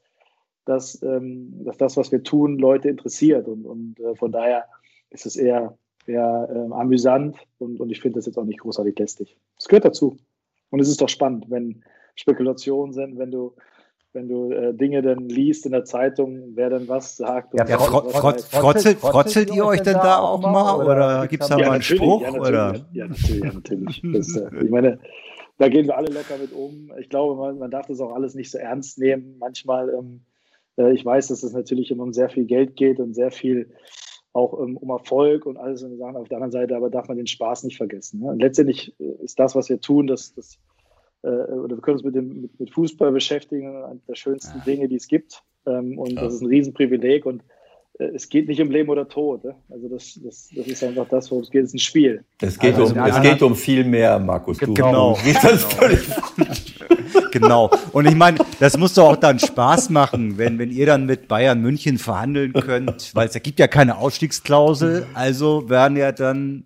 dass, 0.66 1.02
ähm, 1.04 1.64
dass 1.64 1.78
das, 1.78 1.98
was 1.98 2.12
wir 2.12 2.24
tun, 2.24 2.58
Leute 2.58 2.90
interessiert. 2.90 3.48
Und, 3.48 3.66
und 3.66 4.00
äh, 4.00 4.16
von 4.16 4.32
daher 4.32 4.66
ist 5.12 5.26
es 5.26 5.36
eher, 5.36 5.78
eher 6.08 6.50
ähm, 6.52 6.74
amüsant 6.74 7.38
und, 7.60 7.80
und 7.80 7.90
ich 7.92 8.02
finde 8.02 8.18
das 8.20 8.26
jetzt 8.26 8.38
auch 8.38 8.46
nicht 8.46 8.60
großartig 8.60 8.98
lästig. 8.98 9.38
Es 9.58 9.68
gehört 9.68 9.86
dazu. 9.86 10.18
Und 10.72 10.80
es 10.80 10.90
ist 10.90 11.02
doch 11.02 11.10
spannend, 11.10 11.46
wenn 11.50 11.84
Spekulationen 12.16 12.94
sind, 12.94 13.18
wenn 13.18 13.32
du 13.32 13.54
wenn 14.16 14.28
du 14.28 14.52
äh, 14.52 14.74
Dinge 14.74 15.02
dann 15.02 15.30
liest 15.30 15.66
in 15.66 15.74
der 15.74 15.84
Zeitung, 15.84 16.56
wer 16.56 16.70
denn 16.70 16.88
was 16.88 17.18
sagt. 17.18 17.54
Ja, 17.54 17.68
ja 17.68 17.78
fro 17.78 18.10
frotz, 18.10 18.46
frotzelt, 18.46 18.98
frotzelt 19.00 19.54
ihr 19.54 19.66
euch 19.66 19.82
denn 19.82 19.94
da 19.94 20.20
auch 20.20 20.42
mal 20.42 20.76
oder, 20.78 20.86
oder 20.86 21.28
gibt 21.28 21.44
es 21.44 21.50
da 21.50 21.58
ja, 21.58 21.68
mal 21.68 21.74
einen 21.74 21.84
Spruch? 21.84 22.22
Ja, 22.22 22.32
natürlich, 22.32 22.50
oder? 22.50 22.86
Ja, 22.94 23.08
natürlich. 23.08 23.54
Natürlich. 23.54 24.02
Das, 24.14 24.36
äh, 24.36 24.64
ich 24.64 24.70
meine, 24.70 25.00
da 25.58 25.68
gehen 25.68 25.86
wir 25.86 25.98
alle 25.98 26.12
locker 26.12 26.38
mit 26.40 26.54
um. 26.54 26.92
Ich 27.00 27.10
glaube, 27.10 27.36
man, 27.36 27.60
man 27.60 27.72
darf 27.72 27.88
das 27.88 28.00
auch 28.00 28.14
alles 28.14 28.36
nicht 28.36 28.50
so 28.50 28.58
ernst 28.58 28.98
nehmen. 28.98 29.38
Manchmal, 29.40 29.90
ähm, 29.90 30.22
äh, 30.78 30.94
ich 30.94 31.06
weiß, 31.06 31.28
dass 31.28 31.44
es 31.44 31.54
natürlich 31.54 31.92
immer 31.92 32.04
um 32.04 32.14
sehr 32.14 32.30
viel 32.30 32.46
Geld 32.46 32.76
geht 32.76 33.00
und 33.00 33.14
sehr 33.14 33.32
viel 33.32 33.70
auch 34.34 34.60
ähm, 34.60 34.76
um 34.78 34.90
Erfolg 34.90 35.46
und 35.46 35.58
alles 35.58 35.84
und 35.84 35.98
Sachen. 35.98 36.18
Auf 36.18 36.28
der 36.28 36.38
anderen 36.38 36.52
Seite 36.52 36.76
aber 36.76 36.90
darf 36.90 37.08
man 37.08 37.18
den 37.18 37.28
Spaß 37.28 37.64
nicht 37.64 37.78
vergessen. 37.78 38.20
Ne? 38.20 38.28
Und 38.32 38.42
letztendlich 38.42 38.94
äh, 39.00 39.24
ist 39.24 39.40
das, 39.40 39.56
was 39.56 39.70
wir 39.70 39.80
tun, 39.80 40.08
das, 40.08 40.34
das 40.34 40.60
äh, 41.26 41.54
oder 41.54 41.76
wir 41.76 41.82
können 41.82 41.98
uns 41.98 42.06
mit, 42.06 42.16
dem, 42.16 42.42
mit, 42.42 42.60
mit 42.60 42.72
Fußball 42.72 43.12
beschäftigen, 43.12 43.84
eine 43.84 44.00
der 44.08 44.16
schönsten 44.16 44.60
ja. 44.60 44.64
Dinge, 44.64 44.88
die 44.88 44.96
es 44.96 45.08
gibt. 45.08 45.42
Ähm, 45.66 45.98
und 45.98 46.12
ja. 46.12 46.22
das 46.22 46.36
ist 46.36 46.42
ein 46.42 46.48
Riesenprivileg 46.48 47.26
und 47.26 47.42
äh, 47.98 48.06
es 48.14 48.30
geht 48.30 48.48
nicht 48.48 48.62
um 48.62 48.70
Leben 48.70 48.90
oder 48.90 49.08
Tod. 49.08 49.44
Ne? 49.44 49.56
Also 49.70 49.90
das, 49.90 50.20
das, 50.24 50.50
das 50.56 50.68
ist 50.68 50.84
einfach 50.84 51.08
das, 51.10 51.32
worum 51.32 51.44
es 51.44 51.50
geht. 51.50 51.64
Es 51.64 51.70
ist 51.70 51.76
ein 51.76 51.80
Spiel. 51.80 52.24
Es 52.42 52.60
geht, 52.60 52.76
also, 52.76 52.94
um, 52.94 53.04
es 53.04 53.22
geht 53.22 53.42
um 53.42 53.56
viel 53.56 53.84
mehr, 53.84 54.20
Markus. 54.20 54.60
Du, 54.60 54.72
genau. 54.72 55.18
Du 55.24 55.32
völlig 55.32 56.00
genau. 57.32 57.72
Und 57.92 58.06
ich 58.06 58.16
meine, 58.16 58.38
das 58.60 58.78
muss 58.78 58.94
doch 58.94 59.10
auch 59.10 59.16
dann 59.16 59.40
Spaß 59.40 59.90
machen, 59.90 60.38
wenn, 60.38 60.60
wenn 60.60 60.70
ihr 60.70 60.86
dann 60.86 61.08
mit 61.08 61.28
Bayern 61.28 61.60
München 61.60 61.98
verhandeln 61.98 62.54
könnt, 62.54 63.16
weil 63.16 63.28
es 63.28 63.34
da 63.34 63.40
gibt 63.40 63.60
ja 63.60 63.68
keine 63.68 63.98
Ausstiegsklausel. 63.98 65.08
Also 65.16 65.70
werden 65.70 65.98
ja 65.98 66.12
dann 66.12 66.66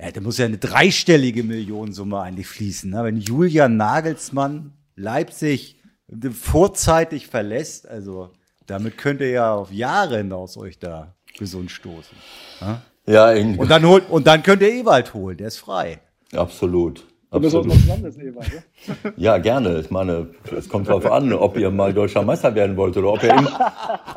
ja, 0.00 0.10
da 0.10 0.20
muss 0.20 0.38
ja 0.38 0.46
eine 0.46 0.58
dreistellige 0.58 1.44
Millionensumme 1.44 2.20
eigentlich 2.20 2.48
fließen. 2.48 2.90
Ne? 2.90 3.04
Wenn 3.04 3.18
Julian 3.18 3.76
Nagelsmann 3.76 4.72
Leipzig 4.96 5.80
vorzeitig 6.32 7.26
verlässt, 7.26 7.88
also 7.88 8.30
damit 8.66 8.98
könnt 8.98 9.20
ihr 9.20 9.30
ja 9.30 9.54
auf 9.54 9.72
Jahre 9.72 10.18
hinaus 10.18 10.56
euch 10.56 10.78
da 10.78 11.14
gesund 11.38 11.70
stoßen. 11.70 12.16
Ne? 12.60 12.82
Ja, 13.06 13.32
in 13.32 13.58
und 13.58 13.70
dann 13.70 13.84
holt 13.84 14.08
und 14.08 14.26
dann 14.26 14.42
könnt 14.42 14.62
ihr 14.62 14.72
Ewald 14.72 15.14
holen, 15.14 15.36
der 15.36 15.48
ist 15.48 15.58
frei. 15.58 16.00
Absolut. 16.32 17.06
Absolut. 17.34 17.72
Ja, 19.16 19.38
gerne. 19.38 19.80
Ich 19.80 19.90
meine, 19.90 20.28
es 20.56 20.68
kommt 20.68 20.88
darauf 20.88 21.10
an, 21.10 21.32
ob 21.32 21.56
ihr 21.56 21.70
mal 21.70 21.92
deutscher 21.92 22.22
Meister 22.22 22.54
werden 22.54 22.76
wollt 22.76 22.96
oder 22.96 23.12
ob 23.12 23.22
ihr 23.22 23.30
immer, 23.30 23.72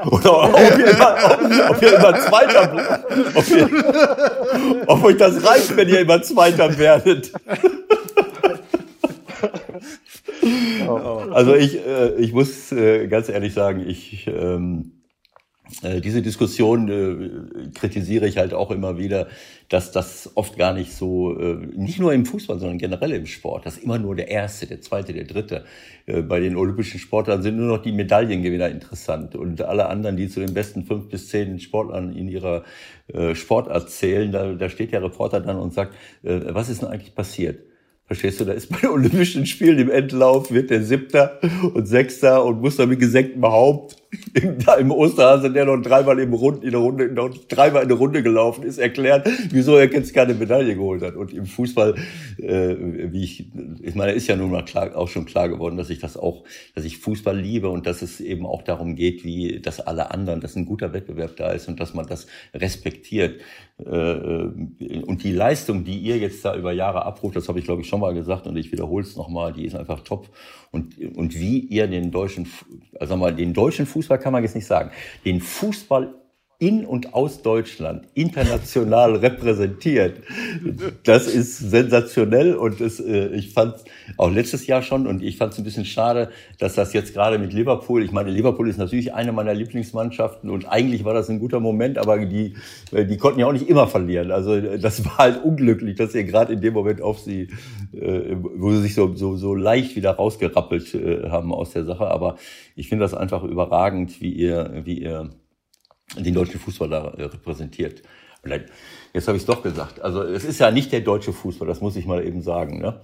oder 0.11 0.43
ob 0.43 0.77
ihr 0.77 0.91
immer, 0.91 1.15
ob, 1.25 1.71
ob 1.71 1.81
ihr 1.81 1.93
immer 1.97 2.19
Zweiter. 2.19 2.95
Ob, 3.35 3.49
ihr, 3.49 4.85
ob 4.87 5.03
euch 5.03 5.17
das 5.17 5.45
reicht, 5.45 5.75
wenn 5.75 5.89
ihr 5.89 6.01
immer 6.01 6.21
Zweiter 6.21 6.77
werdet. 6.77 7.31
Also 11.33 11.55
ich, 11.55 11.85
äh, 11.85 12.15
ich 12.15 12.33
muss 12.33 12.71
äh, 12.71 13.07
ganz 13.07 13.29
ehrlich 13.29 13.53
sagen, 13.53 13.83
ich 13.85 14.27
ähm, 14.27 14.93
äh, 14.93 14.96
diese 16.03 16.21
Diskussion 16.21 16.89
äh, 16.89 17.69
kritisiere 17.77 18.27
ich 18.27 18.37
halt 18.37 18.53
auch 18.53 18.71
immer 18.71 18.97
wieder, 18.97 19.27
dass 19.69 19.91
das 19.91 20.31
oft 20.35 20.57
gar 20.57 20.73
nicht 20.73 20.93
so, 20.93 21.37
äh, 21.37 21.55
nicht 21.75 21.99
nur 21.99 22.13
im 22.13 22.25
Fußball, 22.25 22.57
sondern 22.57 22.77
generell 22.77 23.11
im 23.11 23.25
Sport, 23.25 23.65
dass 23.65 23.77
immer 23.77 23.99
nur 23.99 24.15
der 24.15 24.29
Erste, 24.29 24.65
der 24.65 24.81
Zweite, 24.81 25.13
der 25.13 25.25
Dritte. 25.25 25.65
Äh, 26.05 26.21
bei 26.21 26.39
den 26.39 26.55
olympischen 26.55 26.99
Sportlern 26.99 27.41
sind 27.41 27.57
nur 27.57 27.67
noch 27.67 27.81
die 27.81 27.91
Medaillengewinner 27.91 28.69
interessant 28.69 29.35
und 29.35 29.61
alle 29.61 29.87
anderen, 29.87 30.15
die 30.15 30.29
zu 30.29 30.39
den 30.39 30.53
besten 30.53 30.85
fünf 30.85 31.09
bis 31.09 31.27
zehn 31.29 31.59
Sportlern 31.59 32.15
in 32.15 32.29
ihrer 32.29 32.63
äh, 33.13 33.35
Sportart 33.35 33.89
zählen, 33.89 34.31
da, 34.31 34.53
da 34.53 34.69
steht 34.69 34.93
der 34.93 35.03
Reporter 35.03 35.41
dann 35.41 35.57
und 35.57 35.73
sagt, 35.73 35.95
äh, 36.23 36.39
was 36.47 36.69
ist 36.69 36.81
denn 36.81 36.89
eigentlich 36.89 37.13
passiert? 37.13 37.59
Verstehst 38.05 38.39
du, 38.39 38.45
da 38.45 38.53
ist 38.53 38.69
bei 38.71 38.77
den 38.77 38.89
Olympischen 38.89 39.45
Spielen 39.45 39.79
im 39.79 39.91
Endlauf, 39.91 40.49
wird 40.49 40.69
der 40.69 40.81
Siebter 40.81 41.39
und 41.73 41.85
Sechster 41.87 42.43
und 42.45 42.61
muss 42.61 42.77
dann 42.77 42.87
mit 42.87 43.01
gesenktem 43.01 43.43
Haupt 43.43 43.97
da 44.65 44.75
im 44.75 44.91
Osterhase, 44.91 45.51
der 45.51 45.65
noch 45.65 45.81
dreimal 45.81 46.19
im 46.19 46.33
Rund, 46.33 46.63
in 46.63 46.71
der 46.71 46.79
Runde, 46.79 47.11
noch 47.11 47.29
dreimal 47.47 47.83
in 47.83 47.89
der 47.89 47.97
Runde 47.97 48.23
gelaufen 48.23 48.63
ist, 48.63 48.77
erklärt, 48.77 49.27
wieso 49.51 49.75
er 49.75 49.91
jetzt 49.91 50.13
keine 50.13 50.33
Medaille 50.33 50.75
geholt 50.75 51.01
hat. 51.01 51.15
Und 51.15 51.33
im 51.33 51.45
Fußball, 51.45 51.95
äh, 52.37 52.75
wie 53.11 53.23
ich, 53.23 53.51
ich 53.81 53.95
meine, 53.95 54.13
ist 54.13 54.27
ja 54.27 54.35
nun 54.35 54.51
mal 54.51 54.63
klar, 54.63 54.95
auch 54.95 55.07
schon 55.07 55.25
klar 55.25 55.49
geworden, 55.49 55.77
dass 55.77 55.89
ich 55.89 55.99
das 55.99 56.15
auch, 56.17 56.43
dass 56.75 56.85
ich 56.85 56.99
Fußball 56.99 57.37
liebe 57.37 57.69
und 57.69 57.85
dass 57.85 58.01
es 58.01 58.21
eben 58.21 58.45
auch 58.45 58.61
darum 58.61 58.95
geht, 58.95 59.23
wie, 59.23 59.59
dass 59.59 59.79
alle 59.79 60.11
anderen, 60.11 60.41
dass 60.41 60.55
ein 60.55 60.65
guter 60.65 60.93
Wettbewerb 60.93 61.35
da 61.35 61.51
ist 61.51 61.67
und 61.67 61.79
dass 61.79 61.93
man 61.93 62.07
das 62.07 62.27
respektiert. 62.53 63.41
Äh, 63.79 63.91
und 63.91 65.23
die 65.23 65.33
Leistung, 65.33 65.83
die 65.83 65.97
ihr 65.99 66.17
jetzt 66.17 66.45
da 66.45 66.55
über 66.55 66.71
Jahre 66.71 67.05
abruft, 67.05 67.35
das 67.35 67.47
habe 67.47 67.59
ich 67.59 67.65
glaube 67.65 67.81
ich 67.81 67.87
schon 67.87 67.99
mal 67.99 68.13
gesagt 68.13 68.47
und 68.47 68.55
ich 68.55 68.71
wiederhole 68.71 69.03
es 69.03 69.15
nochmal, 69.15 69.53
die 69.53 69.65
ist 69.65 69.75
einfach 69.75 70.01
top. 70.01 70.29
Und, 70.71 70.97
und 71.15 71.35
wie 71.39 71.59
ihr 71.59 71.87
den 71.87 72.11
deutschen, 72.11 72.47
also 72.99 73.15
mal, 73.15 73.33
den 73.33 73.53
deutschen 73.53 73.85
Fußball 73.85 73.96
kann 74.17 74.33
man 74.33 74.43
jetzt 74.43 74.55
nicht 74.55 74.67
sagen, 74.67 74.91
den 75.25 75.41
Fußball 75.41 76.13
in 76.59 76.85
und 76.85 77.13
aus 77.13 77.43
Deutschland 77.43 78.07
international 78.15 79.15
repräsentiert. 79.17 80.21
Das 81.03 81.27
ist 81.27 81.57
sensationell 81.57 82.55
und 82.55 82.81
das, 82.81 82.99
äh, 82.99 83.27
ich 83.27 83.53
fand 83.53 83.75
auch 84.17 84.31
letztes 84.31 84.65
Jahr 84.65 84.81
schon 84.81 85.05
und 85.05 85.21
ich 85.21 85.37
fand 85.37 85.53
es 85.53 85.59
ein 85.59 85.63
bisschen 85.63 85.85
schade, 85.85 86.29
dass 86.57 86.73
das 86.73 86.93
jetzt 86.93 87.13
gerade 87.13 87.37
mit 87.37 87.53
Liverpool, 87.53 88.03
ich 88.03 88.11
meine, 88.11 88.31
Liverpool 88.31 88.67
ist 88.69 88.77
natürlich 88.77 89.13
eine 89.13 89.33
meiner 89.33 89.53
Lieblingsmannschaften 89.53 90.49
und 90.49 90.65
eigentlich 90.65 91.05
war 91.05 91.13
das 91.13 91.29
ein 91.29 91.39
guter 91.39 91.59
Moment, 91.59 91.99
aber 91.99 92.25
die, 92.25 92.55
äh, 92.91 93.05
die 93.05 93.17
konnten 93.17 93.39
ja 93.39 93.45
auch 93.45 93.53
nicht 93.53 93.69
immer 93.69 93.87
verlieren. 93.87 94.31
Also 94.31 94.59
das 94.59 95.05
war 95.05 95.19
halt 95.19 95.43
unglücklich, 95.43 95.95
dass 95.95 96.15
ihr 96.15 96.23
gerade 96.23 96.53
in 96.53 96.61
dem 96.61 96.73
Moment 96.73 97.03
auf 97.03 97.19
sie, 97.19 97.49
äh, 97.93 98.35
wo 98.41 98.71
sie 98.71 98.81
sich 98.81 98.95
so, 98.95 99.13
so, 99.13 99.37
so 99.37 99.53
leicht 99.53 99.95
wieder 99.95 100.11
rausgerappelt 100.11 100.95
äh, 100.95 101.29
haben 101.29 101.53
aus 101.53 101.71
der 101.73 101.85
Sache. 101.85 102.07
Aber 102.07 102.37
ich 102.75 102.89
finde 102.89 103.03
das 103.03 103.13
einfach 103.13 103.43
überragend, 103.43 104.21
wie 104.21 104.31
ihr, 104.31 104.81
wie 104.85 105.01
ihr 105.01 105.29
den 106.15 106.33
deutschen 106.33 106.59
Fußball 106.59 106.89
da 106.89 107.07
äh, 107.17 107.23
repräsentiert. 107.23 108.01
Jetzt 109.13 109.27
habe 109.27 109.37
ich 109.37 109.43
es 109.43 109.47
doch 109.47 109.61
gesagt. 109.61 109.99
Also 110.01 110.23
es 110.23 110.45
ist 110.45 110.59
ja 110.59 110.71
nicht 110.71 110.91
der 110.91 111.01
deutsche 111.01 111.33
Fußball, 111.33 111.67
das 111.67 111.81
muss 111.81 111.95
ich 111.95 112.05
mal 112.05 112.25
eben 112.25 112.41
sagen. 112.41 112.79
Ne? 112.79 113.01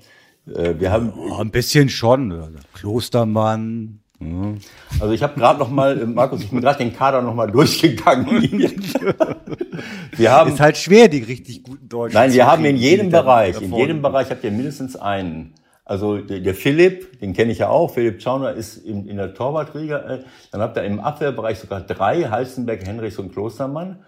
Äh, 0.47 0.79
wir 0.79 0.91
haben 0.91 1.11
oh, 1.15 1.37
ein 1.39 1.51
bisschen 1.51 1.89
schon. 1.89 2.55
Klostermann. 2.73 3.99
Mhm. 4.19 4.57
Also 4.99 5.13
ich 5.13 5.21
habe 5.23 5.37
gerade 5.39 5.59
noch 5.59 5.69
mal, 5.69 6.01
äh, 6.01 6.05
Markus, 6.05 6.41
ich 6.43 6.49
bin 6.49 6.61
gerade 6.61 6.77
den 6.77 6.95
Kader 6.95 7.21
noch 7.21 7.35
mal 7.35 7.47
durchgegangen. 7.51 8.41
wir 10.11 10.31
haben, 10.31 10.51
ist 10.51 10.59
halt 10.59 10.77
schwer, 10.77 11.07
die 11.07 11.23
richtig 11.23 11.63
guten 11.63 11.89
Deutschen. 11.89 12.15
Nein, 12.15 12.33
wir 12.33 12.47
haben 12.47 12.63
in 12.65 12.77
jedem 12.77 13.09
Bereich, 13.09 13.61
in 13.61 13.73
jedem 13.75 14.01
Bereich 14.01 14.29
habt 14.29 14.43
ihr 14.43 14.51
mindestens 14.51 14.95
einen. 14.95 15.53
Also 15.85 16.17
der, 16.19 16.39
der 16.39 16.55
Philipp, 16.55 17.19
den 17.19 17.33
kenne 17.33 17.51
ich 17.51 17.59
ja 17.59 17.69
auch, 17.69 17.91
Philipp 17.91 18.21
Schauner 18.21 18.53
ist 18.53 18.77
in, 18.77 19.07
in 19.07 19.17
der 19.17 19.33
Torwartliga. 19.33 19.97
Äh, 19.99 20.23
dann 20.51 20.61
habt 20.61 20.77
ihr 20.77 20.83
im 20.83 20.99
Abwehrbereich 20.99 21.59
sogar 21.59 21.81
drei, 21.81 22.23
Halstenberg, 22.23 22.85
Henrichs 22.85 23.19
und 23.19 23.33
Klostermann. 23.33 24.03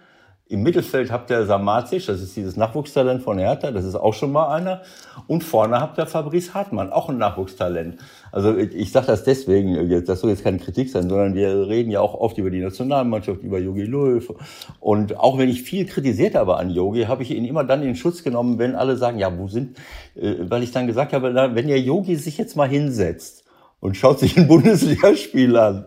Im 0.48 0.62
Mittelfeld 0.62 1.10
habt 1.10 1.28
ihr 1.30 1.44
Samazic, 1.44 2.06
das 2.06 2.22
ist 2.22 2.36
dieses 2.36 2.56
Nachwuchstalent 2.56 3.20
von 3.20 3.36
Hertha, 3.36 3.72
das 3.72 3.84
ist 3.84 3.96
auch 3.96 4.14
schon 4.14 4.30
mal 4.30 4.54
einer. 4.54 4.82
Und 5.26 5.42
vorne 5.42 5.80
habt 5.80 5.98
ihr 5.98 6.06
Fabrice 6.06 6.54
Hartmann, 6.54 6.92
auch 6.92 7.08
ein 7.08 7.18
Nachwuchstalent. 7.18 7.98
Also 8.30 8.56
ich, 8.56 8.92
sage 8.92 9.08
das 9.08 9.24
deswegen, 9.24 10.04
das 10.04 10.20
soll 10.20 10.30
jetzt 10.30 10.44
keine 10.44 10.58
Kritik 10.58 10.88
sein, 10.90 11.08
sondern 11.08 11.34
wir 11.34 11.66
reden 11.66 11.90
ja 11.90 12.00
auch 12.00 12.14
oft 12.14 12.38
über 12.38 12.50
die 12.50 12.60
Nationalmannschaft, 12.60 13.42
über 13.42 13.58
Jogi 13.58 13.82
Löw. 13.82 14.34
Und 14.78 15.16
auch 15.16 15.36
wenn 15.36 15.48
ich 15.48 15.62
viel 15.62 15.84
kritisiert 15.84 16.36
habe 16.36 16.56
an 16.58 16.70
Yogi, 16.70 17.06
habe 17.06 17.24
ich 17.24 17.32
ihn 17.32 17.44
immer 17.44 17.64
dann 17.64 17.82
in 17.82 17.96
Schutz 17.96 18.22
genommen, 18.22 18.60
wenn 18.60 18.76
alle 18.76 18.96
sagen, 18.96 19.18
ja, 19.18 19.36
wo 19.36 19.48
sind, 19.48 19.76
äh, 20.14 20.34
weil 20.42 20.62
ich 20.62 20.70
dann 20.70 20.86
gesagt 20.86 21.12
habe, 21.12 21.34
wenn 21.34 21.66
der 21.66 21.80
Yogi 21.80 22.14
sich 22.14 22.38
jetzt 22.38 22.54
mal 22.54 22.68
hinsetzt 22.68 23.42
und 23.80 23.96
schaut 23.96 24.20
sich 24.20 24.36
ein 24.36 24.46
Bundesligaspiel 24.48 25.56
an, 25.56 25.86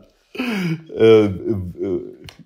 äh, 0.97 1.25
äh, 1.25 1.29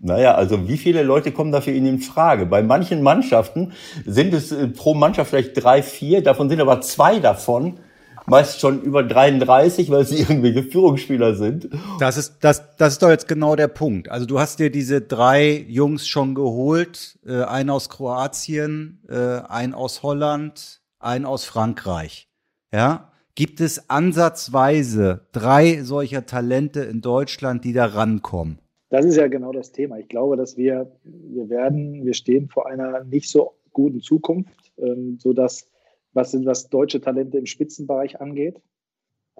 naja, 0.03 0.35
also 0.35 0.67
wie 0.67 0.77
viele 0.77 1.01
Leute 1.01 1.31
kommen 1.31 1.53
dafür 1.53 1.73
in 1.73 1.99
Frage? 1.99 2.45
Bei 2.45 2.61
manchen 2.61 3.01
Mannschaften 3.01 3.71
sind 4.05 4.33
es 4.33 4.51
äh, 4.51 4.67
pro 4.67 4.93
Mannschaft 4.93 5.29
vielleicht 5.29 5.63
drei, 5.63 5.81
vier, 5.81 6.21
davon 6.21 6.49
sind 6.49 6.59
aber 6.59 6.81
zwei 6.81 7.19
davon 7.19 7.79
meist 8.25 8.59
schon 8.59 8.81
über 8.81 9.03
33, 9.03 9.89
weil 9.89 10.05
sie 10.05 10.17
irgendwelche 10.19 10.63
Führungsspieler 10.63 11.35
sind. 11.35 11.69
Das 11.99 12.17
ist, 12.17 12.35
das, 12.41 12.75
das 12.77 12.93
ist 12.93 13.03
doch 13.03 13.09
jetzt 13.09 13.27
genau 13.27 13.55
der 13.55 13.69
Punkt. 13.69 14.09
Also 14.09 14.25
du 14.25 14.39
hast 14.39 14.59
dir 14.59 14.69
diese 14.69 15.01
drei 15.01 15.65
Jungs 15.69 16.07
schon 16.07 16.35
geholt, 16.35 17.17
äh, 17.25 17.43
einen 17.43 17.69
aus 17.69 17.89
Kroatien, 17.89 19.01
äh, 19.09 19.41
einen 19.47 19.73
aus 19.73 20.03
Holland, 20.03 20.81
einen 20.99 21.25
aus 21.25 21.45
Frankreich. 21.45 22.27
Ja, 22.73 23.09
Gibt 23.35 23.61
es 23.61 23.89
ansatzweise 23.89 25.25
drei 25.31 25.81
solcher 25.81 26.27
Talente 26.27 26.81
in 26.81 27.01
Deutschland, 27.01 27.63
die 27.63 27.73
da 27.73 27.87
rankommen? 27.87 28.59
Das 28.93 29.05
ist 29.05 29.15
ja 29.15 29.25
genau 29.25 29.51
das 29.51 29.71
Thema. 29.71 29.97
Ich 29.97 30.07
glaube, 30.07 30.37
dass 30.37 30.55
wir, 30.55 30.91
wir 31.03 31.49
werden, 31.49 32.05
wir 32.05 32.13
stehen 32.13 32.47
vor 32.47 32.67
einer 32.67 33.03
nicht 33.03 33.27
so 33.27 33.55
guten 33.71 34.01
Zukunft, 34.01 34.71
ähm, 34.77 35.17
sodass, 35.19 35.67
was, 36.13 36.35
was 36.45 36.69
deutsche 36.69 37.01
Talente 37.01 37.39
im 37.39 37.47
Spitzenbereich 37.47 38.21
angeht, 38.21 38.61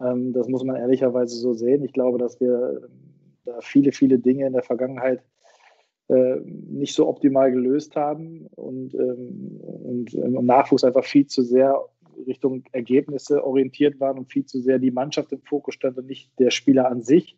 ähm, 0.01 0.33
das 0.33 0.47
muss 0.47 0.63
man 0.63 0.77
ehrlicherweise 0.77 1.35
so 1.35 1.53
sehen. 1.53 1.83
Ich 1.83 1.93
glaube, 1.93 2.17
dass 2.17 2.39
wir 2.39 2.81
ähm, 2.83 2.89
da 3.45 3.61
viele, 3.61 3.91
viele 3.91 4.17
Dinge 4.17 4.47
in 4.47 4.53
der 4.53 4.63
Vergangenheit 4.63 5.21
äh, 6.07 6.37
nicht 6.39 6.95
so 6.95 7.07
optimal 7.07 7.51
gelöst 7.51 7.95
haben 7.95 8.47
und, 8.55 8.95
ähm, 8.95 9.61
und 9.61 10.15
ähm, 10.15 10.35
im 10.35 10.45
Nachwuchs 10.47 10.83
einfach 10.83 11.05
viel 11.05 11.27
zu 11.27 11.43
sehr 11.43 11.79
Richtung 12.25 12.63
Ergebnisse 12.71 13.45
orientiert 13.45 13.99
waren 13.99 14.17
und 14.17 14.31
viel 14.31 14.47
zu 14.47 14.61
sehr 14.61 14.79
die 14.79 14.89
Mannschaft 14.89 15.31
im 15.31 15.43
Fokus 15.43 15.75
stand 15.75 15.99
und 15.99 16.07
nicht 16.07 16.31
der 16.39 16.49
Spieler 16.49 16.89
an 16.89 17.03
sich. 17.03 17.37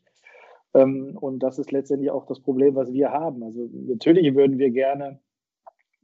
Ähm, 0.76 1.18
und 1.20 1.40
das 1.40 1.58
ist 1.58 1.72
letztendlich 1.72 2.12
auch 2.12 2.26
das 2.26 2.40
Problem, 2.40 2.76
was 2.76 2.92
wir 2.92 3.12
haben. 3.12 3.42
Also 3.44 3.70
natürlich 3.88 4.36
würden 4.36 4.60
wir 4.60 4.70
gerne, 4.72 5.20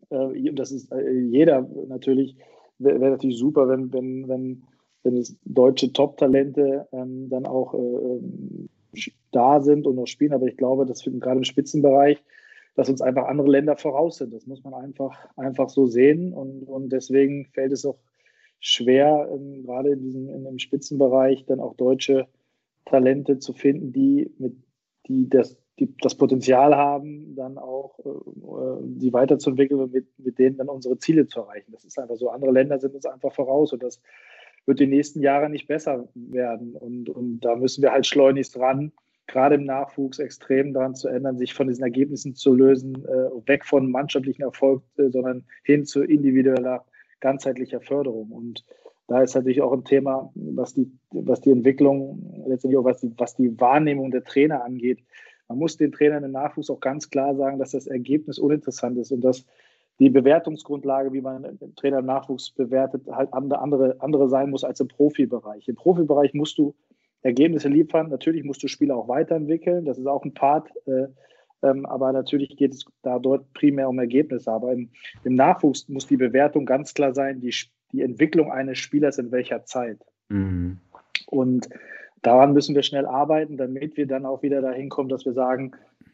äh, 0.09 0.51
das 0.53 0.71
ist 0.71 0.91
äh, 0.91 1.11
jeder 1.11 1.67
natürlich, 1.87 2.37
wäre 2.79 3.01
wär 3.01 3.11
natürlich 3.11 3.37
super, 3.37 3.67
wenn, 3.67 3.91
wenn, 3.91 4.27
wenn, 4.29 4.63
wenn 5.03 5.17
es 5.17 5.37
deutsche 5.43 5.91
Top-Talente 5.91 6.87
ähm, 6.93 7.29
dann 7.29 7.45
auch 7.45 7.73
äh, 7.73 8.19
da 9.31 9.61
sind 9.61 9.85
und 9.85 9.95
noch 9.95 10.07
spielen. 10.07 10.33
Aber 10.33 10.47
ich 10.47 10.57
glaube, 10.57 10.85
dass 10.85 11.05
wir 11.05 11.11
gerade 11.19 11.37
im 11.37 11.43
Spitzenbereich, 11.43 12.23
dass 12.75 12.89
uns 12.89 13.01
einfach 13.01 13.25
andere 13.25 13.49
Länder 13.49 13.75
voraus 13.75 14.17
sind. 14.17 14.33
Das 14.33 14.47
muss 14.47 14.63
man 14.63 14.73
einfach, 14.73 15.27
einfach 15.35 15.69
so 15.69 15.85
sehen. 15.87 16.31
Und, 16.31 16.63
und 16.63 16.89
deswegen 16.89 17.45
fällt 17.47 17.73
es 17.73 17.85
auch 17.85 17.99
schwer, 18.61 19.27
ähm, 19.33 19.63
gerade 19.63 19.89
in 19.89 20.01
diesem 20.01 20.29
in 20.29 20.45
dem 20.45 20.59
Spitzenbereich 20.59 21.45
dann 21.45 21.59
auch 21.59 21.75
deutsche 21.75 22.27
Talente 22.85 23.39
zu 23.39 23.53
finden, 23.53 23.91
die 23.93 24.31
mit 24.37 24.55
die 25.07 25.29
das, 25.29 25.57
die 25.79 25.93
das 25.97 26.15
Potenzial 26.15 26.75
haben, 26.75 27.35
dann 27.35 27.57
auch 27.57 27.99
äh, 27.99 28.83
die 28.83 29.13
weiterzuentwickeln 29.13 29.81
und 29.81 29.93
mit, 29.93 30.07
mit 30.17 30.39
denen 30.39 30.57
dann 30.57 30.69
unsere 30.69 30.97
Ziele 30.97 31.27
zu 31.27 31.41
erreichen. 31.41 31.71
Das 31.71 31.83
ist 31.83 31.97
einfach 31.99 32.15
so. 32.15 32.29
Andere 32.29 32.51
Länder 32.51 32.79
sind 32.79 32.95
uns 32.95 33.05
einfach 33.05 33.33
voraus 33.33 33.73
und 33.73 33.83
das 33.83 34.01
wird 34.65 34.79
die 34.79 34.87
nächsten 34.87 35.21
Jahre 35.21 35.49
nicht 35.49 35.67
besser 35.67 36.07
werden. 36.13 36.75
Und, 36.75 37.09
und 37.09 37.39
da 37.41 37.55
müssen 37.55 37.81
wir 37.81 37.91
halt 37.91 38.05
schleunigst 38.05 38.55
dran, 38.55 38.91
gerade 39.27 39.55
im 39.55 39.65
Nachwuchs 39.65 40.19
extrem 40.19 40.73
daran 40.73 40.93
zu 40.93 41.07
ändern, 41.07 41.37
sich 41.37 41.53
von 41.53 41.67
diesen 41.67 41.83
Ergebnissen 41.83 42.35
zu 42.35 42.53
lösen, 42.53 43.03
äh, 43.05 43.47
weg 43.47 43.65
von 43.65 43.89
mannschaftlichen 43.89 44.43
Erfolg, 44.43 44.83
äh, 44.97 45.09
sondern 45.09 45.45
hin 45.63 45.85
zu 45.85 46.03
individueller 46.03 46.85
ganzheitlicher 47.21 47.81
Förderung. 47.81 48.31
Und 48.31 48.65
da 49.11 49.21
ist 49.21 49.35
natürlich 49.35 49.61
auch 49.61 49.73
ein 49.73 49.83
Thema, 49.83 50.31
was 50.35 50.73
die, 50.73 50.89
was 51.09 51.41
die 51.41 51.51
Entwicklung, 51.51 52.45
letztendlich 52.47 52.79
auch 52.79 52.85
was 52.85 53.01
die, 53.01 53.11
was 53.17 53.35
die 53.35 53.59
Wahrnehmung 53.59 54.09
der 54.09 54.23
Trainer 54.23 54.63
angeht. 54.63 54.99
Man 55.49 55.57
muss 55.57 55.75
den 55.75 55.91
Trainern 55.91 56.23
im 56.23 56.31
Nachwuchs 56.31 56.69
auch 56.69 56.79
ganz 56.79 57.09
klar 57.09 57.35
sagen, 57.35 57.59
dass 57.59 57.71
das 57.71 57.87
Ergebnis 57.87 58.39
uninteressant 58.39 58.97
ist 58.97 59.11
und 59.11 59.19
dass 59.19 59.45
die 59.99 60.09
Bewertungsgrundlage, 60.09 61.11
wie 61.11 61.19
man 61.19 61.43
den 61.43 61.75
Trainer 61.75 61.99
im 61.99 62.05
Nachwuchs 62.05 62.51
bewertet, 62.51 63.05
halt 63.11 63.33
andere, 63.33 63.97
andere 63.99 64.29
sein 64.29 64.49
muss 64.49 64.63
als 64.63 64.79
im 64.79 64.87
Profibereich. 64.87 65.67
Im 65.67 65.75
Profibereich 65.75 66.33
musst 66.33 66.57
du 66.57 66.73
Ergebnisse 67.21 67.67
liefern. 67.67 68.07
Natürlich 68.07 68.45
musst 68.45 68.63
du 68.63 68.69
Spieler 68.69 68.95
auch 68.95 69.09
weiterentwickeln. 69.09 69.83
Das 69.83 69.97
ist 69.97 70.07
auch 70.07 70.23
ein 70.23 70.33
Part 70.33 70.69
äh, 70.87 71.07
ähm, 71.63 71.85
aber 71.85 72.11
natürlich 72.11 72.57
geht 72.57 72.73
es 72.73 72.85
da 73.03 73.19
dort 73.19 73.53
primär 73.53 73.89
um 73.89 73.99
Ergebnisse. 73.99 74.51
Aber 74.51 74.73
im, 74.73 74.89
im, 75.23 75.35
Nachwuchs 75.35 75.87
muss 75.89 76.07
die 76.07 76.17
Bewertung 76.17 76.65
ganz 76.65 76.93
klar 76.93 77.13
sein, 77.13 77.39
die, 77.39 77.53
die 77.91 78.01
Entwicklung 78.01 78.51
eines 78.51 78.77
Spielers 78.77 79.17
in 79.17 79.31
welcher 79.31 79.65
Zeit. 79.65 79.99
Mhm. 80.29 80.79
Und 81.27 81.69
daran 82.21 82.53
müssen 82.53 82.75
wir 82.75 82.83
schnell 82.83 83.05
arbeiten, 83.05 83.57
damit 83.57 83.97
wir 83.97 84.07
dann 84.07 84.25
auch 84.25 84.41
wieder 84.43 84.61
dahin 84.61 84.89
kommen, 84.89 85.09
dass 85.09 85.25
wir 85.25 85.33
sagen, 85.33 85.71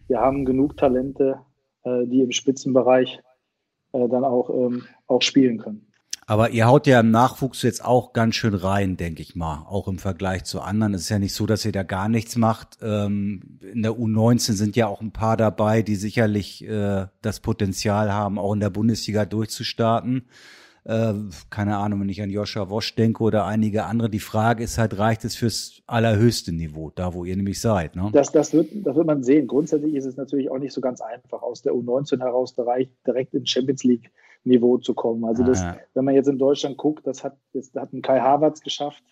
wir 0.07 0.19
haben 0.19 0.45
genug 0.45 0.77
Talente, 0.77 1.39
äh, 1.83 2.05
die 2.05 2.21
im 2.21 2.31
Spitzenbereich 2.31 3.19
äh, 3.93 4.07
dann 4.07 4.23
auch, 4.23 4.49
ähm, 4.49 4.83
auch 5.07 5.21
spielen 5.21 5.57
können. 5.57 5.87
Aber 6.29 6.49
ihr 6.49 6.67
haut 6.67 6.87
ja 6.87 6.99
im 6.99 7.09
Nachwuchs 7.09 7.61
jetzt 7.61 7.83
auch 7.85 8.11
ganz 8.11 8.35
schön 8.35 8.53
rein, 8.53 8.97
denke 8.97 9.21
ich 9.21 9.37
mal, 9.37 9.65
auch 9.65 9.87
im 9.87 9.97
Vergleich 9.97 10.43
zu 10.43 10.59
anderen. 10.59 10.93
Es 10.93 11.03
ist 11.03 11.09
ja 11.09 11.19
nicht 11.19 11.33
so, 11.33 11.45
dass 11.45 11.63
ihr 11.63 11.71
da 11.71 11.83
gar 11.83 12.09
nichts 12.09 12.35
macht. 12.35 12.79
Ähm, 12.81 13.59
in 13.61 13.81
der 13.81 13.93
U19 13.93 14.51
sind 14.51 14.75
ja 14.75 14.87
auch 14.87 14.99
ein 14.99 15.13
paar 15.13 15.37
dabei, 15.37 15.83
die 15.83 15.95
sicherlich 15.95 16.67
äh, 16.67 17.07
das 17.21 17.39
Potenzial 17.39 18.11
haben, 18.11 18.37
auch 18.39 18.53
in 18.53 18.59
der 18.59 18.69
Bundesliga 18.69 19.23
durchzustarten. 19.23 20.25
Äh, 20.87 21.13
keine 21.49 21.75
Ahnung, 21.75 21.99
wenn 21.99 22.07
ich 22.07 22.21
an 22.21 22.29
Joscha 22.29 22.69
Wosch 22.69 22.95
denke 22.95 23.21
oder 23.21 23.45
einige 23.45 23.83
andere. 23.83 24.09
Die 24.09 24.21
Frage 24.21 24.63
ist 24.63 24.77
halt, 24.77 24.97
reicht 24.97 25.25
es 25.25 25.35
fürs 25.35 25.81
allerhöchste 25.85 26.53
Niveau, 26.53 26.91
da 26.95 27.13
wo 27.13 27.25
ihr 27.25 27.35
nämlich 27.35 27.59
seid? 27.59 27.97
Ne? 27.97 28.09
Das, 28.13 28.31
das, 28.31 28.53
wird, 28.53 28.69
das 28.73 28.95
wird 28.95 29.05
man 29.05 29.21
sehen. 29.21 29.47
Grundsätzlich 29.47 29.95
ist 29.95 30.05
es 30.05 30.15
natürlich 30.15 30.49
auch 30.49 30.59
nicht 30.59 30.71
so 30.71 30.79
ganz 30.79 31.01
einfach, 31.01 31.41
aus 31.41 31.61
der 31.61 31.73
U19 31.73 32.19
heraus 32.19 32.55
direkt 32.55 33.33
in 33.33 33.45
Champions 33.45 33.83
League 33.83 34.09
Niveau 34.45 34.77
zu 34.77 34.93
kommen. 34.93 35.25
Also 35.25 35.43
das, 35.43 35.61
ah, 35.61 35.77
wenn 35.93 36.05
man 36.05 36.15
jetzt 36.15 36.29
in 36.29 36.37
Deutschland 36.37 36.77
guckt, 36.77 37.05
das 37.05 37.21
hat, 37.21 37.35
das 37.51 37.69
hat 37.75 37.91
ein 37.91 38.01
Kai 38.01 38.21
Havertz 38.21 38.61
geschafft, 38.61 39.03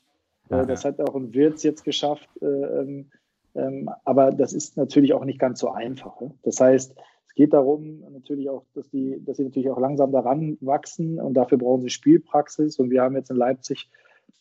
äh, 0.50 0.66
das 0.66 0.86
hat 0.86 1.02
auch 1.02 1.16
ein 1.16 1.34
Wirtz 1.34 1.64
jetzt 1.64 1.84
geschafft, 1.84 2.30
äh, 2.42 2.46
ähm, 2.46 3.12
ähm, 3.54 3.90
aber 4.06 4.32
das 4.32 4.54
ist 4.54 4.78
natürlich 4.78 5.14
auch 5.14 5.26
nicht 5.26 5.40
ganz 5.40 5.60
so 5.60 5.72
einfach. 5.72 6.22
Ne? 6.22 6.32
Das 6.44 6.62
heißt, 6.62 6.96
geht 7.36 7.53
darum 7.53 8.03
natürlich 8.12 8.49
auch, 8.49 8.64
dass 8.74 8.90
die, 8.90 9.22
dass 9.24 9.38
sie 9.38 9.44
natürlich 9.44 9.70
auch 9.70 9.80
langsam 9.80 10.12
daran 10.12 10.57
wachsen 10.62 11.20
und 11.20 11.34
dafür 11.34 11.57
brauchen 11.57 11.82
sie 11.82 11.90
Spielpraxis 11.90 12.80
und 12.80 12.90
wir 12.90 13.02
haben 13.02 13.16
jetzt 13.16 13.30
in 13.30 13.38
Leipzig 13.38 13.90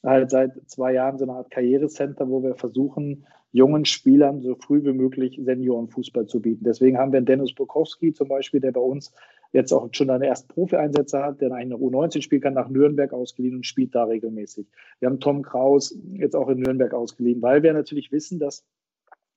halt 0.03 0.31
seit 0.31 0.53
zwei 0.67 0.93
Jahren 0.93 1.19
so 1.19 1.25
eine 1.25 1.35
Art 1.35 1.51
Karrierecenter, 1.51 2.29
wo 2.29 2.43
wir 2.43 2.55
versuchen, 2.55 3.27
jungen 3.53 3.85
Spielern 3.85 4.43
so 4.43 4.57
früh 4.57 4.85
wie 4.85 4.93
möglich 4.93 5.41
Seniorenfußball 5.43 6.27
zu 6.27 6.41
bieten. 6.41 6.65
Deswegen 6.65 6.99
haben 6.99 7.13
wir 7.13 7.19
einen 7.19 7.27
Dennis 7.27 7.55
Bukowski 7.55 8.13
zum 8.13 8.29
Beispiel, 8.29 8.61
der 8.61 8.73
bei 8.73 8.81
uns 8.81 9.13
jetzt 9.53 9.73
auch 9.73 9.89
schon 9.93 10.09
seine 10.09 10.27
ersten 10.27 10.49
Profi-Einsätze 10.49 11.23
hat, 11.23 11.41
der 11.41 11.53
eine 11.53 11.77
U19 11.77 12.21
spielen 12.21 12.43
kann, 12.43 12.55
nach 12.55 12.69
Nürnberg 12.69 13.13
ausgeliehen 13.13 13.57
und 13.57 13.67
spielt 13.67 13.95
da 13.95 14.05
regelmäßig. 14.05 14.67
Wir 14.99 15.09
haben 15.09 15.21
Tom 15.21 15.43
Kraus 15.43 15.97
jetzt 16.15 16.35
auch 16.35 16.49
in 16.49 16.59
Nürnberg 16.59 16.93
ausgeliehen, 16.93 17.41
weil 17.41 17.63
wir 17.63 17.73
natürlich 17.73 18.11
wissen, 18.11 18.41
dass 18.41 18.65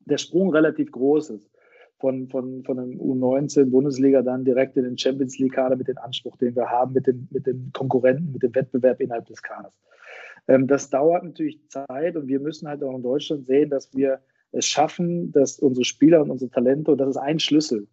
der 0.05 0.17
Sprung 0.17 0.49
relativ 0.49 0.91
groß 0.91 1.29
ist. 1.29 1.49
Von, 1.99 2.27
von, 2.27 2.63
von 2.63 2.77
einem 2.77 2.99
U19 2.99 3.71
Bundesliga 3.71 4.21
dann 4.21 4.45
direkt 4.45 4.77
in 4.77 4.83
den 4.83 4.97
Champions 4.97 5.39
League 5.39 5.53
Kader 5.53 5.75
mit 5.75 5.87
dem 5.87 5.97
Anspruch, 5.97 6.37
den 6.37 6.55
wir 6.55 6.69
haben, 6.69 6.93
mit 6.93 7.07
dem, 7.07 7.27
mit 7.31 7.47
dem 7.47 7.71
Konkurrenten, 7.73 8.31
mit 8.33 8.43
dem 8.43 8.53
Wettbewerb 8.53 9.01
innerhalb 9.01 9.25
des 9.25 9.41
Kaders. 9.41 9.73
Ähm, 10.47 10.67
das 10.67 10.89
dauert 10.89 11.23
natürlich 11.23 11.67
Zeit 11.69 12.15
und 12.15 12.27
wir 12.27 12.39
müssen 12.39 12.67
halt 12.67 12.83
auch 12.83 12.95
in 12.95 13.01
Deutschland 13.01 13.47
sehen, 13.47 13.69
dass 13.69 13.93
wir 13.95 14.19
es 14.51 14.65
schaffen, 14.65 15.31
dass 15.31 15.59
unsere 15.59 15.85
Spieler 15.85 16.21
und 16.21 16.31
unsere 16.31 16.51
Talente, 16.51 16.91
und 16.91 16.99
das 16.99 17.09
ist 17.09 17.17
ein 17.17 17.39
Schlüssel, 17.39 17.87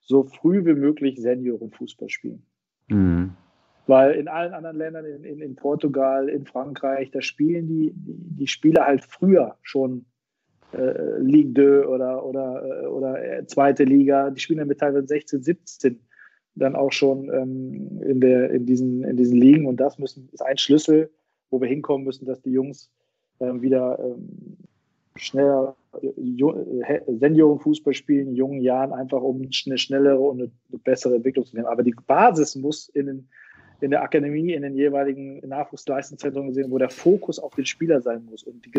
so 0.00 0.24
früh 0.24 0.64
wie 0.64 0.74
möglich 0.74 1.20
Seniorenfußball 1.20 2.08
spielen. 2.08 2.44
Mhm. 2.88 3.32
Weil 3.86 4.12
in 4.12 4.28
allen 4.28 4.54
anderen 4.54 4.78
Ländern, 4.78 5.04
in, 5.04 5.24
in, 5.24 5.40
in, 5.40 5.56
Portugal, 5.56 6.28
in 6.28 6.46
Frankreich, 6.46 7.10
da 7.10 7.20
spielen 7.20 7.66
die, 7.66 7.92
die 7.94 8.46
Spieler 8.46 8.86
halt 8.86 9.04
früher 9.04 9.56
schon 9.62 10.06
äh, 10.74 11.18
Ligue 11.20 11.82
2 11.82 11.88
oder, 11.88 12.24
oder, 12.24 12.82
äh, 12.82 12.86
oder 12.86 13.38
äh, 13.38 13.46
zweite 13.46 13.84
Liga. 13.84 14.30
Die 14.30 14.40
spielen 14.40 14.58
dann 14.58 14.68
mit 14.68 14.78
teilweise 14.78 15.06
16, 15.06 15.42
17 15.42 16.00
dann 16.56 16.76
auch 16.76 16.92
schon 16.92 17.28
ähm, 17.30 18.00
in, 18.02 18.20
der, 18.20 18.50
in, 18.50 18.66
diesen, 18.66 19.02
in 19.04 19.16
diesen 19.16 19.36
Ligen. 19.36 19.66
Und 19.66 19.78
das 19.78 19.98
müssen, 19.98 20.28
ist 20.32 20.42
ein 20.42 20.58
Schlüssel, 20.58 21.10
wo 21.50 21.60
wir 21.60 21.68
hinkommen 21.68 22.04
müssen, 22.04 22.26
dass 22.26 22.40
die 22.42 22.52
Jungs 22.52 22.90
ähm, 23.40 23.60
wieder 23.62 23.98
ähm, 23.98 24.56
schneller 25.16 25.76
äh, 26.00 27.00
Seniorenfußball 27.06 27.94
spielen 27.94 28.28
in 28.28 28.34
jungen 28.36 28.60
Jahren, 28.60 28.92
einfach 28.92 29.22
um 29.22 29.42
eine 29.42 29.78
schnellere 29.78 30.18
und 30.18 30.40
eine 30.40 30.50
bessere 30.84 31.16
Entwicklung 31.16 31.44
zu 31.44 31.56
nehmen. 31.56 31.68
Aber 31.68 31.82
die 31.82 31.94
Basis 32.06 32.54
muss 32.56 32.88
in, 32.90 33.06
den, 33.06 33.28
in 33.84 33.90
der 33.90 34.02
Akademie, 34.02 34.52
in 34.52 34.62
den 34.62 34.74
jeweiligen 34.74 35.46
Nachwuchsleistungszentren 35.46 36.48
gesehen, 36.48 36.70
wo 36.70 36.78
der 36.78 36.88
Fokus 36.88 37.38
auf 37.38 37.54
den 37.54 37.66
Spieler 37.66 38.00
sein 38.00 38.24
muss 38.30 38.42
und 38.42 38.64
die 38.64 38.70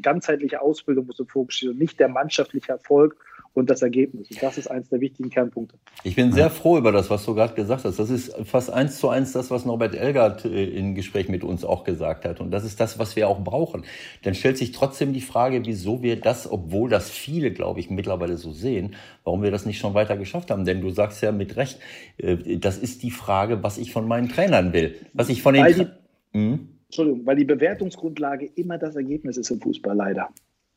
ganzheitliche 0.00 0.62
Ausbildung 0.62 1.06
muss 1.06 1.18
im 1.18 1.26
Fokus 1.26 1.56
stehen 1.56 1.70
und 1.70 1.78
nicht 1.78 1.98
der 1.98 2.08
mannschaftliche 2.08 2.72
Erfolg 2.72 3.16
und 3.54 3.68
das 3.68 3.82
Ergebnis. 3.82 4.30
Und 4.30 4.42
das 4.42 4.58
ist 4.58 4.70
eines 4.70 4.88
der 4.88 5.00
wichtigen 5.00 5.30
Kernpunkte. 5.30 5.76
Ich 6.04 6.16
bin 6.16 6.32
sehr 6.32 6.50
froh 6.50 6.78
über 6.78 6.92
das, 6.92 7.10
was 7.10 7.24
du 7.24 7.34
gerade 7.34 7.54
gesagt 7.54 7.84
hast. 7.84 7.98
Das 7.98 8.10
ist 8.10 8.34
fast 8.44 8.70
eins 8.70 8.98
zu 8.98 9.08
eins 9.08 9.32
das, 9.32 9.50
was 9.50 9.64
Norbert 9.64 9.94
Elgert 9.94 10.44
äh, 10.44 10.64
im 10.64 10.94
Gespräch 10.94 11.28
mit 11.28 11.44
uns 11.44 11.64
auch 11.64 11.84
gesagt 11.84 12.24
hat. 12.24 12.40
Und 12.40 12.50
das 12.50 12.64
ist 12.64 12.80
das, 12.80 12.98
was 12.98 13.16
wir 13.16 13.28
auch 13.28 13.42
brauchen. 13.44 13.84
Dann 14.22 14.34
stellt 14.34 14.58
sich 14.58 14.72
trotzdem 14.72 15.12
die 15.12 15.20
Frage, 15.20 15.64
wieso 15.64 16.02
wir 16.02 16.20
das, 16.20 16.50
obwohl 16.50 16.88
das 16.88 17.10
viele, 17.10 17.52
glaube 17.52 17.80
ich, 17.80 17.90
mittlerweile 17.90 18.36
so 18.36 18.52
sehen, 18.52 18.94
warum 19.24 19.42
wir 19.42 19.50
das 19.50 19.66
nicht 19.66 19.78
schon 19.78 19.94
weiter 19.94 20.16
geschafft 20.16 20.50
haben. 20.50 20.64
Denn 20.64 20.80
du 20.80 20.90
sagst 20.90 21.22
ja 21.22 21.32
mit 21.32 21.56
Recht, 21.56 21.78
äh, 22.16 22.56
das 22.58 22.78
ist 22.78 23.02
die 23.02 23.10
Frage, 23.10 23.62
was 23.62 23.78
ich 23.78 23.92
von 23.92 24.08
meinen 24.08 24.28
Trainern 24.28 24.72
will. 24.72 24.96
Was 25.12 25.28
ich 25.28 25.42
von 25.42 25.54
den... 25.54 25.64
Weil 25.64 25.74
die, 25.74 25.86
hm? 26.32 26.68
Entschuldigung, 26.86 27.24
weil 27.26 27.36
die 27.36 27.44
Bewertungsgrundlage 27.44 28.46
immer 28.54 28.78
das 28.78 28.96
Ergebnis 28.96 29.36
ist 29.36 29.50
im 29.50 29.60
Fußball 29.60 29.96
leider. 29.96 30.28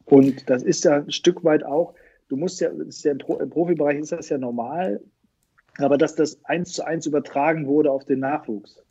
Und 0.05 0.49
das 0.49 0.63
ist 0.63 0.85
ja 0.85 0.97
ein 0.97 1.11
Stück 1.11 1.43
weit 1.43 1.65
auch 1.65 1.93
du 2.29 2.37
musst 2.37 2.59
ja, 2.61 2.69
ja 2.71 3.11
im, 3.11 3.17
Pro, 3.17 3.37
im, 3.37 3.49
Profibereich 3.49 3.99
ist 3.99 4.11
das 4.11 4.29
ja 4.29 4.37
normal, 4.37 5.01
aber 5.77 5.97
dass 5.97 6.15
das 6.15 6.39
eins 6.45 6.73
zu 6.73 6.85
eins 6.85 7.05
übertragen 7.05 7.67
wurde 7.67 7.91
auf 7.91 8.05
den 8.05 8.19
Nachwuchs. 8.19 8.81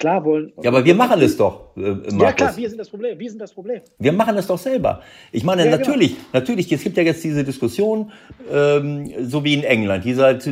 Klar 0.00 0.24
wollen. 0.24 0.50
Ja, 0.62 0.70
aber 0.70 0.82
wir 0.82 0.94
machen 0.94 1.20
es 1.20 1.36
doch. 1.36 1.76
Äh, 1.76 1.96
ja, 2.18 2.32
klar, 2.32 2.56
wir 2.56 2.68
sind 2.70 2.78
das 2.78 2.88
Problem. 2.88 3.18
Wir 3.18 3.28
sind 3.28 3.38
das 3.38 3.52
Problem. 3.52 3.82
Wir 3.98 4.12
machen 4.12 4.34
es 4.38 4.46
doch 4.46 4.56
selber. 4.56 5.02
Ich 5.30 5.44
meine, 5.44 5.62
ja, 5.62 5.70
genau. 5.70 5.78
natürlich, 5.78 6.16
genau. 6.16 6.28
natürlich, 6.32 6.72
es 6.72 6.82
gibt 6.82 6.96
ja 6.96 7.02
jetzt 7.02 7.22
diese 7.22 7.44
Diskussion, 7.44 8.10
ähm, 8.50 9.12
so 9.20 9.44
wie 9.44 9.52
in 9.52 9.62
England, 9.62 10.06
die 10.06 10.14
seit, 10.14 10.48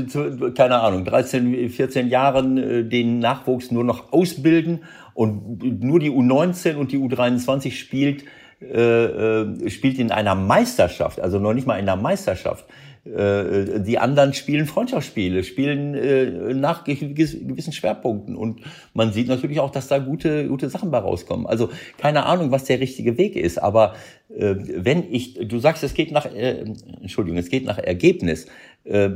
keine 0.55 0.81
Ahnung, 0.81 1.07
13, 1.07 1.71
14 1.71 2.09
Jahren 2.09 2.59
äh, 2.59 2.85
den 2.85 3.21
Nachwuchs 3.21 3.71
nur 3.71 3.85
noch 3.85 4.13
ausbilden 4.13 4.85
und 5.15 5.83
nur 5.83 5.99
die 5.99 6.11
U19 6.11 6.77
und 6.77 6.93
die 6.93 6.99
U23 6.99 7.71
spielt 7.73 8.25
äh, 8.61 9.43
äh, 9.43 9.71
spielt 9.71 9.99
in 9.99 10.11
einer 10.11 10.35
Meisterschaft, 10.35 11.21
also 11.21 11.39
noch 11.39 11.55
nicht 11.55 11.67
mal 11.67 11.79
in 11.79 11.89
einer 11.89 12.01
Meisterschaft. 12.01 12.65
Äh, 13.05 13.81
die 13.81 13.99
anderen 13.99 14.35
spielen 14.35 14.67
Freundschaftsspiele, 14.67 15.45
spielen 15.45 15.95
äh, 15.95 16.55
nach 16.55 16.85
gewissen 16.85 17.73
Schwerpunkten. 17.73 18.37
Und 18.37 18.61
man 18.95 19.13
sieht 19.13 19.29
natürlich 19.29 19.61
auch, 19.61 19.71
dass 19.71 19.89
da 19.89 19.99
gute, 19.99 20.49
gute 20.49 20.69
Sachen 20.69 20.91
bei 20.91 20.99
rauskommen. 20.99 21.47
Also 21.47 21.71
keine 21.97 22.27
Ahnung, 22.27 22.51
was 22.51 22.65
der 22.65 22.81
richtige 22.81 23.17
Weg 23.17 23.37
ist. 23.37 23.59
Aber 23.59 23.95
äh, 24.37 24.57
wenn 24.59 25.05
ich, 25.11 25.35
du 25.35 25.59
sagst, 25.59 25.85
es 25.85 25.95
geht 25.95 26.11
nach, 26.11 26.27
äh, 26.27 26.65
Entschuldigung, 27.01 27.39
es 27.39 27.49
geht 27.49 27.65
nach 27.65 27.79
Ergebnis. 27.79 28.47
Äh, 28.85 29.11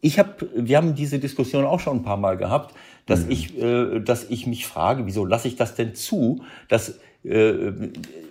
ich 0.00 0.18
habe, 0.18 0.48
wir 0.54 0.76
haben 0.76 0.94
diese 0.94 1.18
Diskussion 1.18 1.64
auch 1.64 1.80
schon 1.80 1.98
ein 1.98 2.02
paar 2.02 2.16
Mal 2.16 2.36
gehabt, 2.36 2.74
dass 3.06 3.24
mhm. 3.24 3.30
ich, 3.32 3.60
äh, 3.60 4.00
dass 4.00 4.30
ich 4.30 4.46
mich 4.46 4.66
frage, 4.66 5.06
wieso 5.06 5.24
lasse 5.24 5.48
ich 5.48 5.56
das 5.56 5.74
denn 5.74 5.94
zu, 5.94 6.42
dass 6.68 7.00
äh, 7.24 7.72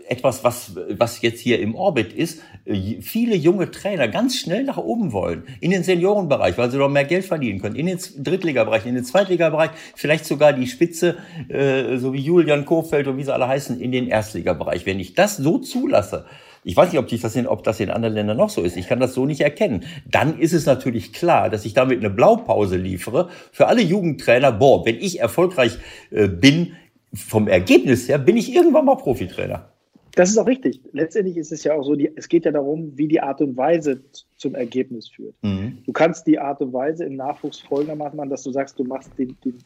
etwas, 0.07 0.43
was, 0.43 0.75
was 0.97 1.21
jetzt 1.21 1.39
hier 1.39 1.59
im 1.59 1.75
Orbit 1.75 2.13
ist, 2.13 2.41
äh, 2.65 3.01
viele 3.01 3.35
junge 3.35 3.71
Trainer 3.71 4.07
ganz 4.07 4.37
schnell 4.37 4.63
nach 4.63 4.77
oben 4.77 5.11
wollen, 5.11 5.43
in 5.61 5.71
den 5.71 5.83
Seniorenbereich, 5.83 6.57
weil 6.57 6.71
sie 6.71 6.77
noch 6.77 6.89
mehr 6.89 7.05
Geld 7.05 7.25
verdienen 7.25 7.59
können, 7.59 7.75
in 7.75 7.87
den 7.87 7.99
Drittligabereich, 8.17 8.85
in 8.85 8.95
den 8.95 9.03
Zweitligabereich, 9.03 9.71
vielleicht 9.95 10.25
sogar 10.25 10.53
die 10.53 10.67
Spitze, 10.67 11.17
äh, 11.49 11.97
so 11.97 12.13
wie 12.13 12.19
Julian 12.19 12.65
Kofeld 12.65 13.07
und 13.07 13.17
wie 13.17 13.23
sie 13.23 13.33
alle 13.33 13.47
heißen, 13.47 13.79
in 13.79 13.91
den 13.91 14.07
Erstligabereich. 14.07 14.85
Wenn 14.85 14.99
ich 14.99 15.13
das 15.13 15.37
so 15.37 15.57
zulasse, 15.57 16.25
ich 16.67 16.75
weiß 16.75 16.91
nicht, 16.91 16.99
ob, 16.99 17.07
das 17.07 17.35
in, 17.35 17.45
ob 17.45 17.63
das 17.63 17.79
in 17.79 17.91
anderen 17.91 18.15
Ländern 18.15 18.37
noch 18.37 18.49
so 18.49 18.63
ist. 18.63 18.75
Ich 18.75 18.87
kann 18.87 18.99
das 18.99 19.13
so 19.13 19.27
nicht 19.27 19.41
erkennen. 19.41 19.85
Dann 20.09 20.39
ist 20.39 20.51
es 20.51 20.65
natürlich 20.65 21.13
klar, 21.13 21.51
dass 21.51 21.63
ich 21.63 21.75
damit 21.75 21.99
eine 21.99 22.09
Blaupause 22.09 22.75
liefere 22.75 23.29
für 23.51 23.67
alle 23.67 23.83
Jugendtrainer. 23.83 24.51
Boah, 24.51 24.83
wenn 24.83 24.95
ich 24.95 25.19
erfolgreich 25.19 25.77
äh, 26.09 26.27
bin, 26.27 26.73
vom 27.13 27.47
Ergebnis 27.47 28.09
her, 28.09 28.17
bin 28.17 28.35
ich 28.35 28.53
irgendwann 28.53 28.85
mal 28.85 28.95
Profitrainer. 28.95 29.69
Das 30.15 30.29
ist 30.29 30.37
auch 30.37 30.47
richtig. 30.47 30.81
Letztendlich 30.93 31.37
ist 31.37 31.51
es 31.51 31.63
ja 31.63 31.73
auch 31.75 31.83
so, 31.83 31.95
die, 31.95 32.11
es 32.15 32.29
geht 32.29 32.45
ja 32.45 32.51
darum, 32.51 32.97
wie 32.97 33.07
die 33.07 33.21
Art 33.21 33.41
und 33.41 33.55
Weise 33.57 34.01
zum 34.37 34.55
Ergebnis 34.55 35.09
führt. 35.09 35.35
Mhm. 35.41 35.79
Du 35.85 35.91
kannst 35.91 36.25
die 36.25 36.39
Art 36.39 36.61
und 36.61 36.73
Weise 36.73 37.05
im 37.05 37.15
Nachwuchs 37.15 37.59
folgendermaßen 37.59 38.15
machen, 38.15 38.29
dass 38.29 38.43
du 38.43 38.51
sagst, 38.51 38.79
du 38.79 38.83
machst 38.83 39.11
den, 39.17 39.35
den, 39.43 39.57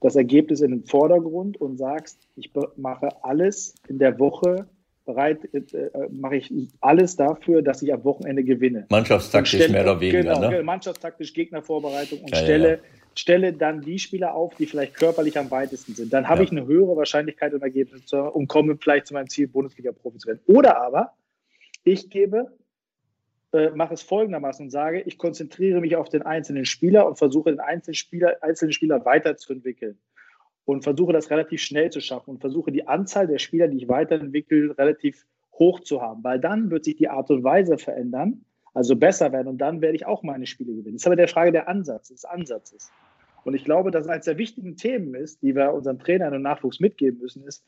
das 0.00 0.16
Ergebnis 0.16 0.60
in 0.60 0.70
den 0.70 0.84
Vordergrund 0.84 1.56
und 1.60 1.78
sagst, 1.78 2.18
ich 2.36 2.50
mache 2.76 3.08
alles 3.22 3.74
in 3.88 3.98
der 3.98 4.18
Woche 4.18 4.66
bereit, 5.06 5.38
äh, 5.52 5.58
äh, 5.58 5.90
mache 6.10 6.36
ich 6.36 6.52
alles 6.80 7.16
dafür, 7.16 7.62
dass 7.62 7.82
ich 7.82 7.92
am 7.92 8.04
Wochenende 8.04 8.44
gewinne. 8.44 8.86
Mannschaftstaktisch 8.90 9.54
stelle, 9.54 9.72
mehr 9.72 9.82
oder 9.82 10.00
weniger. 10.00 10.34
Genau, 10.34 10.50
ne? 10.50 10.62
Mannschaftstaktisch 10.62 11.32
Gegnervorbereitung 11.32 12.20
und 12.20 12.30
ja, 12.30 12.36
stelle 12.36 12.68
ja, 12.68 12.74
ja 12.74 13.03
stelle 13.16 13.52
dann 13.52 13.80
die 13.80 13.98
Spieler 13.98 14.34
auf, 14.34 14.54
die 14.54 14.66
vielleicht 14.66 14.94
körperlich 14.94 15.38
am 15.38 15.50
weitesten 15.50 15.94
sind. 15.94 16.12
Dann 16.12 16.28
habe 16.28 16.40
ja. 16.40 16.44
ich 16.44 16.50
eine 16.50 16.66
höhere 16.66 16.96
Wahrscheinlichkeit 16.96 17.52
im 17.52 17.62
Ergebnis 17.62 18.12
und 18.12 18.48
komme 18.48 18.76
vielleicht 18.76 19.06
zu 19.06 19.14
meinem 19.14 19.28
Ziel, 19.28 19.48
Bundesliga-Profi 19.48 20.18
zu 20.18 20.28
werden. 20.28 20.40
Oder 20.46 20.80
aber 20.80 21.12
ich 21.84 22.10
gebe, 22.10 22.56
äh, 23.52 23.70
mache 23.70 23.94
es 23.94 24.02
folgendermaßen 24.02 24.66
und 24.66 24.70
sage, 24.70 25.02
ich 25.02 25.18
konzentriere 25.18 25.80
mich 25.80 25.96
auf 25.96 26.08
den 26.08 26.22
einzelnen 26.22 26.64
Spieler 26.64 27.06
und 27.06 27.18
versuche 27.18 27.50
den 27.50 27.60
einzelnen 27.60 27.94
Spieler, 27.94 28.36
einzelnen 28.42 28.72
Spieler 28.72 29.04
weiterzuentwickeln. 29.04 29.98
Und 30.66 30.82
versuche 30.82 31.12
das 31.12 31.30
relativ 31.30 31.60
schnell 31.60 31.90
zu 31.90 32.00
schaffen 32.00 32.30
und 32.30 32.40
versuche 32.40 32.72
die 32.72 32.88
Anzahl 32.88 33.26
der 33.26 33.38
Spieler, 33.38 33.68
die 33.68 33.76
ich 33.76 33.88
weiterentwickle, 33.88 34.76
relativ 34.78 35.26
hoch 35.58 35.80
zu 35.80 36.00
haben, 36.00 36.24
weil 36.24 36.40
dann 36.40 36.70
wird 36.70 36.84
sich 36.84 36.96
die 36.96 37.08
Art 37.08 37.30
und 37.30 37.44
Weise 37.44 37.76
verändern, 37.78 38.44
also 38.72 38.96
besser 38.96 39.30
werden 39.30 39.48
und 39.48 39.58
dann 39.58 39.80
werde 39.80 39.94
ich 39.94 40.06
auch 40.06 40.22
meine 40.22 40.46
Spiele 40.46 40.72
gewinnen. 40.72 40.94
Das 40.94 41.02
ist 41.02 41.06
aber 41.06 41.16
der 41.16 41.28
Frage 41.28 41.52
der 41.52 41.68
Ansatz, 41.68 42.08
des 42.08 42.24
Ansatzes. 42.24 42.90
Und 43.44 43.54
ich 43.54 43.64
glaube, 43.64 43.90
dass 43.90 44.08
eines 44.08 44.24
der 44.24 44.38
wichtigen 44.38 44.76
Themen 44.76 45.14
ist, 45.14 45.42
die 45.42 45.54
wir 45.54 45.72
unseren 45.72 45.98
Trainern 45.98 46.34
und 46.34 46.42
Nachwuchs 46.42 46.80
mitgeben 46.80 47.20
müssen, 47.20 47.44
ist, 47.44 47.64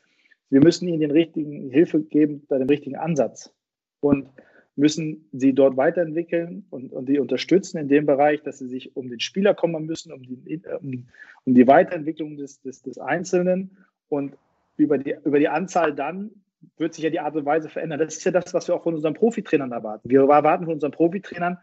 wir 0.49 0.61
müssen 0.61 0.87
ihnen 0.87 1.01
den 1.01 1.11
richtigen 1.11 1.69
Hilfe 1.69 2.01
geben 2.01 2.45
bei 2.47 2.57
dem 2.57 2.67
richtigen 2.67 2.95
Ansatz 2.95 3.53
und 3.99 4.29
müssen 4.75 5.27
sie 5.33 5.53
dort 5.53 5.75
weiterentwickeln 5.75 6.65
und, 6.69 6.93
und 6.93 7.09
die 7.09 7.19
unterstützen 7.19 7.79
in 7.79 7.87
dem 7.87 8.05
Bereich, 8.05 8.43
dass 8.43 8.59
sie 8.59 8.67
sich 8.67 8.95
um 8.95 9.09
den 9.09 9.19
Spieler 9.19 9.55
kümmern 9.55 9.85
müssen, 9.85 10.13
um 10.13 10.21
die, 10.21 10.61
um, 10.81 11.07
um 11.45 11.53
die 11.53 11.67
Weiterentwicklung 11.67 12.37
des, 12.37 12.61
des, 12.61 12.83
des 12.83 12.97
Einzelnen 12.99 13.77
und 14.07 14.37
über 14.77 14.99
die, 14.99 15.15
über 15.25 15.39
die 15.39 15.49
Anzahl 15.49 15.93
dann 15.93 16.29
wird 16.77 16.93
sich 16.93 17.03
ja 17.03 17.09
die 17.09 17.19
Art 17.19 17.35
und 17.35 17.45
Weise 17.45 17.69
verändern. 17.69 17.99
Das 17.99 18.17
ist 18.17 18.23
ja 18.23 18.31
das, 18.31 18.53
was 18.53 18.67
wir 18.67 18.75
auch 18.75 18.83
von 18.83 18.95
unseren 18.95 19.15
Profitrainern 19.15 19.71
erwarten. 19.71 20.09
Wir 20.09 20.21
erwarten 20.21 20.65
von 20.65 20.75
unseren 20.75 20.91
Profitrainern 20.91 21.57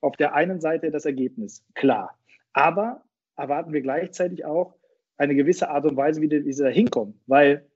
auf 0.00 0.16
der 0.16 0.34
einen 0.34 0.60
Seite 0.60 0.90
das 0.90 1.04
Ergebnis, 1.04 1.64
klar. 1.74 2.18
Aber 2.52 3.02
erwarten 3.36 3.72
wir 3.72 3.82
gleichzeitig 3.82 4.44
auch 4.44 4.74
eine 5.18 5.34
gewisse 5.34 5.68
Art 5.70 5.84
und 5.84 5.96
Weise, 5.96 6.20
wie, 6.20 6.28
die, 6.28 6.44
wie 6.44 6.52
sie 6.52 6.62
da 6.62 6.68
hinkommen, 6.68 7.20
weil 7.26 7.66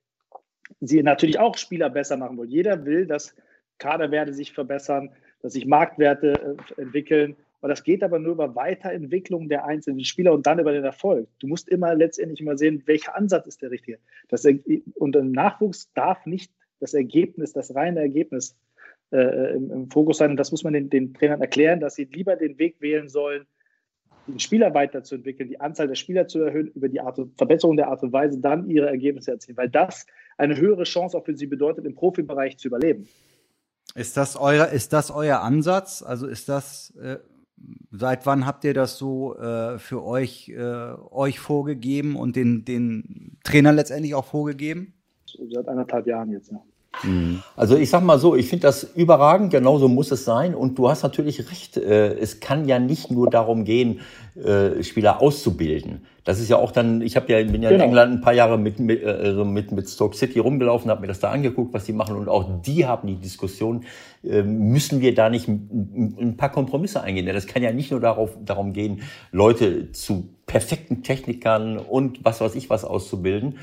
sie 0.81 1.03
natürlich 1.03 1.39
auch 1.39 1.57
Spieler 1.57 1.91
besser 1.91 2.16
machen 2.16 2.37
wollen. 2.37 2.51
Jeder 2.51 2.85
will, 2.85 3.07
dass 3.07 3.35
Kaderwerte 3.78 4.32
sich 4.32 4.53
verbessern, 4.53 5.11
dass 5.43 5.55
sich 5.55 5.66
Marktwerte 5.66 6.57
äh, 6.77 6.82
entwickeln. 6.82 7.37
Und 7.61 7.69
das 7.69 7.82
geht 7.82 8.03
aber 8.03 8.19
nur 8.19 8.32
über 8.32 8.55
Weiterentwicklung 8.55 9.49
der 9.49 9.65
einzelnen 9.65 10.05
Spieler 10.05 10.32
und 10.32 10.47
dann 10.47 10.59
über 10.59 10.73
den 10.73 10.85
Erfolg. 10.85 11.28
Du 11.41 11.47
musst 11.47 11.69
immer 11.69 11.95
letztendlich 11.95 12.43
mal 12.43 12.57
sehen, 12.57 12.82
welcher 12.87 13.16
Ansatz 13.16 13.47
ist 13.47 13.62
der 13.62 13.70
richtige. 13.70 13.99
Das, 14.28 14.47
und 14.95 15.16
ein 15.16 15.32
Nachwuchs 15.32 15.93
darf 15.93 16.24
nicht 16.24 16.53
das 16.78 16.95
Ergebnis, 16.95 17.53
das 17.53 17.74
reine 17.74 18.01
Ergebnis 18.01 18.57
äh, 19.12 19.55
im, 19.55 19.70
im, 19.70 19.91
Fokus 19.91 20.19
sein. 20.19 20.31
Und 20.31 20.37
das 20.39 20.51
muss 20.53 20.65
man 20.65 20.73
den, 20.73 20.89
den 20.89 21.12
Trainern 21.12 21.43
erklären, 21.43 21.81
dass 21.81 21.97
sie 21.97 22.05
lieber 22.05 22.37
den 22.37 22.59
Weg 22.59 22.81
wählen 22.81 23.09
sollen, 23.09 23.47
Spieler 24.39 24.74
weiterzuentwickeln, 24.74 25.48
die 25.48 25.61
Anzahl 25.61 25.89
der 25.89 25.94
Spieler 25.94 26.27
zu 26.27 26.40
erhöhen, 26.40 26.69
über 26.69 26.89
die 26.89 27.01
Art 27.01 27.19
und, 27.19 27.36
Verbesserung 27.36 27.77
der 27.77 27.89
Art 27.89 28.02
und 28.02 28.12
Weise 28.12 28.39
dann 28.39 28.69
ihre 28.69 28.89
Ergebnisse 28.89 29.32
erzielen, 29.32 29.57
weil 29.57 29.69
das 29.69 30.07
eine 30.39 30.57
höhere 30.57 30.85
Chance 30.85 31.16
auch 31.16 31.24
für 31.24 31.36
sie 31.36 31.47
bedeutet, 31.47 31.85
im 31.86 31.94
Profibereich 31.94 32.57
zu 32.59 32.69
überleben. 32.69 33.09
Ist 33.94 34.16
das 34.16 34.36
euer, 34.36 34.69
ist 34.69 34.93
das 34.93 35.11
euer 35.11 35.40
Ansatz? 35.40 36.02
Also 36.02 36.27
ist 36.27 36.48
das, 36.48 36.94
äh, 37.01 37.19
seit 37.90 38.24
wann 38.27 38.47
habt 38.47 38.65
ihr 38.65 38.74
das 38.74 38.98
so 38.98 39.36
äh, 39.36 39.78
für 39.78 40.05
euch, 40.05 40.48
äh, 40.51 40.94
euch 41.11 41.40
vorgegeben 41.40 42.16
und 42.16 42.36
den, 42.36 42.65
den 42.65 43.39
Trainern 43.44 43.77
letztendlich 43.77 44.15
auch 44.15 44.27
vorgegeben? 44.27 44.94
Seit 45.27 45.69
anderthalb 45.69 46.07
Jahren 46.07 46.31
jetzt, 46.31 46.51
ja. 46.52 46.62
Mhm. 47.03 47.43
Also 47.57 47.77
ich 47.77 47.89
sag 47.89 48.03
mal 48.03 48.19
so, 48.19 48.35
ich 48.35 48.49
finde 48.49 48.62
das 48.62 48.83
überragend, 48.83 49.51
genauso 49.51 49.89
muss 49.89 50.11
es 50.11 50.25
sein. 50.25 50.55
Und 50.55 50.79
du 50.79 50.89
hast 50.89 51.03
natürlich 51.03 51.51
recht, 51.51 51.77
äh, 51.77 52.15
es 52.15 52.41
kann 52.41 52.67
ja 52.67 52.79
nicht 52.79 53.11
nur 53.11 53.31
darum 53.31 53.65
gehen, 53.65 54.01
äh, 54.37 54.83
Spieler 54.83 55.23
auszubilden. 55.23 56.07
Das 56.25 56.39
ist 56.39 56.51
ja 56.51 56.57
auch 56.57 56.71
dann, 56.71 57.01
ich 57.01 57.17
habe 57.17 57.33
ja, 57.33 57.43
bin 57.43 57.62
ja 57.62 57.71
genau. 57.71 57.83
in 57.83 57.91
England 57.91 58.12
ein 58.12 58.21
paar 58.21 58.35
Jahre 58.35 58.59
mit, 58.59 58.79
mit, 58.79 59.05
also 59.05 59.45
mit, 59.45 59.73
mit 59.73 59.89
Stoke 59.89 60.15
City 60.15 60.39
rumgelaufen, 60.39 60.91
habe 60.91 61.01
mir 61.01 61.07
das 61.07 61.19
da 61.19 61.31
angeguckt, 61.31 61.73
was 61.73 61.85
die 61.85 61.93
machen. 61.93 62.17
Und 62.17 62.29
auch 62.29 62.62
die 62.62 62.87
haben 62.87 63.09
die 63.09 63.17
Diskussion, 63.17 63.85
äh, 64.23 64.43
müssen 64.43 65.01
wir 65.01 65.15
da 65.15 65.31
nicht 65.31 65.49
ein, 65.49 66.35
paar 66.37 66.51
Kompromisse 66.53 67.03
eingehen? 67.03 67.27
Ja, 67.27 67.33
das 67.33 67.47
kann 67.47 67.62
ja 67.62 67.73
nicht 67.73 67.91
nur 67.91 68.01
darauf, 68.01 68.37
darum 68.45 68.73
gehen, 68.73 69.03
Leute 69.33 69.93
zu 69.93 70.29
perfekten 70.47 71.03
Technikern 71.03 71.79
und 71.79 72.25
was 72.25 72.41
weiß 72.41 72.55
ich 72.57 72.69
was 72.69 72.85
auszubilden. 72.85 73.59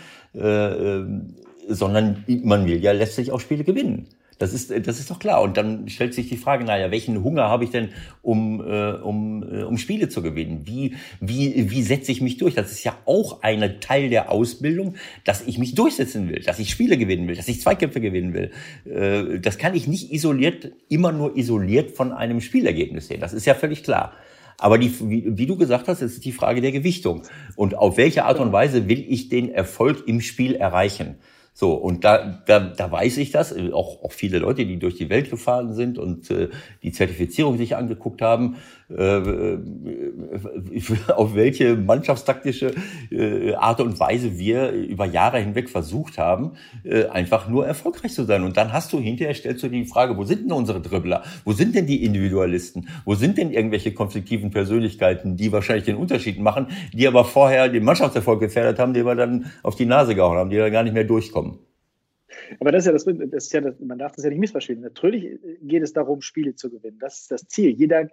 Äh, 1.68 1.74
sondern 1.74 2.24
man 2.44 2.66
will 2.66 2.84
ja 2.84 2.92
letztlich 2.92 3.32
auch 3.32 3.40
Spiele 3.40 3.64
gewinnen. 3.64 4.08
Das 4.40 4.54
ist, 4.54 4.72
das 4.86 5.00
ist 5.00 5.10
doch 5.10 5.20
klar. 5.20 5.42
Und 5.42 5.58
dann 5.58 5.90
stellt 5.90 6.14
sich 6.14 6.30
die 6.30 6.38
Frage, 6.38 6.64
naja, 6.64 6.92
welchen 6.92 7.24
Hunger 7.24 7.50
habe 7.50 7.64
ich 7.64 7.72
denn, 7.72 7.90
um, 8.22 8.62
äh, 8.62 8.92
um, 8.92 9.44
äh, 9.44 9.64
um 9.64 9.78
Spiele 9.78 10.10
zu 10.10 10.22
gewinnen? 10.22 10.62
Wie, 10.66 10.96
wie, 11.20 11.72
wie 11.72 11.82
setze 11.82 12.12
ich 12.12 12.22
mich 12.22 12.38
durch? 12.38 12.54
Das 12.54 12.72
ist 12.72 12.84
ja 12.84 12.96
auch 13.06 13.42
ein 13.42 13.80
Teil 13.82 14.10
der 14.10 14.32
Ausbildung, 14.32 14.96
dass 15.24 15.48
ich 15.48 15.58
mich 15.58 15.74
durchsetzen 15.74 16.30
will, 16.30 16.42
dass 16.42 16.60
ich 16.60 16.70
Spiele 16.70 16.98
gewinnen 16.98 17.28
will, 17.28 17.36
dass 17.36 17.48
ich 17.48 17.62
Zweikämpfe 17.62 18.00
gewinnen 18.00 18.34
will. 18.34 18.52
Äh, 18.86 19.40
das 19.40 19.58
kann 19.58 19.74
ich 19.74 19.88
nicht 19.88 20.12
isoliert, 20.12 20.72
immer 20.88 21.12
nur 21.12 21.36
isoliert 21.36 21.92
von 21.92 22.12
einem 22.12 22.40
Spielergebnis 22.40 23.08
sehen. 23.08 23.22
Das 23.22 23.34
ist 23.34 23.46
ja 23.46 23.56
völlig 23.56 23.84
klar. 23.84 24.14
Aber 24.60 24.78
die, 24.78 24.92
wie, 25.02 25.38
wie, 25.38 25.46
du 25.46 25.56
gesagt 25.56 25.88
hast, 25.88 26.02
ist 26.02 26.26
die 26.26 26.32
Frage 26.32 26.62
der 26.62 26.72
Gewichtung. 26.72 27.24
Und 27.56 27.76
auf 27.76 27.98
welche 27.98 28.26
Art 28.26 28.40
und 28.40 28.52
Weise 28.52 28.88
will 28.88 29.06
ich 29.08 29.30
den 29.30 29.52
Erfolg 29.52 30.08
im 30.08 30.20
Spiel 30.22 30.56
erreichen? 30.56 31.18
So, 31.60 31.74
und 31.74 32.04
da, 32.04 32.44
da, 32.46 32.60
da 32.60 32.92
weiß 32.92 33.18
ich 33.18 33.32
das, 33.32 33.52
äh, 33.52 33.72
auch, 33.74 34.04
auch 34.04 34.12
viele 34.12 34.38
Leute, 34.38 34.64
die 34.64 34.78
durch 34.78 34.94
die 34.94 35.10
Welt 35.10 35.32
gefahren 35.32 35.74
sind 35.74 35.98
und 35.98 36.30
äh, 36.30 36.50
die 36.84 36.92
Zertifizierung 36.92 37.58
sich 37.58 37.76
angeguckt 37.76 38.22
haben, 38.22 38.58
auf 38.90 38.96
welche 41.36 41.76
mannschaftstaktische 41.76 42.74
äh, 43.12 43.54
Art 43.56 43.82
und 43.82 44.00
Weise 44.00 44.40
wir 44.40 44.72
über 44.72 45.06
Jahre 45.06 45.40
hinweg 45.40 45.70
versucht 45.70 46.18
haben, 46.18 46.54
äh, 46.86 47.04
einfach 47.08 47.50
nur 47.50 47.68
erfolgreich 47.68 48.14
zu 48.14 48.24
sein. 48.24 48.44
Und 48.44 48.56
dann 48.56 48.72
hast 48.72 48.94
du 48.94 49.00
hinterher, 49.00 49.34
stellst 49.34 49.62
du 49.64 49.68
die 49.68 49.84
Frage, 49.84 50.16
wo 50.16 50.24
sind 50.24 50.44
denn 50.44 50.54
unsere 50.54 50.80
Dribbler? 50.80 51.24
Wo 51.44 51.52
sind 51.52 51.76
denn 51.76 51.86
die 51.86 52.06
Individualisten? 52.06 52.88
Wo 53.04 53.16
sind 53.16 53.38
denn 53.38 53.52
irgendwelche 53.52 53.94
konfliktiven 53.94 54.52
Persönlichkeiten, 54.52 55.36
die 55.36 55.52
wahrscheinlich 55.52 55.86
den 55.86 55.98
Unterschied 55.98 56.40
machen, 56.40 56.68
die 56.94 57.10
aber 57.10 57.26
vorher 57.26 57.68
den 57.68 57.84
Mannschaftserfolg 57.84 58.40
gefährdet 58.40 58.80
haben, 58.80 58.94
die 58.94 59.06
wir 59.06 59.16
dann 59.16 59.52
auf 59.64 59.76
die 59.76 59.86
Nase 59.86 60.16
gehauen 60.16 60.38
haben, 60.38 60.50
die 60.50 60.56
da 60.56 60.70
gar 60.70 60.84
nicht 60.84 60.94
mehr 60.94 61.04
durchkommen? 61.04 61.60
Aber 62.60 62.72
das 62.72 62.84
ist 62.84 62.88
ja 62.88 62.94
das, 62.94 63.06
das 63.06 63.46
ist 63.46 63.54
ja 63.54 63.62
das, 63.62 63.80
man 63.80 63.98
darf 63.98 64.14
das 64.14 64.24
ja 64.24 64.30
nicht 64.30 64.40
missverstehen. 64.40 64.82
Natürlich 64.82 65.40
geht 65.62 65.84
es 65.84 65.94
darum, 65.94 66.22
Spiele 66.22 66.56
zu 66.56 66.70
gewinnen. 66.70 66.98
Das 67.00 67.20
ist 67.20 67.32
das 67.32 67.48
Ziel. 67.48 67.72
Jeder, 67.72 68.10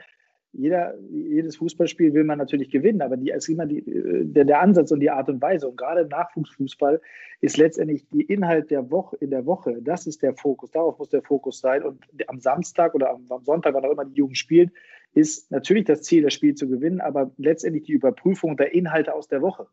jeder, 0.56 0.94
jedes 1.10 1.56
Fußballspiel 1.56 2.14
will 2.14 2.24
man 2.24 2.38
natürlich 2.38 2.70
gewinnen, 2.70 3.02
aber 3.02 3.16
die, 3.16 3.30
ist 3.30 3.48
immer 3.48 3.66
die, 3.66 3.82
der, 3.86 4.44
der 4.44 4.60
Ansatz 4.60 4.92
und 4.92 5.00
die 5.00 5.10
Art 5.10 5.28
und 5.28 5.42
Weise. 5.42 5.68
Und 5.68 5.76
gerade 5.76 6.02
im 6.02 6.08
Nachwuchsfußball 6.08 7.00
ist 7.40 7.56
letztendlich 7.56 8.06
die 8.10 8.22
Inhalt 8.22 8.70
der 8.70 8.90
Woche 8.90 9.16
in 9.16 9.30
der 9.30 9.46
Woche, 9.46 9.78
das 9.82 10.06
ist 10.06 10.22
der 10.22 10.34
Fokus, 10.34 10.70
darauf 10.70 10.98
muss 10.98 11.10
der 11.10 11.22
Fokus 11.22 11.60
sein. 11.60 11.82
Und 11.82 12.04
am 12.28 12.40
Samstag 12.40 12.94
oder 12.94 13.10
am, 13.10 13.26
am 13.28 13.44
Sonntag, 13.44 13.74
wann 13.74 13.84
auch 13.84 13.92
immer 13.92 14.04
die 14.04 14.14
Jugend 14.14 14.38
spielt, 14.38 14.70
ist 15.14 15.50
natürlich 15.50 15.84
das 15.84 16.02
Ziel, 16.02 16.22
das 16.22 16.34
Spiel 16.34 16.54
zu 16.54 16.68
gewinnen, 16.68 17.00
aber 17.00 17.30
letztendlich 17.36 17.84
die 17.84 17.92
Überprüfung 17.92 18.56
der 18.56 18.74
Inhalte 18.74 19.14
aus 19.14 19.28
der 19.28 19.42
Woche. 19.42 19.66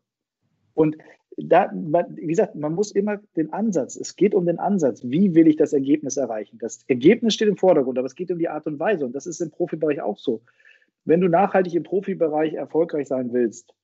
Und 0.74 0.96
da, 1.36 1.70
wie 1.72 2.26
gesagt, 2.26 2.54
man 2.54 2.74
muss 2.74 2.92
immer 2.92 3.18
den 3.36 3.52
Ansatz, 3.52 3.96
es 3.96 4.16
geht 4.16 4.34
um 4.34 4.46
den 4.46 4.58
Ansatz, 4.58 5.02
wie 5.04 5.34
will 5.34 5.46
ich 5.46 5.56
das 5.56 5.72
Ergebnis 5.72 6.16
erreichen? 6.16 6.58
Das 6.58 6.84
Ergebnis 6.88 7.34
steht 7.34 7.48
im 7.48 7.56
Vordergrund, 7.56 7.98
aber 7.98 8.06
es 8.06 8.14
geht 8.14 8.30
um 8.30 8.38
die 8.38 8.48
Art 8.48 8.66
und 8.66 8.78
Weise 8.78 9.06
und 9.06 9.14
das 9.14 9.26
ist 9.26 9.40
im 9.40 9.50
Profibereich 9.50 10.00
auch 10.00 10.18
so. 10.18 10.42
Wenn 11.04 11.20
du 11.20 11.28
nachhaltig 11.28 11.74
im 11.74 11.82
Profibereich 11.82 12.54
erfolgreich 12.54 13.08
sein 13.08 13.32
willst, 13.32 13.74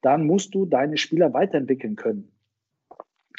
dann 0.00 0.26
musst 0.26 0.54
du 0.54 0.66
deine 0.66 0.96
Spieler 0.96 1.32
weiterentwickeln 1.32 1.96
können. 1.96 2.32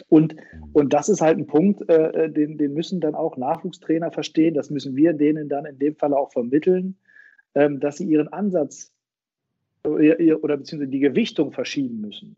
Und, 0.09 0.35
und 0.73 0.93
das 0.93 1.09
ist 1.09 1.21
halt 1.21 1.37
ein 1.37 1.45
Punkt, 1.45 1.87
äh, 1.89 2.29
den, 2.29 2.57
den 2.57 2.73
müssen 2.73 2.99
dann 2.99 3.15
auch 3.15 3.37
Nachwuchstrainer 3.37 4.11
verstehen, 4.11 4.53
das 4.53 4.69
müssen 4.69 4.95
wir 4.95 5.13
denen 5.13 5.49
dann 5.49 5.65
in 5.65 5.77
dem 5.77 5.95
Fall 5.95 6.13
auch 6.13 6.31
vermitteln, 6.31 6.97
ähm, 7.53 7.79
dass 7.79 7.97
sie 7.97 8.05
ihren 8.05 8.27
Ansatz 8.29 8.91
äh, 9.85 10.33
oder 10.33 10.57
beziehungsweise 10.57 10.91
die 10.91 10.99
Gewichtung 10.99 11.51
verschieben 11.51 12.01
müssen. 12.01 12.35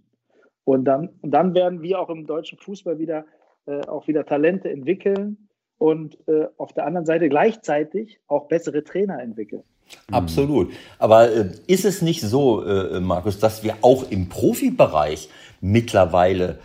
Und 0.65 0.85
dann, 0.85 1.09
und 1.21 1.31
dann 1.31 1.53
werden 1.53 1.81
wir 1.81 1.99
auch 1.99 2.09
im 2.09 2.25
deutschen 2.25 2.57
Fußball 2.57 2.99
wieder 2.99 3.25
äh, 3.67 3.81
auch 3.87 4.07
wieder 4.07 4.25
Talente 4.25 4.69
entwickeln 4.69 5.49
und 5.77 6.17
äh, 6.27 6.47
auf 6.57 6.73
der 6.73 6.85
anderen 6.85 7.05
Seite 7.05 7.29
gleichzeitig 7.29 8.19
auch 8.27 8.47
bessere 8.47 8.83
Trainer 8.83 9.21
entwickeln. 9.21 9.63
Absolut. 10.11 10.73
Aber 10.99 11.31
äh, 11.31 11.49
ist 11.67 11.85
es 11.85 12.01
nicht 12.01 12.21
so, 12.21 12.63
äh, 12.63 12.99
Markus, 12.99 13.39
dass 13.39 13.63
wir 13.63 13.75
auch 13.81 14.09
im 14.09 14.29
Profibereich 14.29 15.29
mittlerweile 15.61 16.59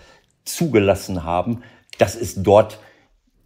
zugelassen 0.45 1.25
haben, 1.25 1.63
dass 1.99 2.15
es 2.17 2.43
dort 2.43 2.79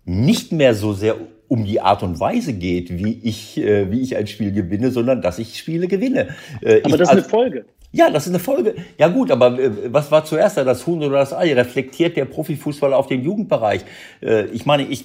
nicht 0.05 0.53
mehr 0.53 0.75
so 0.75 0.93
sehr 0.93 1.17
um 1.49 1.65
die 1.65 1.81
Art 1.81 2.03
und 2.03 2.19
Weise 2.21 2.55
geht, 2.55 3.05
wie 3.05 3.21
ich, 3.23 3.59
äh, 3.59 3.91
wie 3.91 4.01
ich 4.01 4.17
ein 4.17 4.27
Spiel 4.27 4.53
gewinne, 4.53 4.91
sondern 4.91 5.23
dass 5.23 5.39
ich 5.39 5.59
Spiele 5.59 5.89
gewinne. 5.89 6.29
Äh, 6.63 6.83
aber 6.83 6.97
das 6.97 7.09
ist 7.09 7.13
eine 7.13 7.23
Folge. 7.23 7.67
Ja, 7.95 8.11
das 8.11 8.25
ist 8.25 8.31
eine 8.31 8.41
Folge. 8.41 8.75
Ja 8.99 9.07
gut, 9.07 9.31
aber 9.31 9.57
äh, 9.57 9.71
was 9.93 10.11
war 10.11 10.25
zuerst 10.25 10.57
da, 10.57 10.65
das 10.65 10.85
Huhn 10.85 11.01
oder 11.01 11.19
das 11.19 11.33
Ei? 11.33 11.55
Reflektiert 11.55 12.17
der 12.17 12.25
Profifußballer 12.25 12.97
auf 12.97 13.07
den 13.07 13.23
Jugendbereich? 13.23 13.83
Äh, 14.21 14.47
ich 14.47 14.67
meine, 14.67 14.83
ich, 14.83 15.05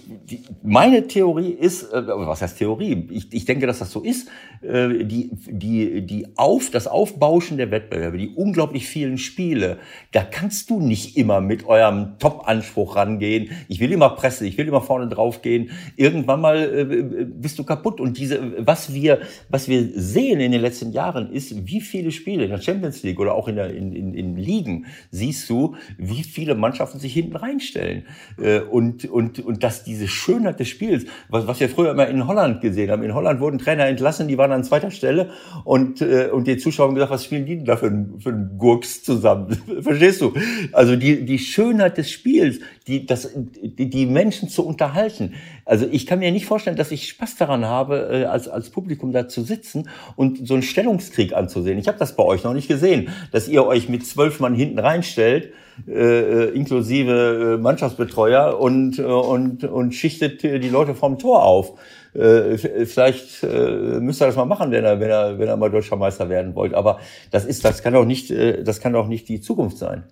meine 0.63 1.05
Theorie 1.05 1.51
ist, 1.51 1.83
äh, 1.93 2.07
was 2.07 2.41
heißt 2.41 2.57
Theorie? 2.57 3.07
Ich, 3.11 3.31
ich 3.31 3.45
denke, 3.45 3.67
dass 3.67 3.77
das 3.77 3.91
so 3.91 4.01
ist. 4.01 4.29
Die, 4.61 5.29
die, 5.47 6.01
die 6.05 6.27
auf, 6.35 6.69
das 6.69 6.85
Aufbauschen 6.87 7.55
der 7.55 7.71
Wettbewerbe, 7.71 8.17
die 8.17 8.27
unglaublich 8.27 8.87
vielen 8.87 9.17
Spiele, 9.17 9.77
da 10.11 10.21
kannst 10.21 10.69
du 10.69 10.81
nicht 10.81 11.15
immer 11.15 11.39
mit 11.39 11.65
eurem 11.65 12.17
Top-Anspruch 12.19 12.97
rangehen. 12.97 13.51
Ich 13.69 13.79
will 13.79 13.93
immer 13.93 14.09
pressen, 14.09 14.45
ich 14.47 14.57
will 14.57 14.67
immer 14.67 14.81
vorne 14.81 15.07
drauf 15.07 15.41
gehen. 15.41 15.69
Irgendwann 15.95 16.41
mal 16.41 16.85
bist 17.25 17.57
du 17.57 17.63
kaputt. 17.63 18.01
Und 18.01 18.17
diese, 18.17 18.53
was 18.57 18.93
wir, 18.93 19.19
was 19.47 19.69
wir 19.69 19.87
sehen 19.93 20.41
in 20.41 20.51
den 20.51 20.59
letzten 20.59 20.91
Jahren 20.91 21.31
ist, 21.31 21.65
wie 21.65 21.79
viele 21.79 22.11
Spiele 22.11 22.43
in 22.43 22.49
der 22.49 22.59
Champions 22.59 22.78
Champions 22.79 23.03
League 23.03 23.19
oder 23.19 23.33
auch 23.33 23.47
in, 23.47 23.55
der, 23.55 23.73
in, 23.73 23.93
in, 23.93 24.13
in 24.13 24.37
Ligen 24.37 24.85
siehst 25.11 25.49
du, 25.49 25.75
wie 25.97 26.23
viele 26.23 26.55
Mannschaften 26.55 26.99
sich 26.99 27.13
hinten 27.13 27.35
reinstellen. 27.35 28.03
Äh, 28.41 28.61
und, 28.61 29.05
und, 29.05 29.39
und 29.39 29.63
dass 29.63 29.83
diese 29.83 30.07
Schönheit 30.07 30.59
des 30.59 30.69
Spiels, 30.69 31.05
was, 31.29 31.47
was 31.47 31.59
wir 31.59 31.69
früher 31.69 31.91
immer 31.91 32.07
in 32.07 32.27
Holland 32.27 32.61
gesehen 32.61 32.89
haben, 32.89 33.03
in 33.03 33.13
Holland 33.13 33.39
wurden 33.39 33.59
Trainer 33.59 33.85
entlassen, 33.85 34.27
die 34.27 34.37
waren 34.37 34.51
an 34.51 34.63
zweiter 34.63 34.91
Stelle 34.91 35.31
und, 35.65 36.01
äh, 36.01 36.29
und 36.31 36.47
die 36.47 36.57
Zuschauer 36.57 36.87
haben 36.87 36.95
gesagt, 36.95 37.11
was 37.11 37.25
spielen 37.25 37.45
die 37.45 37.57
denn 37.57 37.65
da 37.65 37.75
für, 37.75 37.91
für 38.19 38.29
einen 38.29 38.57
Gurks 38.57 39.03
zusammen? 39.03 39.57
Verstehst 39.81 40.21
du? 40.21 40.33
Also 40.71 40.95
die, 40.95 41.25
die 41.25 41.39
Schönheit 41.39 41.97
des 41.97 42.09
Spiels, 42.09 42.59
die, 42.89 43.05
das, 43.05 43.29
die, 43.35 43.89
die 43.89 44.05
Menschen 44.07 44.49
zu 44.49 44.65
unterhalten. 44.65 45.35
Also 45.63 45.87
ich 45.89 46.07
kann 46.07 46.19
mir 46.19 46.31
nicht 46.31 46.47
vorstellen, 46.47 46.75
dass 46.75 46.91
ich 46.91 47.07
Spaß 47.07 47.35
daran 47.37 47.65
habe, 47.65 48.09
äh, 48.11 48.25
als, 48.25 48.47
als 48.47 48.71
Publikum 48.71 49.11
da 49.11 49.27
zu 49.27 49.43
sitzen 49.43 49.89
und 50.15 50.47
so 50.47 50.55
einen 50.55 50.63
Stellungskrieg 50.63 51.33
anzusehen. 51.33 51.77
Ich 51.77 51.87
habe 51.87 51.99
das 51.99 52.15
bei 52.15 52.23
euch 52.23 52.43
noch 52.43 52.53
nicht 52.53 52.67
gesehen, 52.67 53.09
dass 53.31 53.47
ihr 53.47 53.65
euch 53.65 53.89
mit 53.89 54.05
zwölf 54.05 54.39
Mann 54.39 54.55
hinten 54.55 54.79
reinstellt, 54.79 55.53
äh, 55.87 55.91
äh 55.91 56.49
inklusive 56.49 57.57
äh, 57.57 57.61
Mannschaftsbetreuer 57.61 58.59
und, 58.59 58.97
äh, 58.97 59.03
und, 59.03 59.63
und 59.63 59.93
schichtet 59.93 60.41
die 60.41 60.69
Leute 60.69 60.95
vom 60.95 61.19
Tor 61.19 61.43
auf. 61.43 61.73
Äh, 62.15 62.57
vielleicht 62.57 63.43
äh, 63.43 63.99
müsst 63.99 64.19
ihr 64.19 64.25
das 64.25 64.35
mal 64.35 64.45
machen, 64.45 64.71
wenn 64.71 64.83
er, 64.83 64.99
wenn 64.99 65.11
er, 65.11 65.37
wenn 65.37 65.47
er 65.47 65.57
mal 65.57 65.69
deutscher 65.69 65.95
Meister 65.95 66.27
werden 66.27 66.55
wollt. 66.55 66.73
Aber 66.73 66.99
das 67.29 67.45
ist, 67.45 67.63
das 67.63 67.83
kann 67.83 67.93
doch 67.93 68.05
nicht, 68.05 68.31
das 68.31 68.81
kann 68.81 68.93
doch 68.93 69.07
nicht 69.07 69.29
die 69.29 69.41
Zukunft 69.41 69.77
sein. 69.77 70.05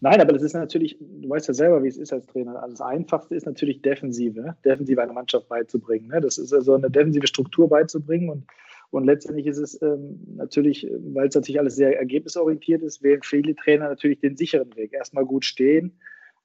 Nein, 0.00 0.20
aber 0.20 0.32
das 0.32 0.42
ist 0.42 0.54
natürlich, 0.54 0.98
du 0.98 1.28
weißt 1.28 1.48
ja 1.48 1.54
selber, 1.54 1.82
wie 1.82 1.88
es 1.88 1.96
ist 1.96 2.12
als 2.12 2.26
Trainer. 2.26 2.64
Das 2.68 2.80
Einfachste 2.80 3.34
ist 3.34 3.46
natürlich 3.46 3.82
Defensive? 3.82 4.56
Defensive 4.64 5.02
einer 5.02 5.12
Mannschaft 5.12 5.48
beizubringen. 5.48 6.08
Ne? 6.08 6.20
Das 6.20 6.38
ist 6.38 6.52
also 6.52 6.74
eine 6.74 6.90
defensive 6.90 7.26
Struktur 7.26 7.68
beizubringen 7.68 8.28
und 8.30 8.44
und 8.90 9.06
letztendlich 9.06 9.48
ist 9.48 9.58
es 9.58 9.82
ähm, 9.82 10.20
natürlich, 10.36 10.88
weil 11.12 11.26
es 11.26 11.34
natürlich 11.34 11.58
alles 11.58 11.74
sehr 11.74 11.98
ergebnisorientiert 11.98 12.80
ist, 12.80 13.02
wählen 13.02 13.22
viele 13.24 13.56
Trainer 13.56 13.88
natürlich 13.88 14.20
den 14.20 14.36
sicheren 14.36 14.76
Weg. 14.76 14.92
Erstmal 14.92 15.24
gut 15.24 15.44
stehen 15.44 15.98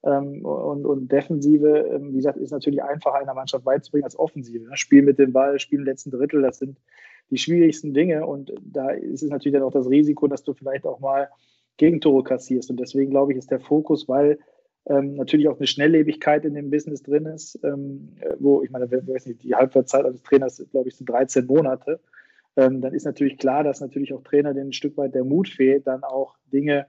ähm, 0.04 0.46
und, 0.46 0.86
und 0.86 1.12
Defensive, 1.12 1.90
ähm, 1.94 2.12
wie 2.12 2.18
gesagt, 2.18 2.38
ist 2.38 2.52
natürlich 2.52 2.82
einfacher 2.82 3.20
einer 3.20 3.34
Mannschaft 3.34 3.66
beizubringen 3.66 4.06
als 4.06 4.18
Offensive. 4.18 4.68
Ne? 4.68 4.78
Spiel 4.78 5.04
mit 5.04 5.20
dem 5.20 5.34
Ball, 5.34 5.60
Spiel 5.60 5.80
im 5.80 5.86
letzten 5.86 6.12
Drittel, 6.12 6.42
das 6.42 6.60
sind 6.60 6.78
die 7.30 7.38
schwierigsten 7.38 7.94
Dinge. 7.94 8.26
Und 8.26 8.52
da 8.64 8.90
ist 8.90 9.22
es 9.22 9.30
natürlich 9.30 9.54
dann 9.54 9.64
auch 9.64 9.72
das 9.74 9.88
Risiko, 9.90 10.28
dass 10.28 10.44
du 10.44 10.54
vielleicht 10.54 10.86
auch 10.86 11.00
mal 11.00 11.30
Gegentore 11.80 12.24
kassierst. 12.24 12.70
Und 12.70 12.80
deswegen 12.80 13.10
glaube 13.10 13.32
ich, 13.32 13.40
ist 13.40 13.50
der 13.50 13.60
Fokus, 13.60 14.08
weil 14.08 14.38
ähm, 14.86 15.16
natürlich 15.16 15.48
auch 15.48 15.58
eine 15.58 15.68
Schnelllebigkeit 15.68 16.46
in 16.46 16.54
dem 16.54 16.70
Business 16.70 17.02
drin 17.02 17.26
ist, 17.26 17.60
ähm, 17.64 18.16
wo 18.40 18.62
ich 18.62 18.70
meine, 18.70 18.88
nicht, 18.88 19.44
die 19.44 19.56
Halbwertszeit 19.56 20.06
eines 20.06 20.22
Trainers, 20.22 20.64
glaube 20.72 20.90
ich, 20.90 20.96
sind 20.96 21.10
13 21.10 21.46
Monate. 21.46 22.00
Ähm, 22.56 22.82
dann 22.82 22.94
ist 22.94 23.06
natürlich 23.06 23.38
klar, 23.38 23.64
dass 23.64 23.82
natürlich 23.82 24.14
auch 24.14 24.24
Trainer 24.24 24.54
denen 24.54 24.70
ein 24.70 24.74
Stück 24.74 24.98
weit 24.98 25.16
der 25.16 25.24
Mut 25.24 25.50
fehlt, 25.50 25.88
dann 25.88 26.04
auch 26.04 26.36
Dinge 26.52 26.88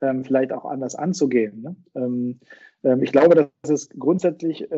ähm, 0.00 0.24
vielleicht 0.24 0.52
auch 0.52 0.64
anders 0.64 0.94
anzugehen. 0.94 1.62
Ne? 1.62 1.76
Ähm, 1.94 2.40
ähm, 2.84 3.02
ich 3.02 3.12
glaube, 3.12 3.34
dass 3.34 3.70
es 3.70 3.90
grundsätzlich 3.90 4.68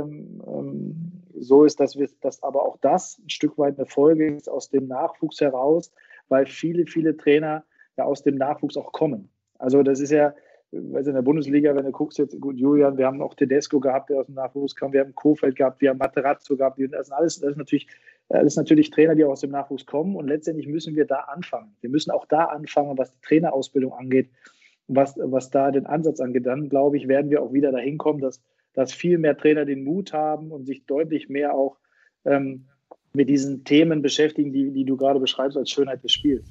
so 1.35 1.65
ist, 1.65 1.81
dass 1.81 1.99
wir, 1.99 2.09
dass 2.21 2.43
aber 2.43 2.65
auch 2.65 2.77
das 2.81 3.19
ein 3.19 3.31
Stück 3.31 3.59
weit 3.59 3.79
eine 3.79 3.87
Folge 3.87 4.35
ist 4.35 4.49
aus 4.49 4.71
dem 4.71 4.87
Nachwuchs 4.87 5.41
heraus, 5.41 5.91
weil 6.29 6.47
viele, 6.47 6.87
viele 6.87 7.17
Trainer 7.17 7.65
ja 7.97 8.05
aus 8.05 8.23
dem 8.23 8.37
Nachwuchs 8.37 8.77
auch 8.77 8.93
kommen. 8.93 9.29
Also 9.63 9.85
das 9.85 10.01
ist 10.01 10.11
ja, 10.11 10.35
also 10.93 11.11
in 11.11 11.15
der 11.15 11.23
Bundesliga, 11.23 11.75
wenn 11.77 11.85
du 11.85 11.93
guckst 11.93 12.19
jetzt, 12.19 12.39
gut, 12.41 12.57
Julian, 12.59 12.99
wir 12.99 13.07
haben 13.07 13.23
auch 13.23 13.35
Tedesco 13.35 13.79
gehabt, 13.79 14.11
der 14.11 14.19
aus 14.19 14.27
dem 14.27 14.35
Nachwuchs 14.35 14.75
kam, 14.75 14.93
wir 14.93 15.01
haben 15.01 15.15
Kofeld 15.15 15.55
gehabt, 15.55 15.81
wir 15.81 15.91
haben 15.91 15.99
Materazzo 15.99 16.57
gehabt, 16.57 16.81
das 16.81 17.07
sind 17.07 17.15
alles, 17.15 17.39
das 17.39 17.53
ist 17.53 17.57
natürlich, 17.57 17.87
das 18.29 18.57
natürlich 18.57 18.91
Trainer, 18.91 19.15
die 19.15 19.25
auch 19.25 19.31
aus 19.31 19.43
dem 19.43 19.53
Nachwuchs 19.53 19.87
kommen 19.87 20.17
und 20.17 20.27
letztendlich 20.27 20.67
müssen 20.67 20.97
wir 20.97 21.05
da 21.05 21.21
anfangen. 21.33 21.77
Wir 21.81 21.91
müssen 21.91 22.11
auch 22.11 22.27
da 22.27 22.47
anfangen, 22.47 22.99
was 22.99 23.13
die 23.13 23.21
Trainerausbildung 23.21 23.93
angeht, 23.93 24.31
was, 24.89 25.17
was 25.17 25.51
da 25.51 25.71
den 25.71 25.87
Ansatz 25.87 26.19
angeht. 26.19 26.45
Dann, 26.45 26.69
glaube 26.69 26.97
ich, 26.97 27.07
werden 27.07 27.31
wir 27.31 27.41
auch 27.41 27.53
wieder 27.53 27.71
dahin 27.71 27.99
kommen, 27.99 28.21
dass, 28.21 28.43
dass 28.75 28.93
viel 28.93 29.19
mehr 29.19 29.37
Trainer 29.37 29.65
den 29.65 29.85
Mut 29.85 30.13
haben 30.13 30.51
und 30.51 30.67
sich 30.67 30.87
deutlich 30.87 31.29
mehr 31.29 31.55
auch 31.55 31.77
ähm, 32.25 32.65
mit 33.13 33.29
diesen 33.29 33.63
Themen 33.63 34.03
beschäftigen, 34.03 34.53
die, 34.53 34.73
die 34.73 34.85
du 34.85 34.97
gerade 34.97 35.21
beschreibst 35.21 35.57
als 35.57 35.71
Schönheit 35.71 36.03
des 36.03 36.11
Spiels. 36.11 36.51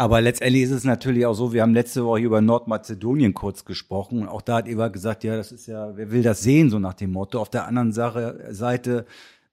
Aber 0.00 0.22
letztendlich 0.22 0.62
ist 0.62 0.70
es 0.70 0.84
natürlich 0.84 1.26
auch 1.26 1.34
so, 1.34 1.52
wir 1.52 1.60
haben 1.60 1.74
letzte 1.74 2.06
Woche 2.06 2.20
über 2.20 2.40
Nordmazedonien 2.40 3.34
kurz 3.34 3.66
gesprochen 3.66 4.22
und 4.22 4.28
auch 4.28 4.40
da 4.40 4.56
hat 4.56 4.66
Eva 4.66 4.88
gesagt, 4.88 5.24
ja, 5.24 5.36
das 5.36 5.52
ist 5.52 5.66
ja, 5.66 5.94
wer 5.94 6.10
will 6.10 6.22
das 6.22 6.40
sehen, 6.40 6.70
so 6.70 6.78
nach 6.78 6.94
dem 6.94 7.12
Motto. 7.12 7.38
Auf 7.38 7.50
der 7.50 7.66
anderen 7.66 7.92
Sache, 7.92 8.46
Seite 8.48 9.04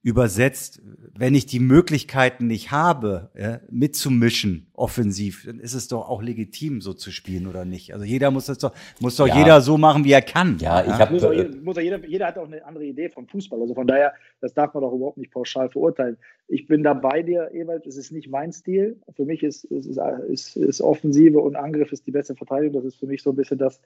übersetzt, 0.08 0.82
wenn 1.18 1.36
ich 1.36 1.48
die 1.48 1.60
Möglichkeiten 1.60 2.48
nicht 2.48 2.72
habe, 2.72 3.30
ja, 3.38 3.60
mitzumischen 3.70 4.68
offensiv, 4.72 5.44
dann 5.46 5.60
ist 5.60 5.74
es 5.74 5.90
doch 5.90 6.08
auch 6.08 6.22
legitim, 6.22 6.80
so 6.80 6.94
zu 6.94 7.12
spielen 7.12 7.46
oder 7.46 7.66
nicht. 7.66 7.94
Also 7.94 8.06
jeder 8.06 8.32
muss 8.32 8.46
das 8.46 8.58
doch, 8.58 8.74
muss 9.02 9.18
doch 9.18 9.28
ja. 9.28 9.38
jeder 9.38 9.60
so 9.60 9.78
machen, 9.78 10.06
wie 10.06 10.14
er 10.14 10.22
kann. 10.22 10.60
Ja, 10.62 10.82
ich 10.82 10.94
habe 10.94 11.12
muss, 11.12 11.24
muss 11.62 11.78
jeder, 11.78 12.08
jeder 12.08 12.28
hat 12.28 12.38
auch 12.38 12.46
eine 12.46 12.64
andere 12.64 12.86
Idee 12.86 13.10
vom 13.10 13.28
Fußball. 13.28 13.60
Also 13.60 13.74
von 13.74 13.86
daher, 13.86 14.14
das 14.40 14.54
darf 14.54 14.74
man 14.74 14.82
doch 14.82 14.94
überhaupt 14.94 15.18
nicht 15.18 15.34
pauschal 15.34 15.70
verurteilen. 15.70 16.16
Ich 16.48 16.68
bin 16.68 16.84
da 16.84 16.94
bei 16.94 17.22
dir, 17.22 17.52
Ewald. 17.54 17.86
Es 17.86 17.98
ist 17.98 18.14
nicht 18.14 18.30
mein 18.30 18.54
Stil. 18.54 19.02
Für 19.14 19.26
mich 19.26 19.44
ist, 19.44 19.66
ist, 19.66 20.00
ist, 20.30 20.56
ist 20.56 20.82
Offensive 20.82 21.38
und 21.38 21.58
Angriff 21.58 21.92
ist 21.92 22.08
die 22.08 22.12
beste 22.12 22.34
Verteidigung. 22.34 22.82
Das 22.82 22.86
ist 22.86 22.98
für 22.98 23.08
mich 23.08 23.22
so 23.24 23.32
ein 23.32 23.36
bisschen 23.36 23.58
das. 23.58 23.82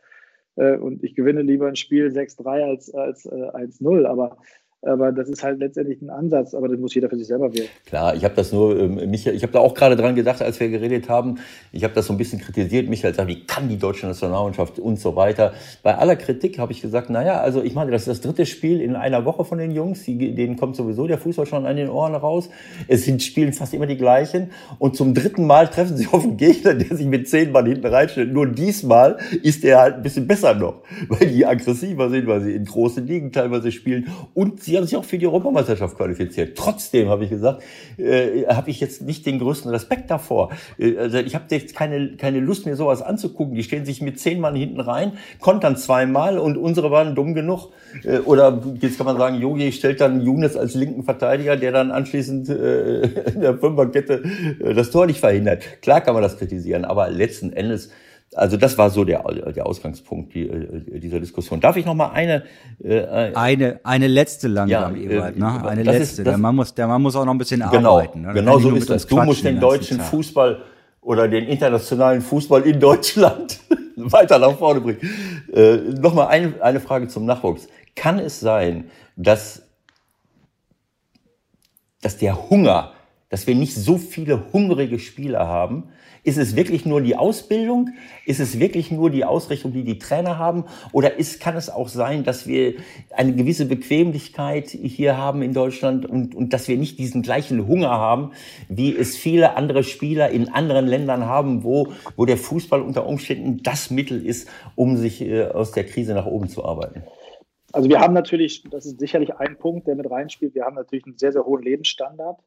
Äh, 0.55 0.75
und 0.75 1.03
ich 1.03 1.15
gewinne 1.15 1.41
lieber 1.41 1.67
ein 1.67 1.75
Spiel 1.75 2.09
6-3 2.09 2.45
als, 2.63 2.93
als 2.93 3.25
äh, 3.25 3.29
1-0. 3.29 4.05
Aber 4.05 4.37
aber 4.83 5.11
das 5.11 5.29
ist 5.29 5.43
halt 5.43 5.59
letztendlich 5.59 6.01
ein 6.01 6.09
Ansatz, 6.09 6.55
aber 6.55 6.67
das 6.67 6.79
muss 6.79 6.95
jeder 6.95 7.07
für 7.07 7.17
sich 7.17 7.27
selber 7.27 7.53
wählen. 7.53 7.67
Klar, 7.85 8.15
ich 8.15 8.23
habe 8.23 8.33
das 8.33 8.51
nur, 8.51 8.79
ähm, 8.79 9.11
Michael, 9.11 9.35
ich 9.35 9.43
habe 9.43 9.53
da 9.53 9.59
auch 9.59 9.75
gerade 9.75 9.95
dran 9.95 10.15
gedacht, 10.15 10.41
als 10.41 10.59
wir 10.59 10.69
geredet 10.69 11.07
haben. 11.07 11.35
Ich 11.71 11.83
habe 11.83 11.93
das 11.93 12.07
so 12.07 12.13
ein 12.13 12.17
bisschen 12.17 12.39
kritisiert. 12.39 12.89
Michael 12.89 13.13
sagt, 13.13 13.27
wie 13.27 13.45
kann 13.45 13.69
die 13.69 13.77
deutsche 13.77 14.07
Nationalmannschaft 14.07 14.79
und 14.79 14.99
so 14.99 15.15
weiter. 15.15 15.53
Bei 15.83 15.95
aller 15.97 16.15
Kritik 16.15 16.57
habe 16.57 16.71
ich 16.71 16.81
gesagt, 16.81 17.11
naja, 17.11 17.39
also 17.41 17.61
ich 17.61 17.75
meine, 17.75 17.91
das 17.91 18.03
ist 18.03 18.07
das 18.07 18.21
dritte 18.21 18.47
Spiel 18.47 18.81
in 18.81 18.95
einer 18.95 19.23
Woche 19.23 19.45
von 19.45 19.59
den 19.59 19.69
Jungs. 19.69 20.03
Die, 20.03 20.33
denen 20.33 20.55
kommt 20.55 20.75
sowieso 20.75 21.05
der 21.05 21.19
Fußball 21.19 21.45
schon 21.45 21.67
an 21.67 21.75
den 21.75 21.89
Ohren 21.89 22.15
raus. 22.15 22.49
Es 22.87 23.05
sind 23.05 23.21
spielen 23.21 23.53
fast 23.53 23.75
immer 23.75 23.85
die 23.85 23.97
gleichen. 23.97 24.49
Und 24.79 24.95
zum 24.95 25.13
dritten 25.13 25.45
Mal 25.45 25.67
treffen 25.67 25.95
sie 25.95 26.07
auf 26.07 26.23
einen 26.23 26.37
Gegner, 26.37 26.73
der 26.73 26.97
sich 26.97 27.05
mit 27.05 27.29
zehn 27.29 27.51
Mann 27.51 27.67
hinten 27.67 27.85
reinstellt. 27.85 28.33
Nur 28.33 28.47
diesmal 28.47 29.17
ist 29.43 29.63
er 29.63 29.79
halt 29.79 29.95
ein 29.97 30.01
bisschen 30.01 30.25
besser 30.25 30.55
noch, 30.55 30.81
weil 31.07 31.27
die 31.27 31.45
aggressiver 31.45 32.09
sind, 32.09 32.25
weil 32.25 32.41
sie 32.41 32.55
in 32.55 32.65
großen 32.65 33.05
Ligen 33.05 33.31
teilweise 33.31 33.71
spielen 33.71 34.07
und 34.33 34.63
sie 34.63 34.70
Sie 34.71 34.77
haben 34.77 34.85
sich 34.85 34.95
auch 34.95 35.03
für 35.03 35.17
die 35.17 35.27
Europameisterschaft 35.27 35.97
qualifiziert. 35.97 36.57
Trotzdem 36.57 37.09
habe 37.09 37.25
ich 37.25 37.29
gesagt, 37.29 37.61
äh, 37.97 38.45
habe 38.47 38.69
ich 38.69 38.79
jetzt 38.79 39.01
nicht 39.01 39.25
den 39.25 39.37
größten 39.37 39.69
Respekt 39.69 40.09
davor. 40.09 40.51
Äh, 40.79 40.97
also 40.97 41.17
ich 41.17 41.35
habe 41.35 41.43
jetzt 41.49 41.75
keine, 41.75 42.15
keine 42.15 42.39
Lust, 42.39 42.65
mir 42.65 42.77
sowas 42.77 43.01
anzugucken. 43.01 43.53
Die 43.53 43.63
stehen 43.63 43.83
sich 43.83 44.01
mit 44.01 44.17
zehn 44.17 44.39
Mann 44.39 44.55
hinten 44.55 44.79
rein, 44.79 45.17
kontern 45.41 45.75
zweimal 45.75 46.39
und 46.39 46.57
unsere 46.57 46.89
waren 46.89 47.15
dumm 47.15 47.33
genug. 47.33 47.73
Äh, 48.05 48.19
oder 48.19 48.61
jetzt 48.79 48.95
kann 48.95 49.07
man 49.07 49.17
sagen, 49.17 49.41
Jogi 49.41 49.73
stellt 49.73 49.99
dann 49.99 50.21
Younes 50.21 50.55
als 50.55 50.73
linken 50.73 51.03
Verteidiger, 51.03 51.57
der 51.57 51.73
dann 51.73 51.91
anschließend 51.91 52.47
äh, 52.47 53.01
in 53.33 53.41
der 53.41 53.57
Fünferkette 53.57 54.23
äh, 54.63 54.73
das 54.73 54.89
Tor 54.89 55.05
nicht 55.05 55.19
verhindert. 55.19 55.81
Klar 55.81 55.99
kann 55.99 56.13
man 56.13 56.23
das 56.23 56.37
kritisieren, 56.37 56.85
aber 56.85 57.09
letzten 57.09 57.51
Endes 57.51 57.89
also 58.35 58.55
das 58.55 58.77
war 58.77 58.89
so 58.89 59.03
der, 59.03 59.23
der 59.23 59.65
Ausgangspunkt 59.65 60.35
äh, 60.35 60.99
dieser 60.99 61.19
Diskussion. 61.19 61.59
Darf 61.59 61.75
ich 61.75 61.85
noch 61.85 61.95
mal 61.95 62.11
eine 62.11 62.43
äh, 62.81 63.33
eine 63.33 63.81
eine 63.83 64.07
letzte 64.07 64.47
langsam 64.47 64.95
ja, 64.95 65.01
Ewald, 65.01 65.37
ne? 65.37 65.65
Eine 65.65 65.83
letzte. 65.83 66.21
Ist, 66.21 66.25
der 66.25 66.37
Mann 66.37 66.55
muss 66.55 66.73
der 66.73 66.87
Mann 66.87 67.01
muss 67.01 67.15
auch 67.15 67.25
noch 67.25 67.33
ein 67.33 67.37
bisschen 67.37 67.61
genau, 67.71 67.97
arbeiten. 67.97 68.21
Ne? 68.21 68.33
Genau 68.33 68.57
so 68.59 68.71
ist 68.71 68.89
das. 68.89 69.05
Du 69.05 69.21
musst 69.21 69.43
den 69.43 69.59
deutschen 69.59 69.99
Fußball 69.99 70.61
oder 71.01 71.27
den 71.27 71.45
internationalen 71.45 72.21
Fußball 72.21 72.61
in 72.61 72.79
Deutschland 72.79 73.59
weiter 73.97 74.39
nach 74.39 74.57
vorne 74.57 74.79
bringen. 74.79 74.99
Äh, 75.53 75.77
noch 75.99 76.13
mal 76.13 76.27
eine, 76.27 76.53
eine 76.61 76.79
Frage 76.79 77.07
zum 77.09 77.25
Nachwuchs. 77.25 77.67
Kann 77.95 78.19
es 78.19 78.39
sein, 78.39 78.85
dass 79.17 79.63
dass 82.01 82.17
der 82.17 82.49
Hunger, 82.49 82.93
dass 83.29 83.45
wir 83.45 83.55
nicht 83.55 83.75
so 83.75 83.97
viele 83.97 84.51
hungrige 84.53 84.99
Spieler 84.99 85.47
haben, 85.47 85.89
ist 86.23 86.37
es 86.37 86.55
wirklich 86.55 86.85
nur 86.85 87.01
die 87.01 87.15
Ausbildung? 87.15 87.89
Ist 88.25 88.39
es 88.39 88.59
wirklich 88.59 88.91
nur 88.91 89.09
die 89.09 89.25
Ausrichtung, 89.25 89.73
die 89.73 89.83
die 89.83 89.97
Trainer 89.97 90.37
haben? 90.37 90.65
Oder 90.91 91.17
ist, 91.17 91.39
kann 91.39 91.55
es 91.55 91.69
auch 91.69 91.87
sein, 91.87 92.23
dass 92.23 92.47
wir 92.47 92.75
eine 93.11 93.33
gewisse 93.33 93.65
Bequemlichkeit 93.65 94.69
hier 94.69 95.17
haben 95.17 95.41
in 95.41 95.53
Deutschland 95.53 96.05
und, 96.05 96.35
und 96.35 96.53
dass 96.53 96.67
wir 96.67 96.77
nicht 96.77 96.99
diesen 96.99 97.23
gleichen 97.23 97.67
Hunger 97.67 97.89
haben, 97.89 98.31
wie 98.69 98.95
es 98.95 99.17
viele 99.17 99.55
andere 99.55 99.83
Spieler 99.83 100.29
in 100.29 100.49
anderen 100.49 100.87
Ländern 100.87 101.25
haben, 101.25 101.63
wo, 101.63 101.91
wo 102.15 102.25
der 102.25 102.37
Fußball 102.37 102.81
unter 102.81 103.07
Umständen 103.07 103.63
das 103.63 103.89
Mittel 103.89 104.23
ist, 104.23 104.47
um 104.75 104.97
sich 104.97 105.21
äh, 105.21 105.45
aus 105.45 105.71
der 105.71 105.85
Krise 105.85 106.13
nach 106.13 106.27
oben 106.27 106.49
zu 106.49 106.63
arbeiten? 106.63 107.03
Also 107.73 107.89
wir 107.89 107.99
haben 107.99 108.13
natürlich, 108.13 108.63
das 108.69 108.85
ist 108.85 108.99
sicherlich 108.99 109.33
ein 109.35 109.57
Punkt, 109.57 109.87
der 109.87 109.95
mit 109.95 110.09
reinspielt, 110.09 110.55
wir 110.55 110.65
haben 110.65 110.75
natürlich 110.75 111.05
einen 111.05 111.17
sehr, 111.17 111.31
sehr 111.31 111.45
hohen 111.45 111.63
Lebensstandard. 111.63 112.39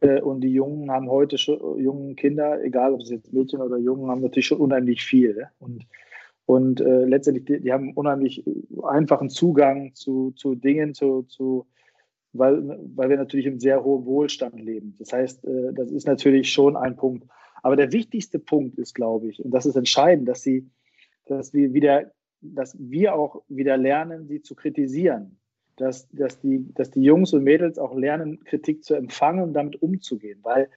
Äh, 0.00 0.20
und 0.20 0.40
die 0.42 0.52
Jungen 0.52 0.90
haben 0.90 1.10
heute 1.10 1.38
schon, 1.38 1.78
jungen 1.78 2.16
Kinder, 2.16 2.62
egal 2.62 2.92
ob 2.92 3.00
es 3.00 3.10
jetzt 3.10 3.32
Mädchen 3.32 3.60
oder 3.60 3.78
Jungen, 3.78 4.10
haben 4.10 4.22
natürlich 4.22 4.46
schon 4.46 4.60
unheimlich 4.60 5.04
viel. 5.04 5.34
Ne? 5.34 5.50
Und, 5.58 5.86
und 6.46 6.80
äh, 6.80 7.04
letztendlich, 7.04 7.44
die, 7.46 7.60
die, 7.60 7.72
haben 7.72 7.92
unheimlich 7.94 8.44
einfachen 8.84 9.30
Zugang 9.30 9.94
zu, 9.94 10.32
zu 10.32 10.54
Dingen, 10.54 10.94
zu, 10.94 11.22
zu, 11.22 11.66
weil, 12.32 12.78
weil 12.94 13.08
wir 13.08 13.16
natürlich 13.16 13.46
im 13.46 13.58
sehr 13.58 13.82
hohen 13.82 14.04
Wohlstand 14.04 14.60
leben. 14.60 14.94
Das 14.98 15.12
heißt, 15.12 15.44
äh, 15.46 15.72
das 15.72 15.90
ist 15.90 16.06
natürlich 16.06 16.52
schon 16.52 16.76
ein 16.76 16.96
Punkt. 16.96 17.26
Aber 17.62 17.76
der 17.76 17.92
wichtigste 17.92 18.38
Punkt 18.38 18.78
ist, 18.78 18.94
glaube 18.94 19.28
ich, 19.28 19.44
und 19.44 19.50
das 19.50 19.66
ist 19.66 19.76
entscheidend, 19.76 20.28
dass 20.28 20.42
sie, 20.42 20.70
dass 21.24 21.52
wir 21.52 21.72
wieder, 21.72 22.12
dass 22.40 22.76
wir 22.78 23.14
auch 23.14 23.42
wieder 23.48 23.76
lernen, 23.76 24.28
sie 24.28 24.42
zu 24.42 24.54
kritisieren. 24.54 25.38
Dass, 25.76 26.08
dass, 26.08 26.40
die, 26.40 26.72
dass 26.74 26.90
die 26.90 27.02
Jungs 27.02 27.32
und 27.32 27.44
Mädels 27.44 27.78
auch 27.78 27.94
lernen, 27.94 28.42
Kritik 28.44 28.82
zu 28.82 28.94
empfangen 28.94 29.42
und 29.42 29.52
damit 29.52 29.82
umzugehen. 29.82 30.40
Weil 30.42 30.68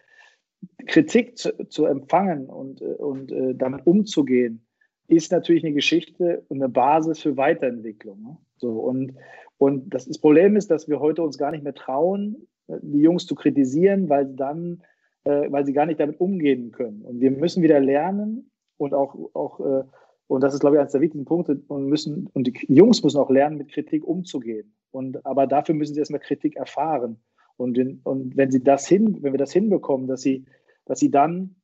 Kritik 0.88 1.38
zu, 1.38 1.52
zu 1.70 1.86
empfangen 1.86 2.48
und, 2.48 2.82
und 2.82 3.32
äh, 3.32 3.56
damit 3.56 3.88
umzugehen, 3.88 4.66
ist 5.08 5.32
natürlich 5.32 5.64
eine 5.64 5.74
Geschichte 5.74 6.44
und 6.50 6.58
eine 6.58 6.70
Basis 6.70 7.20
für 7.20 7.38
Weiterentwicklung. 7.38 8.22
Ne? 8.22 8.38
So, 8.58 8.72
und, 8.72 9.16
und 9.58 9.94
das, 9.94 10.06
das, 10.06 10.20
Problem 10.20 10.56
ist, 10.56 10.70
dass 10.70 10.88
wir 10.88 11.00
heute 11.00 11.24
uns 11.24 11.38
gar 11.38 11.52
nicht 11.52 11.64
mehr 11.64 11.74
trauen, 11.74 12.48
die 12.68 13.02
Jungs 13.02 13.26
zu 13.26 13.36
kritisieren, 13.36 14.10
weil 14.10 14.26
dann, 14.26 14.84
äh, 15.24 15.52
weil 15.52 15.66
sie 15.66 15.74
gar 15.74 15.86
nicht 15.86 16.00
damit 16.00 16.20
umgehen 16.20 16.72
können. 16.72 17.02
Und 17.02 17.20
wir 17.20 17.32
müssen 17.32 17.64
wieder 17.64 17.80
lernen 17.80 18.52
und 18.78 18.94
auch, 18.94 19.16
auch 19.34 19.60
äh, 19.60 19.84
und 20.30 20.42
das 20.42 20.54
ist, 20.54 20.60
glaube 20.60 20.76
ich, 20.76 20.80
eines 20.80 20.92
der 20.92 21.02
wichtigen 21.02 21.26
Punkte, 21.26 21.60
und 21.68 21.88
müssen, 21.88 22.30
und 22.34 22.46
die 22.46 22.54
Jungs 22.68 23.04
müssen 23.04 23.18
auch 23.18 23.32
lernen, 23.32 23.58
mit 23.58 23.72
Kritik 23.72 24.08
umzugehen. 24.08 24.72
Und, 24.92 25.26
aber 25.26 25.48
dafür 25.48 25.74
müssen 25.74 25.96
sie 25.96 26.00
erstmal 26.00 26.22
Kritik 26.22 26.56
erfahren. 26.56 27.18
Und, 27.58 27.80
und 28.04 28.38
wenn 28.38 28.52
sie 28.52 28.64
das 28.64 28.88
hin, 28.88 29.18
wenn 29.22 29.34
wir 29.34 29.40
das 29.40 29.52
hinbekommen, 29.52 30.08
dass 30.08 30.22
sie, 30.22 30.46
dass 30.86 31.00
sie 31.00 31.10
dann 31.10 31.56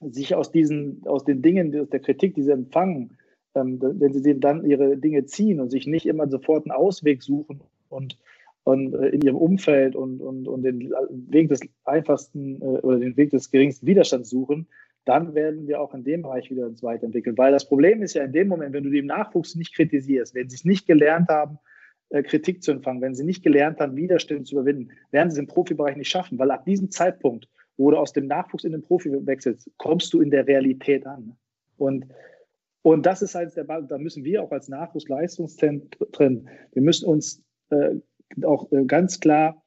sich 0.00 0.34
aus 0.34 0.50
diesen, 0.50 1.02
aus 1.06 1.24
den 1.24 1.42
Dingen, 1.42 1.78
aus 1.78 1.90
der 1.90 2.00
Kritik, 2.00 2.34
die 2.34 2.42
sie 2.42 2.52
empfangen, 2.52 3.18
ähm, 3.54 3.78
wenn 3.82 4.14
sie 4.14 4.40
dann 4.40 4.64
ihre 4.64 4.96
Dinge 4.96 5.26
ziehen 5.26 5.60
und 5.60 5.68
sich 5.68 5.86
nicht 5.86 6.06
immer 6.06 6.26
sofort 6.26 6.64
einen 6.64 6.72
Ausweg 6.72 7.22
suchen 7.22 7.60
und, 7.90 8.16
und 8.64 8.94
äh, 8.94 9.08
in 9.08 9.20
ihrem 9.20 9.36
Umfeld 9.36 9.94
und, 9.94 10.22
und, 10.22 10.48
und 10.48 10.62
den 10.62 10.90
Weg 11.28 11.50
des 11.50 11.60
einfachsten 11.84 12.62
äh, 12.62 12.80
oder 12.80 12.98
den 12.98 13.18
Weg 13.18 13.28
des 13.28 13.50
geringsten 13.50 13.86
Widerstands 13.86 14.30
suchen, 14.30 14.68
dann 15.04 15.34
werden 15.34 15.66
wir 15.66 15.80
auch 15.80 15.94
in 15.94 16.04
dem 16.04 16.22
Bereich 16.22 16.50
wieder 16.50 16.66
uns 16.66 16.82
weiterentwickeln. 16.82 17.38
Weil 17.38 17.52
das 17.52 17.66
Problem 17.66 18.02
ist 18.02 18.14
ja 18.14 18.24
in 18.24 18.32
dem 18.32 18.48
Moment, 18.48 18.72
wenn 18.72 18.84
du 18.84 18.90
den 18.90 19.06
Nachwuchs 19.06 19.54
nicht 19.54 19.74
kritisierst, 19.74 20.34
wenn 20.34 20.48
sie 20.48 20.56
es 20.56 20.64
nicht 20.64 20.86
gelernt 20.86 21.28
haben, 21.28 21.58
äh, 22.10 22.22
Kritik 22.22 22.62
zu 22.62 22.72
empfangen, 22.72 23.00
wenn 23.00 23.14
sie 23.14 23.24
nicht 23.24 23.42
gelernt 23.42 23.80
haben, 23.80 23.96
Widerstände 23.96 24.44
zu 24.44 24.56
überwinden, 24.56 24.90
werden 25.10 25.30
sie 25.30 25.36
es 25.36 25.38
im 25.40 25.46
Profibereich 25.46 25.96
nicht 25.96 26.10
schaffen, 26.10 26.38
weil 26.38 26.50
ab 26.50 26.64
diesem 26.64 26.90
Zeitpunkt 26.90 27.48
wo 27.80 27.90
du 27.90 27.96
aus 27.96 28.12
dem 28.12 28.26
Nachwuchs 28.26 28.64
in 28.64 28.72
den 28.72 28.82
Profi 28.82 29.10
wechselst, 29.26 29.70
kommst 29.78 30.12
du 30.12 30.20
in 30.20 30.30
der 30.30 30.46
Realität 30.46 31.06
an. 31.06 31.34
Und, 31.78 32.06
und 32.82 33.06
das 33.06 33.22
ist 33.22 33.34
halt 33.34 33.56
der 33.56 33.64
Ball, 33.64 33.86
da 33.86 33.96
müssen 33.96 34.22
wir 34.22 34.42
auch 34.42 34.52
als 34.52 34.68
Nachwuchsleistungszentren, 34.68 36.46
wir 36.72 36.82
müssen 36.82 37.08
uns 37.08 37.42
äh, 37.70 37.94
auch 38.44 38.70
äh, 38.70 38.84
ganz 38.84 39.18
klar 39.18 39.64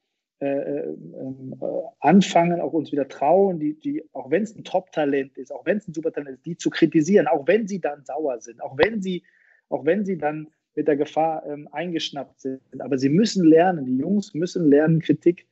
anfangen, 2.00 2.60
auch 2.60 2.72
uns 2.72 2.92
wieder 2.92 3.08
trauen, 3.08 3.58
die, 3.58 3.74
die, 3.74 4.04
auch 4.12 4.30
wenn 4.30 4.42
es 4.42 4.56
ein 4.56 4.64
Top-Talent 4.64 5.36
ist, 5.38 5.52
auch 5.52 5.64
wenn 5.66 5.78
es 5.78 5.88
ein 5.88 5.94
Supertalent 5.94 6.36
ist, 6.36 6.46
die 6.46 6.56
zu 6.56 6.70
kritisieren, 6.70 7.26
auch 7.26 7.46
wenn 7.46 7.66
sie 7.68 7.80
dann 7.80 8.04
sauer 8.04 8.40
sind, 8.40 8.62
auch 8.62 8.76
wenn 8.76 9.00
sie, 9.02 9.22
auch 9.68 9.84
wenn 9.84 10.04
sie 10.04 10.18
dann 10.18 10.48
mit 10.74 10.88
der 10.88 10.96
Gefahr 10.96 11.44
ähm, 11.46 11.68
eingeschnappt 11.70 12.40
sind. 12.40 12.60
Aber 12.80 12.98
sie 12.98 13.08
müssen 13.08 13.44
lernen, 13.44 13.84
die 13.86 13.96
Jungs 13.96 14.34
müssen 14.34 14.68
lernen, 14.68 15.00
Kritik 15.00 15.46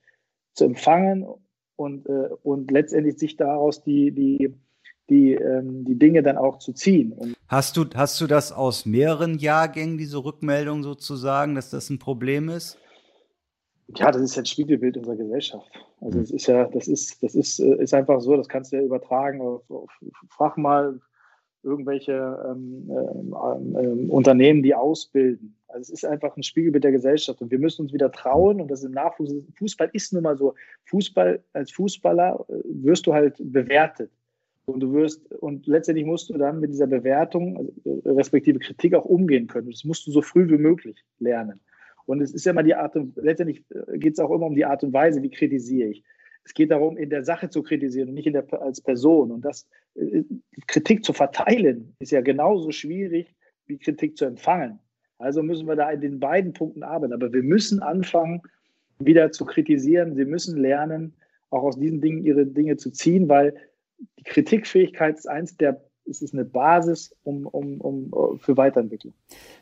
zu 0.55 0.65
empfangen 0.65 1.27
und, 1.77 2.09
äh, 2.09 2.29
und 2.43 2.71
letztendlich 2.71 3.19
sich 3.19 3.37
daraus 3.37 3.83
die, 3.83 4.11
die, 4.11 4.53
die, 5.09 5.35
ähm, 5.35 5.85
die 5.85 5.99
Dinge 5.99 6.23
dann 6.23 6.37
auch 6.37 6.59
zu 6.59 6.73
ziehen. 6.73 7.35
Hast, 7.49 7.77
du, 7.77 7.85
hast 7.95 8.21
du 8.21 8.27
das 8.27 8.53
aus 8.53 8.87
mehreren 8.87 9.39
Jahrgängen, 9.39 9.99
diese 9.99 10.25
Rückmeldung 10.25 10.83
sozusagen, 10.83 11.55
dass 11.55 11.71
das 11.71 11.91
ein 11.91 11.99
Problem 11.99 12.49
ist? 12.49 12.79
Ja, 13.89 14.11
das 14.11 14.23
ist 14.23 14.37
ja 14.37 14.43
ein 14.43 14.47
Spiegelbild 14.47 14.97
unserer 14.97 15.17
Gesellschaft. 15.17 15.71
Also 16.01 16.21
es 16.21 16.31
ist 16.31 16.47
ja, 16.47 16.65
das 16.65 16.89
ist, 16.89 17.23
das 17.23 17.35
ist, 17.35 17.59
äh, 17.59 17.83
ist 17.83 17.95
einfach 17.95 18.21
so, 18.21 18.37
das 18.37 18.49
kannst 18.49 18.73
du 18.73 18.77
ja 18.77 18.83
übertragen. 18.83 19.41
Auf, 19.41 19.71
auf, 19.71 19.91
frag 20.31 20.57
mal 20.57 20.99
irgendwelche 21.63 22.39
ähm, 22.49 22.91
ähm, 22.91 23.77
ähm, 23.79 24.11
Unternehmen, 24.11 24.63
die 24.63 24.75
ausbilden. 24.75 25.57
Also 25.69 25.93
es 25.93 26.03
ist 26.03 26.05
einfach 26.05 26.37
ein 26.37 26.43
Spiegelbild 26.43 26.85
der 26.85 26.93
Gesellschaft 26.93 27.41
und 27.41 27.51
wir 27.51 27.59
müssen 27.59 27.83
uns 27.83 27.93
wieder 27.93 28.11
trauen 28.11 28.61
und 28.61 28.71
das 28.71 28.83
im 28.83 28.93
Nachwuchs. 28.93 29.33
Fußball 29.59 29.91
ist 29.93 30.13
nun 30.13 30.25
mal 30.25 30.37
so. 30.37 30.55
Fußball 30.87 31.43
als 31.53 31.71
Fußballer 31.73 32.45
äh, 32.49 32.53
wirst 32.65 33.07
du 33.07 33.15
halt 33.15 33.37
bewertet 33.39 34.11
und 34.65 34.81
du 34.81 34.93
wirst 34.93 35.33
und 35.35 35.67
letztendlich 35.67 36.07
musst 36.07 36.31
du 36.31 36.39
dann 36.39 36.61
mit 36.61 36.71
dieser 36.71 36.87
Bewertung 36.87 37.57
also, 37.57 37.73
respektive 38.07 38.59
Kritik 38.59 38.95
auch 38.95 39.05
umgehen 39.05 39.47
können. 39.47 39.71
Das 39.71 39.85
musst 39.85 40.07
du 40.07 40.11
so 40.11 40.23
früh 40.23 40.49
wie 40.49 40.59
möglich 40.59 40.97
lernen. 41.19 41.61
Und 42.07 42.21
es 42.21 42.33
ist 42.33 42.45
ja 42.45 42.53
mal 42.53 42.63
die 42.63 42.75
Art 42.75 42.97
und 42.97 43.17
letztendlich 43.17 43.65
äh, 43.71 43.99
geht 43.99 44.15
es 44.15 44.19
auch 44.19 44.31
immer 44.31 44.47
um 44.47 44.55
die 44.55 44.65
Art 44.65 44.83
und 44.85 44.93
Weise, 44.93 45.23
wie 45.23 45.31
kritisiere 45.31 45.91
ich. 45.91 46.03
Es 46.45 46.55
geht 46.55 46.71
darum, 46.71 46.97
in 46.97 47.11
der 47.11 47.25
Sache 47.25 47.51
zu 47.51 47.63
kritisieren 47.63 48.09
und 48.09 48.15
nicht 48.15 48.27
in 48.27 48.33
der, 48.33 48.47
als 48.61 48.81
Person. 48.81 49.31
Und 49.31 49.45
das 49.45 49.69
äh, 49.95 50.25
Kritik 50.67 51.05
zu 51.05 51.13
verteilen 51.13 51.95
ist 52.01 52.13
ja 52.13 52.21
genauso 52.21 52.73
schwierig 52.73 53.35
wie 53.67 53.79
Kritik 53.79 54.17
zu 54.17 54.25
empfangen. 54.25 54.79
Also 55.19 55.43
müssen 55.43 55.69
wir 55.69 55.77
da 55.77 55.91
in 55.91 56.01
den 56.01 56.19
beiden 56.19 56.53
Punkten 56.53 56.83
arbeiten. 56.83 57.13
Aber 57.13 57.33
wir 57.33 57.45
müssen 57.45 57.81
anfangen, 57.81 58.43
wieder 58.99 59.31
zu 59.31 59.45
kritisieren. 59.45 60.15
Sie 60.15 60.25
müssen 60.25 60.61
lernen, 60.61 61.15
auch 61.51 61.63
aus 61.63 61.79
diesen 61.79 62.01
Dingen 62.01 62.25
ihre 62.25 62.47
Dinge 62.47 62.77
zu 62.77 62.91
ziehen, 62.91 63.29
weil 63.29 63.55
die 64.19 64.25
Kritikfähigkeit 64.25 65.19
ist 65.19 65.29
eins 65.29 65.57
der 65.57 65.81
es 66.09 66.23
ist 66.23 66.35
eine 66.35 66.45
Basis 66.45 67.15
um, 67.23 67.47
um, 67.47 67.81
um, 67.81 68.39
für 68.39 68.57
Weiterentwicklung. 68.57 69.15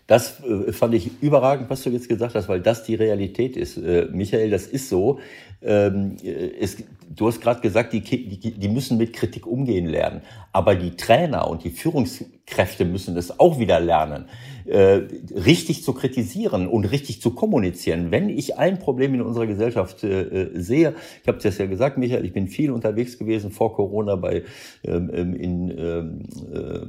Das 0.06 0.42
äh, 0.42 0.72
fand 0.72 0.94
ich 0.94 1.22
überragend, 1.22 1.70
was 1.70 1.82
du 1.82 1.90
jetzt 1.90 2.08
gesagt 2.08 2.34
hast, 2.34 2.48
weil 2.48 2.60
das 2.60 2.84
die 2.84 2.94
Realität 2.94 3.56
ist. 3.56 3.76
Äh, 3.76 4.08
Michael, 4.12 4.50
das 4.50 4.66
ist 4.66 4.88
so. 4.88 5.20
Ähm, 5.62 6.16
äh, 6.22 6.50
es, 6.60 6.78
du 7.08 7.26
hast 7.26 7.40
gerade 7.40 7.60
gesagt, 7.60 7.92
die, 7.92 8.00
die, 8.00 8.52
die 8.52 8.68
müssen 8.68 8.98
mit 8.98 9.12
Kritik 9.12 9.46
umgehen 9.46 9.86
lernen. 9.86 10.22
Aber 10.52 10.74
die 10.74 10.96
Trainer 10.96 11.48
und 11.48 11.64
die 11.64 11.70
Führungskräfte 11.70 12.84
müssen 12.84 13.14
das 13.14 13.38
auch 13.38 13.58
wieder 13.58 13.78
lernen, 13.78 14.26
äh, 14.65 15.03
richtig 15.35 15.85
zu 15.85 15.93
kritisieren 15.93 16.69
und 16.69 16.85
richtig 16.85 17.20
zu 17.20 17.31
kommunizieren. 17.31 18.11
Wenn 18.11 18.28
ich 18.28 18.59
ein 18.59 18.78
Problem 18.78 19.15
in 19.15 19.23
unserer 19.23 19.47
Gesellschaft 19.47 20.05
äh, 20.05 20.51
sehe, 20.55 20.95
ich 21.23 21.28
habe 21.28 21.39
das 21.43 21.59
ja 21.59 21.66
gesagt, 21.66 21.99
Michael, 21.99 22.24
ich 22.24 22.32
bin 22.32 22.49
viel 22.49 22.70
unterwegs 22.70 23.19
gewesen 23.19 23.51
vor 23.51 23.74
Corona 23.74 24.16
bei 24.16 24.45
ähm, 24.85 25.11
ähm 25.12 25.35
in 25.35 25.78
ähm, 25.78 26.23
äh, 26.53 26.87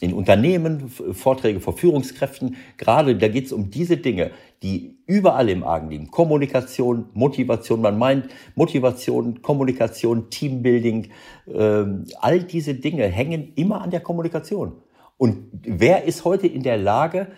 in 0.00 0.12
Unternehmen, 0.12 0.90
Vorträge 0.90 1.60
vor 1.60 1.74
Führungskräften. 1.74 2.56
Gerade 2.76 3.16
da 3.16 3.28
geht 3.28 3.46
es 3.46 3.52
um 3.52 3.70
diese 3.70 3.96
Dinge, 3.96 4.30
die 4.62 4.98
überall 5.06 5.48
im 5.48 5.64
Argen 5.64 5.90
liegen. 5.90 6.10
Kommunikation, 6.10 7.06
Motivation, 7.14 7.80
man 7.80 7.98
meint 7.98 8.28
Motivation, 8.56 9.40
Kommunikation, 9.40 10.28
Teambuilding, 10.28 11.08
ähm, 11.48 12.04
all 12.20 12.42
diese 12.42 12.74
Dinge 12.74 13.06
hängen 13.06 13.52
immer 13.54 13.80
an 13.80 13.90
der 13.90 14.00
Kommunikation. 14.00 14.72
Und 15.16 15.48
wer 15.62 16.04
ist 16.04 16.24
heute 16.24 16.46
in 16.46 16.62
der 16.62 16.76
Lage, 16.76 17.28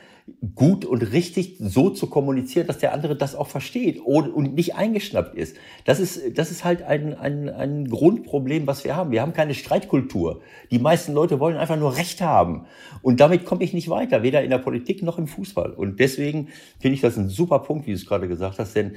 gut 0.54 0.84
und 0.84 1.02
richtig 1.12 1.56
so 1.58 1.90
zu 1.90 2.08
kommunizieren, 2.08 2.66
dass 2.66 2.78
der 2.78 2.92
andere 2.92 3.16
das 3.16 3.34
auch 3.34 3.46
versteht 3.46 4.00
und 4.00 4.54
nicht 4.54 4.74
eingeschnappt 4.74 5.34
ist. 5.34 5.56
Das 5.84 6.00
ist, 6.00 6.38
das 6.38 6.50
ist 6.50 6.64
halt 6.64 6.82
ein, 6.82 7.14
ein, 7.14 7.48
ein 7.48 7.88
Grundproblem, 7.88 8.66
was 8.66 8.84
wir 8.84 8.96
haben. 8.96 9.10
Wir 9.10 9.22
haben 9.22 9.32
keine 9.32 9.54
Streitkultur. 9.54 10.40
Die 10.70 10.78
meisten 10.78 11.12
Leute 11.12 11.40
wollen 11.40 11.56
einfach 11.56 11.78
nur 11.78 11.96
Recht 11.96 12.20
haben. 12.20 12.66
Und 13.02 13.20
damit 13.20 13.44
komme 13.44 13.64
ich 13.64 13.72
nicht 13.72 13.88
weiter, 13.88 14.22
weder 14.22 14.42
in 14.42 14.50
der 14.50 14.58
Politik 14.58 15.02
noch 15.02 15.18
im 15.18 15.26
Fußball. 15.26 15.72
Und 15.72 16.00
deswegen 16.00 16.48
finde 16.78 16.94
ich 16.94 17.00
das 17.00 17.16
ein 17.16 17.28
super 17.28 17.60
Punkt, 17.60 17.86
wie 17.86 17.92
du 17.92 17.96
es 17.96 18.06
gerade 18.06 18.28
gesagt 18.28 18.58
hast. 18.58 18.74
Denn, 18.74 18.96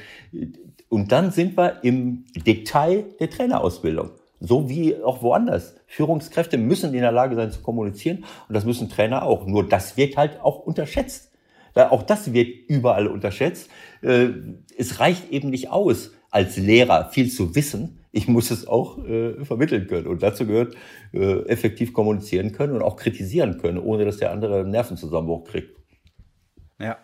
und 0.90 1.12
dann 1.12 1.32
sind 1.32 1.58
wir 1.58 1.84
im 1.84 2.26
Detail 2.46 3.06
der 3.20 3.30
Trainerausbildung. 3.30 4.12
So 4.44 4.70
wie 4.70 5.02
auch 5.02 5.22
woanders. 5.22 5.76
Führungskräfte 5.86 6.58
müssen 6.58 6.94
in 6.96 7.02
der 7.02 7.12
Lage 7.12 7.36
sein 7.36 7.52
zu 7.52 7.62
kommunizieren 7.62 8.26
und 8.48 8.56
das 8.56 8.66
müssen 8.66 8.90
Trainer 8.90 9.24
auch. 9.24 9.46
Nur 9.46 9.70
das 9.70 9.98
wird 9.98 10.18
halt 10.18 10.42
auch 10.42 10.60
unterschätzt. 10.60 11.32
Auch 11.76 12.04
das 12.04 12.34
wird 12.34 12.50
überall 12.68 13.08
unterschätzt. 13.08 13.70
Äh, 14.02 14.30
es 14.78 15.00
reicht 15.00 15.32
eben 15.32 15.52
nicht 15.52 15.70
aus, 15.70 16.12
als 16.32 16.58
Lehrer 16.58 17.10
viel 17.12 17.30
zu 17.30 17.56
wissen. 17.56 18.00
Ich 18.12 18.28
muss 18.28 18.52
es 18.52 18.68
auch 18.68 19.06
äh, 19.06 19.46
vermitteln 19.46 19.88
können. 19.88 20.08
Und 20.08 20.24
dazu 20.24 20.46
gehört 20.46 20.76
äh, 21.14 21.44
effektiv 21.46 21.94
kommunizieren 21.94 22.52
können 22.52 22.74
und 22.74 22.82
auch 22.82 22.98
kritisieren 22.98 23.60
können, 23.60 23.78
ohne 23.78 24.06
dass 24.06 24.18
der 24.18 24.32
andere 24.32 24.62
einen 24.62 24.72
Nervenzusammenbruch 24.72 25.46
kriegt. 25.46 25.78
Ja, 26.80 26.98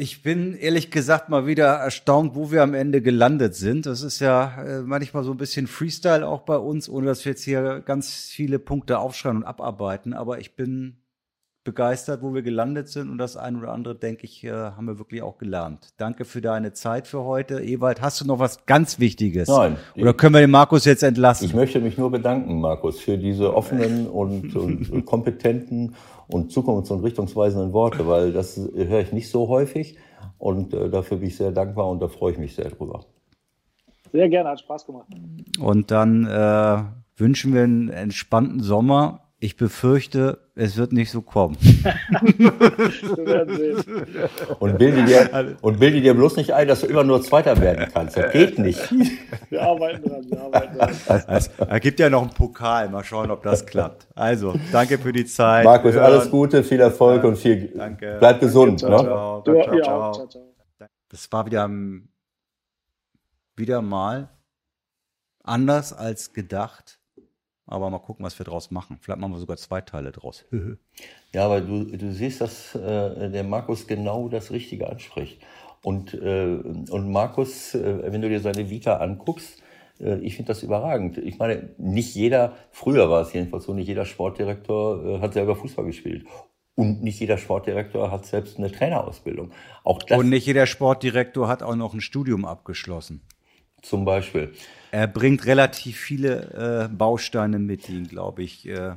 ich 0.00 0.22
bin 0.22 0.54
ehrlich 0.54 0.90
gesagt 0.90 1.28
mal 1.28 1.46
wieder 1.46 1.66
erstaunt, 1.66 2.34
wo 2.34 2.50
wir 2.50 2.62
am 2.62 2.72
Ende 2.72 3.02
gelandet 3.02 3.54
sind. 3.54 3.84
Das 3.84 4.02
ist 4.02 4.18
ja 4.18 4.62
äh, 4.62 4.80
manchmal 4.80 5.24
so 5.24 5.30
ein 5.30 5.36
bisschen 5.36 5.66
Freestyle 5.66 6.26
auch 6.26 6.40
bei 6.40 6.56
uns, 6.56 6.88
ohne 6.88 7.06
dass 7.06 7.22
wir 7.26 7.32
jetzt 7.32 7.44
hier 7.44 7.80
ganz 7.84 8.30
viele 8.30 8.58
Punkte 8.58 8.98
aufschreiben 8.98 9.42
und 9.42 9.44
abarbeiten. 9.44 10.14
Aber 10.14 10.38
ich 10.38 10.56
bin 10.56 10.96
begeistert, 11.64 12.22
wo 12.22 12.32
wir 12.32 12.40
gelandet 12.40 12.88
sind 12.88 13.10
und 13.10 13.18
das 13.18 13.36
ein 13.36 13.56
oder 13.56 13.72
andere, 13.72 13.94
denke 13.94 14.24
ich, 14.24 14.42
äh, 14.42 14.50
haben 14.50 14.86
wir 14.86 14.98
wirklich 14.98 15.20
auch 15.20 15.36
gelernt. 15.36 15.90
Danke 15.98 16.24
für 16.24 16.40
deine 16.40 16.72
Zeit 16.72 17.06
für 17.06 17.24
heute. 17.24 17.60
Ewald, 17.60 18.00
hast 18.00 18.22
du 18.22 18.26
noch 18.26 18.38
was 18.38 18.64
ganz 18.64 18.98
Wichtiges? 18.98 19.48
Nein. 19.48 19.76
Oder 19.96 20.14
können 20.14 20.34
wir 20.34 20.40
den 20.40 20.50
Markus 20.50 20.86
jetzt 20.86 21.02
entlassen? 21.02 21.44
Ich 21.44 21.54
möchte 21.54 21.78
mich 21.78 21.98
nur 21.98 22.10
bedanken, 22.10 22.58
Markus, 22.58 23.00
für 23.00 23.18
diese 23.18 23.54
offenen 23.54 24.06
und, 24.06 24.56
und 24.56 25.04
kompetenten 25.04 25.94
und 26.32 26.52
zukunfts- 26.52 26.92
und 26.92 27.02
richtungsweisenden 27.02 27.72
Worte, 27.72 28.06
weil 28.06 28.32
das 28.32 28.56
höre 28.56 29.00
ich 29.00 29.12
nicht 29.12 29.30
so 29.30 29.48
häufig 29.48 29.98
und 30.38 30.74
äh, 30.74 30.88
dafür 30.88 31.18
bin 31.18 31.28
ich 31.28 31.36
sehr 31.36 31.52
dankbar 31.52 31.88
und 31.88 32.00
da 32.00 32.08
freue 32.08 32.32
ich 32.32 32.38
mich 32.38 32.54
sehr 32.54 32.70
drüber. 32.70 33.04
Sehr 34.12 34.28
gerne, 34.28 34.50
hat 34.50 34.60
Spaß 34.60 34.86
gemacht. 34.86 35.06
Und 35.60 35.90
dann 35.90 36.26
äh, 36.26 36.82
wünschen 37.16 37.54
wir 37.54 37.62
einen 37.62 37.90
entspannten 37.90 38.60
Sommer. 38.60 39.29
Ich 39.42 39.56
befürchte, 39.56 40.38
es 40.54 40.76
wird 40.76 40.92
nicht 40.92 41.10
so 41.10 41.22
kommen. 41.22 41.56
wir 41.60 42.60
werden 43.26 43.56
sehen. 43.56 44.28
Und 44.58 44.76
bilde, 44.76 45.02
dir, 45.04 45.56
und 45.62 45.80
bilde 45.80 46.02
dir 46.02 46.12
bloß 46.12 46.36
nicht 46.36 46.52
ein, 46.52 46.68
dass 46.68 46.82
du 46.82 46.86
immer 46.86 47.04
nur 47.04 47.22
Zweiter 47.22 47.58
werden 47.58 47.88
kannst. 47.90 48.18
Das 48.18 48.32
geht 48.32 48.58
nicht. 48.58 48.78
Wir 49.48 49.62
arbeiten 49.62 50.08
dran, 50.08 50.30
wir 50.30 50.40
arbeiten 50.42 50.78
dran. 50.78 51.22
Es, 51.26 51.50
gibt 51.80 51.98
ja 51.98 52.08
noch 52.08 52.22
einen 52.22 52.30
Pokal. 52.30 52.88
Mal 52.88 53.02
schauen, 53.02 53.32
ob 53.32 53.42
das 53.42 53.66
klappt. 53.66 54.06
Also, 54.14 54.54
danke 54.70 54.96
für 54.96 55.12
die 55.12 55.24
Zeit. 55.24 55.64
Markus, 55.64 55.96
alles 55.96 56.30
Gute, 56.30 56.62
viel 56.62 56.78
Erfolg 56.78 57.22
ja, 57.24 57.28
und 57.28 57.36
viel. 57.36 57.72
Danke. 57.74 58.16
Bleib 58.20 58.38
gesund. 58.38 58.80
Danke, 58.82 59.02
ciao, 59.02 59.38
ne? 59.38 59.42
ciao, 59.44 59.64
ciao, 59.64 59.82
ciao, 59.82 60.12
ciao, 60.12 60.26
ciao. 60.28 60.88
Das 61.08 61.32
war 61.32 61.46
wieder, 61.46 61.68
wieder 63.56 63.82
mal 63.82 64.28
anders 65.42 65.92
als 65.92 66.32
gedacht. 66.32 66.99
Aber 67.70 67.88
mal 67.88 68.00
gucken, 68.00 68.24
was 68.24 68.38
wir 68.38 68.44
draus 68.44 68.70
machen. 68.70 68.98
Vielleicht 69.00 69.20
machen 69.20 69.32
wir 69.32 69.38
sogar 69.38 69.56
zwei 69.56 69.80
Teile 69.80 70.10
draus. 70.10 70.44
ja, 71.32 71.44
aber 71.46 71.60
du, 71.60 71.84
du 71.84 72.12
siehst, 72.12 72.40
dass 72.40 72.74
äh, 72.74 73.30
der 73.30 73.44
Markus 73.44 73.86
genau 73.86 74.28
das 74.28 74.50
Richtige 74.50 74.88
anspricht. 74.90 75.40
Und, 75.82 76.12
äh, 76.14 76.58
und 76.90 77.10
Markus, 77.10 77.74
äh, 77.74 78.12
wenn 78.12 78.20
du 78.20 78.28
dir 78.28 78.40
seine 78.40 78.68
Vita 78.68 78.96
anguckst, 78.96 79.62
äh, 80.00 80.18
ich 80.18 80.36
finde 80.36 80.48
das 80.48 80.62
überragend. 80.62 81.18
Ich 81.18 81.38
meine, 81.38 81.70
nicht 81.78 82.14
jeder, 82.14 82.56
früher 82.70 83.08
war 83.08 83.22
es 83.22 83.32
jedenfalls 83.32 83.64
so, 83.64 83.72
nicht 83.72 83.86
jeder 83.86 84.04
Sportdirektor 84.04 85.04
äh, 85.04 85.20
hat 85.20 85.32
selber 85.34 85.56
Fußball 85.56 85.84
gespielt. 85.84 86.26
Und 86.74 87.02
nicht 87.02 87.20
jeder 87.20 87.38
Sportdirektor 87.38 88.10
hat 88.10 88.26
selbst 88.26 88.58
eine 88.58 88.72
Trainerausbildung. 88.72 89.52
Auch 89.84 90.02
das, 90.02 90.18
Und 90.18 90.28
nicht 90.28 90.46
jeder 90.46 90.66
Sportdirektor 90.66 91.46
hat 91.46 91.62
auch 91.62 91.76
noch 91.76 91.94
ein 91.94 92.00
Studium 92.00 92.44
abgeschlossen. 92.44 93.22
Zum 93.82 94.04
Beispiel. 94.04 94.52
Er 94.90 95.06
bringt 95.06 95.46
relativ 95.46 95.98
viele 95.98 96.88
äh, 96.88 96.94
Bausteine 96.94 97.58
mit, 97.58 97.88
die 97.88 97.96
ihn, 97.96 98.08
glaube 98.08 98.42
ich, 98.42 98.66
äh, 98.68 98.94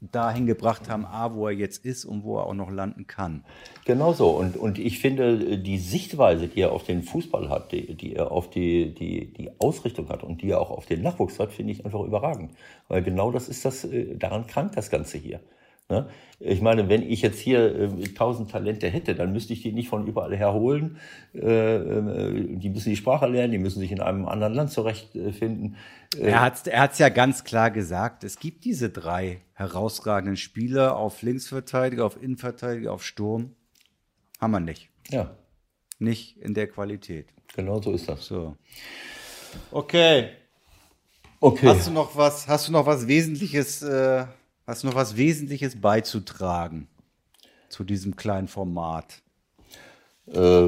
dahin 0.00 0.46
gebracht 0.46 0.88
haben, 0.88 1.04
A, 1.04 1.34
wo 1.34 1.48
er 1.48 1.54
jetzt 1.54 1.84
ist 1.84 2.04
und 2.04 2.22
wo 2.22 2.38
er 2.38 2.46
auch 2.46 2.54
noch 2.54 2.70
landen 2.70 3.06
kann. 3.06 3.44
Genau 3.84 4.12
so. 4.12 4.30
Und, 4.30 4.56
und 4.56 4.78
ich 4.78 5.00
finde, 5.00 5.58
die 5.58 5.78
Sichtweise, 5.78 6.48
die 6.48 6.60
er 6.60 6.72
auf 6.72 6.84
den 6.84 7.02
Fußball 7.02 7.48
hat, 7.48 7.72
die, 7.72 7.94
die 7.94 8.14
er 8.14 8.30
auf 8.30 8.48
die, 8.50 8.94
die, 8.94 9.32
die 9.32 9.50
Ausrichtung 9.58 10.08
hat 10.08 10.22
und 10.22 10.42
die 10.42 10.50
er 10.50 10.60
auch 10.60 10.70
auf 10.70 10.86
den 10.86 11.02
Nachwuchs 11.02 11.38
hat, 11.38 11.52
finde 11.52 11.72
ich 11.72 11.84
einfach 11.84 12.00
überragend. 12.00 12.52
Weil 12.86 13.02
genau 13.02 13.32
das 13.32 13.48
ist 13.48 13.64
das, 13.64 13.84
äh, 13.84 14.16
daran 14.16 14.46
krankt 14.46 14.76
das 14.76 14.90
Ganze 14.90 15.18
hier. 15.18 15.40
Ne? 15.90 16.06
Ich 16.38 16.60
meine, 16.60 16.88
wenn 16.90 17.02
ich 17.02 17.22
jetzt 17.22 17.38
hier 17.38 17.74
äh, 17.74 17.88
tausend 18.14 18.50
äh, 18.50 18.52
Talente 18.52 18.88
hätte, 18.88 19.14
dann 19.14 19.32
müsste 19.32 19.54
ich 19.54 19.62
die 19.62 19.72
nicht 19.72 19.88
von 19.88 20.06
überall 20.06 20.36
herholen. 20.36 20.98
Äh, 21.34 21.76
äh, 21.76 22.56
die 22.56 22.68
müssen 22.68 22.90
die 22.90 22.96
Sprache 22.96 23.26
lernen, 23.26 23.52
die 23.52 23.58
müssen 23.58 23.80
sich 23.80 23.90
in 23.90 24.00
einem 24.00 24.26
anderen 24.28 24.52
Land 24.52 24.70
zurechtfinden. 24.70 25.76
Äh, 26.14 26.28
er 26.28 26.42
hat 26.42 26.66
er 26.66 26.82
hat's 26.82 26.98
ja 26.98 27.08
ganz 27.08 27.42
klar 27.44 27.70
gesagt. 27.70 28.22
Es 28.22 28.38
gibt 28.38 28.66
diese 28.66 28.90
drei 28.90 29.40
herausragenden 29.54 30.36
Spieler 30.36 30.96
auf 30.96 31.22
Linksverteidiger, 31.22 32.04
auf 32.04 32.22
Innenverteidiger, 32.22 32.92
auf 32.92 33.02
Sturm. 33.02 33.54
Haben 34.38 34.50
wir 34.52 34.60
nicht. 34.60 34.90
Ja. 35.08 35.30
Nicht 35.98 36.36
in 36.36 36.52
der 36.52 36.68
Qualität. 36.68 37.28
Genau 37.56 37.80
so 37.80 37.92
ist 37.92 38.08
das. 38.08 38.26
So. 38.26 38.56
Okay. 39.70 40.28
Okay. 41.40 41.66
Hast 41.66 41.86
du 41.86 41.92
noch 41.92 42.14
was? 42.14 42.46
Hast 42.46 42.68
du 42.68 42.72
noch 42.72 42.84
was 42.84 43.08
Wesentliches? 43.08 43.82
Äh, 43.82 44.26
Hast 44.68 44.82
du 44.82 44.88
noch 44.88 44.96
was 44.96 45.16
Wesentliches 45.16 45.80
beizutragen 45.80 46.88
zu 47.70 47.84
diesem 47.84 48.16
kleinen 48.16 48.48
Format? 48.48 49.22
Äh, 50.26 50.66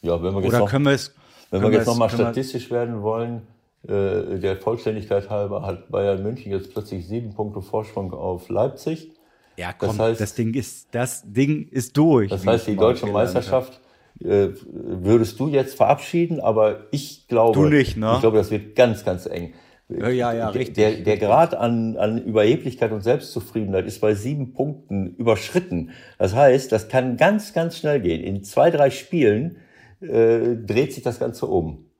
ja, 0.00 0.22
wenn 0.22 0.32
wir 0.32 0.42
jetzt 0.42 0.48
Oder 0.50 0.58
noch, 0.60 0.70
können 0.70 0.84
wir 0.84 0.92
es, 0.92 1.12
wenn 1.50 1.60
wir 1.60 1.72
jetzt 1.72 1.88
nochmal 1.88 2.08
statistisch 2.08 2.70
werden 2.70 3.02
wollen, 3.02 3.42
äh, 3.82 4.38
der 4.38 4.58
Vollständigkeit 4.58 5.28
halber 5.28 5.62
hat 5.62 5.90
Bayern 5.90 6.22
München 6.22 6.52
jetzt 6.52 6.72
plötzlich 6.72 7.08
sieben 7.08 7.34
Punkte 7.34 7.62
Vorsprung 7.62 8.14
auf 8.14 8.48
Leipzig. 8.48 9.10
Ja, 9.56 9.72
komm, 9.72 9.88
das, 9.88 9.98
heißt, 9.98 10.20
das 10.20 10.34
Ding 10.36 10.54
ist, 10.54 10.86
das 10.92 11.24
Ding 11.26 11.66
ist 11.66 11.96
durch. 11.96 12.30
Das 12.30 12.46
heißt, 12.46 12.68
die 12.68 12.76
deutsche 12.76 13.06
Meisterschaft 13.06 13.80
äh, 14.20 14.50
würdest 14.62 15.40
du 15.40 15.48
jetzt 15.48 15.74
verabschieden, 15.74 16.38
aber 16.38 16.86
ich 16.92 17.26
glaube, 17.26 17.58
du 17.58 17.66
nicht, 17.66 17.96
ne? 17.96 18.12
ich 18.14 18.20
glaube, 18.20 18.36
das 18.36 18.52
wird 18.52 18.76
ganz, 18.76 19.04
ganz 19.04 19.26
eng. 19.26 19.52
Ja, 19.88 20.32
ja, 20.32 20.48
richtig. 20.48 20.76
Der, 20.76 20.92
der 20.92 21.18
Grad 21.18 21.54
an, 21.54 21.96
an 21.96 22.22
Überheblichkeit 22.22 22.90
und 22.92 23.02
Selbstzufriedenheit 23.02 23.84
ist 23.86 24.00
bei 24.00 24.14
sieben 24.14 24.54
Punkten 24.54 25.14
überschritten. 25.16 25.90
Das 26.18 26.34
heißt, 26.34 26.72
das 26.72 26.88
kann 26.88 27.16
ganz, 27.18 27.52
ganz 27.52 27.78
schnell 27.78 28.00
gehen. 28.00 28.22
In 28.22 28.44
zwei, 28.44 28.70
drei 28.70 28.88
Spielen 28.90 29.58
äh, 30.00 30.56
dreht 30.56 30.94
sich 30.94 31.02
das 31.02 31.18
Ganze 31.18 31.46
um. 31.46 31.90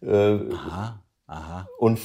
Äh, 0.00 0.10
aha, 0.10 1.02
aha. 1.26 1.68
Und 1.78 2.00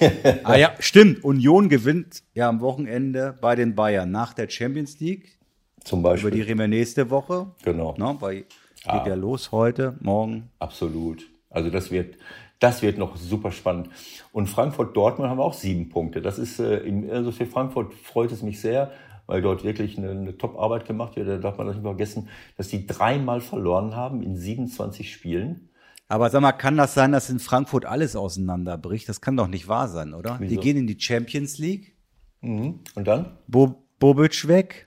ah 0.44 0.56
ja, 0.56 0.72
stimmt. 0.78 1.24
Union 1.24 1.68
gewinnt 1.68 2.22
ja 2.32 2.48
am 2.48 2.60
Wochenende 2.60 3.36
bei 3.38 3.56
den 3.56 3.74
Bayern 3.74 4.10
nach 4.10 4.32
der 4.32 4.48
Champions 4.48 4.98
League. 4.98 5.38
Zum 5.84 6.02
Beispiel. 6.02 6.28
Über 6.28 6.36
die 6.36 6.42
reden 6.42 6.58
wir 6.58 6.68
nächste 6.68 7.10
Woche. 7.10 7.48
Genau. 7.64 7.94
Ne, 7.98 8.16
weil 8.20 8.44
geht 8.82 8.92
ah. 8.92 9.08
ja 9.08 9.14
los 9.14 9.52
heute, 9.52 9.96
morgen. 10.00 10.50
Absolut. 10.58 11.26
Also 11.50 11.68
das 11.68 11.90
wird, 11.90 12.16
das 12.60 12.82
wird 12.82 12.98
noch 12.98 13.16
super 13.16 13.50
spannend. 13.50 13.88
Und 14.32 14.46
Frankfurt-Dortmund 14.46 15.28
haben 15.28 15.40
auch 15.40 15.54
sieben 15.54 15.88
Punkte. 15.88 16.22
Das 16.22 16.38
ist, 16.38 16.60
äh, 16.60 16.76
in, 16.78 17.10
also 17.10 17.32
für 17.32 17.46
Frankfurt 17.46 17.94
freut 17.94 18.30
es 18.30 18.42
mich 18.42 18.60
sehr, 18.60 18.92
weil 19.26 19.42
dort 19.42 19.64
wirklich 19.64 19.98
eine, 19.98 20.10
eine 20.10 20.38
Top-Arbeit 20.38 20.86
gemacht 20.86 21.16
wird. 21.16 21.28
Da 21.28 21.38
darf 21.38 21.58
man 21.58 21.66
das 21.66 21.76
nicht 21.76 21.84
vergessen, 21.84 22.28
dass 22.56 22.68
die 22.68 22.86
dreimal 22.86 23.40
verloren 23.40 23.96
haben 23.96 24.22
in 24.22 24.36
27 24.36 25.12
Spielen. 25.12 25.70
Aber 26.08 26.28
sag 26.28 26.42
mal, 26.42 26.52
kann 26.52 26.76
das 26.76 26.94
sein, 26.94 27.12
dass 27.12 27.30
in 27.30 27.38
Frankfurt 27.38 27.86
alles 27.86 28.14
auseinanderbricht? 28.14 29.08
Das 29.08 29.20
kann 29.20 29.36
doch 29.36 29.46
nicht 29.46 29.68
wahr 29.68 29.88
sein, 29.88 30.12
oder? 30.12 30.36
Wieso? 30.38 30.54
Die 30.54 30.60
gehen 30.60 30.76
in 30.76 30.86
die 30.86 31.00
Champions 31.00 31.58
League. 31.58 31.94
Mhm. 32.40 32.80
Und 32.94 33.08
dann? 33.08 33.38
Bo 33.46 33.84
Bobic 34.00 34.48
weg, 34.48 34.86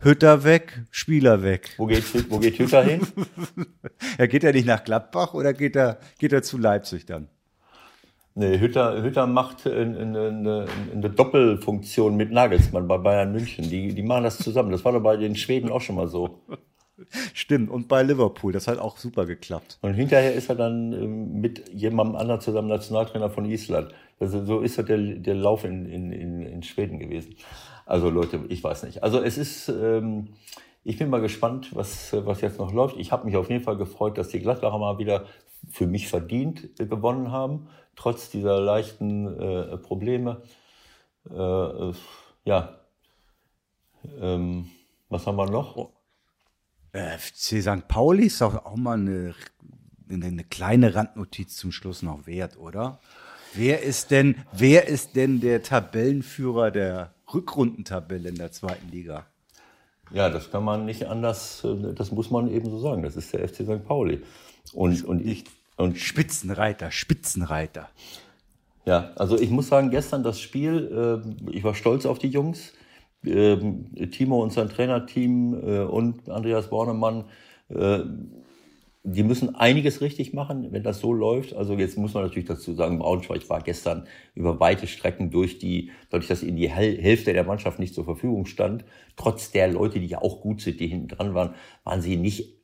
Hütter 0.00 0.44
weg, 0.44 0.82
Spieler 0.90 1.42
weg. 1.42 1.74
Wo 1.76 1.86
geht, 1.86 2.30
wo 2.30 2.38
geht 2.38 2.58
Hütter 2.58 2.84
hin? 2.84 3.00
er 4.18 4.28
geht 4.28 4.44
ja 4.44 4.52
nicht 4.52 4.66
nach 4.66 4.84
Gladbach 4.84 5.34
oder 5.34 5.52
geht 5.52 5.74
er, 5.74 5.98
geht 6.18 6.32
er 6.32 6.42
zu 6.42 6.56
Leipzig 6.56 7.04
dann? 7.06 7.28
Nee, 8.36 8.60
Hütter, 8.60 9.02
Hütter 9.02 9.26
macht 9.26 9.66
eine, 9.66 9.98
eine, 9.98 10.66
eine 10.92 11.10
Doppelfunktion 11.10 12.16
mit 12.16 12.30
Nagelsmann 12.30 12.86
bei 12.86 12.96
Bayern 12.96 13.32
München. 13.32 13.68
Die, 13.68 13.92
die 13.92 14.02
machen 14.04 14.22
das 14.22 14.38
zusammen. 14.38 14.70
Das 14.70 14.84
war 14.84 14.92
doch 14.92 15.02
bei 15.02 15.16
den 15.16 15.34
Schweden 15.34 15.70
auch 15.70 15.80
schon 15.80 15.96
mal 15.96 16.06
so. 16.06 16.42
Stimmt, 17.34 17.68
und 17.68 17.88
bei 17.88 18.04
Liverpool, 18.04 18.52
das 18.52 18.68
hat 18.68 18.78
auch 18.78 18.96
super 18.98 19.26
geklappt. 19.26 19.78
Und 19.82 19.94
hinterher 19.94 20.34
ist 20.34 20.48
er 20.48 20.54
dann 20.54 20.92
ähm, 20.92 21.40
mit 21.40 21.68
jemandem 21.72 22.14
anderen 22.14 22.40
zusammen 22.40 22.68
Nationaltrainer 22.68 23.30
von 23.30 23.44
Island. 23.44 23.92
Also 24.20 24.44
so 24.44 24.60
ist 24.60 24.78
halt 24.78 24.88
der, 24.88 24.98
der 24.98 25.34
Lauf 25.34 25.64
in, 25.64 25.86
in, 25.86 26.12
in 26.42 26.62
Schweden 26.62 27.00
gewesen. 27.00 27.34
Also 27.88 28.10
Leute, 28.10 28.44
ich 28.50 28.62
weiß 28.62 28.82
nicht. 28.82 29.02
Also 29.02 29.22
es 29.22 29.38
ist, 29.38 29.70
ähm, 29.70 30.34
ich 30.84 30.98
bin 30.98 31.08
mal 31.08 31.22
gespannt, 31.22 31.74
was, 31.74 32.12
was 32.12 32.42
jetzt 32.42 32.58
noch 32.58 32.70
läuft. 32.70 32.98
Ich 32.98 33.12
habe 33.12 33.24
mich 33.24 33.34
auf 33.34 33.48
jeden 33.48 33.64
Fall 33.64 33.78
gefreut, 33.78 34.18
dass 34.18 34.28
die 34.28 34.40
Gladbacher 34.40 34.78
mal 34.78 34.98
wieder 34.98 35.24
für 35.70 35.86
mich 35.86 36.06
verdient 36.06 36.78
äh, 36.78 36.84
gewonnen 36.84 37.32
haben, 37.32 37.68
trotz 37.96 38.28
dieser 38.28 38.60
leichten 38.60 39.40
äh, 39.40 39.78
Probleme. 39.78 40.42
Äh, 41.30 41.34
äh, 41.34 41.94
ja. 42.44 42.78
Ähm, 44.20 44.68
was 45.08 45.26
haben 45.26 45.36
wir 45.36 45.50
noch? 45.50 45.76
Oh. 45.76 45.92
FC 46.92 47.62
St. 47.62 47.88
Pauli 47.88 48.26
ist 48.26 48.42
doch 48.42 48.66
auch 48.66 48.76
mal 48.76 48.98
eine, 48.98 49.34
eine 50.10 50.44
kleine 50.44 50.94
Randnotiz 50.94 51.56
zum 51.56 51.72
Schluss 51.72 52.02
noch 52.02 52.26
wert, 52.26 52.58
oder? 52.58 53.00
Wer 53.54 53.82
ist 53.82 54.10
denn, 54.10 54.36
wer 54.52 54.88
ist 54.88 55.16
denn 55.16 55.40
der 55.40 55.62
Tabellenführer 55.62 56.70
der 56.70 57.14
Rückrundentabelle 57.32 58.28
in 58.28 58.36
der 58.36 58.52
zweiten 58.52 58.90
Liga. 58.90 59.26
Ja, 60.10 60.30
das 60.30 60.50
kann 60.50 60.64
man 60.64 60.86
nicht 60.86 61.06
anders, 61.06 61.64
äh, 61.64 61.92
das 61.94 62.12
muss 62.12 62.30
man 62.30 62.50
eben 62.50 62.70
so 62.70 62.78
sagen. 62.78 63.02
Das 63.02 63.16
ist 63.16 63.32
der 63.32 63.46
FC 63.46 63.56
St. 63.64 63.84
Pauli. 63.86 64.22
Und, 64.72 65.04
und 65.04 65.24
ich. 65.24 65.44
Und 65.76 65.96
Spitzenreiter, 65.96 66.90
Spitzenreiter. 66.90 67.88
Ja, 68.84 69.12
also 69.14 69.38
ich 69.38 69.50
muss 69.50 69.68
sagen, 69.68 69.90
gestern 69.90 70.24
das 70.24 70.40
Spiel, 70.40 71.22
äh, 71.46 71.52
ich 71.52 71.62
war 71.62 71.74
stolz 71.74 72.04
auf 72.06 72.18
die 72.18 72.28
Jungs. 72.28 72.72
Ähm, 73.24 73.92
Timo 74.10 74.42
und 74.42 74.52
sein 74.52 74.68
Trainerteam 74.68 75.54
äh, 75.54 75.80
und 75.80 76.28
Andreas 76.30 76.70
Bornemann 76.70 77.24
die 79.12 79.22
müssen 79.22 79.54
einiges 79.54 80.00
richtig 80.00 80.32
machen, 80.34 80.68
wenn 80.70 80.82
das 80.82 81.00
so 81.00 81.12
läuft. 81.12 81.54
Also 81.54 81.74
jetzt 81.74 81.96
muss 81.96 82.14
man 82.14 82.24
natürlich 82.24 82.48
dazu 82.48 82.74
sagen, 82.74 82.98
Braunschweig 82.98 83.48
war 83.48 83.60
gestern 83.60 84.06
über 84.34 84.60
weite 84.60 84.86
Strecken 84.86 85.30
durch 85.30 85.58
die, 85.58 85.90
dadurch, 86.10 86.28
dass 86.28 86.42
ihnen 86.42 86.56
die 86.56 86.68
Hälfte 86.68 87.32
der 87.32 87.44
Mannschaft 87.44 87.78
nicht 87.78 87.94
zur 87.94 88.04
Verfügung 88.04 88.46
stand, 88.46 88.84
trotz 89.16 89.50
der 89.50 89.68
Leute, 89.68 90.00
die 90.00 90.06
ja 90.06 90.20
auch 90.20 90.40
gut 90.40 90.60
sind, 90.60 90.80
die 90.80 90.88
hinten 90.88 91.08
dran 91.08 91.34
waren, 91.34 91.54
waren 91.84 92.02
sie 92.02 92.16
nicht 92.16 92.58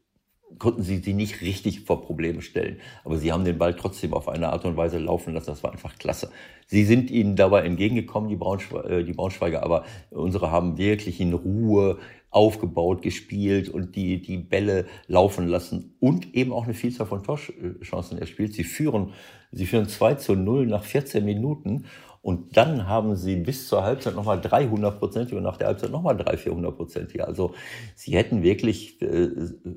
konnten 0.58 0.82
sie 0.82 0.98
sie 0.98 1.14
nicht 1.14 1.40
richtig 1.40 1.80
vor 1.80 2.02
Probleme 2.02 2.42
stellen. 2.42 2.78
Aber 3.04 3.18
sie 3.18 3.32
haben 3.32 3.44
den 3.44 3.58
Ball 3.58 3.74
trotzdem 3.74 4.14
auf 4.14 4.28
eine 4.28 4.52
Art 4.52 4.64
und 4.64 4.76
Weise 4.76 4.98
laufen 4.98 5.34
lassen. 5.34 5.46
Das 5.46 5.62
war 5.62 5.72
einfach 5.72 5.96
klasse. 5.98 6.30
Sie 6.66 6.84
sind 6.84 7.10
ihnen 7.10 7.34
dabei 7.34 7.62
entgegengekommen, 7.62 8.28
die, 8.28 8.36
Braunschwe 8.36 8.84
äh, 8.84 9.04
die 9.04 9.12
Braunschweiger, 9.12 9.62
aber 9.62 9.84
unsere 10.10 10.50
haben 10.50 10.78
wirklich 10.78 11.20
in 11.20 11.32
Ruhe 11.32 11.98
aufgebaut, 12.34 13.02
gespielt 13.02 13.68
und 13.68 13.94
die, 13.94 14.20
die 14.20 14.38
Bälle 14.38 14.86
laufen 15.06 15.46
lassen 15.46 15.94
und 16.00 16.34
eben 16.34 16.52
auch 16.52 16.64
eine 16.64 16.74
Vielzahl 16.74 17.06
von 17.06 17.22
Torchancen 17.22 18.18
erspielt. 18.18 18.54
Sie 18.54 18.64
führen, 18.64 19.12
sie 19.52 19.66
führen 19.66 19.88
2 19.88 20.14
zu 20.14 20.34
0 20.34 20.66
nach 20.66 20.82
14 20.82 21.24
Minuten 21.24 21.84
und 22.22 22.56
dann 22.56 22.88
haben 22.88 23.16
sie 23.16 23.36
bis 23.36 23.68
zur 23.68 23.84
Halbzeit 23.84 24.16
nochmal 24.16 24.40
300 24.40 24.98
Prozent 24.98 25.32
und 25.32 25.42
nach 25.42 25.58
der 25.58 25.68
Halbzeit 25.68 25.90
nochmal 25.90 26.16
300, 26.16 26.40
400 26.40 26.76
Prozent. 26.76 27.20
Also 27.20 27.54
sie 27.94 28.16
hätten 28.16 28.42
wirklich 28.42 29.00
äh, 29.00 29.28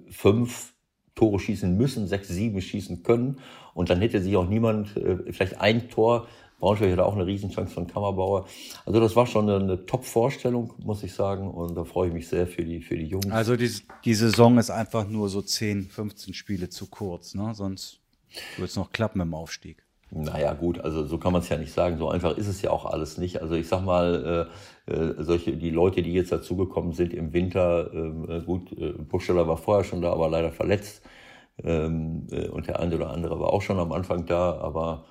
fünf 0.10 0.74
Tore 1.14 1.40
schießen 1.40 1.76
müssen, 1.76 2.08
sechs, 2.08 2.30
sieben 2.30 2.62
schießen 2.62 3.04
können. 3.04 3.40
Und 3.74 3.90
dann 3.90 4.00
hätte 4.00 4.22
sich 4.22 4.36
auch 4.36 4.48
niemand, 4.48 4.96
äh, 4.98 5.32
vielleicht 5.32 5.60
ein 5.60 5.90
Tor, 5.90 6.28
Braunschweig 6.60 6.92
hatte 6.92 7.06
auch 7.06 7.16
eine 7.16 7.26
Riesenchance 7.26 7.74
von 7.74 7.88
Kammerbauer. 7.88 8.48
Also 8.86 9.00
das 9.00 9.16
war 9.16 9.28
schon 9.28 9.50
eine, 9.50 9.86
Top-Vorstellung, 9.86 10.74
muss 10.80 11.04
ich 11.04 11.14
sagen. 11.14 11.52
Und 11.52 11.76
da 11.76 11.84
freue 11.84 12.08
ich 12.08 12.14
mich 12.14 12.28
sehr 12.28 12.48
für 12.48 12.64
die, 12.64 12.82
für 12.82 12.98
die 12.98 13.06
Jungs. 13.06 13.30
Also 13.30 13.56
die, 13.56 13.72
die 14.06 14.14
Saison 14.14 14.58
ist 14.58 14.72
einfach 14.72 15.08
nur 15.08 15.30
so 15.30 15.42
10, 15.42 15.90
15 15.90 16.34
Spiele 16.34 16.70
zu 16.70 16.88
kurz, 16.88 17.36
ne? 17.36 17.54
Sonst 17.54 18.00
wird 18.58 18.70
es 18.70 18.76
noch 18.76 18.92
klappen 18.92 19.22
im 19.22 19.34
Aufstieg. 19.34 19.84
Naja, 20.10 20.54
gut, 20.54 20.80
also 20.80 21.06
so 21.06 21.18
kann 21.18 21.34
man 21.34 21.42
es 21.42 21.50
ja 21.50 21.58
nicht 21.58 21.74
sagen. 21.74 21.98
So 21.98 22.10
einfach 22.10 22.38
ist 22.38 22.48
es 22.48 22.62
ja 22.62 22.72
auch 22.72 22.86
alles 22.86 23.18
nicht. 23.18 23.42
Also 23.42 23.56
ich 23.56 23.68
sag 23.68 23.84
mal, 23.84 24.50
äh, 24.88 24.92
äh, 24.92 25.16
solche, 25.20 25.58
die 25.58 25.70
Leute, 25.70 26.02
die 26.02 26.14
jetzt 26.14 26.32
dazugekommen 26.32 26.94
sind 26.94 27.14
im 27.14 27.34
Winter, 27.34 27.92
ähm, 27.94 28.30
äh, 28.30 28.42
gut, 28.42 28.72
äh, 28.72 28.94
Buchsteller 28.94 29.48
war 29.48 29.58
vorher 29.58 29.84
schon 29.84 30.02
da, 30.02 30.14
aber 30.14 30.30
leider 30.30 30.52
verletzt. 30.52 31.02
Ähm, 31.62 32.28
äh, 32.32 32.48
und 32.48 32.68
der 32.68 32.80
eine 32.80 32.96
oder 32.96 33.10
andere 33.10 33.40
war 33.40 33.52
auch 33.52 33.62
schon 33.62 33.80
am 33.80 33.92
Anfang 33.92 34.26
da, 34.26 34.58
aber 34.60 35.06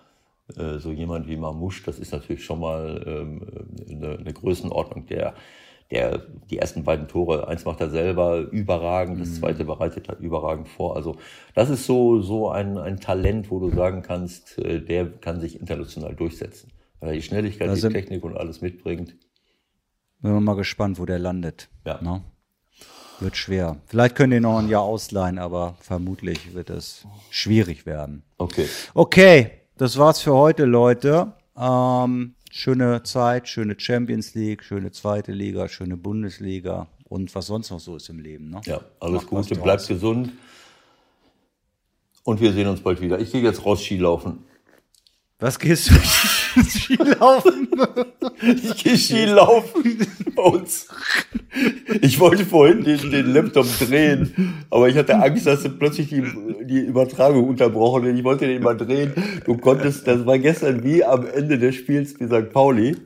äh, 0.54 0.78
so 0.78 0.92
jemand 0.92 1.26
wie 1.26 1.36
Mamouche, 1.36 1.82
das 1.84 1.98
ist 1.98 2.12
natürlich 2.12 2.44
schon 2.44 2.60
mal 2.60 3.02
ähm, 3.06 3.46
eine, 3.88 4.18
eine 4.18 4.32
Größenordnung, 4.32 5.06
der 5.06 5.34
der 5.90 6.26
die 6.50 6.58
ersten 6.58 6.82
beiden 6.82 7.06
Tore, 7.06 7.46
eins 7.46 7.64
macht 7.64 7.80
er 7.80 7.90
selber 7.90 8.40
überragend, 8.50 9.20
das 9.20 9.28
mhm. 9.28 9.34
zweite 9.34 9.64
bereitet 9.64 10.08
er 10.08 10.18
überragend 10.18 10.68
vor. 10.68 10.96
Also 10.96 11.16
das 11.54 11.70
ist 11.70 11.86
so 11.86 12.20
so 12.22 12.50
ein, 12.50 12.76
ein 12.76 12.98
Talent, 12.98 13.50
wo 13.50 13.60
du 13.60 13.70
sagen 13.70 14.02
kannst, 14.02 14.58
äh, 14.58 14.80
der 14.80 15.06
kann 15.06 15.40
sich 15.40 15.60
international 15.60 16.14
durchsetzen, 16.14 16.72
weil 17.00 17.10
er 17.10 17.14
die 17.14 17.22
Schnelligkeit, 17.22 17.74
die 17.76 17.88
Technik 17.88 18.24
und 18.24 18.36
alles 18.36 18.60
mitbringt. 18.60 19.14
Bin 20.20 20.32
wir 20.32 20.40
mal 20.40 20.56
gespannt, 20.56 20.98
wo 20.98 21.06
der 21.06 21.18
landet. 21.18 21.68
Ja. 21.84 22.00
Ne? 22.02 22.22
Wird 23.20 23.36
schwer. 23.36 23.76
Vielleicht 23.86 24.16
können 24.16 24.32
die 24.32 24.40
noch 24.40 24.58
ein 24.58 24.68
Jahr 24.68 24.82
ausleihen, 24.82 25.38
aber 25.38 25.76
vermutlich 25.80 26.54
wird 26.54 26.68
es 26.68 27.06
schwierig 27.30 27.86
werden. 27.86 28.24
Okay. 28.38 28.66
Okay, 28.92 29.50
das 29.76 29.98
war's 29.98 30.20
für 30.20 30.34
heute, 30.34 30.64
Leute. 30.64 31.32
Ähm, 31.56 32.34
schöne 32.50 33.02
Zeit, 33.02 33.48
schöne 33.48 33.74
Champions 33.78 34.34
League, 34.34 34.62
schöne 34.62 34.90
zweite 34.92 35.32
Liga, 35.32 35.68
schöne 35.68 35.96
Bundesliga 35.96 36.88
und 37.04 37.34
was 37.34 37.46
sonst 37.46 37.70
noch 37.70 37.80
so 37.80 37.96
ist 37.96 38.08
im 38.08 38.18
Leben. 38.18 38.50
Ne? 38.50 38.60
Ja, 38.64 38.80
alles 39.00 39.22
Macht 39.22 39.28
Gute, 39.28 39.56
bleibt 39.56 39.86
gesund 39.86 40.32
und 42.24 42.40
wir 42.40 42.52
sehen 42.52 42.68
uns 42.68 42.80
bald 42.80 43.00
wieder. 43.00 43.18
Ich 43.18 43.32
gehe 43.32 43.42
jetzt 43.42 43.64
raus 43.64 43.82
Skilaufen. 43.82 44.44
Was 45.38 45.58
gehst 45.58 45.90
du? 45.90 45.94
Skilaufen? 46.64 47.68
ich 48.42 48.84
gehe 48.84 48.96
Skilaufen 48.96 50.06
bei 50.34 50.42
uns. 50.42 50.88
Ich 52.02 52.20
wollte 52.20 52.44
vorhin 52.44 52.84
den, 52.84 53.10
den 53.10 53.32
Laptop 53.32 53.66
drehen, 53.78 54.54
aber 54.70 54.88
ich 54.88 54.96
hatte 54.96 55.16
Angst, 55.16 55.46
dass 55.46 55.62
plötzlich 55.78 56.08
die, 56.08 56.22
die 56.64 56.80
Übertragung 56.80 57.48
unterbrochen 57.48 58.04
ist. 58.04 58.18
Ich 58.18 58.24
wollte 58.24 58.46
den 58.46 58.62
mal 58.62 58.76
drehen. 58.76 59.12
Du 59.44 59.56
konntest, 59.56 60.06
das 60.06 60.26
war 60.26 60.38
gestern 60.38 60.84
wie 60.84 61.04
am 61.04 61.26
Ende 61.26 61.58
des 61.58 61.74
Spiels 61.74 62.18
wie 62.20 62.26
St. 62.26 62.52
Pauli. 62.52 62.96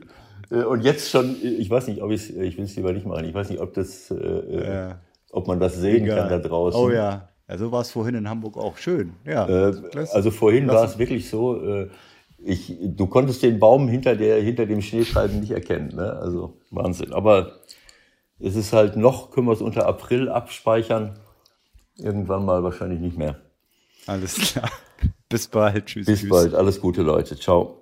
Äh, 0.51 0.63
und 0.63 0.81
jetzt 0.81 1.09
schon, 1.09 1.35
ich 1.41 1.69
weiß 1.69 1.87
nicht, 1.87 2.01
ob 2.01 2.11
ich 2.11 2.35
ich 2.37 2.57
will 2.57 2.65
es 2.65 2.75
lieber 2.75 2.93
nicht 2.93 3.05
machen. 3.05 3.25
Ich 3.25 3.33
weiß 3.33 3.49
nicht, 3.49 3.61
ob 3.61 3.73
das, 3.73 4.11
äh, 4.11 4.15
äh, 4.15 4.67
ja. 4.67 4.99
ob 5.31 5.47
man 5.47 5.59
das 5.59 5.75
sehen 5.75 6.03
Egal. 6.03 6.17
kann 6.17 6.29
da 6.29 6.37
draußen. 6.39 6.79
Oh 6.79 6.89
ja. 6.89 7.29
Also 7.47 7.69
war 7.71 7.81
es 7.81 7.91
vorhin 7.91 8.15
in 8.15 8.29
Hamburg 8.29 8.55
auch 8.57 8.77
schön. 8.77 9.13
Ja. 9.25 9.47
Äh, 9.47 9.73
also 10.13 10.31
vorhin 10.31 10.67
war 10.67 10.85
es 10.85 10.97
wirklich 10.97 11.29
so, 11.29 11.61
äh, 11.61 11.89
ich, 12.43 12.77
du 12.79 13.07
konntest 13.07 13.43
den 13.43 13.59
Baum 13.59 13.87
hinter, 13.87 14.15
der, 14.15 14.41
hinter 14.41 14.65
dem 14.65 14.81
Schneescheiben 14.81 15.39
nicht 15.39 15.51
erkennen. 15.51 15.95
Ne? 15.95 16.13
Also 16.13 16.57
Wahnsinn. 16.71 17.13
Aber 17.13 17.59
es 18.39 18.55
ist 18.55 18.73
halt 18.73 18.95
noch, 18.95 19.31
können 19.31 19.47
wir 19.47 19.53
es 19.53 19.61
unter 19.61 19.85
April 19.87 20.29
abspeichern. 20.29 21.19
Irgendwann 21.97 22.45
mal 22.45 22.63
wahrscheinlich 22.63 22.99
nicht 22.99 23.17
mehr. 23.17 23.39
Alles 24.07 24.35
klar. 24.35 24.71
Bis 25.29 25.47
bald. 25.47 25.85
Tschüss. 25.85 26.07
Bis 26.07 26.21
tschüss. 26.21 26.29
bald. 26.29 26.55
Alles 26.55 26.81
Gute, 26.81 27.03
Leute. 27.03 27.37
Ciao. 27.37 27.80